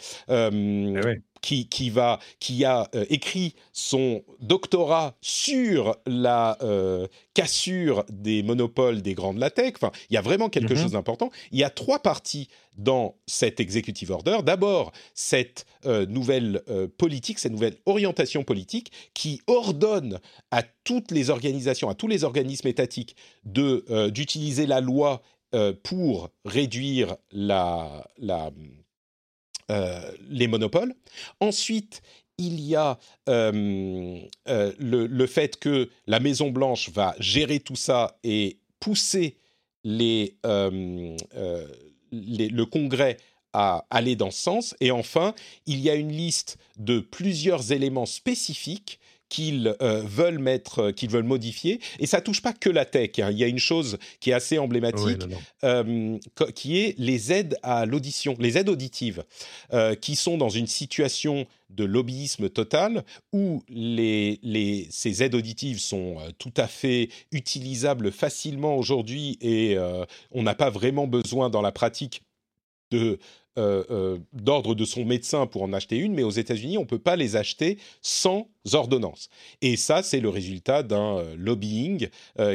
qui, 1.40 1.68
qui, 1.68 1.90
va, 1.90 2.18
qui 2.40 2.64
a 2.64 2.88
euh, 2.94 3.04
écrit 3.10 3.54
son 3.72 4.22
doctorat 4.40 5.16
sur 5.20 5.96
la 6.06 6.58
euh, 6.62 7.06
cassure 7.34 8.04
des 8.10 8.42
monopoles 8.42 9.02
des 9.02 9.14
grandes 9.14 9.38
latex. 9.38 9.78
Enfin, 9.82 9.92
il 10.10 10.14
y 10.14 10.16
a 10.16 10.22
vraiment 10.22 10.48
quelque 10.48 10.74
mm-hmm. 10.74 10.82
chose 10.82 10.92
d'important. 10.92 11.30
Il 11.52 11.58
y 11.58 11.64
a 11.64 11.70
trois 11.70 12.00
parties 12.00 12.48
dans 12.76 13.16
cet 13.26 13.60
executive 13.60 14.10
order. 14.10 14.38
D'abord, 14.44 14.92
cette 15.14 15.64
euh, 15.86 16.04
nouvelle 16.06 16.62
politique, 16.98 17.38
cette 17.38 17.52
nouvelle 17.52 17.76
orientation 17.86 18.44
politique 18.44 18.92
qui 19.14 19.40
ordonne 19.46 20.20
à 20.50 20.62
toutes 20.84 21.10
les 21.10 21.30
organisations, 21.30 21.88
à 21.88 21.94
tous 21.94 22.08
les 22.08 22.24
organismes 22.24 22.68
étatiques 22.68 23.16
d'utiliser 23.44 24.66
la 24.66 24.80
loi 24.80 25.22
pour 25.82 26.30
réduire 26.44 27.16
la, 27.32 28.06
la 28.18 28.50
les 29.68 30.46
monopoles. 30.46 30.94
Ensuite, 31.40 32.02
il 32.38 32.60
y 32.60 32.76
a 32.76 32.98
euh, 33.28 34.20
euh, 34.48 34.72
le, 34.78 35.26
fait 35.26 35.58
que 35.58 35.90
la 36.06 36.20
Maison 36.20 36.50
Blanche 36.50 36.90
va 36.90 37.14
gérer 37.18 37.60
tout 37.60 37.76
ça 37.76 38.18
et 38.24 38.58
pousser 38.80 39.38
le 39.84 41.14
Congrès 42.64 43.16
à 43.52 43.86
aller 43.90 44.16
dans 44.16 44.30
ce 44.30 44.42
sens. 44.42 44.74
Et 44.80 44.90
enfin, 44.90 45.34
il 45.66 45.80
y 45.80 45.88
a 45.88 45.94
une 45.94 46.12
liste 46.12 46.58
de 46.76 47.00
plusieurs 47.00 47.72
éléments 47.72 48.06
spécifiques 48.06 49.00
qu'ils 49.28 49.74
euh, 49.82 50.02
veulent 50.04 50.38
mettre, 50.38 50.78
euh, 50.80 50.92
qu'ils 50.92 51.10
veulent 51.10 51.24
modifier. 51.24 51.80
Et 51.98 52.06
ça 52.06 52.20
touche 52.20 52.42
pas 52.42 52.52
que 52.52 52.70
la 52.70 52.84
tech. 52.84 53.18
Hein. 53.18 53.30
Il 53.30 53.38
y 53.38 53.44
a 53.44 53.48
une 53.48 53.58
chose 53.58 53.98
qui 54.20 54.30
est 54.30 54.34
assez 54.34 54.58
emblématique, 54.58 55.22
euh, 55.64 56.18
qui 56.54 56.78
est 56.78 56.94
les 56.98 57.32
aides 57.32 57.56
à 57.62 57.86
l'audition, 57.86 58.36
les 58.38 58.58
aides 58.58 58.68
auditives, 58.68 59.24
qui 60.00 60.16
sont 60.16 60.38
dans 60.38 60.48
une 60.48 60.66
situation 60.66 61.46
de 61.70 61.84
lobbyisme 61.84 62.48
total 62.48 63.04
où 63.32 63.62
les, 63.68 64.38
les, 64.42 64.86
ces 64.90 65.22
aides 65.22 65.34
auditives 65.34 65.80
sont 65.80 66.16
tout 66.38 66.52
à 66.56 66.66
fait 66.66 67.08
utilisables 67.32 68.12
facilement 68.12 68.76
aujourd'hui 68.76 69.38
et 69.40 69.76
on 70.30 70.42
n'a 70.42 70.54
pas 70.54 70.70
vraiment 70.70 71.06
besoin 71.06 71.50
dans 71.50 71.62
la 71.62 71.72
pratique 71.72 72.22
de 72.90 73.18
euh, 73.58 73.84
euh, 73.90 74.18
d'ordre 74.32 74.74
de 74.74 74.84
son 74.84 75.04
médecin 75.04 75.46
pour 75.46 75.62
en 75.62 75.72
acheter 75.72 75.96
une, 75.96 76.12
mais 76.12 76.22
aux 76.22 76.30
États-Unis, 76.30 76.76
on 76.76 76.82
ne 76.82 76.86
peut 76.86 76.98
pas 76.98 77.16
les 77.16 77.36
acheter 77.36 77.78
sans 78.02 78.48
ordonnance. 78.72 79.30
Et 79.62 79.76
ça, 79.76 80.02
c'est 80.02 80.20
le 80.20 80.28
résultat 80.28 80.82
d'un 80.82 81.18
euh, 81.18 81.34
lobbying 81.38 82.08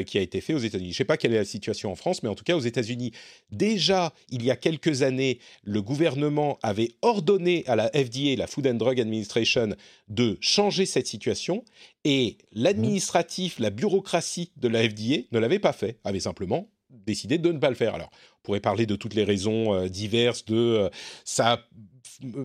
qui 0.05 0.17
a 0.17 0.21
été 0.21 0.41
fait 0.41 0.53
aux 0.53 0.59
États-Unis. 0.59 0.89
Je 0.89 0.93
ne 0.93 0.97
sais 0.97 1.05
pas 1.05 1.17
quelle 1.17 1.33
est 1.33 1.37
la 1.37 1.45
situation 1.45 1.91
en 1.91 1.95
France, 1.95 2.21
mais 2.21 2.29
en 2.29 2.35
tout 2.35 2.43
cas 2.43 2.55
aux 2.55 2.61
États-Unis, 2.61 3.13
déjà, 3.51 4.13
il 4.29 4.43
y 4.43 4.51
a 4.51 4.55
quelques 4.55 5.01
années, 5.01 5.39
le 5.63 5.81
gouvernement 5.81 6.59
avait 6.61 6.91
ordonné 7.01 7.63
à 7.65 7.75
la 7.75 7.89
FDA, 7.89 8.35
la 8.37 8.47
Food 8.47 8.67
and 8.67 8.75
Drug 8.75 8.99
Administration, 8.99 9.75
de 10.07 10.37
changer 10.39 10.85
cette 10.85 11.07
situation, 11.07 11.63
et 12.03 12.37
l'administratif, 12.51 13.59
la 13.59 13.69
bureaucratie 13.69 14.51
de 14.57 14.67
la 14.67 14.87
FDA 14.87 15.23
ne 15.31 15.39
l'avait 15.39 15.59
pas 15.59 15.73
fait, 15.73 15.97
avait 16.03 16.19
simplement 16.19 16.67
décidé 16.91 17.37
de 17.37 17.51
ne 17.51 17.59
pas 17.59 17.69
le 17.69 17.75
faire. 17.75 17.95
Alors, 17.95 18.09
on 18.11 18.41
pourrait 18.43 18.59
parler 18.59 18.85
de 18.85 18.95
toutes 18.95 19.13
les 19.13 19.23
raisons 19.23 19.73
euh, 19.73 19.87
diverses 19.87 20.45
de 20.45 20.55
euh, 20.55 20.89
ça 21.25 21.65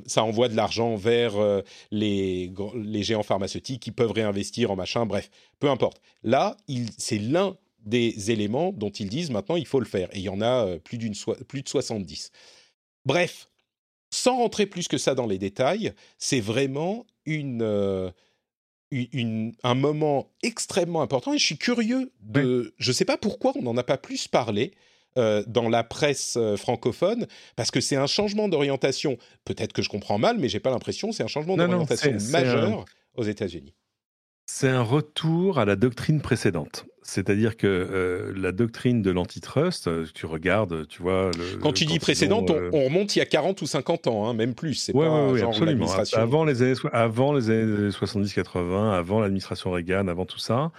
ça 0.06 0.24
envoie 0.24 0.48
de 0.48 0.56
l'argent 0.56 0.96
vers 0.96 1.36
euh, 1.36 1.60
les, 1.90 2.50
les 2.76 3.02
géants 3.02 3.22
pharmaceutiques 3.22 3.82
qui 3.82 3.90
peuvent 3.90 4.12
réinvestir 4.12 4.70
en 4.70 4.76
machin, 4.76 5.04
bref, 5.04 5.28
peu 5.58 5.68
importe. 5.68 6.00
Là, 6.22 6.56
c'est 6.96 7.18
l'un 7.18 7.58
des 7.80 8.30
éléments 8.30 8.72
dont 8.72 8.88
ils 8.88 9.10
disent 9.10 9.30
maintenant 9.30 9.56
il 9.56 9.66
faut 9.66 9.80
le 9.80 9.86
faire. 9.86 10.08
Et 10.12 10.20
il 10.20 10.22
y 10.22 10.30
en 10.30 10.40
a 10.40 10.78
plus, 10.78 10.98
plus 11.46 11.62
de 11.62 11.68
70. 11.68 12.30
Bref, 13.04 13.50
sans 14.10 14.38
rentrer 14.38 14.64
plus 14.64 14.88
que 14.88 14.96
ça 14.96 15.14
dans 15.14 15.26
les 15.26 15.36
détails, 15.36 15.92
c'est 16.16 16.40
vraiment 16.40 17.04
une, 17.26 18.12
une, 18.90 19.54
un 19.62 19.74
moment 19.74 20.30
extrêmement 20.42 21.02
important 21.02 21.32
et 21.32 21.38
je 21.38 21.44
suis 21.44 21.58
curieux 21.58 22.12
de... 22.20 22.74
Je 22.78 22.90
ne 22.90 22.94
sais 22.94 23.04
pas 23.04 23.16
pourquoi 23.16 23.52
on 23.56 23.62
n'en 23.62 23.76
a 23.76 23.82
pas 23.82 23.98
plus 23.98 24.28
parlé. 24.28 24.72
Euh, 25.18 25.42
dans 25.46 25.70
la 25.70 25.82
presse 25.82 26.36
euh, 26.36 26.58
francophone, 26.58 27.26
parce 27.56 27.70
que 27.70 27.80
c'est 27.80 27.96
un 27.96 28.06
changement 28.06 28.48
d'orientation. 28.48 29.16
Peut-être 29.46 29.72
que 29.72 29.80
je 29.80 29.88
comprends 29.88 30.18
mal, 30.18 30.36
mais 30.36 30.50
j'ai 30.50 30.60
pas 30.60 30.68
l'impression. 30.68 31.10
C'est 31.10 31.22
un 31.22 31.26
changement 31.26 31.56
d'orientation 31.56 32.12
majeur 32.30 32.84
aux 33.14 33.22
États-Unis. 33.22 33.72
C'est 34.44 34.68
un 34.68 34.82
retour 34.82 35.58
à 35.58 35.64
la 35.64 35.74
doctrine 35.74 36.20
précédente. 36.20 36.84
C'est-à-dire 37.06 37.56
que 37.56 37.66
euh, 37.66 38.32
la 38.36 38.52
doctrine 38.52 39.02
de 39.02 39.10
l'antitrust, 39.10 39.88
tu 40.12 40.26
regardes, 40.26 40.86
tu 40.88 41.02
vois. 41.02 41.30
quand 41.60 41.72
tu 41.72 41.84
dis 41.84 41.98
précédente, 41.98 42.50
on, 42.50 42.84
remonte 42.84 43.16
il 43.16 43.20
y 43.20 43.22
a 43.22 43.26
40 43.26 43.60
ou 43.62 43.66
50 43.66 44.06
ans, 44.06 44.28
hein, 44.28 44.34
même 44.34 44.54
plus. 44.54 44.74
C'est 44.74 44.92
pas 44.92 45.36
genre 45.36 45.50
absolument. 45.50 45.86
Avant 46.12 46.44
les 46.44 46.62
années, 46.62 46.74
avant 46.92 47.32
les 47.32 47.50
années 47.50 47.88
70-80, 47.90 48.92
avant 48.92 49.20
l'administration 49.20 49.70
Reagan, 49.70 50.08
avant 50.08 50.26
tout 50.26 50.38
ça, 50.38 50.72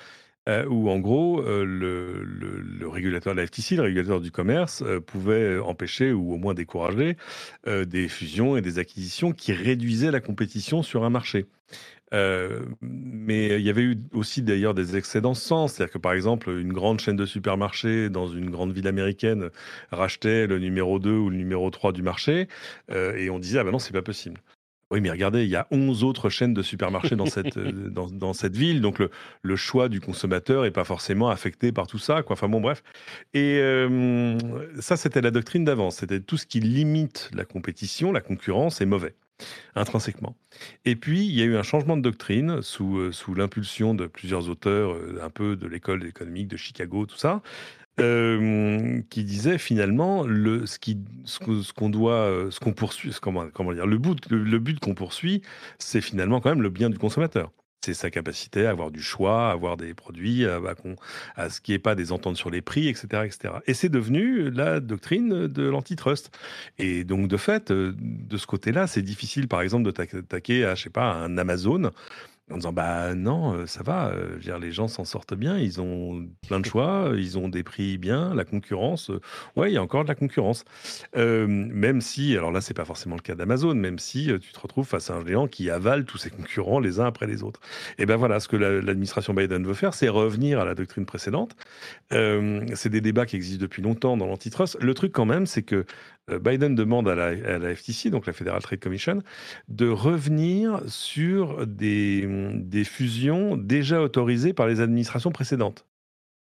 euh, 0.47 0.65
où 0.65 0.89
en 0.89 0.99
gros, 0.99 1.41
euh, 1.41 1.65
le, 1.65 2.87
régulateur 2.87 3.35
de 3.35 3.41
la 3.41 3.47
FTC, 3.47 3.75
le 3.75 3.83
régulateur 3.83 4.21
du 4.21 4.31
commerce, 4.31 4.81
euh, 4.81 5.01
pouvait 5.01 5.59
empêcher 5.59 6.13
ou 6.13 6.33
au 6.33 6.37
moins 6.37 6.53
décourager 6.53 7.17
des 7.65 8.07
fusions 8.07 8.55
et 8.55 8.61
des 8.61 8.79
acquisitions 8.79 9.33
qui 9.33 9.51
réduisaient 9.51 10.11
la 10.11 10.21
compétition 10.21 10.83
sur 10.83 11.03
un 11.03 11.09
marché. 11.09 11.45
Mais 12.11 13.59
il 13.59 13.65
y 13.65 13.69
avait 13.69 13.81
eu 13.83 13.97
aussi 14.13 14.41
d'ailleurs 14.41 14.73
des 14.73 14.95
excès 14.95 15.21
dans 15.21 15.33
ce 15.33 15.45
sens. 15.45 15.73
C'est-à-dire 15.73 15.93
que 15.93 15.97
par 15.97 16.13
exemple, 16.13 16.49
une 16.49 16.73
grande 16.73 16.99
chaîne 16.99 17.17
de 17.17 17.25
supermarchés 17.25 18.09
dans 18.09 18.27
une 18.27 18.49
grande 18.49 18.73
ville 18.73 18.87
américaine 18.87 19.49
rachetait 19.91 20.47
le 20.47 20.59
numéro 20.59 20.99
2 20.99 21.11
ou 21.11 21.29
le 21.29 21.37
numéro 21.37 21.69
3 21.69 21.91
du 21.91 22.01
marché 22.01 22.47
et 22.89 23.29
on 23.29 23.39
disait, 23.39 23.59
ah 23.59 23.63
ben 23.63 23.71
non, 23.71 23.79
c'est 23.79 23.93
pas 23.93 24.01
possible. 24.01 24.41
Oui, 24.89 25.01
mais 25.01 25.11
regardez, 25.11 25.43
il 25.43 25.49
y 25.49 25.57
a 25.57 25.67
11 25.71 26.05
autres 26.05 26.29
chaînes 26.29 26.53
de 26.53 26.61
supermarchés 26.61 27.17
dans 27.17 27.25
cette, 27.25 27.57
euh, 27.57 27.89
dans, 27.89 28.33
cette 28.33 28.55
ville, 28.55 28.79
donc 28.79 28.99
le, 28.99 29.09
le 29.41 29.55
choix 29.57 29.89
du 29.89 29.99
consommateur 29.99 30.63
n'est 30.63 30.71
pas 30.71 30.85
forcément 30.85 31.29
affecté 31.29 31.73
par 31.73 31.87
tout 31.87 31.97
ça. 31.97 32.23
Quoi. 32.23 32.35
Enfin 32.35 32.47
bon, 32.47 32.61
bref. 32.61 32.83
Et 33.33 33.59
euh, 33.59 34.37
ça, 34.79 34.95
c'était 34.95 35.19
la 35.19 35.31
doctrine 35.31 35.65
d'avance. 35.65 35.97
C'était 35.97 36.21
tout 36.21 36.37
ce 36.37 36.45
qui 36.45 36.61
limite 36.61 37.29
la 37.33 37.43
compétition, 37.43 38.13
la 38.13 38.21
concurrence 38.21 38.79
est 38.79 38.85
mauvais 38.85 39.15
intrinsèquement. 39.75 40.35
Et 40.85 40.95
puis, 40.95 41.25
il 41.25 41.33
y 41.33 41.41
a 41.41 41.45
eu 41.45 41.57
un 41.57 41.63
changement 41.63 41.97
de 41.97 42.01
doctrine 42.01 42.61
sous, 42.61 42.97
euh, 42.97 43.11
sous 43.11 43.33
l'impulsion 43.35 43.93
de 43.93 44.07
plusieurs 44.07 44.49
auteurs, 44.49 44.95
un 45.21 45.29
peu 45.29 45.55
de 45.55 45.67
l'école 45.67 46.05
économique 46.05 46.47
de 46.47 46.57
Chicago, 46.57 47.05
tout 47.05 47.17
ça, 47.17 47.41
euh, 47.99 49.01
qui 49.09 49.23
disait 49.23 49.57
finalement 49.57 50.23
le, 50.23 50.65
ce 50.67 51.73
qu'on 51.73 51.89
doit, 51.89 52.13
euh, 52.13 52.51
ce 52.51 52.59
qu'on 52.59 52.73
poursuit, 52.73 53.11
comment, 53.19 53.49
comment 53.49 53.73
dire, 53.73 53.87
le, 53.87 53.97
but, 53.97 54.29
le, 54.29 54.59
but 54.59 54.79
qu'on 54.79 54.93
poursuit, 54.93 55.41
c'est 55.79 56.01
finalement 56.01 56.39
quand 56.39 56.49
même 56.49 56.61
le 56.61 56.69
bien 56.69 56.91
du 56.91 56.99
consommateur. 56.99 57.51
C'est 57.87 57.93
sa 57.93 58.09
capacité 58.11 58.65
à 58.65 58.71
avoir 58.71 58.91
du 58.91 59.01
choix, 59.01 59.47
à 59.47 59.53
avoir 59.53 59.77
des 59.77 59.93
produits, 59.93 60.45
à, 60.45 60.59
à, 61.37 61.49
ce 61.49 61.61
qui 61.61 61.71
n'est 61.71 61.79
pas 61.79 61.95
des 61.95 62.11
ententes 62.11 62.35
sur 62.35 62.49
les 62.49 62.61
prix, 62.61 62.89
etc. 62.89 63.23
etc. 63.23 63.53
Et 63.65 63.73
c'est 63.73 63.87
devenu 63.87 64.51
la 64.51 64.81
doctrine 64.81 65.47
de 65.47 65.63
l'antitrust. 65.69 66.37
Et 66.79 67.05
donc, 67.05 67.29
de 67.29 67.37
fait, 67.37 67.71
euh, 67.71 67.93
de 67.97 68.35
ce 68.35 68.45
côté-là, 68.45 68.87
c'est 68.87 69.01
difficile, 69.01 69.47
par 69.47 69.61
exemple, 69.61 69.85
de 69.85 69.91
t'attaquer 69.91 70.65
à, 70.65 70.75
je 70.75 70.83
sais 70.83 70.89
pas, 70.89 71.13
un 71.13 71.37
Amazon 71.37 71.91
en 72.51 72.55
disant 72.55 72.71
bah 72.71 73.13
non, 73.13 73.53
euh, 73.53 73.65
ça 73.65 73.83
va, 73.83 74.09
euh, 74.09 74.37
dire, 74.37 74.57
les 74.57 74.71
gens 74.71 74.87
s'en 74.87 75.03
sortent 75.03 75.33
bien, 75.33 75.57
ils 75.57 75.81
ont 75.81 76.25
plein 76.47 76.59
de 76.59 76.65
choix, 76.69 77.11
ils 77.15 77.37
ont 77.37 77.49
des 77.49 77.63
prix 77.63 77.97
bien, 77.97 78.33
la 78.33 78.45
concurrence, 78.45 79.09
euh, 79.09 79.19
ouais, 79.55 79.71
il 79.71 79.73
y 79.73 79.77
a 79.77 79.83
encore 79.83 80.03
de 80.03 80.07
la 80.07 80.15
concurrence. 80.15 80.63
même 81.15 82.01
si, 82.01 82.37
alors 82.37 82.51
là, 82.51 82.61
c'est 82.61 82.73
pas 82.73 82.85
forcément 82.85 83.15
le 83.15 83.21
cas 83.21 83.35
d'Amazon, 83.35 83.75
même 83.75 83.99
si 83.99 84.29
tu 84.41 84.51
te 84.51 84.59
retrouves 84.59 84.87
face 84.87 85.09
à 85.09 85.15
un 85.15 85.25
géant 85.25 85.47
qui 85.47 85.69
avale 85.69 86.05
tous 86.05 86.17
ses 86.17 86.29
concurrents 86.29 86.79
les 86.79 86.99
uns 86.99 87.05
après 87.05 87.27
les 87.27 87.43
autres. 87.43 87.59
Et 87.97 88.05
ben 88.05 88.15
voilà, 88.15 88.39
ce 88.39 88.47
que 88.47 88.55
l'administration 88.55 89.33
Biden 89.33 89.65
veut 89.65 89.73
faire, 89.73 89.93
c'est 89.93 90.09
revenir 90.09 90.59
à 90.59 90.65
la 90.65 90.75
doctrine 90.75 91.05
précédente. 91.05 91.55
c'est 92.11 92.89
des 92.89 93.01
débats 93.01 93.25
qui 93.25 93.35
existent 93.35 93.61
depuis 93.61 93.81
longtemps 93.81 94.17
dans 94.17 94.27
l'antitrust. 94.27 94.77
Le 94.79 94.93
truc 94.93 95.11
quand 95.11 95.25
même, 95.25 95.45
c'est 95.45 95.63
que 95.63 95.85
Biden 96.29 96.75
demande 96.75 97.07
à 97.07 97.15
la, 97.15 97.75
FTC, 97.75 98.09
donc 98.09 98.25
la 98.25 98.33
Federal 98.33 98.61
Trade 98.61 98.79
Commission, 98.79 99.21
de 99.69 99.87
revenir 99.87 100.81
sur 100.87 101.65
des, 101.65 102.83
fusions 102.85 103.55
déjà 103.55 104.01
autorisées 104.01 104.53
par 104.53 104.67
les 104.67 104.81
administrations 104.81 105.31
précédentes. 105.31 105.85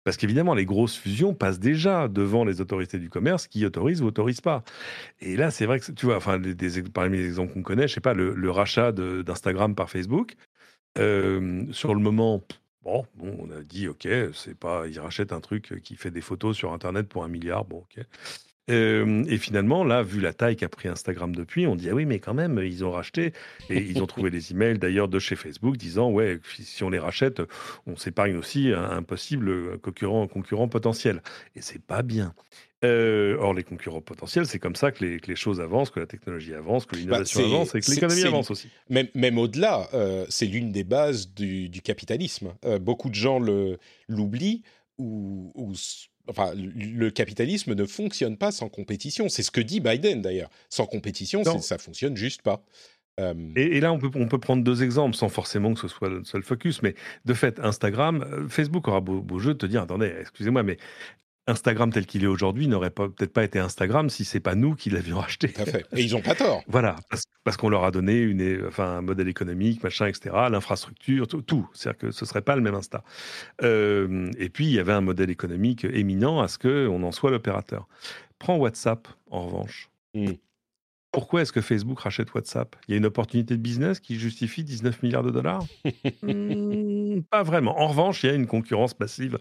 Parce 0.05 0.18
qu'évidemment, 0.18 0.53
les 0.53 0.65
grosses 0.65 0.97
fusions 0.97 1.34
passent 1.34 1.60
déjà 1.60 2.10
devant 2.10 2.43
les 2.43 2.60
autorités 2.60 2.99
du 2.99 3.10
commerce 3.10 3.47
qui 3.47 3.65
autorisent 3.65 4.01
ou 4.01 4.07
autorisent 4.07 4.41
pas. 4.41 4.64
Et 5.22 5.38
là, 5.38 5.49
c'est 5.49 5.65
vrai 5.65 5.80
que, 5.80 5.91
tu 5.91 6.05
vois, 6.05 6.18
enfin, 6.18 6.41
parmi 6.93 7.18
les 7.18 7.26
exemples 7.26 7.53
qu'on 7.53 7.61
connaît, 7.61 7.88
je 7.88 7.93
sais 7.93 8.01
pas, 8.01 8.14
le, 8.14 8.51
rachat 8.51 8.91
d'Instagram 8.91 9.76
par 9.76 9.89
Facebook, 9.89 10.35
euh, 10.97 11.65
sur 11.72 11.93
le 11.93 12.01
moment, 12.01 12.43
bon, 12.84 13.05
bon, 13.15 13.38
on 13.39 13.51
a 13.51 13.61
dit, 13.64 13.88
OK, 13.88 14.07
c'est 14.34 14.57
pas, 14.57 14.88
ils 14.88 14.99
rachètent 14.99 15.31
un 15.31 15.41
truc 15.41 15.81
qui 15.84 15.95
fait 15.95 16.11
des 16.11 16.22
photos 16.22 16.55
sur 16.55 16.73
Internet 16.73 17.07
pour 17.07 17.23
un 17.23 17.30
milliard, 17.30 17.64
bon, 17.64 17.77
OK 17.77 18.05
et 18.68 19.38
finalement, 19.38 19.84
là, 19.84 20.03
vu 20.03 20.22
la 20.22 20.34
taille 20.34 20.56
qu'a 20.56 20.69
pris 20.69 20.88
Instagram 20.88 21.35
depuis, 21.35 21.68
on 21.68 21.76
dit 21.76 21.90
ah 21.90 21.94
oui, 21.94 22.06
mais 22.06 22.19
quand 22.19 22.34
même, 22.34 22.61
ils 22.64 22.85
ont 22.85 22.91
racheté 22.91 23.34
et 23.69 23.80
ils 23.80 24.02
ont 24.02 24.07
trouvé 24.07 24.30
des 24.30 24.52
emails 24.52 24.80
d'ailleurs 24.80 25.10
de 25.10 25.19
chez 25.19 25.35
Facebook 25.35 25.76
disant 25.76 26.10
ouais, 26.10 26.40
si 26.60 26.84
on 26.84 26.90
les 26.90 26.99
rachète, 26.99 27.41
on 27.88 27.98
s'épargne 27.98 28.38
aussi 28.38 28.72
un, 28.73 29.03
possible 29.03 29.77
concurrent, 29.80 30.27
concurrent 30.27 30.69
potentiel. 30.69 31.22
Et 31.57 31.61
c'est 31.61 31.81
pas 31.81 32.03
bien. 32.03 32.34
or, 32.84 33.53
les 33.53 33.64
concurrents 33.64 34.02
potentiels, 34.02 34.45
c'est 34.45 34.60
comme 34.60 34.76
ça 34.77 34.94
que 34.94 35.03
les, 35.03 35.35
choses 35.35 35.60
avancent, 35.60 35.90
que 35.90 35.99
la 35.99 36.06
technologie 36.07 36.53
avance, 36.53 36.85
que 36.85 36.95
bah, 36.95 37.02
l'innovation 37.02 37.44
avance 37.44 37.76
et 37.76 37.81
que 37.81 37.91
l'économie 37.91 38.23
avance 38.23 38.49
aussi. 38.49 38.69
Même, 38.90 39.07
même 39.14 39.38
au-delà, 39.38 39.90
c'est 40.30 40.45
l'une 40.45 40.72
des 40.72 40.85
bases 40.85 41.34
du, 41.34 41.69
capitalisme. 41.84 42.53
beaucoup 42.80 43.10
de 43.10 43.15
gens 43.15 43.41
l'oublient 44.07 44.64
ou, 44.98 45.52
ou 45.56 45.73
enfin, 46.29 46.53
le 46.55 47.09
capitalisme 47.09 47.73
ne 47.73 47.85
fonctionne 47.85 48.37
pas 48.37 48.51
sans 48.51 48.69
compétition. 48.69 49.29
C'est 49.29 49.43
ce 49.43 49.51
que 49.51 49.61
dit 49.61 49.79
Biden 49.79 50.21
d'ailleurs. 50.21 50.49
Sans 50.69 50.85
compétition, 50.85 51.43
ça 51.61 51.77
fonctionne 51.77 52.15
juste 52.15 52.41
pas. 52.41 52.63
Euh, 53.19 53.33
et, 53.55 53.79
là, 53.79 53.93
on 53.93 53.99
peut, 53.99 54.09
on 54.15 54.27
peut 54.27 54.39
prendre 54.39 54.63
deux 54.63 54.83
exemples 54.83 55.15
sans 55.15 55.29
forcément 55.29 55.73
que 55.73 55.79
ce 55.79 55.87
soit 55.87 56.09
le 56.09 56.23
seul 56.23 56.41
focus. 56.41 56.81
Mais 56.81 56.95
de 57.25 57.33
fait, 57.33 57.59
Instagram, 57.59 58.25
euh, 58.27 58.49
Facebook 58.49 58.87
aura 58.87 59.01
beau, 59.01 59.21
beau 59.21 59.39
jeu 59.39 59.53
de 59.53 59.59
te 59.59 59.65
dire 59.65 59.83
attendez, 59.83 60.11
excusez-moi, 60.19 60.63
mais 60.63 60.77
Instagram 61.47 61.91
tel 61.91 62.05
qu'il 62.05 62.23
est 62.23 62.27
aujourd'hui 62.27 62.67
n'aurait 62.67 62.89
peut-être 62.89 63.33
pas 63.33 63.43
été 63.43 63.59
Instagram 63.59 64.09
si 64.09 64.23
c'est 64.23 64.39
pas 64.39 64.55
nous 64.55 64.75
qui 64.75 64.89
l'avions 64.89 65.19
acheté. 65.21 65.53
Et 65.95 66.01
ils 66.01 66.15
ont 66.15 66.21
pas 66.21 66.35
tort. 66.35 66.63
voilà, 66.67 66.95
parce, 67.43 67.57
qu'on 67.57 67.69
leur 67.69 67.83
a 67.83 67.91
donné 67.91 68.19
une, 68.19 68.65
enfin, 68.67 68.97
un 68.97 69.01
modèle 69.01 69.27
économique, 69.27 69.83
machin, 69.83 70.07
etc., 70.07 70.35
l'infrastructure, 70.49 71.27
tout. 71.27 71.69
C'est-à-dire 71.73 71.97
que 71.97 72.11
ce 72.11 72.25
serait 72.25 72.41
pas 72.41 72.55
le 72.55 72.61
même 72.61 72.75
Insta. 72.75 73.03
Euh, 73.61 74.31
et 74.37 74.49
puis, 74.49 74.65
il 74.65 74.73
y 74.73 74.79
avait 74.79 74.93
un 74.93 75.01
modèle 75.01 75.29
économique 75.29 75.85
éminent 75.85 76.41
à 76.41 76.47
ce 76.47 76.57
qu'on 76.57 77.03
en 77.03 77.11
soit 77.11 77.31
l'opérateur. 77.31 77.87
Prends 78.39 78.57
WhatsApp, 78.57 79.07
en 79.29 79.45
revanche. 79.47 79.89
Hmm. 80.13 80.33
Pourquoi 81.11 81.43
est-ce 81.43 81.53
que 81.53 81.61
Facebook 81.61 81.99
rachète 81.99 82.33
WhatsApp? 82.33 82.75
Il 82.87 82.91
y 82.91 82.95
a 82.95 82.97
une 82.97 83.05
opportunité 83.05 83.55
de 83.55 83.61
business 83.61 83.99
qui 83.99 84.17
justifie 84.17 84.63
19 84.63 85.03
milliards 85.03 85.21
de 85.23 85.29
dollars? 85.29 85.63
Pas 87.22 87.44
vraiment. 87.44 87.80
En 87.80 87.88
revanche, 87.88 88.23
il 88.23 88.27
y 88.27 88.30
a 88.30 88.35
une 88.35 88.48
concurrence 88.48 88.99
massive 88.99 89.38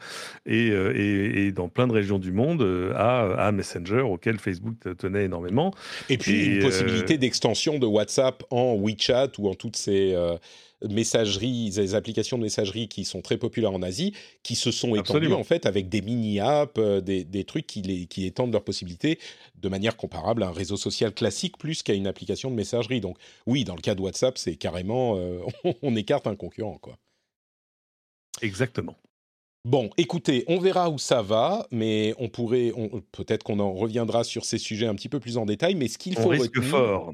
et, 0.46 0.70
euh, 0.70 0.92
et, 0.94 1.52
dans 1.52 1.68
plein 1.68 1.86
de 1.86 1.92
régions 1.92 2.18
du 2.18 2.32
monde 2.32 2.62
euh, 2.62 2.92
à, 2.96 3.52
Messenger, 3.52 4.00
auquel 4.00 4.38
Facebook 4.38 4.74
tenait 4.98 5.24
énormément. 5.24 5.72
Et 6.08 6.18
puis 6.18 6.56
une 6.56 6.62
possibilité 6.62 7.14
euh, 7.14 7.18
d'extension 7.18 7.78
de 7.78 7.86
WhatsApp 7.86 8.42
en 8.50 8.76
WeChat 8.76 9.28
ou 9.38 9.48
en 9.48 9.54
toutes 9.54 9.76
ces 9.76 10.14
messageries, 10.88 11.70
des 11.70 11.94
applications 11.94 12.38
de 12.38 12.42
messagerie 12.42 12.88
qui 12.88 13.04
sont 13.04 13.22
très 13.22 13.36
populaires 13.36 13.72
en 13.72 13.82
Asie, 13.82 14.14
qui 14.42 14.56
se 14.56 14.70
sont 14.70 14.94
étendues 14.94 15.32
en 15.32 15.44
fait 15.44 15.66
avec 15.66 15.88
des 15.88 16.02
mini-apps, 16.02 16.72
euh, 16.78 17.00
des, 17.00 17.44
trucs 17.44 17.66
qui, 17.66 17.82
les, 17.82 18.06
qui 18.06 18.26
étendent 18.26 18.52
leurs 18.52 18.64
possibilités 18.64 19.18
de 19.56 19.68
manière 19.68 19.96
comparable 19.96 20.42
à 20.42 20.48
un 20.48 20.52
réseau 20.52 20.76
social 20.76 21.12
classique 21.12 21.58
plus 21.58 21.82
qu'à 21.82 21.94
une 21.94 22.06
application 22.06 22.50
de 22.50 22.56
messagerie. 22.56 23.00
Donc 23.00 23.18
oui, 23.46 23.64
dans 23.64 23.74
le 23.74 23.80
cas 23.80 23.94
de 23.94 24.00
WhatsApp, 24.00 24.38
c'est 24.38 24.56
carrément, 24.56 25.16
euh, 25.16 25.40
on 25.82 25.96
écarte 25.96 26.26
un 26.26 26.36
concurrent. 26.36 26.78
quoi. 26.80 26.98
Exactement. 28.42 28.96
Bon, 29.64 29.90
écoutez, 29.96 30.44
on 30.48 30.58
verra 30.58 30.90
où 30.90 30.98
ça 30.98 31.22
va, 31.22 31.66
mais 31.70 32.14
on 32.18 32.28
pourrait, 32.28 32.72
peut-être 33.12 33.44
qu'on 33.44 33.60
en 33.60 33.72
reviendra 33.72 34.24
sur 34.24 34.44
ces 34.44 34.58
sujets 34.58 34.86
un 34.86 34.94
petit 34.96 35.08
peu 35.08 35.20
plus 35.20 35.38
en 35.38 35.46
détail. 35.46 35.76
Mais 35.76 35.86
ce 35.88 35.98
qu'il 35.98 36.18
faut 36.18 36.28
risque 36.28 36.60
fort. 36.60 37.12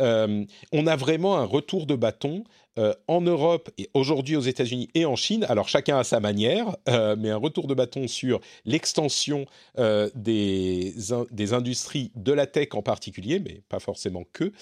Euh, 0.00 0.44
on 0.72 0.86
a 0.86 0.96
vraiment 0.96 1.36
un 1.36 1.44
retour 1.44 1.86
de 1.86 1.94
bâton 1.94 2.44
euh, 2.78 2.94
en 3.06 3.20
Europe 3.20 3.70
et 3.76 3.90
aujourd'hui 3.92 4.36
aux 4.36 4.40
États-Unis 4.40 4.88
et 4.94 5.04
en 5.04 5.16
Chine. 5.16 5.44
Alors 5.48 5.68
chacun 5.68 5.98
à 5.98 6.04
sa 6.04 6.20
manière, 6.20 6.74
euh, 6.88 7.16
mais 7.18 7.30
un 7.30 7.36
retour 7.36 7.66
de 7.66 7.74
bâton 7.74 8.08
sur 8.08 8.40
l'extension 8.64 9.44
des, 9.76 10.94
des 11.30 11.52
industries 11.52 12.12
de 12.14 12.32
la 12.32 12.46
tech 12.46 12.68
en 12.72 12.82
particulier, 12.82 13.40
mais 13.40 13.62
pas 13.68 13.80
forcément 13.80 14.24
que. 14.32 14.52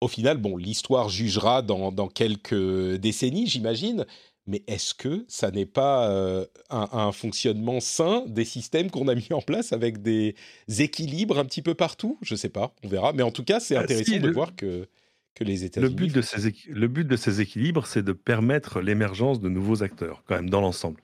au 0.00 0.08
final, 0.08 0.36
bon, 0.36 0.56
l'histoire 0.56 1.08
jugera 1.08 1.62
dans, 1.62 1.90
dans 1.90 2.08
quelques 2.08 2.96
décennies, 2.96 3.46
j'imagine. 3.46 4.04
Mais 4.46 4.62
est-ce 4.66 4.94
que 4.94 5.24
ça 5.28 5.50
n'est 5.50 5.66
pas 5.66 6.10
euh, 6.10 6.46
un, 6.70 7.12
fonctionnement 7.12 7.80
sain 7.80 8.24
des 8.28 8.44
systèmes 8.44 8.90
qu'on 8.90 9.08
a 9.08 9.14
mis 9.14 9.28
en 9.32 9.40
place 9.40 9.72
avec 9.72 10.02
des 10.02 10.34
équilibres 10.78 11.38
un 11.38 11.44
petit 11.44 11.62
peu 11.62 11.74
partout? 11.74 12.18
Je 12.22 12.34
ne 12.34 12.38
sais 12.38 12.48
pas, 12.48 12.74
on 12.84 12.88
verra. 12.88 13.12
Mais 13.12 13.22
en 13.22 13.32
tout 13.32 13.44
cas, 13.44 13.60
c'est 13.60 13.76
ah, 13.76 13.80
intéressant 13.80 14.18
de 14.18 14.30
voir 14.30 14.54
que, 14.54 14.88
que 15.34 15.44
les 15.44 15.64
États-Unis. 15.64 15.90
Le 15.90 15.96
but 15.96 16.12
de 16.12 16.22
ces, 16.22 16.54
le 16.68 16.88
but 16.88 17.06
de 17.06 17.16
ces 17.16 17.40
équilibres, 17.40 17.86
c'est 17.86 18.02
de 18.02 18.12
permettre 18.12 18.80
l'émergence 18.80 19.40
de 19.40 19.48
nouveaux 19.48 19.82
acteurs, 19.82 20.22
quand 20.26 20.36
même, 20.36 20.50
dans 20.50 20.60
l'ensemble. 20.60 21.00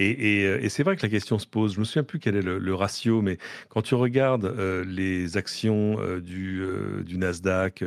Euh, 0.00 0.58
et, 0.60 0.68
c'est 0.68 0.82
vrai 0.82 0.96
que 0.96 1.02
la 1.02 1.08
question 1.08 1.38
se 1.38 1.46
pose. 1.46 1.74
Je 1.74 1.80
me 1.80 1.84
souviens 1.84 2.02
plus 2.02 2.18
quel 2.18 2.36
est 2.36 2.42
le, 2.42 2.74
ratio, 2.74 3.22
mais 3.22 3.38
quand 3.68 3.82
tu 3.82 3.94
regardes 3.94 4.44
euh, 4.44 4.84
les 4.84 5.36
actions 5.36 5.98
euh, 6.00 6.20
du, 6.20 6.62
du, 7.04 7.18
Nasdaq, 7.18 7.84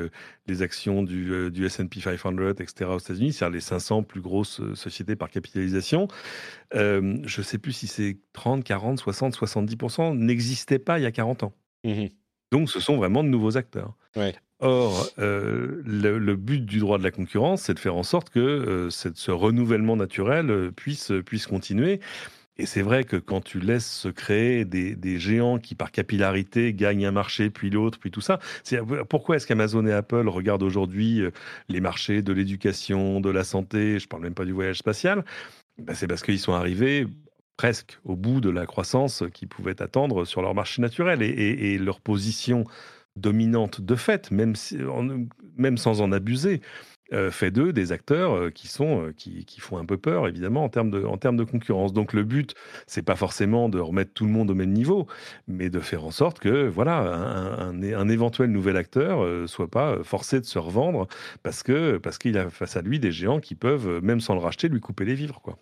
les 0.47 0.61
actions 0.61 1.03
du, 1.03 1.51
du 1.51 1.65
S&P 1.65 1.99
500, 2.01 2.35
etc. 2.49 2.85
aux 2.89 2.99
États-Unis, 2.99 3.33
c'est-à-dire 3.33 3.55
les 3.55 3.61
500 3.61 4.03
plus 4.03 4.21
grosses 4.21 4.61
sociétés 4.75 5.15
par 5.15 5.29
capitalisation, 5.29 6.07
je 6.73 6.99
ne 6.99 7.43
sais 7.43 7.57
plus 7.57 7.73
si 7.73 7.87
c'est 7.87 8.17
30, 8.33 8.63
40, 8.63 8.99
60, 8.99 9.35
70% 9.35 10.17
n'existaient 10.17 10.79
pas 10.79 10.99
il 10.99 11.03
y 11.03 11.05
a 11.05 11.11
40 11.11 11.43
ans. 11.43 11.53
Mmh 11.83 12.05
Donc, 12.51 12.69
ce 12.69 12.79
sont 12.79 12.97
vraiment 12.97 13.23
de 13.23 13.29
nouveaux 13.29 13.57
acteurs. 13.57 13.95
Ouais. 14.15 14.33
Or, 14.63 15.09
euh, 15.19 15.81
le, 15.85 16.35
but 16.37 16.65
du 16.65 16.79
droit 16.79 16.97
de 16.97 17.03
la 17.03 17.11
concurrence, 17.11 17.63
c'est 17.63 17.73
de 17.73 17.79
faire 17.79 17.97
en 17.97 18.03
sorte 18.03 18.29
que 18.29 18.39
euh, 18.39 18.89
ce 18.89 19.29
renouvellement 19.29 19.97
naturel 19.97 20.49
euh, 20.49 20.71
puisse, 20.71 21.11
puisse 21.25 21.47
continuer. 21.47 21.99
Et 22.57 22.65
c'est 22.65 22.81
vrai 22.81 23.03
que 23.03 23.17
quand 23.17 23.41
tu 23.41 23.59
laisses 23.59 23.91
se 23.91 24.07
créer 24.07 24.63
des, 24.63 25.19
géants 25.19 25.57
qui, 25.59 25.75
par 25.75 25.91
capillarité, 25.91 26.73
gagnent 26.73 27.07
un 27.07 27.11
marché, 27.11 27.49
puis 27.49 27.71
l'autre, 27.71 27.99
puis 27.99 28.09
tout 28.09 28.21
ça, 28.21 28.39
pourquoi 29.09 29.35
est-ce 29.35 29.47
qu'Amazon 29.47 29.85
et 29.85 29.91
Apple 29.91 30.29
regardent 30.29 30.63
aujourd'hui 30.63 31.23
les 31.67 31.81
marchés 31.81 32.21
de 32.21 32.31
l'éducation, 32.31 33.19
de 33.19 33.31
la 33.31 33.43
santé, 33.43 33.97
je 33.99 34.05
ne 34.05 34.07
parle 34.07 34.21
même 34.21 34.35
pas 34.35 34.45
du 34.45 34.51
voyage 34.53 34.77
spatial 34.77 35.25
ben, 35.79 35.95
C'est 35.95 36.07
parce 36.07 36.21
qu'ils 36.21 36.39
sont 36.39 36.53
arrivés 36.53 37.07
presque 37.57 37.99
au 38.05 38.15
bout 38.15 38.39
de 38.39 38.51
la 38.51 38.67
croissance 38.67 39.23
qu'ils 39.33 39.47
pouvaient 39.47 39.81
attendre 39.81 40.23
sur 40.23 40.43
leur 40.43 40.53
marché 40.53 40.79
naturel. 40.79 41.23
et 41.23 41.79
leur 41.79 42.01
position 42.01 42.65
dominante 43.15 43.81
de 43.81 43.95
fait, 43.95 44.31
même, 44.31 44.55
sans 45.77 46.01
en 46.01 46.11
abuser, 46.11 46.61
euh, 47.11 47.29
fait 47.29 47.51
d'eux 47.51 47.73
des 47.73 47.91
acteurs 47.91 48.33
euh, 48.33 48.49
qui, 48.49 48.67
sont, 48.67 49.07
euh, 49.07 49.11
qui, 49.11 49.59
font 49.59 49.77
un 49.77 49.85
peu 49.85 49.97
peur, 49.97 50.27
évidemment, 50.27 50.63
en 50.63 50.69
termes 50.69 50.89
de, 50.89 51.03
en 51.03 51.17
termes 51.17 51.37
de 51.37 51.43
concurrence. 51.43 51.93
Donc 51.93 52.13
le 52.13 52.23
but, 52.23 52.55
c'est 52.87 53.03
pas 53.03 53.15
forcément 53.15 53.69
de 53.69 53.79
remettre 53.79 54.13
tout 54.13 54.25
le 54.25 54.31
monde 54.31 54.49
au 54.49 54.55
même 54.55 54.71
niveau, 54.71 55.05
mais 55.47 55.69
de 55.69 55.79
faire 55.79 56.05
en 56.05 56.11
sorte 56.11 56.39
que 56.39 56.67
voilà, 56.67 56.99
un, 56.99 57.83
un, 57.83 58.09
éventuel 58.09 58.51
nouvel 58.51 58.77
acteur 58.77 59.47
soit 59.47 59.69
pas 59.69 60.03
forcé 60.03 60.39
de 60.39 60.45
se 60.45 60.59
revendre 60.59 61.07
parce 61.43 61.63
parce 62.01 62.17
qu'il 62.17 62.37
a 62.37 62.49
face 62.49 62.75
à 62.77 62.81
lui 62.81 62.99
des 62.99 63.11
géants 63.11 63.39
qui 63.39 63.55
peuvent, 63.55 64.01
même 64.01 64.19
sans 64.19 64.33
le 64.33 64.41
racheter, 64.41 64.67
lui 64.67 64.79
couper 64.79 65.05
les 65.05 65.15
vivres. 65.15 65.39
Quoi. 65.41 65.57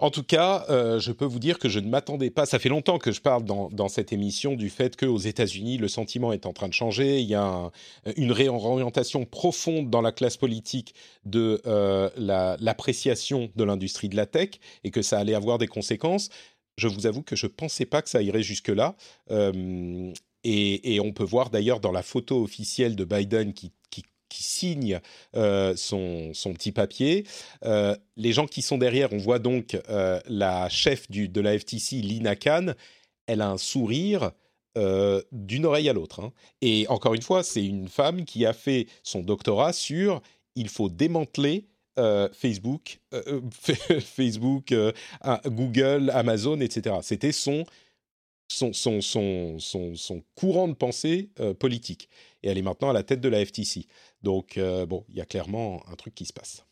En 0.00 0.10
tout 0.10 0.22
cas, 0.22 0.64
euh, 0.70 1.00
je 1.00 1.10
peux 1.10 1.24
vous 1.24 1.40
dire 1.40 1.58
que 1.58 1.68
je 1.68 1.80
ne 1.80 1.88
m'attendais 1.88 2.30
pas. 2.30 2.46
Ça 2.46 2.60
fait 2.60 2.68
longtemps 2.68 2.98
que 2.98 3.10
je 3.10 3.20
parle 3.20 3.44
dans, 3.44 3.88
cette 3.88 4.12
émission 4.12 4.54
du 4.54 4.70
fait 4.70 4.96
qu'aux 4.96 5.18
États-Unis, 5.18 5.76
le 5.76 5.88
sentiment 5.88 6.32
est 6.32 6.46
en 6.46 6.52
train 6.52 6.68
de 6.68 6.72
changer. 6.72 7.18
Il 7.18 7.26
y 7.26 7.34
a 7.34 7.72
une 8.16 8.30
réorientation 8.30 9.24
profonde 9.24 9.90
dans 9.90 10.00
la 10.00 10.12
classe 10.12 10.36
politique 10.36 10.94
de 11.24 11.60
euh, 11.66 12.10
l'appréciation 12.16 13.50
de 13.56 13.64
l'industrie 13.64 14.08
de 14.08 14.16
la 14.16 14.26
tech 14.26 14.50
et 14.84 14.92
que 14.92 15.02
ça 15.02 15.18
allait 15.18 15.34
avoir 15.34 15.58
des 15.58 15.66
conséquences. 15.66 16.28
Je 16.76 16.86
vous 16.86 17.06
avoue 17.06 17.22
que 17.22 17.34
je 17.34 17.46
ne 17.46 17.50
pensais 17.50 17.84
pas 17.84 18.00
que 18.00 18.08
ça 18.08 18.22
irait 18.22 18.44
jusque-là. 18.44 18.94
Euh, 19.32 20.12
et, 20.44 21.00
on 21.00 21.12
peut 21.12 21.24
voir 21.24 21.50
d'ailleurs 21.50 21.80
dans 21.80 21.92
la 21.92 22.02
photo 22.02 22.42
officielle 22.42 22.94
de 22.94 23.04
Biden 23.04 23.52
qui 23.52 23.72
qui 24.28 24.42
signe 24.42 25.00
euh, 25.36 25.74
son, 25.76 26.32
son, 26.34 26.52
petit 26.52 26.72
papier. 26.72 27.24
Euh, 27.64 27.96
les 28.16 28.32
gens 28.32 28.46
qui 28.46 28.62
sont 28.62 28.78
derrière, 28.78 29.12
on 29.12 29.18
voit 29.18 29.38
donc 29.38 29.78
euh, 29.88 30.20
la 30.26 30.68
chef 30.68 31.10
du, 31.10 31.28
de 31.28 31.40
la 31.40 31.58
FTC, 31.58 31.96
Lina 31.96 32.36
Khan, 32.36 32.74
elle 33.26 33.40
a 33.40 33.48
un 33.48 33.58
sourire 33.58 34.32
d'une 35.32 35.66
oreille 35.66 35.88
à 35.88 35.92
l'autre. 35.92 36.20
Hein. 36.20 36.32
Et 36.60 36.86
encore 36.88 37.14
une 37.14 37.22
fois, 37.22 37.42
c'est 37.42 37.64
une 37.64 37.88
femme 37.88 38.24
qui 38.24 38.46
a 38.46 38.52
fait 38.52 38.86
son 39.02 39.22
doctorat 39.22 39.72
sur 39.72 40.22
il 40.54 40.68
faut 40.68 40.88
démanteler 40.88 41.66
Facebook, 42.32 43.00
Facebook 44.04 44.72
Google, 45.46 46.12
Amazon, 46.14 46.60
etc. 46.60 46.94
C'était 47.02 47.32
son 47.32 47.64
son, 48.46 48.72
son, 48.72 49.00
son, 49.00 49.58
son, 49.58 50.22
courant 50.36 50.68
de 50.68 50.74
pensée 50.74 51.30
politique. 51.58 52.08
Et 52.44 52.48
elle 52.48 52.58
est 52.58 52.62
maintenant 52.62 52.90
à 52.90 52.92
la 52.92 53.02
tête 53.02 53.20
de 53.20 53.28
la 53.28 53.44
FTC. 53.44 53.86
Donc, 54.22 54.58
euh, 54.58 54.86
bon, 54.86 55.04
il 55.08 55.16
y 55.16 55.20
a 55.20 55.26
clairement 55.26 55.82
un 55.90 55.94
truc 55.94 56.14
qui 56.14 56.24
se 56.24 56.32
passe. 56.32 56.64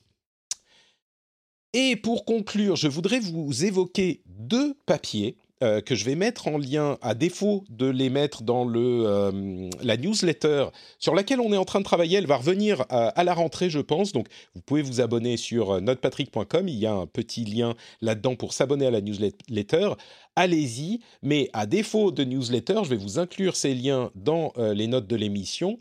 Et 1.73 1.97
pour 1.97 2.25
conclure, 2.25 2.77
je 2.77 2.89
voudrais 2.89 3.21
vous 3.21 3.65
évoquer 3.65 4.23
deux 4.27 4.75
papiers 4.87 5.37
euh, 5.63 5.81
que 5.81 5.95
je 5.95 6.05
vais 6.05 6.17
mettre 6.17 6.49
en 6.49 6.59
lien, 6.59 6.99
à 7.01 7.15
défaut 7.15 7.65
de 7.71 7.87
les 7.87 8.11
mettre 8.11 8.43
dans 8.43 8.65
le, 8.65 9.05
euh, 9.07 9.71
la 9.83 9.97
newsletter 9.97 10.67
sur 10.99 11.15
laquelle 11.15 11.41
on 11.41 11.53
est 11.53 11.57
en 11.57 11.65
train 11.65 11.81
de 11.81 11.85
travailler. 11.85 12.19
Elle 12.19 12.27
va 12.27 12.37
revenir 12.37 12.85
à, 12.91 13.25
la 13.25 13.35
rentrée, 13.35 13.71
je 13.71 13.81
pense. 13.81 14.13
Donc, 14.13 14.27
vous 14.55 14.61
pouvez 14.61 14.83
vous 14.83 15.01
abonner 15.01 15.37
sur 15.37 15.81
notepatrick.com. 15.81 16.69
Il 16.69 16.77
y 16.77 16.87
a 16.87 16.93
un 16.93 17.07
petit 17.07 17.45
lien 17.45 17.75
là-dedans 18.01 18.37
pour 18.37 18.53
s'abonner 18.53 18.87
à 18.87 18.91
la 18.91 19.01
newsletter. 19.01 19.91
Allez-y. 20.35 21.01
Mais 21.23 21.49
à 21.53 21.67
défaut 21.67 22.11
de 22.11 22.25
newsletter, 22.25 22.81
je 22.85 22.91
vais 22.91 22.97
vous 22.97 23.19
inclure 23.19 23.57
ces 23.57 23.75
liens 23.75 24.11
dans 24.15 24.53
les 24.59 24.87
notes 24.87 25.07
de 25.07 25.17
l'émission. 25.17 25.79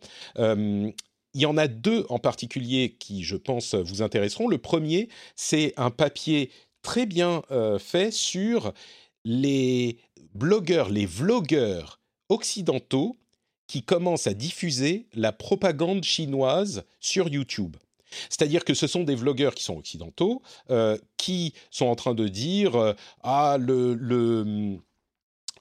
Il 1.36 1.42
y 1.42 1.46
en 1.46 1.58
a 1.58 1.68
deux 1.68 2.06
en 2.08 2.18
particulier 2.18 2.96
qui, 2.98 3.24
je 3.24 3.36
pense, 3.36 3.76
vous 3.76 4.02
intéresseront. 4.02 4.48
Le 4.48 4.58
premier, 4.58 5.10
c'est 5.36 5.74
un 5.76 5.92
papier 5.92 6.50
très 6.82 7.06
bien 7.06 7.42
euh, 7.52 7.78
fait 7.78 8.10
sur 8.10 8.72
les 9.26 9.98
blogueurs, 10.34 10.90
les 10.90 11.06
vlogueurs 11.06 12.00
occidentaux 12.30 13.18
qui 13.68 13.84
commencent 13.84 14.28
à 14.28 14.34
diffuser 14.34 15.08
la 15.14 15.34
propagande 15.34 16.06
chinoise 16.06 16.86
sur 17.02 17.28
YouTube. 17.28 17.76
C'est-à-dire 18.30 18.64
que 18.64 18.74
ce 18.74 18.88
sont 18.88 19.04
des 19.04 19.16
vlogueurs 19.16 19.56
qui 19.56 19.64
sont 19.66 19.78
occidentaux, 19.78 20.42
euh, 20.70 20.98
qui 21.18 21.54
sont 21.70 21.88
en 21.88 21.96
train 21.96 22.14
de 22.14 22.30
dire 22.30 22.76
euh, 22.76 22.94
ah 23.24 23.58
le, 23.60 23.94
le 23.94 24.78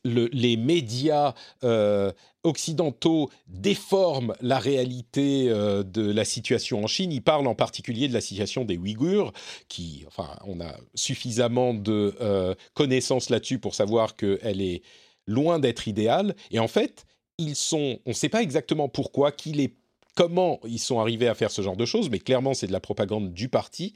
les 0.04 0.56
médias 0.56 1.34
euh, 1.62 2.12
occidentaux 2.42 3.30
déforment 3.48 4.34
la 4.40 4.58
réalité 4.58 5.48
euh, 5.48 5.82
de 5.82 6.10
la 6.10 6.24
situation 6.24 6.84
en 6.84 6.86
Chine. 6.86 7.10
Ils 7.12 7.22
parlent 7.22 7.46
en 7.46 7.54
particulier 7.54 8.06
de 8.08 8.12
la 8.12 8.20
situation 8.20 8.64
des 8.64 8.76
Ouïghours, 8.76 9.32
qui, 9.68 10.04
enfin, 10.06 10.28
on 10.46 10.60
a 10.60 10.74
suffisamment 10.94 11.74
de 11.74 12.14
euh, 12.20 12.54
connaissances 12.74 13.30
là-dessus 13.30 13.58
pour 13.58 13.74
savoir 13.74 14.16
qu'elle 14.16 14.60
est 14.60 14.82
loin 15.26 15.58
d'être 15.58 15.88
idéale. 15.88 16.36
Et 16.50 16.58
en 16.58 16.68
fait, 16.68 17.06
ils 17.38 17.56
sont, 17.56 17.98
on 18.04 18.10
ne 18.10 18.14
sait 18.14 18.28
pas 18.28 18.42
exactement 18.42 18.88
pourquoi, 18.88 19.32
qui 19.32 19.52
les 19.52 19.74
comment 20.14 20.60
ils 20.64 20.78
sont 20.78 21.00
arrivés 21.00 21.28
à 21.28 21.34
faire 21.34 21.50
ce 21.50 21.62
genre 21.62 21.76
de 21.76 21.84
choses, 21.84 22.08
mais 22.08 22.18
clairement 22.18 22.54
c'est 22.54 22.66
de 22.66 22.72
la 22.72 22.80
propagande 22.80 23.32
du 23.32 23.48
parti. 23.48 23.94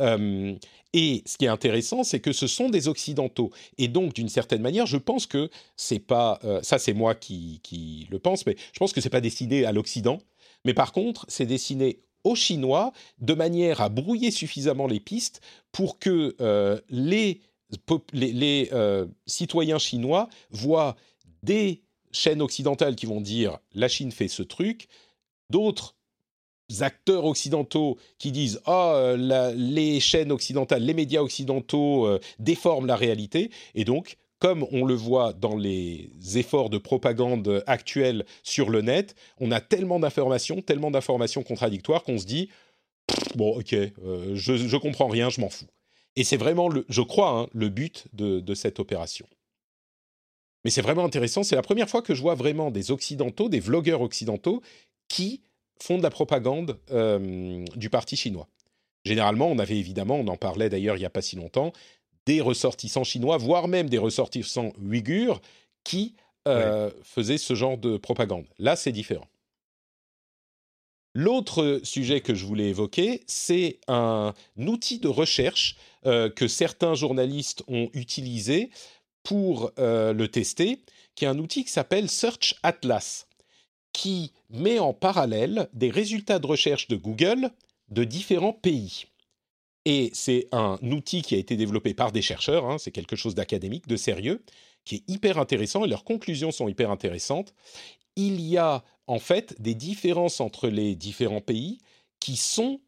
Euh, 0.00 0.54
et 0.96 1.22
ce 1.26 1.36
qui 1.36 1.44
est 1.44 1.48
intéressant, 1.48 2.04
c'est 2.04 2.20
que 2.20 2.32
ce 2.32 2.46
sont 2.46 2.70
des 2.70 2.88
occidentaux, 2.88 3.50
et 3.76 3.86
donc 3.86 4.14
d'une 4.14 4.30
certaine 4.30 4.62
manière, 4.62 4.86
je 4.86 4.96
pense 4.96 5.26
que 5.26 5.50
c'est 5.76 5.98
pas, 5.98 6.38
euh, 6.44 6.62
ça 6.62 6.78
c'est 6.78 6.94
moi 6.94 7.14
qui, 7.14 8.08
le 8.10 8.18
pense, 8.18 8.46
mais 8.46 8.56
je 8.72 8.78
pense 8.78 8.94
que 8.94 9.02
c'est 9.02 9.10
pas 9.10 9.20
destiné 9.20 9.66
à 9.66 9.72
l'Occident, 9.72 10.18
mais 10.64 10.72
par 10.72 10.92
contre 10.92 11.26
c'est 11.28 11.44
destiné 11.44 12.00
aux 12.24 12.34
Chinois 12.34 12.92
de 13.18 13.34
manière 13.34 13.82
à 13.82 13.90
brouiller 13.90 14.30
suffisamment 14.30 14.86
les 14.86 14.98
pistes 14.98 15.42
pour 15.70 15.98
que 15.98 16.34
euh, 16.40 16.80
les, 16.88 17.42
les, 18.14 18.32
les 18.32 18.70
citoyens 19.26 19.78
chinois 19.78 20.30
voient 20.50 20.96
des 21.42 21.82
chaînes 22.10 22.40
occidentales 22.40 22.96
qui 22.96 23.04
vont 23.04 23.20
dire 23.20 23.58
la 23.74 23.88
Chine 23.88 24.12
fait 24.12 24.28
ce 24.28 24.42
truc, 24.42 24.88
d'autres 25.50 25.95
acteurs 26.80 27.24
occidentaux 27.24 27.96
qui 28.18 28.32
disent 28.32 28.60
ah 28.66 29.14
les 29.16 30.00
chaînes 30.00 30.32
occidentales, 30.32 30.82
les 30.82 30.94
médias 30.94 31.20
occidentaux 31.20 32.06
euh, 32.06 32.20
déforment 32.38 32.86
la 32.86 32.96
réalité 32.96 33.50
et 33.74 33.84
donc 33.84 34.16
comme 34.38 34.66
on 34.70 34.84
le 34.84 34.94
voit 34.94 35.32
dans 35.32 35.56
les 35.56 36.10
efforts 36.34 36.68
de 36.68 36.76
propagande 36.76 37.64
actuels 37.66 38.26
sur 38.42 38.68
le 38.68 38.82
net, 38.82 39.14
on 39.40 39.50
a 39.50 39.60
tellement 39.60 39.98
d'informations, 39.98 40.60
tellement 40.60 40.90
d'informations 40.90 41.42
contradictoires 41.42 42.02
qu'on 42.02 42.18
se 42.18 42.26
dit 42.26 42.50
bon 43.34 43.58
ok 43.58 43.72
euh, 43.72 44.34
je, 44.34 44.56
je 44.56 44.76
comprends 44.76 45.08
rien, 45.08 45.30
je 45.30 45.40
m'en 45.40 45.50
fous. 45.50 45.66
Et 46.16 46.24
c'est 46.24 46.38
vraiment, 46.38 46.68
le, 46.68 46.84
je 46.88 47.02
crois, 47.02 47.30
hein, 47.30 47.46
le 47.52 47.68
but 47.68 48.06
de, 48.14 48.40
de 48.40 48.54
cette 48.54 48.80
opération. 48.80 49.26
Mais 50.64 50.70
c'est 50.70 50.82
vraiment 50.82 51.04
intéressant, 51.04 51.42
c'est 51.42 51.54
la 51.54 51.62
première 51.62 51.88
fois 51.88 52.02
que 52.02 52.14
je 52.14 52.22
vois 52.22 52.34
vraiment 52.34 52.70
des 52.70 52.90
occidentaux, 52.90 53.48
des 53.48 53.60
vlogueurs 53.60 54.00
occidentaux 54.00 54.62
qui 55.08 55.42
font 55.82 55.98
de 55.98 56.02
la 56.02 56.10
propagande 56.10 56.78
euh, 56.90 57.64
du 57.74 57.90
parti 57.90 58.16
chinois. 58.16 58.48
Généralement, 59.04 59.48
on 59.48 59.58
avait 59.58 59.78
évidemment, 59.78 60.16
on 60.16 60.26
en 60.28 60.36
parlait 60.36 60.68
d'ailleurs 60.68 60.96
il 60.96 61.00
n'y 61.00 61.06
a 61.06 61.10
pas 61.10 61.22
si 61.22 61.36
longtemps, 61.36 61.72
des 62.26 62.40
ressortissants 62.40 63.04
chinois, 63.04 63.36
voire 63.36 63.68
même 63.68 63.88
des 63.88 63.98
ressortissants 63.98 64.72
ouïghurs, 64.82 65.40
qui 65.84 66.16
euh, 66.48 66.90
faisaient 67.02 67.38
ce 67.38 67.54
genre 67.54 67.78
de 67.78 67.96
propagande. 67.96 68.46
Là, 68.58 68.74
c'est 68.74 68.92
différent. 68.92 69.26
L'autre 71.14 71.80
sujet 71.82 72.20
que 72.20 72.34
je 72.34 72.44
voulais 72.44 72.68
évoquer, 72.68 73.22
c'est 73.26 73.78
un 73.88 74.34
outil 74.58 74.98
de 74.98 75.08
recherche 75.08 75.76
que 76.04 76.46
certains 76.46 76.94
journalistes 76.94 77.62
ont 77.68 77.88
utilisé 77.94 78.68
pour 79.22 79.72
le 79.78 80.26
tester, 80.26 80.82
qui 81.14 81.24
est 81.24 81.28
un 81.28 81.38
outil 81.38 81.64
qui 81.64 81.70
s'appelle 81.70 82.10
Search 82.10 82.56
Atlas, 82.62 83.26
qui 83.96 84.30
met 84.50 84.78
en 84.78 84.92
parallèle 84.92 85.70
des 85.72 85.88
résultats 85.88 86.38
de 86.38 86.46
recherche 86.46 86.86
de 86.86 86.96
Google 86.96 87.50
de 87.88 88.04
différents 88.04 88.52
pays. 88.52 89.06
Et 89.86 90.10
c'est 90.12 90.48
un 90.52 90.78
outil 90.82 91.22
qui 91.22 91.34
a 91.34 91.38
été 91.38 91.56
développé 91.56 91.94
par 91.94 92.12
des 92.12 92.20
chercheurs, 92.20 92.66
hein, 92.66 92.76
c'est 92.76 92.90
quelque 92.90 93.16
chose 93.16 93.34
d'académique, 93.34 93.88
de 93.88 93.96
sérieux, 93.96 94.42
qui 94.84 94.96
est 94.96 95.10
hyper 95.10 95.38
intéressant 95.38 95.82
et 95.82 95.88
leurs 95.88 96.04
conclusions 96.04 96.50
sont 96.50 96.68
hyper 96.68 96.90
intéressantes. 96.90 97.54
Il 98.16 98.38
y 98.42 98.58
a 98.58 98.84
en 99.06 99.18
fait 99.18 99.58
des 99.62 99.74
différences 99.74 100.40
entre 100.40 100.68
les 100.68 100.94
différents 100.94 101.40
pays 101.40 101.78
qui 102.20 102.36
sont 102.36 102.80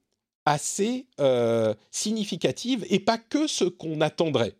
assez 0.44 1.06
euh, 1.20 1.74
significatives 1.90 2.84
et 2.90 2.98
pas 2.98 3.16
que 3.16 3.46
ce 3.46 3.64
qu'on 3.64 4.02
attendrait. 4.02 4.56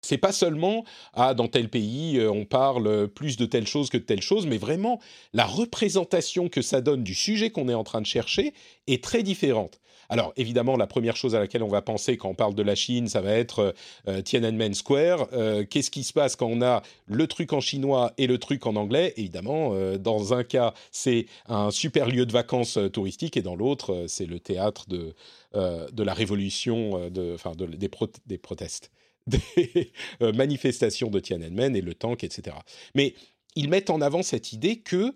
C'est 0.00 0.18
pas 0.18 0.32
seulement 0.32 0.84
ah 1.14 1.34
dans 1.34 1.48
tel 1.48 1.68
pays 1.68 2.18
euh, 2.18 2.30
on 2.30 2.44
parle 2.44 3.08
plus 3.08 3.36
de 3.36 3.46
telle 3.46 3.66
chose 3.66 3.90
que 3.90 3.98
de 3.98 4.02
telle 4.02 4.22
chose, 4.22 4.46
mais 4.46 4.58
vraiment 4.58 5.00
la 5.32 5.44
représentation 5.44 6.48
que 6.48 6.62
ça 6.62 6.80
donne 6.80 7.02
du 7.02 7.14
sujet 7.14 7.50
qu'on 7.50 7.68
est 7.68 7.74
en 7.74 7.84
train 7.84 8.00
de 8.00 8.06
chercher 8.06 8.54
est 8.86 9.02
très 9.02 9.22
différente. 9.22 9.80
Alors 10.08 10.32
évidemment, 10.36 10.76
la 10.76 10.86
première 10.86 11.16
chose 11.16 11.34
à 11.34 11.38
laquelle 11.38 11.62
on 11.62 11.68
va 11.68 11.82
penser 11.82 12.16
quand 12.16 12.30
on 12.30 12.34
parle 12.34 12.54
de 12.54 12.62
la 12.62 12.74
Chine, 12.74 13.08
ça 13.08 13.20
va 13.20 13.32
être 13.32 13.74
euh, 14.08 14.22
Tiananmen 14.22 14.74
Square. 14.74 15.28
Euh, 15.32 15.64
qu'est-ce 15.68 15.90
qui 15.90 16.02
se 16.02 16.12
passe 16.12 16.34
quand 16.34 16.46
on 16.46 16.62
a 16.62 16.82
le 17.06 17.26
truc 17.26 17.52
en 17.52 17.60
chinois 17.60 18.12
et 18.16 18.26
le 18.26 18.38
truc 18.38 18.66
en 18.66 18.76
anglais? 18.76 19.12
Évidemment, 19.16 19.72
euh, 19.74 19.98
dans 19.98 20.32
un 20.32 20.44
cas, 20.44 20.72
c'est 20.92 21.26
un 21.46 21.70
super 21.70 22.08
lieu 22.08 22.24
de 22.24 22.32
vacances 22.32 22.78
touristiques 22.92 23.36
et 23.36 23.42
dans 23.42 23.54
l'autre, 23.56 24.06
c'est 24.08 24.26
le 24.26 24.40
théâtre 24.40 24.86
de, 24.88 25.14
la 25.52 26.14
révolution, 26.14 26.94
enfin 27.34 27.52
de, 27.52 27.66
des, 27.66 27.90
des 28.26 28.38
protestes, 28.38 28.90
des 29.28 29.92
manifestations 30.34 31.10
de 31.10 31.20
Tiananmen 31.20 31.76
et 31.76 31.80
le 31.80 31.94
tank, 31.94 32.24
etc. 32.24 32.56
Mais 32.94 33.14
ils 33.56 33.68
mettent 33.68 33.90
en 33.90 34.00
avant 34.00 34.22
cette 34.22 34.52
idée 34.52 34.76
que 34.76 35.14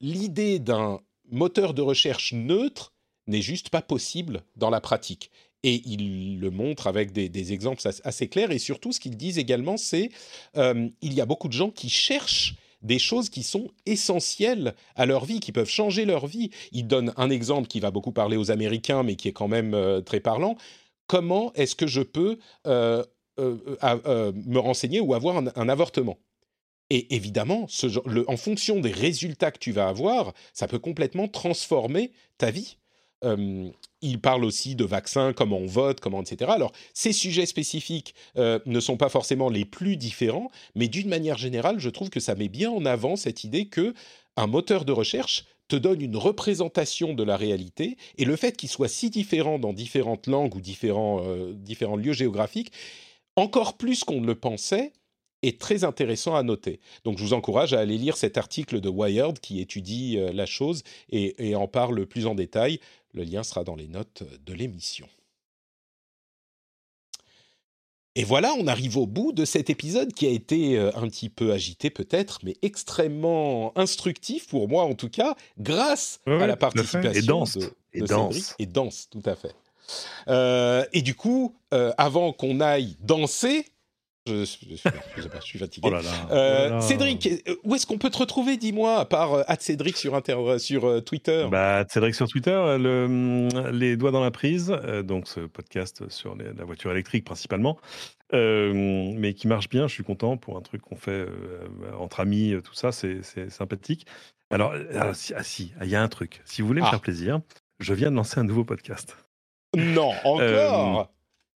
l'idée 0.00 0.58
d'un 0.58 1.00
moteur 1.30 1.74
de 1.74 1.82
recherche 1.82 2.32
neutre 2.32 2.92
n'est 3.26 3.42
juste 3.42 3.70
pas 3.70 3.82
possible 3.82 4.42
dans 4.56 4.70
la 4.70 4.80
pratique. 4.80 5.30
Et 5.62 5.82
il 5.86 6.38
le 6.38 6.50
montre 6.50 6.86
avec 6.86 7.12
des, 7.12 7.52
exemples 7.52 7.82
assez 8.04 8.28
clairs. 8.28 8.52
Et 8.52 8.58
surtout, 8.58 8.92
ce 8.92 9.00
qu'ils 9.00 9.16
disent 9.16 9.38
également, 9.38 9.76
c'est 9.76 10.10
euh, 10.56 10.88
il 11.02 11.14
y 11.14 11.20
a 11.20 11.26
beaucoup 11.26 11.48
de 11.48 11.52
gens 11.52 11.70
qui 11.70 11.88
cherchent 11.88 12.54
des 12.80 13.00
choses 13.00 13.28
qui 13.28 13.42
sont 13.42 13.68
essentielles 13.86 14.74
à 14.94 15.04
leur 15.04 15.24
vie, 15.24 15.40
qui 15.40 15.50
peuvent 15.50 15.68
changer 15.68 16.04
leur 16.04 16.28
vie. 16.28 16.50
Il 16.70 16.86
donne 16.86 17.12
un 17.16 17.28
exemple 17.28 17.66
qui 17.66 17.80
va 17.80 17.90
beaucoup 17.90 18.12
parler 18.12 18.36
aux 18.36 18.52
Américains, 18.52 19.02
mais 19.02 19.16
qui 19.16 19.26
est 19.26 19.32
quand 19.32 19.48
même 19.48 19.74
euh, 19.74 20.00
très 20.00 20.20
parlant. 20.20 20.56
Comment 21.08 21.52
est-ce 21.54 21.74
que 21.74 21.88
je 21.88 22.02
peux 22.02 22.38
euh, 22.68 23.02
me 23.38 24.58
renseigner 24.58 25.00
ou 25.00 25.14
avoir 25.14 25.36
un, 25.36 25.68
avortement? 25.68 26.18
Et 26.90 27.14
évidemment, 27.16 27.66
en 28.28 28.36
fonction 28.36 28.78
des 28.78 28.92
résultats 28.92 29.50
que 29.50 29.58
tu 29.58 29.72
vas 29.72 29.88
avoir, 29.88 30.32
ça 30.52 30.68
peut 30.68 30.78
complètement 30.78 31.26
transformer 31.26 32.12
ta 32.38 32.50
vie 32.50 32.78
il 34.00 34.20
parle 34.20 34.44
aussi 34.44 34.76
de 34.76 34.84
vaccins, 34.84 35.32
comment 35.32 35.58
on 35.58 35.66
vote, 35.66 36.00
comment 36.00 36.22
etc. 36.22 36.50
Alors, 36.54 36.72
ces 36.94 37.12
sujets 37.12 37.46
spécifiques 37.46 38.14
ne 38.36 38.80
sont 38.80 38.96
pas 38.96 39.08
forcément 39.08 39.48
les 39.48 39.64
plus 39.64 39.96
différents, 39.96 40.50
mais 40.74 40.88
d'une 40.88 41.08
manière 41.08 41.38
générale, 41.38 41.80
je 41.80 41.90
trouve 41.90 42.10
que 42.10 42.20
ça 42.20 42.34
met 42.34 42.48
bien 42.48 42.70
en 42.70 42.84
avant 42.84 43.16
cette 43.16 43.44
idée 43.44 43.66
que 43.66 43.94
un 44.36 44.46
moteur 44.46 44.84
de 44.84 44.92
recherche 44.92 45.46
te 45.68 45.76
donne 45.76 46.00
une 46.00 46.16
représentation 46.16 47.14
de 47.14 47.22
la 47.22 47.36
réalité, 47.36 47.96
et 48.16 48.24
le 48.24 48.36
fait 48.36 48.56
qu'il 48.56 48.68
soit 48.68 48.88
si 48.88 49.10
différent 49.10 49.58
dans 49.58 49.72
différentes 49.72 50.26
langues 50.26 50.54
ou 50.54 50.60
différents, 50.60 51.22
différents 51.52 51.96
lieux 51.96 52.12
géographiques, 52.12 52.72
encore 53.36 53.76
plus 53.76 54.02
qu'on 54.04 54.20
ne 54.20 54.26
le 54.26 54.34
pensait, 54.34 54.92
est 55.42 55.60
très 55.60 55.84
intéressant 55.84 56.34
à 56.34 56.42
noter. 56.42 56.80
Donc 57.04 57.18
je 57.18 57.22
vous 57.22 57.32
encourage 57.32 57.72
à 57.72 57.80
aller 57.80 57.98
lire 57.98 58.16
cet 58.16 58.38
article 58.38 58.80
de 58.80 58.88
Wired 58.88 59.38
qui 59.38 59.60
étudie 59.60 60.18
la 60.32 60.46
chose 60.46 60.82
et, 61.10 61.50
et, 61.50 61.54
en 61.54 61.68
parle 61.68 62.06
plus 62.06 62.26
en 62.26 62.34
détail. 62.34 62.80
Le 63.12 63.22
lien 63.22 63.42
sera 63.42 63.62
dans 63.62 63.76
les 63.76 63.86
notes 63.86 64.24
de 64.44 64.52
l'émission. 64.52 65.08
Et 68.14 68.24
voilà, 68.24 68.52
on 68.58 68.66
arrive 68.66 68.96
au 68.96 69.06
bout 69.06 69.32
de 69.32 69.44
cet 69.44 69.70
épisode 69.70 70.12
qui 70.12 70.26
a 70.26 70.30
été 70.30 70.76
euh, 70.76 70.90
un 70.96 71.08
petit 71.08 71.28
peu 71.28 71.52
agité 71.52 71.90
peut-être, 71.90 72.40
mais 72.42 72.56
extrêmement 72.62 73.76
instructif 73.78 74.48
pour 74.48 74.68
moi 74.68 74.84
en 74.84 74.94
tout 74.94 75.08
cas, 75.08 75.36
grâce 75.58 76.20
à 76.26 76.46
la 76.46 76.56
participation 76.56 77.12
et 77.12 77.22
dense. 77.22 77.58
de, 77.58 77.72
et 77.92 78.00
dense. 78.00 78.54
et 78.58 78.66
dense, 78.66 79.08
tout 79.10 79.22
à 79.24 79.36
fait. 79.36 79.54
Euh, 80.28 80.84
et 80.92 81.02
du 81.02 81.14
coup, 81.14 81.54
euh, 81.72 81.92
avant 81.96 82.32
qu'on 82.32 82.60
aille 82.60 82.96
danser, 83.00 83.66
je, 84.28 84.44
je, 84.44 85.40
suis 85.40 85.58
fatigué. 85.58 85.90
Oh 85.92 86.32
euh, 86.32 86.80
Cédric, 86.80 87.26
euh, 87.26 87.54
où 87.64 87.74
est-ce 87.74 87.86
qu'on 87.86 87.98
peut 87.98 88.10
te 88.10 88.18
retrouver, 88.18 88.56
dis-moi, 88.56 88.98
à 88.98 89.04
part 89.04 89.34
euh, 89.34 89.42
Cédric 89.58 89.96
sur, 89.96 90.14
inter 90.14 90.58
sur 90.58 91.02
Twitter? 91.04 91.46
Bah, 91.50 91.84
Cédric 91.88 92.14
sur 92.14 92.28
Twitter, 92.28 92.76
le, 92.78 93.48
les 93.72 93.96
doigts 93.96 94.10
dans 94.10 94.22
la 94.22 94.30
prise, 94.30 94.76
donc 95.04 95.26
ce 95.28 95.40
podcast 95.40 96.08
sur 96.08 96.36
la 96.36 96.64
voiture 96.64 96.90
électrique 96.90 97.24
principalement, 97.24 97.78
mais 98.32 99.34
qui 99.34 99.48
marche 99.48 99.68
bien, 99.68 99.88
je 99.88 99.94
suis 99.94 100.04
content 100.04 100.36
pour 100.36 100.56
un 100.56 100.62
truc 100.62 100.82
qu'on 100.82 100.96
fait 100.96 101.26
entre 101.98 102.20
amis, 102.20 102.54
tout 102.62 102.74
ça, 102.74 102.92
c'est 102.92 103.22
sympathique. 103.50 104.06
Alors, 104.50 104.74
ah, 104.94 105.12
si, 105.14 105.72
il 105.82 105.88
y 105.88 105.96
a 105.96 106.02
un 106.02 106.08
truc, 106.08 106.40
si 106.44 106.62
vous 106.62 106.68
voulez 106.68 106.80
me 106.80 106.86
ah. 106.86 106.90
faire 106.90 107.00
plaisir, 107.00 107.40
je 107.80 107.94
viens 107.94 108.10
de 108.10 108.16
lancer 108.16 108.40
un 108.40 108.44
nouveau 108.44 108.64
podcast. 108.64 109.16
Non, 109.76 110.12
encore? 110.24 111.10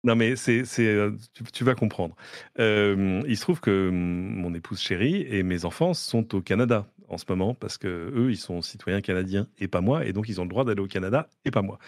Non, 0.05 0.15
mais 0.15 0.37
c'est, 0.37 0.65
euh, 0.81 1.12
tu, 1.53 1.65
vas 1.65 1.75
comprendre. 1.75 2.15
il 2.57 3.37
se 3.37 3.41
trouve 3.41 3.61
que 3.61 3.91
mon 3.91 4.55
épouse 4.55 4.81
chérie 4.81 5.27
et 5.29 5.43
mes 5.43 5.65
enfants 5.65 5.95
sont 5.95 6.35
au 6.35 6.41
Canada 6.41 6.87
en 7.09 7.19
ce 7.19 7.25
moment 7.29 7.55
parce 7.55 7.79
que 7.79 8.12
eux, 8.15 8.31
ils 8.31 8.37
sont 8.37 8.62
citoyens 8.62 9.01
canadiens 9.01 9.49
et 9.59 9.66
pas 9.66 9.81
moi, 9.81 10.05
et 10.05 10.12
donc 10.12 10.29
ils 10.29 10.41
ont 10.41 10.45
le 10.45 10.51
droit 10.51 10.65
d'aller 10.65 10.83
au 10.83 10.87
Canada 10.87 11.29
et 11.45 11.51
pas 11.51 11.62
moi. 11.62 11.79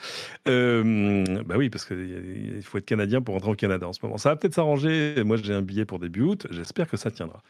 bah 0.47 1.55
oui, 1.57 1.71
parce 1.71 1.85
qu'il 1.85 2.63
faut 2.63 2.79
être 2.79 2.87
canadien 2.87 3.23
pour 3.23 3.35
rentrer 3.35 3.51
au 3.51 3.57
Canada 3.57 3.87
en 3.87 3.93
ce 3.93 4.01
moment. 4.03 4.19
Ça 4.19 4.31
va 4.31 4.37
peut-être 4.37 4.55
s'arranger. 4.55 5.23
Moi, 5.25 5.37
j'ai 5.37 5.55
un 5.55 5.63
billet 5.63 5.85
pour 5.85 5.99
début 5.99 6.23
août. 6.23 6.47
J'espère 6.51 6.89
que 6.89 6.97
ça 6.97 7.11
tiendra. 7.11 7.43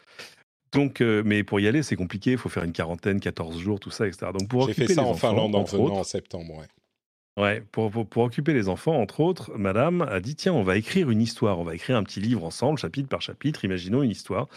Donc, 0.72 1.00
euh, 1.00 1.22
mais 1.24 1.42
pour 1.42 1.58
y 1.60 1.66
aller, 1.66 1.82
c'est 1.82 1.96
compliqué. 1.96 2.32
Il 2.32 2.38
faut 2.38 2.48
faire 2.48 2.64
une 2.64 2.72
quarantaine, 2.72 3.20
14 3.20 3.58
jours, 3.58 3.80
tout 3.80 3.90
ça, 3.90 4.06
etc. 4.06 4.30
Donc, 4.38 4.48
pour 4.48 4.68
J'ai 4.68 4.74
fait 4.74 4.88
ça 4.88 5.02
en 5.02 5.14
Finlande 5.14 5.54
en 5.54 5.64
venant 5.64 5.96
en 5.96 6.04
septembre. 6.04 6.58
Ouais. 6.58 6.66
Pour, 7.72 7.94
occuper 8.16 8.52
les 8.52 8.68
enfants, 8.68 9.00
entre 9.00 9.20
autres, 9.20 9.52
madame 9.56 10.02
a 10.02 10.20
dit 10.20 10.34
tiens, 10.34 10.52
on 10.52 10.62
va 10.62 10.76
écrire 10.76 11.10
une 11.10 11.22
histoire, 11.22 11.58
on 11.58 11.64
va 11.64 11.74
écrire 11.74 11.96
un 11.96 12.02
petit 12.02 12.20
livre 12.20 12.44
ensemble, 12.44 12.78
chapitre 12.78 13.08
par 13.08 13.22
chapitre, 13.22 13.64
imaginons 13.64 14.02
une 14.02 14.10
histoire. 14.10 14.48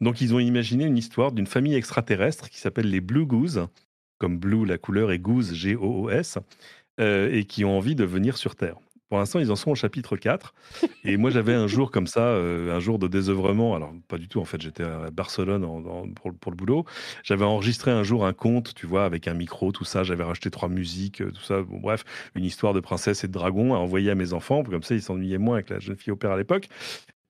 Donc, 0.00 0.20
ils 0.20 0.34
ont 0.34 0.38
imaginé 0.38 0.84
une 0.84 0.98
histoire 0.98 1.32
d'une 1.32 1.46
famille 1.46 1.74
extraterrestre 1.74 2.48
qui 2.50 2.58
s'appelle 2.58 2.90
les 2.90 3.00
Blue 3.00 3.26
Goose, 3.26 3.66
comme 4.18 4.38
blue 4.38 4.66
la 4.66 4.78
couleur 4.78 5.12
et 5.12 5.18
goose 5.18 5.54
G-O-O-S, 5.54 6.38
euh, 7.00 7.32
et 7.32 7.44
qui 7.44 7.64
ont 7.64 7.76
envie 7.76 7.94
de 7.94 8.04
venir 8.04 8.36
sur 8.36 8.56
Terre. 8.56 8.76
Pour 9.08 9.18
l'instant, 9.18 9.38
ils 9.38 9.50
en 9.50 9.56
sont 9.56 9.70
au 9.70 9.74
chapitre 9.74 10.16
4. 10.16 10.54
Et 11.04 11.16
moi, 11.16 11.30
j'avais 11.30 11.54
un 11.54 11.66
jour 11.66 11.90
comme 11.90 12.06
ça, 12.06 12.20
euh, 12.20 12.76
un 12.76 12.80
jour 12.80 12.98
de 12.98 13.08
désœuvrement. 13.08 13.74
Alors, 13.74 13.92
pas 14.06 14.18
du 14.18 14.28
tout, 14.28 14.40
en 14.40 14.44
fait, 14.44 14.60
j'étais 14.60 14.82
à 14.82 15.10
Barcelone 15.10 15.66
pour, 16.14 16.50
le 16.50 16.56
boulot. 16.56 16.84
J'avais 17.22 17.44
enregistré 17.44 17.90
un 17.90 18.02
jour 18.02 18.26
un 18.26 18.34
conte, 18.34 18.74
tu 18.74 18.86
vois, 18.86 19.06
avec 19.06 19.26
un 19.26 19.34
micro, 19.34 19.72
tout 19.72 19.84
ça. 19.84 20.04
J'avais 20.04 20.24
racheté 20.24 20.50
trois 20.50 20.68
musiques, 20.68 21.22
euh, 21.22 21.30
tout 21.30 21.42
ça. 21.42 21.62
Bon, 21.62 21.78
bref, 21.80 22.04
une 22.34 22.44
histoire 22.44 22.74
de 22.74 22.80
princesse 22.80 23.24
et 23.24 23.28
de 23.28 23.32
dragon 23.32 23.74
à 23.74 23.78
envoyer 23.78 24.10
à 24.10 24.14
mes 24.14 24.34
enfants. 24.34 24.62
Comme 24.62 24.82
ça, 24.82 24.94
ils 24.94 25.02
s'ennuyaient 25.02 25.38
moins 25.38 25.54
avec 25.54 25.70
la 25.70 25.78
jeune 25.78 25.96
fille 25.96 26.12
au 26.12 26.16
père 26.16 26.32
à 26.32 26.36
l'époque. 26.36 26.68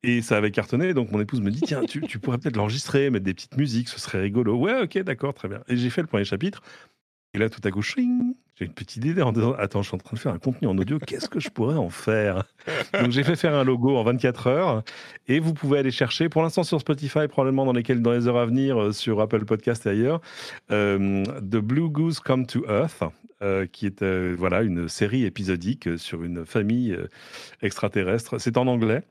Et 0.02 0.22
ça 0.22 0.36
avait 0.36 0.52
cartonné, 0.52 0.94
donc 0.94 1.10
mon 1.10 1.20
épouse 1.20 1.40
me 1.40 1.50
dit 1.50 1.60
Tiens, 1.60 1.82
tu, 1.84 2.00
tu 2.02 2.18
pourrais 2.18 2.38
peut-être 2.38 2.56
l'enregistrer, 2.56 3.10
mettre 3.10 3.24
des 3.24 3.34
petites 3.34 3.56
musiques, 3.56 3.88
ce 3.88 3.98
serait 3.98 4.20
rigolo. 4.20 4.56
Ouais, 4.56 4.82
ok, 4.82 4.98
d'accord, 4.98 5.34
très 5.34 5.48
bien. 5.48 5.60
Et 5.68 5.76
j'ai 5.76 5.90
fait 5.90 6.02
le 6.02 6.06
premier 6.06 6.24
chapitre. 6.24 6.62
Et 7.34 7.38
là, 7.38 7.48
tout 7.50 7.60
à 7.64 7.70
coup, 7.70 7.82
j'ai 8.58 8.64
une 8.64 8.72
petite 8.72 9.04
idée 9.04 9.22
en 9.22 9.32
disant 9.32 9.52
Attends, 9.52 9.82
je 9.82 9.88
suis 9.88 9.94
en 9.94 9.98
train 9.98 10.14
de 10.14 10.18
faire 10.18 10.32
un 10.32 10.38
contenu 10.38 10.66
en 10.66 10.76
audio, 10.76 10.98
qu'est-ce 10.98 11.28
que 11.28 11.38
je 11.38 11.48
pourrais 11.48 11.76
en 11.76 11.90
faire? 11.90 12.44
Donc, 12.92 13.10
j'ai 13.10 13.22
fait 13.22 13.36
faire 13.36 13.54
un 13.54 13.64
logo 13.64 13.96
en 13.96 14.02
24 14.02 14.46
heures 14.48 14.82
et 15.28 15.38
vous 15.38 15.54
pouvez 15.54 15.78
aller 15.78 15.90
chercher, 15.90 16.28
pour 16.28 16.42
l'instant 16.42 16.64
sur 16.64 16.80
Spotify, 16.80 17.28
probablement 17.28 17.64
dans, 17.64 17.72
lesquels, 17.72 18.02
dans 18.02 18.12
les 18.12 18.26
heures 18.26 18.38
à 18.38 18.46
venir, 18.46 18.80
euh, 18.80 18.92
sur 18.92 19.20
Apple 19.20 19.44
Podcast 19.44 19.86
et 19.86 19.90
ailleurs, 19.90 20.20
euh, 20.72 21.22
The 21.24 21.58
Blue 21.58 21.88
Goose 21.88 22.20
Come 22.20 22.46
to 22.46 22.64
Earth. 22.68 23.02
Euh, 23.40 23.66
qui 23.70 23.86
est 23.86 24.02
voilà 24.02 24.62
une 24.62 24.88
série 24.88 25.24
épisodique 25.24 25.96
sur 25.96 26.24
une 26.24 26.44
famille 26.44 26.98
extraterrestre. 27.62 28.40
C'est 28.40 28.56
en 28.56 28.66
anglais, 28.66 29.04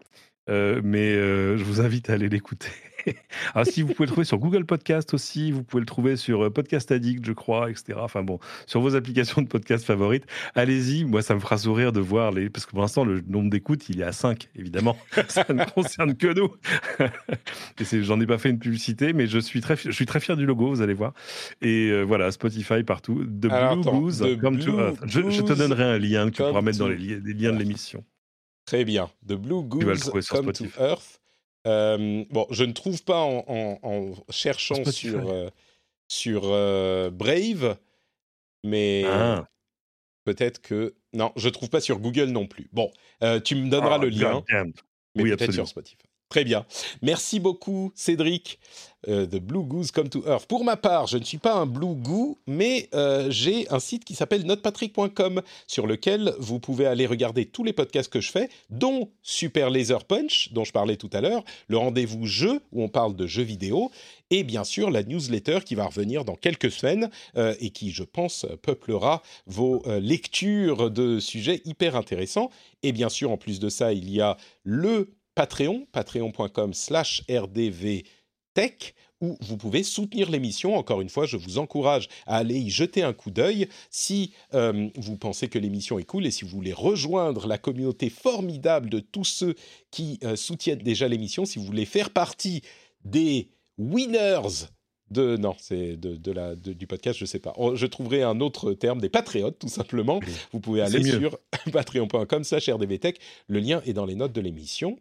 mais 0.49 1.13
je 1.13 1.63
vous 1.63 1.79
invite 1.79 2.09
à 2.09 2.13
aller 2.15 2.27
l'écouter. 2.27 2.67
ah, 3.55 3.65
si 3.65 3.81
vous 3.81 3.93
pouvez 3.93 4.05
le 4.05 4.11
trouver 4.11 4.25
sur 4.25 4.38
Google 4.38 4.65
Podcast 4.65 5.13
aussi, 5.13 5.51
vous 5.51 5.63
pouvez 5.63 5.81
le 5.81 5.85
trouver 5.85 6.15
sur 6.15 6.45
euh, 6.45 6.49
Podcast 6.49 6.91
Addict, 6.91 7.25
je 7.25 7.34
crois, 7.34 7.69
etc. 7.69 7.99
Enfin 8.01 8.23
bon, 8.23 8.39
sur 8.65 8.81
vos 8.81 8.95
applications 8.95 9.41
de 9.41 9.47
podcast 9.47 9.85
favorites, 9.85 10.25
allez-y. 10.55 11.05
Moi, 11.05 11.21
ça 11.21 11.35
me 11.35 11.39
fera 11.39 11.57
sourire 11.57 11.91
de 11.91 11.99
voir 11.99 12.31
les. 12.31 12.49
Parce 12.49 12.65
que 12.65 12.71
pour 12.71 12.81
l'instant, 12.81 13.05
le 13.05 13.21
nombre 13.27 13.49
d'écoutes, 13.49 13.89
il 13.89 14.01
est 14.01 14.05
à 14.05 14.11
5, 14.11 14.49
évidemment. 14.55 14.97
ça 15.27 15.45
ne 15.49 15.63
concerne 15.65 16.15
que 16.15 16.34
nous. 16.34 16.53
Et 17.79 18.03
j'en 18.03 18.19
ai 18.19 18.25
pas 18.25 18.38
fait 18.38 18.49
une 18.49 18.59
publicité, 18.59 19.13
mais 19.13 19.27
je 19.27 19.39
suis 19.39 19.61
très, 19.61 19.75
je 19.75 19.91
suis 19.91 20.05
très 20.05 20.19
fier 20.19 20.35
du 20.35 20.45
logo, 20.45 20.67
vous 20.67 20.81
allez 20.81 20.93
voir. 20.93 21.13
Et 21.61 21.89
euh, 21.89 22.03
voilà, 22.03 22.31
Spotify 22.31 22.84
partout. 22.84 23.23
The 23.23 23.47
Blue 23.47 23.81
Goose, 23.84 24.23
comme 24.41 24.59
to 24.59 24.79
Earth. 24.79 24.99
Je, 25.05 25.41
te 25.41 25.53
donnerai 25.53 25.84
un 25.84 25.97
lien 25.97 26.29
que 26.29 26.35
tu 26.35 26.43
pourras 26.43 26.61
mettre 26.61 26.79
dans 26.79 26.88
les, 26.88 26.97
liens 26.97 27.53
de 27.53 27.59
l'émission. 27.59 28.03
Très 28.65 28.84
bien. 28.84 29.09
The 29.25 29.34
Blue 29.34 29.63
Goose 29.63 30.11
Come 30.29 30.51
to 30.51 30.65
Earth. 30.79 31.21
Euh, 31.68 32.23
bon, 32.30 32.48
je 32.49 32.64
ne 32.64 32.72
trouve 32.72 33.03
pas 33.03 33.22
en, 33.22 34.14
cherchant 34.30 34.85
sur, 34.85 35.30
euh, 35.30 35.49
sur 36.07 36.44
euh, 36.45 37.10
Brave, 37.10 37.77
mais 38.64 39.03
ah. 39.06 39.48
peut-être 40.23 40.61
que... 40.61 40.95
Non, 41.14 41.34
je 41.35 41.48
ne 41.48 41.53
trouve 41.53 41.69
pas 41.69 41.81
sur 41.81 41.99
Google 41.99 42.30
non 42.30 42.48
plus. 42.48 42.69
Bon, 42.72 42.91
tu 43.44 43.56
me 43.56 43.69
donneras 43.69 43.95
ah, 43.95 43.98
le 43.98 44.10
lien, 44.10 44.44
mais 45.15 45.23
peut-être 45.23 45.52
sur 45.52 45.68
Spotify. 45.68 46.06
Très 46.29 46.43
bien. 46.43 46.65
Merci 47.01 47.39
beaucoup, 47.39 47.91
Cédric. 47.95 48.59
Euh, 49.07 49.25
The 49.25 49.37
Blue 49.37 49.63
Goose 49.63 49.91
Come 49.91 50.09
to 50.09 50.23
Earth. 50.27 50.47
Pour 50.47 50.65
ma 50.65 50.75
part, 50.75 51.07
je 51.07 51.17
ne 51.17 51.23
suis 51.23 51.37
pas 51.37 51.53
un 51.53 51.65
Blue 51.65 51.95
Goo, 51.95 52.37
mais 52.47 52.89
euh, 52.93 53.27
j'ai 53.29 53.69
un 53.69 53.79
site 53.79 54.03
qui 54.03 54.15
s'appelle 54.15 54.43
notepatrick.com 54.43 55.41
sur 55.67 55.87
lequel 55.87 56.33
vous 56.39 56.59
pouvez 56.59 56.87
aller 56.87 57.05
regarder 57.05 57.45
tous 57.45 57.63
les 57.63 57.73
podcasts 57.73 58.11
que 58.11 58.19
je 58.19 58.31
fais, 58.31 58.49
dont 58.69 59.09
Super 59.21 59.69
Laser 59.69 60.03
Punch, 60.03 60.51
dont 60.51 60.65
je 60.65 60.73
parlais 60.73 60.97
tout 60.97 61.09
à 61.13 61.21
l'heure, 61.21 61.43
le 61.67 61.77
rendez-vous 61.77 62.25
jeu 62.25 62.59
où 62.71 62.83
on 62.83 62.89
parle 62.89 63.15
de 63.15 63.27
jeux 63.27 63.43
vidéo, 63.43 63.91
et 64.29 64.43
bien 64.43 64.65
sûr 64.65 64.91
la 64.91 65.03
newsletter 65.03 65.59
qui 65.63 65.75
va 65.75 65.85
revenir 65.85 66.25
dans 66.25 66.35
quelques 66.35 66.71
semaines 66.71 67.09
euh, 67.37 67.55
et 67.61 67.69
qui, 67.69 67.91
je 67.91 68.03
pense, 68.03 68.45
peuplera 68.61 69.21
vos 69.45 69.83
lectures 70.01 70.91
de 70.91 71.19
sujets 71.19 71.61
hyper 71.65 71.95
intéressants. 71.95 72.49
Et 72.83 72.91
bien 72.91 73.09
sûr, 73.09 73.31
en 73.31 73.37
plus 73.37 73.59
de 73.59 73.69
ça, 73.69 73.93
il 73.93 74.09
y 74.09 74.21
a 74.21 74.37
le 74.63 75.13
Patreon, 75.38 75.85
patreon.com 75.91 76.73
slash 76.73 77.22
rdvtech, 77.30 78.95
où 79.22 79.38
vous 79.39 79.57
pouvez 79.57 79.84
soutenir 79.84 80.31
l'émission. 80.31 80.76
Encore 80.76 80.99
une 80.99 81.09
fois, 81.09 81.27
je 81.27 81.38
vous 81.38 81.59
encourage 81.59 82.09
à 82.26 82.38
aller 82.38 82.57
y 82.57 82.72
jeter 82.72 83.03
un 83.03 83.14
coup 83.14 83.30
d'œil 83.30 83.68
si 83.91 84.34
euh, 84.55 84.89
vous 84.95 85.15
pensez 85.15 85.47
que 85.47 85.59
l'émission 85.59 85.99
est 85.99 86.05
cool 86.05 86.26
et 86.26 86.31
si 86.31 86.43
vous 86.43 86.49
voulez 86.49 86.73
rejoindre 86.73 87.45
la 87.45 87.59
communauté 87.59 88.09
formidable 88.09 88.89
de 88.89 88.99
tous 88.99 89.26
ceux 89.26 89.53
qui 89.91 90.19
euh, 90.23 90.35
soutiennent 90.35 90.80
déjà 90.80 91.07
l'émission, 91.07 91.45
si 91.45 91.59
vous 91.59 91.65
voulez 91.65 91.85
faire 91.85 92.09
partie 92.09 92.64
des 93.05 93.51
winners 93.77 94.65
de 95.11 95.38
non, 95.38 95.55
c'est 95.59 95.95
de, 95.95 96.31
la 96.31 96.55
du 96.55 96.88
podcast, 96.88 97.17
je 97.17 97.25
sais 97.25 97.39
pas. 97.39 97.53
Oh, 97.57 97.75
je 97.75 97.85
trouverai 97.85 98.23
un 98.23 98.39
autre 98.41 98.73
terme, 98.73 98.99
des 98.99 99.09
patriotes 99.09 99.57
tout 99.59 99.69
simplement. 99.69 100.19
Vous 100.51 100.59
pouvez 100.59 100.81
aller 100.81 101.03
sur 101.03 101.38
patreon.com/rdvtech. 101.71 103.19
Le 103.47 103.59
lien 103.59 103.81
est 103.85 103.93
dans 103.93 104.05
les 104.05 104.15
notes 104.15 104.34
de 104.34 104.41
l'émission. 104.41 104.97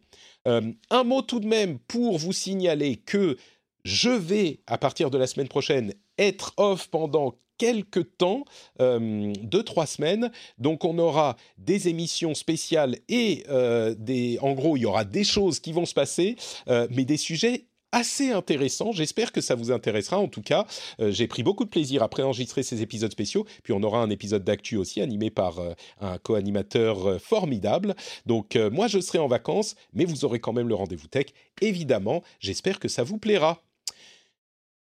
Euh, 0.47 0.73
un 0.91 1.05
mot 1.05 1.23
tout 1.23 1.41
de 1.41 1.47
même 1.47 1.78
pour 1.78 2.19
vous 2.19 2.33
signaler 2.33 2.97
que 2.97 3.37
je 3.85 4.11
vais 4.11 4.61
à 4.66 4.78
partir 4.78 5.11
de 5.11 5.19
la 5.19 5.27
semaine 5.27 5.49
prochaine 5.49 5.93
être 6.19 6.53
off 6.57 6.89
pendant 6.89 7.35
quelques 7.59 8.16
temps, 8.19 8.45
euh, 8.81 9.33
deux 9.43 9.62
trois 9.62 9.87
semaines. 9.87 10.31
Donc 10.59 10.85
on 10.85 10.99
aura 10.99 11.37
des 11.59 11.89
émissions 11.89 12.35
spéciales 12.35 12.97
et 13.09 13.45
euh, 13.49 13.95
des, 13.99 14.39
en 14.41 14.53
gros 14.53 14.77
il 14.77 14.81
y 14.81 14.87
aura 14.87 15.05
des 15.05 15.24
choses 15.24 15.59
qui 15.59 15.73
vont 15.73 15.87
se 15.87 15.95
passer, 15.95 16.37
mais 16.69 17.05
des 17.05 17.16
sujets 17.16 17.66
assez 17.97 18.31
intéressant. 18.31 18.93
J'espère 18.93 19.32
que 19.32 19.40
ça 19.40 19.55
vous 19.55 19.73
intéressera. 19.73 20.18
En 20.18 20.28
tout 20.28 20.43
cas, 20.43 20.66
euh, 21.01 21.10
j'ai 21.10 21.27
pris 21.27 21.43
beaucoup 21.43 21.64
de 21.64 21.70
plaisir 21.70 22.02
à 22.02 22.09
préenregistrer 22.09 22.62
ces 22.62 22.82
épisodes 22.82 23.10
spéciaux. 23.10 23.47
Puis 23.62 23.73
on 23.73 23.82
aura 23.82 24.01
un 24.01 24.10
épisode 24.10 24.44
d'actu 24.44 24.77
aussi 24.77 25.01
animé 25.01 25.31
par 25.31 25.59
euh, 25.60 25.73
un 26.02 26.18
co-animateur 26.18 27.06
euh, 27.06 27.18
formidable. 27.18 27.94
Donc 28.27 28.56
moi, 28.70 28.86
je 28.86 29.01
serai 29.01 29.18
en 29.18 29.28
vacances, 29.28 29.77
mais 29.94 30.05
vous 30.05 30.24
aurez 30.24 30.40
quand 30.40 30.52
même 30.52 30.68
le 30.68 30.74
rendez-vous 30.74 31.09
tech. 31.09 31.27
Évidemment, 31.62 32.23
j'espère 32.39 32.78
que 32.78 32.89
ça 32.89 33.02
vous 33.02 33.16
plaira. 33.16 33.62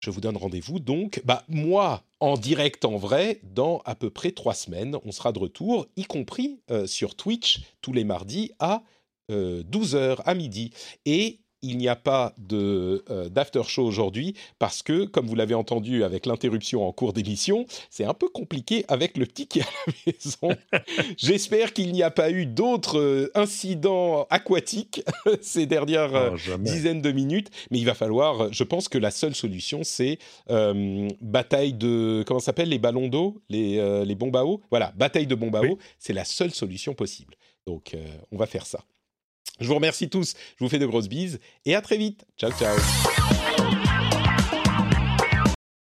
Je 0.00 0.10
vous 0.10 0.20
donne 0.20 0.36
rendez-vous 0.36 0.78
donc, 0.78 1.22
bah 1.24 1.42
moi 1.48 2.04
en 2.20 2.36
direct 2.36 2.84
en 2.84 2.96
vrai 2.96 3.40
dans 3.42 3.80
à 3.86 3.94
peu 3.94 4.10
près 4.10 4.30
trois 4.30 4.54
semaines. 4.54 4.98
On 5.04 5.12
sera 5.12 5.32
de 5.32 5.38
retour, 5.38 5.86
y 5.96 6.04
compris 6.04 6.60
sur 6.86 7.14
Twitch 7.14 7.60
tous 7.80 7.92
les 7.92 8.04
mardis 8.04 8.52
à 8.58 8.82
12h 9.30 10.20
à 10.24 10.34
midi. 10.34 10.70
Et 11.06 11.40
il 11.62 11.78
n'y 11.78 11.88
a 11.88 11.96
pas 11.96 12.34
de 12.38 13.04
euh, 13.10 13.28
d'after 13.28 13.62
show 13.64 13.84
aujourd'hui 13.84 14.34
parce 14.58 14.82
que, 14.82 15.04
comme 15.04 15.26
vous 15.26 15.34
l'avez 15.34 15.54
entendu 15.54 16.04
avec 16.04 16.26
l'interruption 16.26 16.86
en 16.86 16.92
cours 16.92 17.12
d'émission, 17.12 17.66
c'est 17.90 18.04
un 18.04 18.14
peu 18.14 18.28
compliqué 18.28 18.84
avec 18.88 19.16
le 19.16 19.26
petit 19.26 19.46
qui 19.46 19.60
est 19.60 19.62
à 19.62 19.66
la 19.86 20.12
maison. 20.12 20.60
J'espère 21.16 21.72
qu'il 21.72 21.92
n'y 21.92 22.02
a 22.02 22.10
pas 22.10 22.30
eu 22.30 22.46
d'autres 22.46 22.98
euh, 22.98 23.30
incidents 23.34 24.26
aquatiques 24.30 25.02
ces 25.40 25.66
dernières 25.66 26.14
euh, 26.14 26.58
dizaines 26.58 27.02
de 27.02 27.12
minutes, 27.12 27.50
mais 27.70 27.78
il 27.78 27.84
va 27.84 27.94
falloir. 27.94 28.52
Je 28.52 28.64
pense 28.64 28.88
que 28.88 28.98
la 28.98 29.10
seule 29.10 29.34
solution, 29.34 29.82
c'est 29.82 30.18
bataille 31.20 31.72
de 31.72 32.24
comment 32.26 32.40
s'appelle 32.40 32.68
les 32.68 32.78
ballons 32.78 33.08
d'eau, 33.08 33.40
les 33.48 33.76
les 34.04 34.14
bombes 34.14 34.36
à 34.36 34.44
eau? 34.44 34.60
Voilà, 34.70 34.92
bataille 34.96 35.26
de 35.26 35.34
bombes 35.34 35.56
à 35.56 35.62
eau. 35.62 35.78
C'est 35.98 36.12
la 36.12 36.24
seule 36.24 36.50
solution 36.50 36.94
possible. 36.94 37.34
Donc, 37.66 37.96
on 38.32 38.36
va 38.36 38.46
faire 38.46 38.66
ça. 38.66 38.80
Je 39.60 39.66
vous 39.66 39.74
remercie 39.74 40.08
tous, 40.08 40.34
je 40.58 40.64
vous 40.64 40.70
fais 40.70 40.78
de 40.78 40.86
grosses 40.86 41.08
bises 41.08 41.40
et 41.64 41.74
à 41.74 41.80
très 41.80 41.96
vite. 41.96 42.26
Ciao, 42.38 42.50
ciao. 42.52 42.76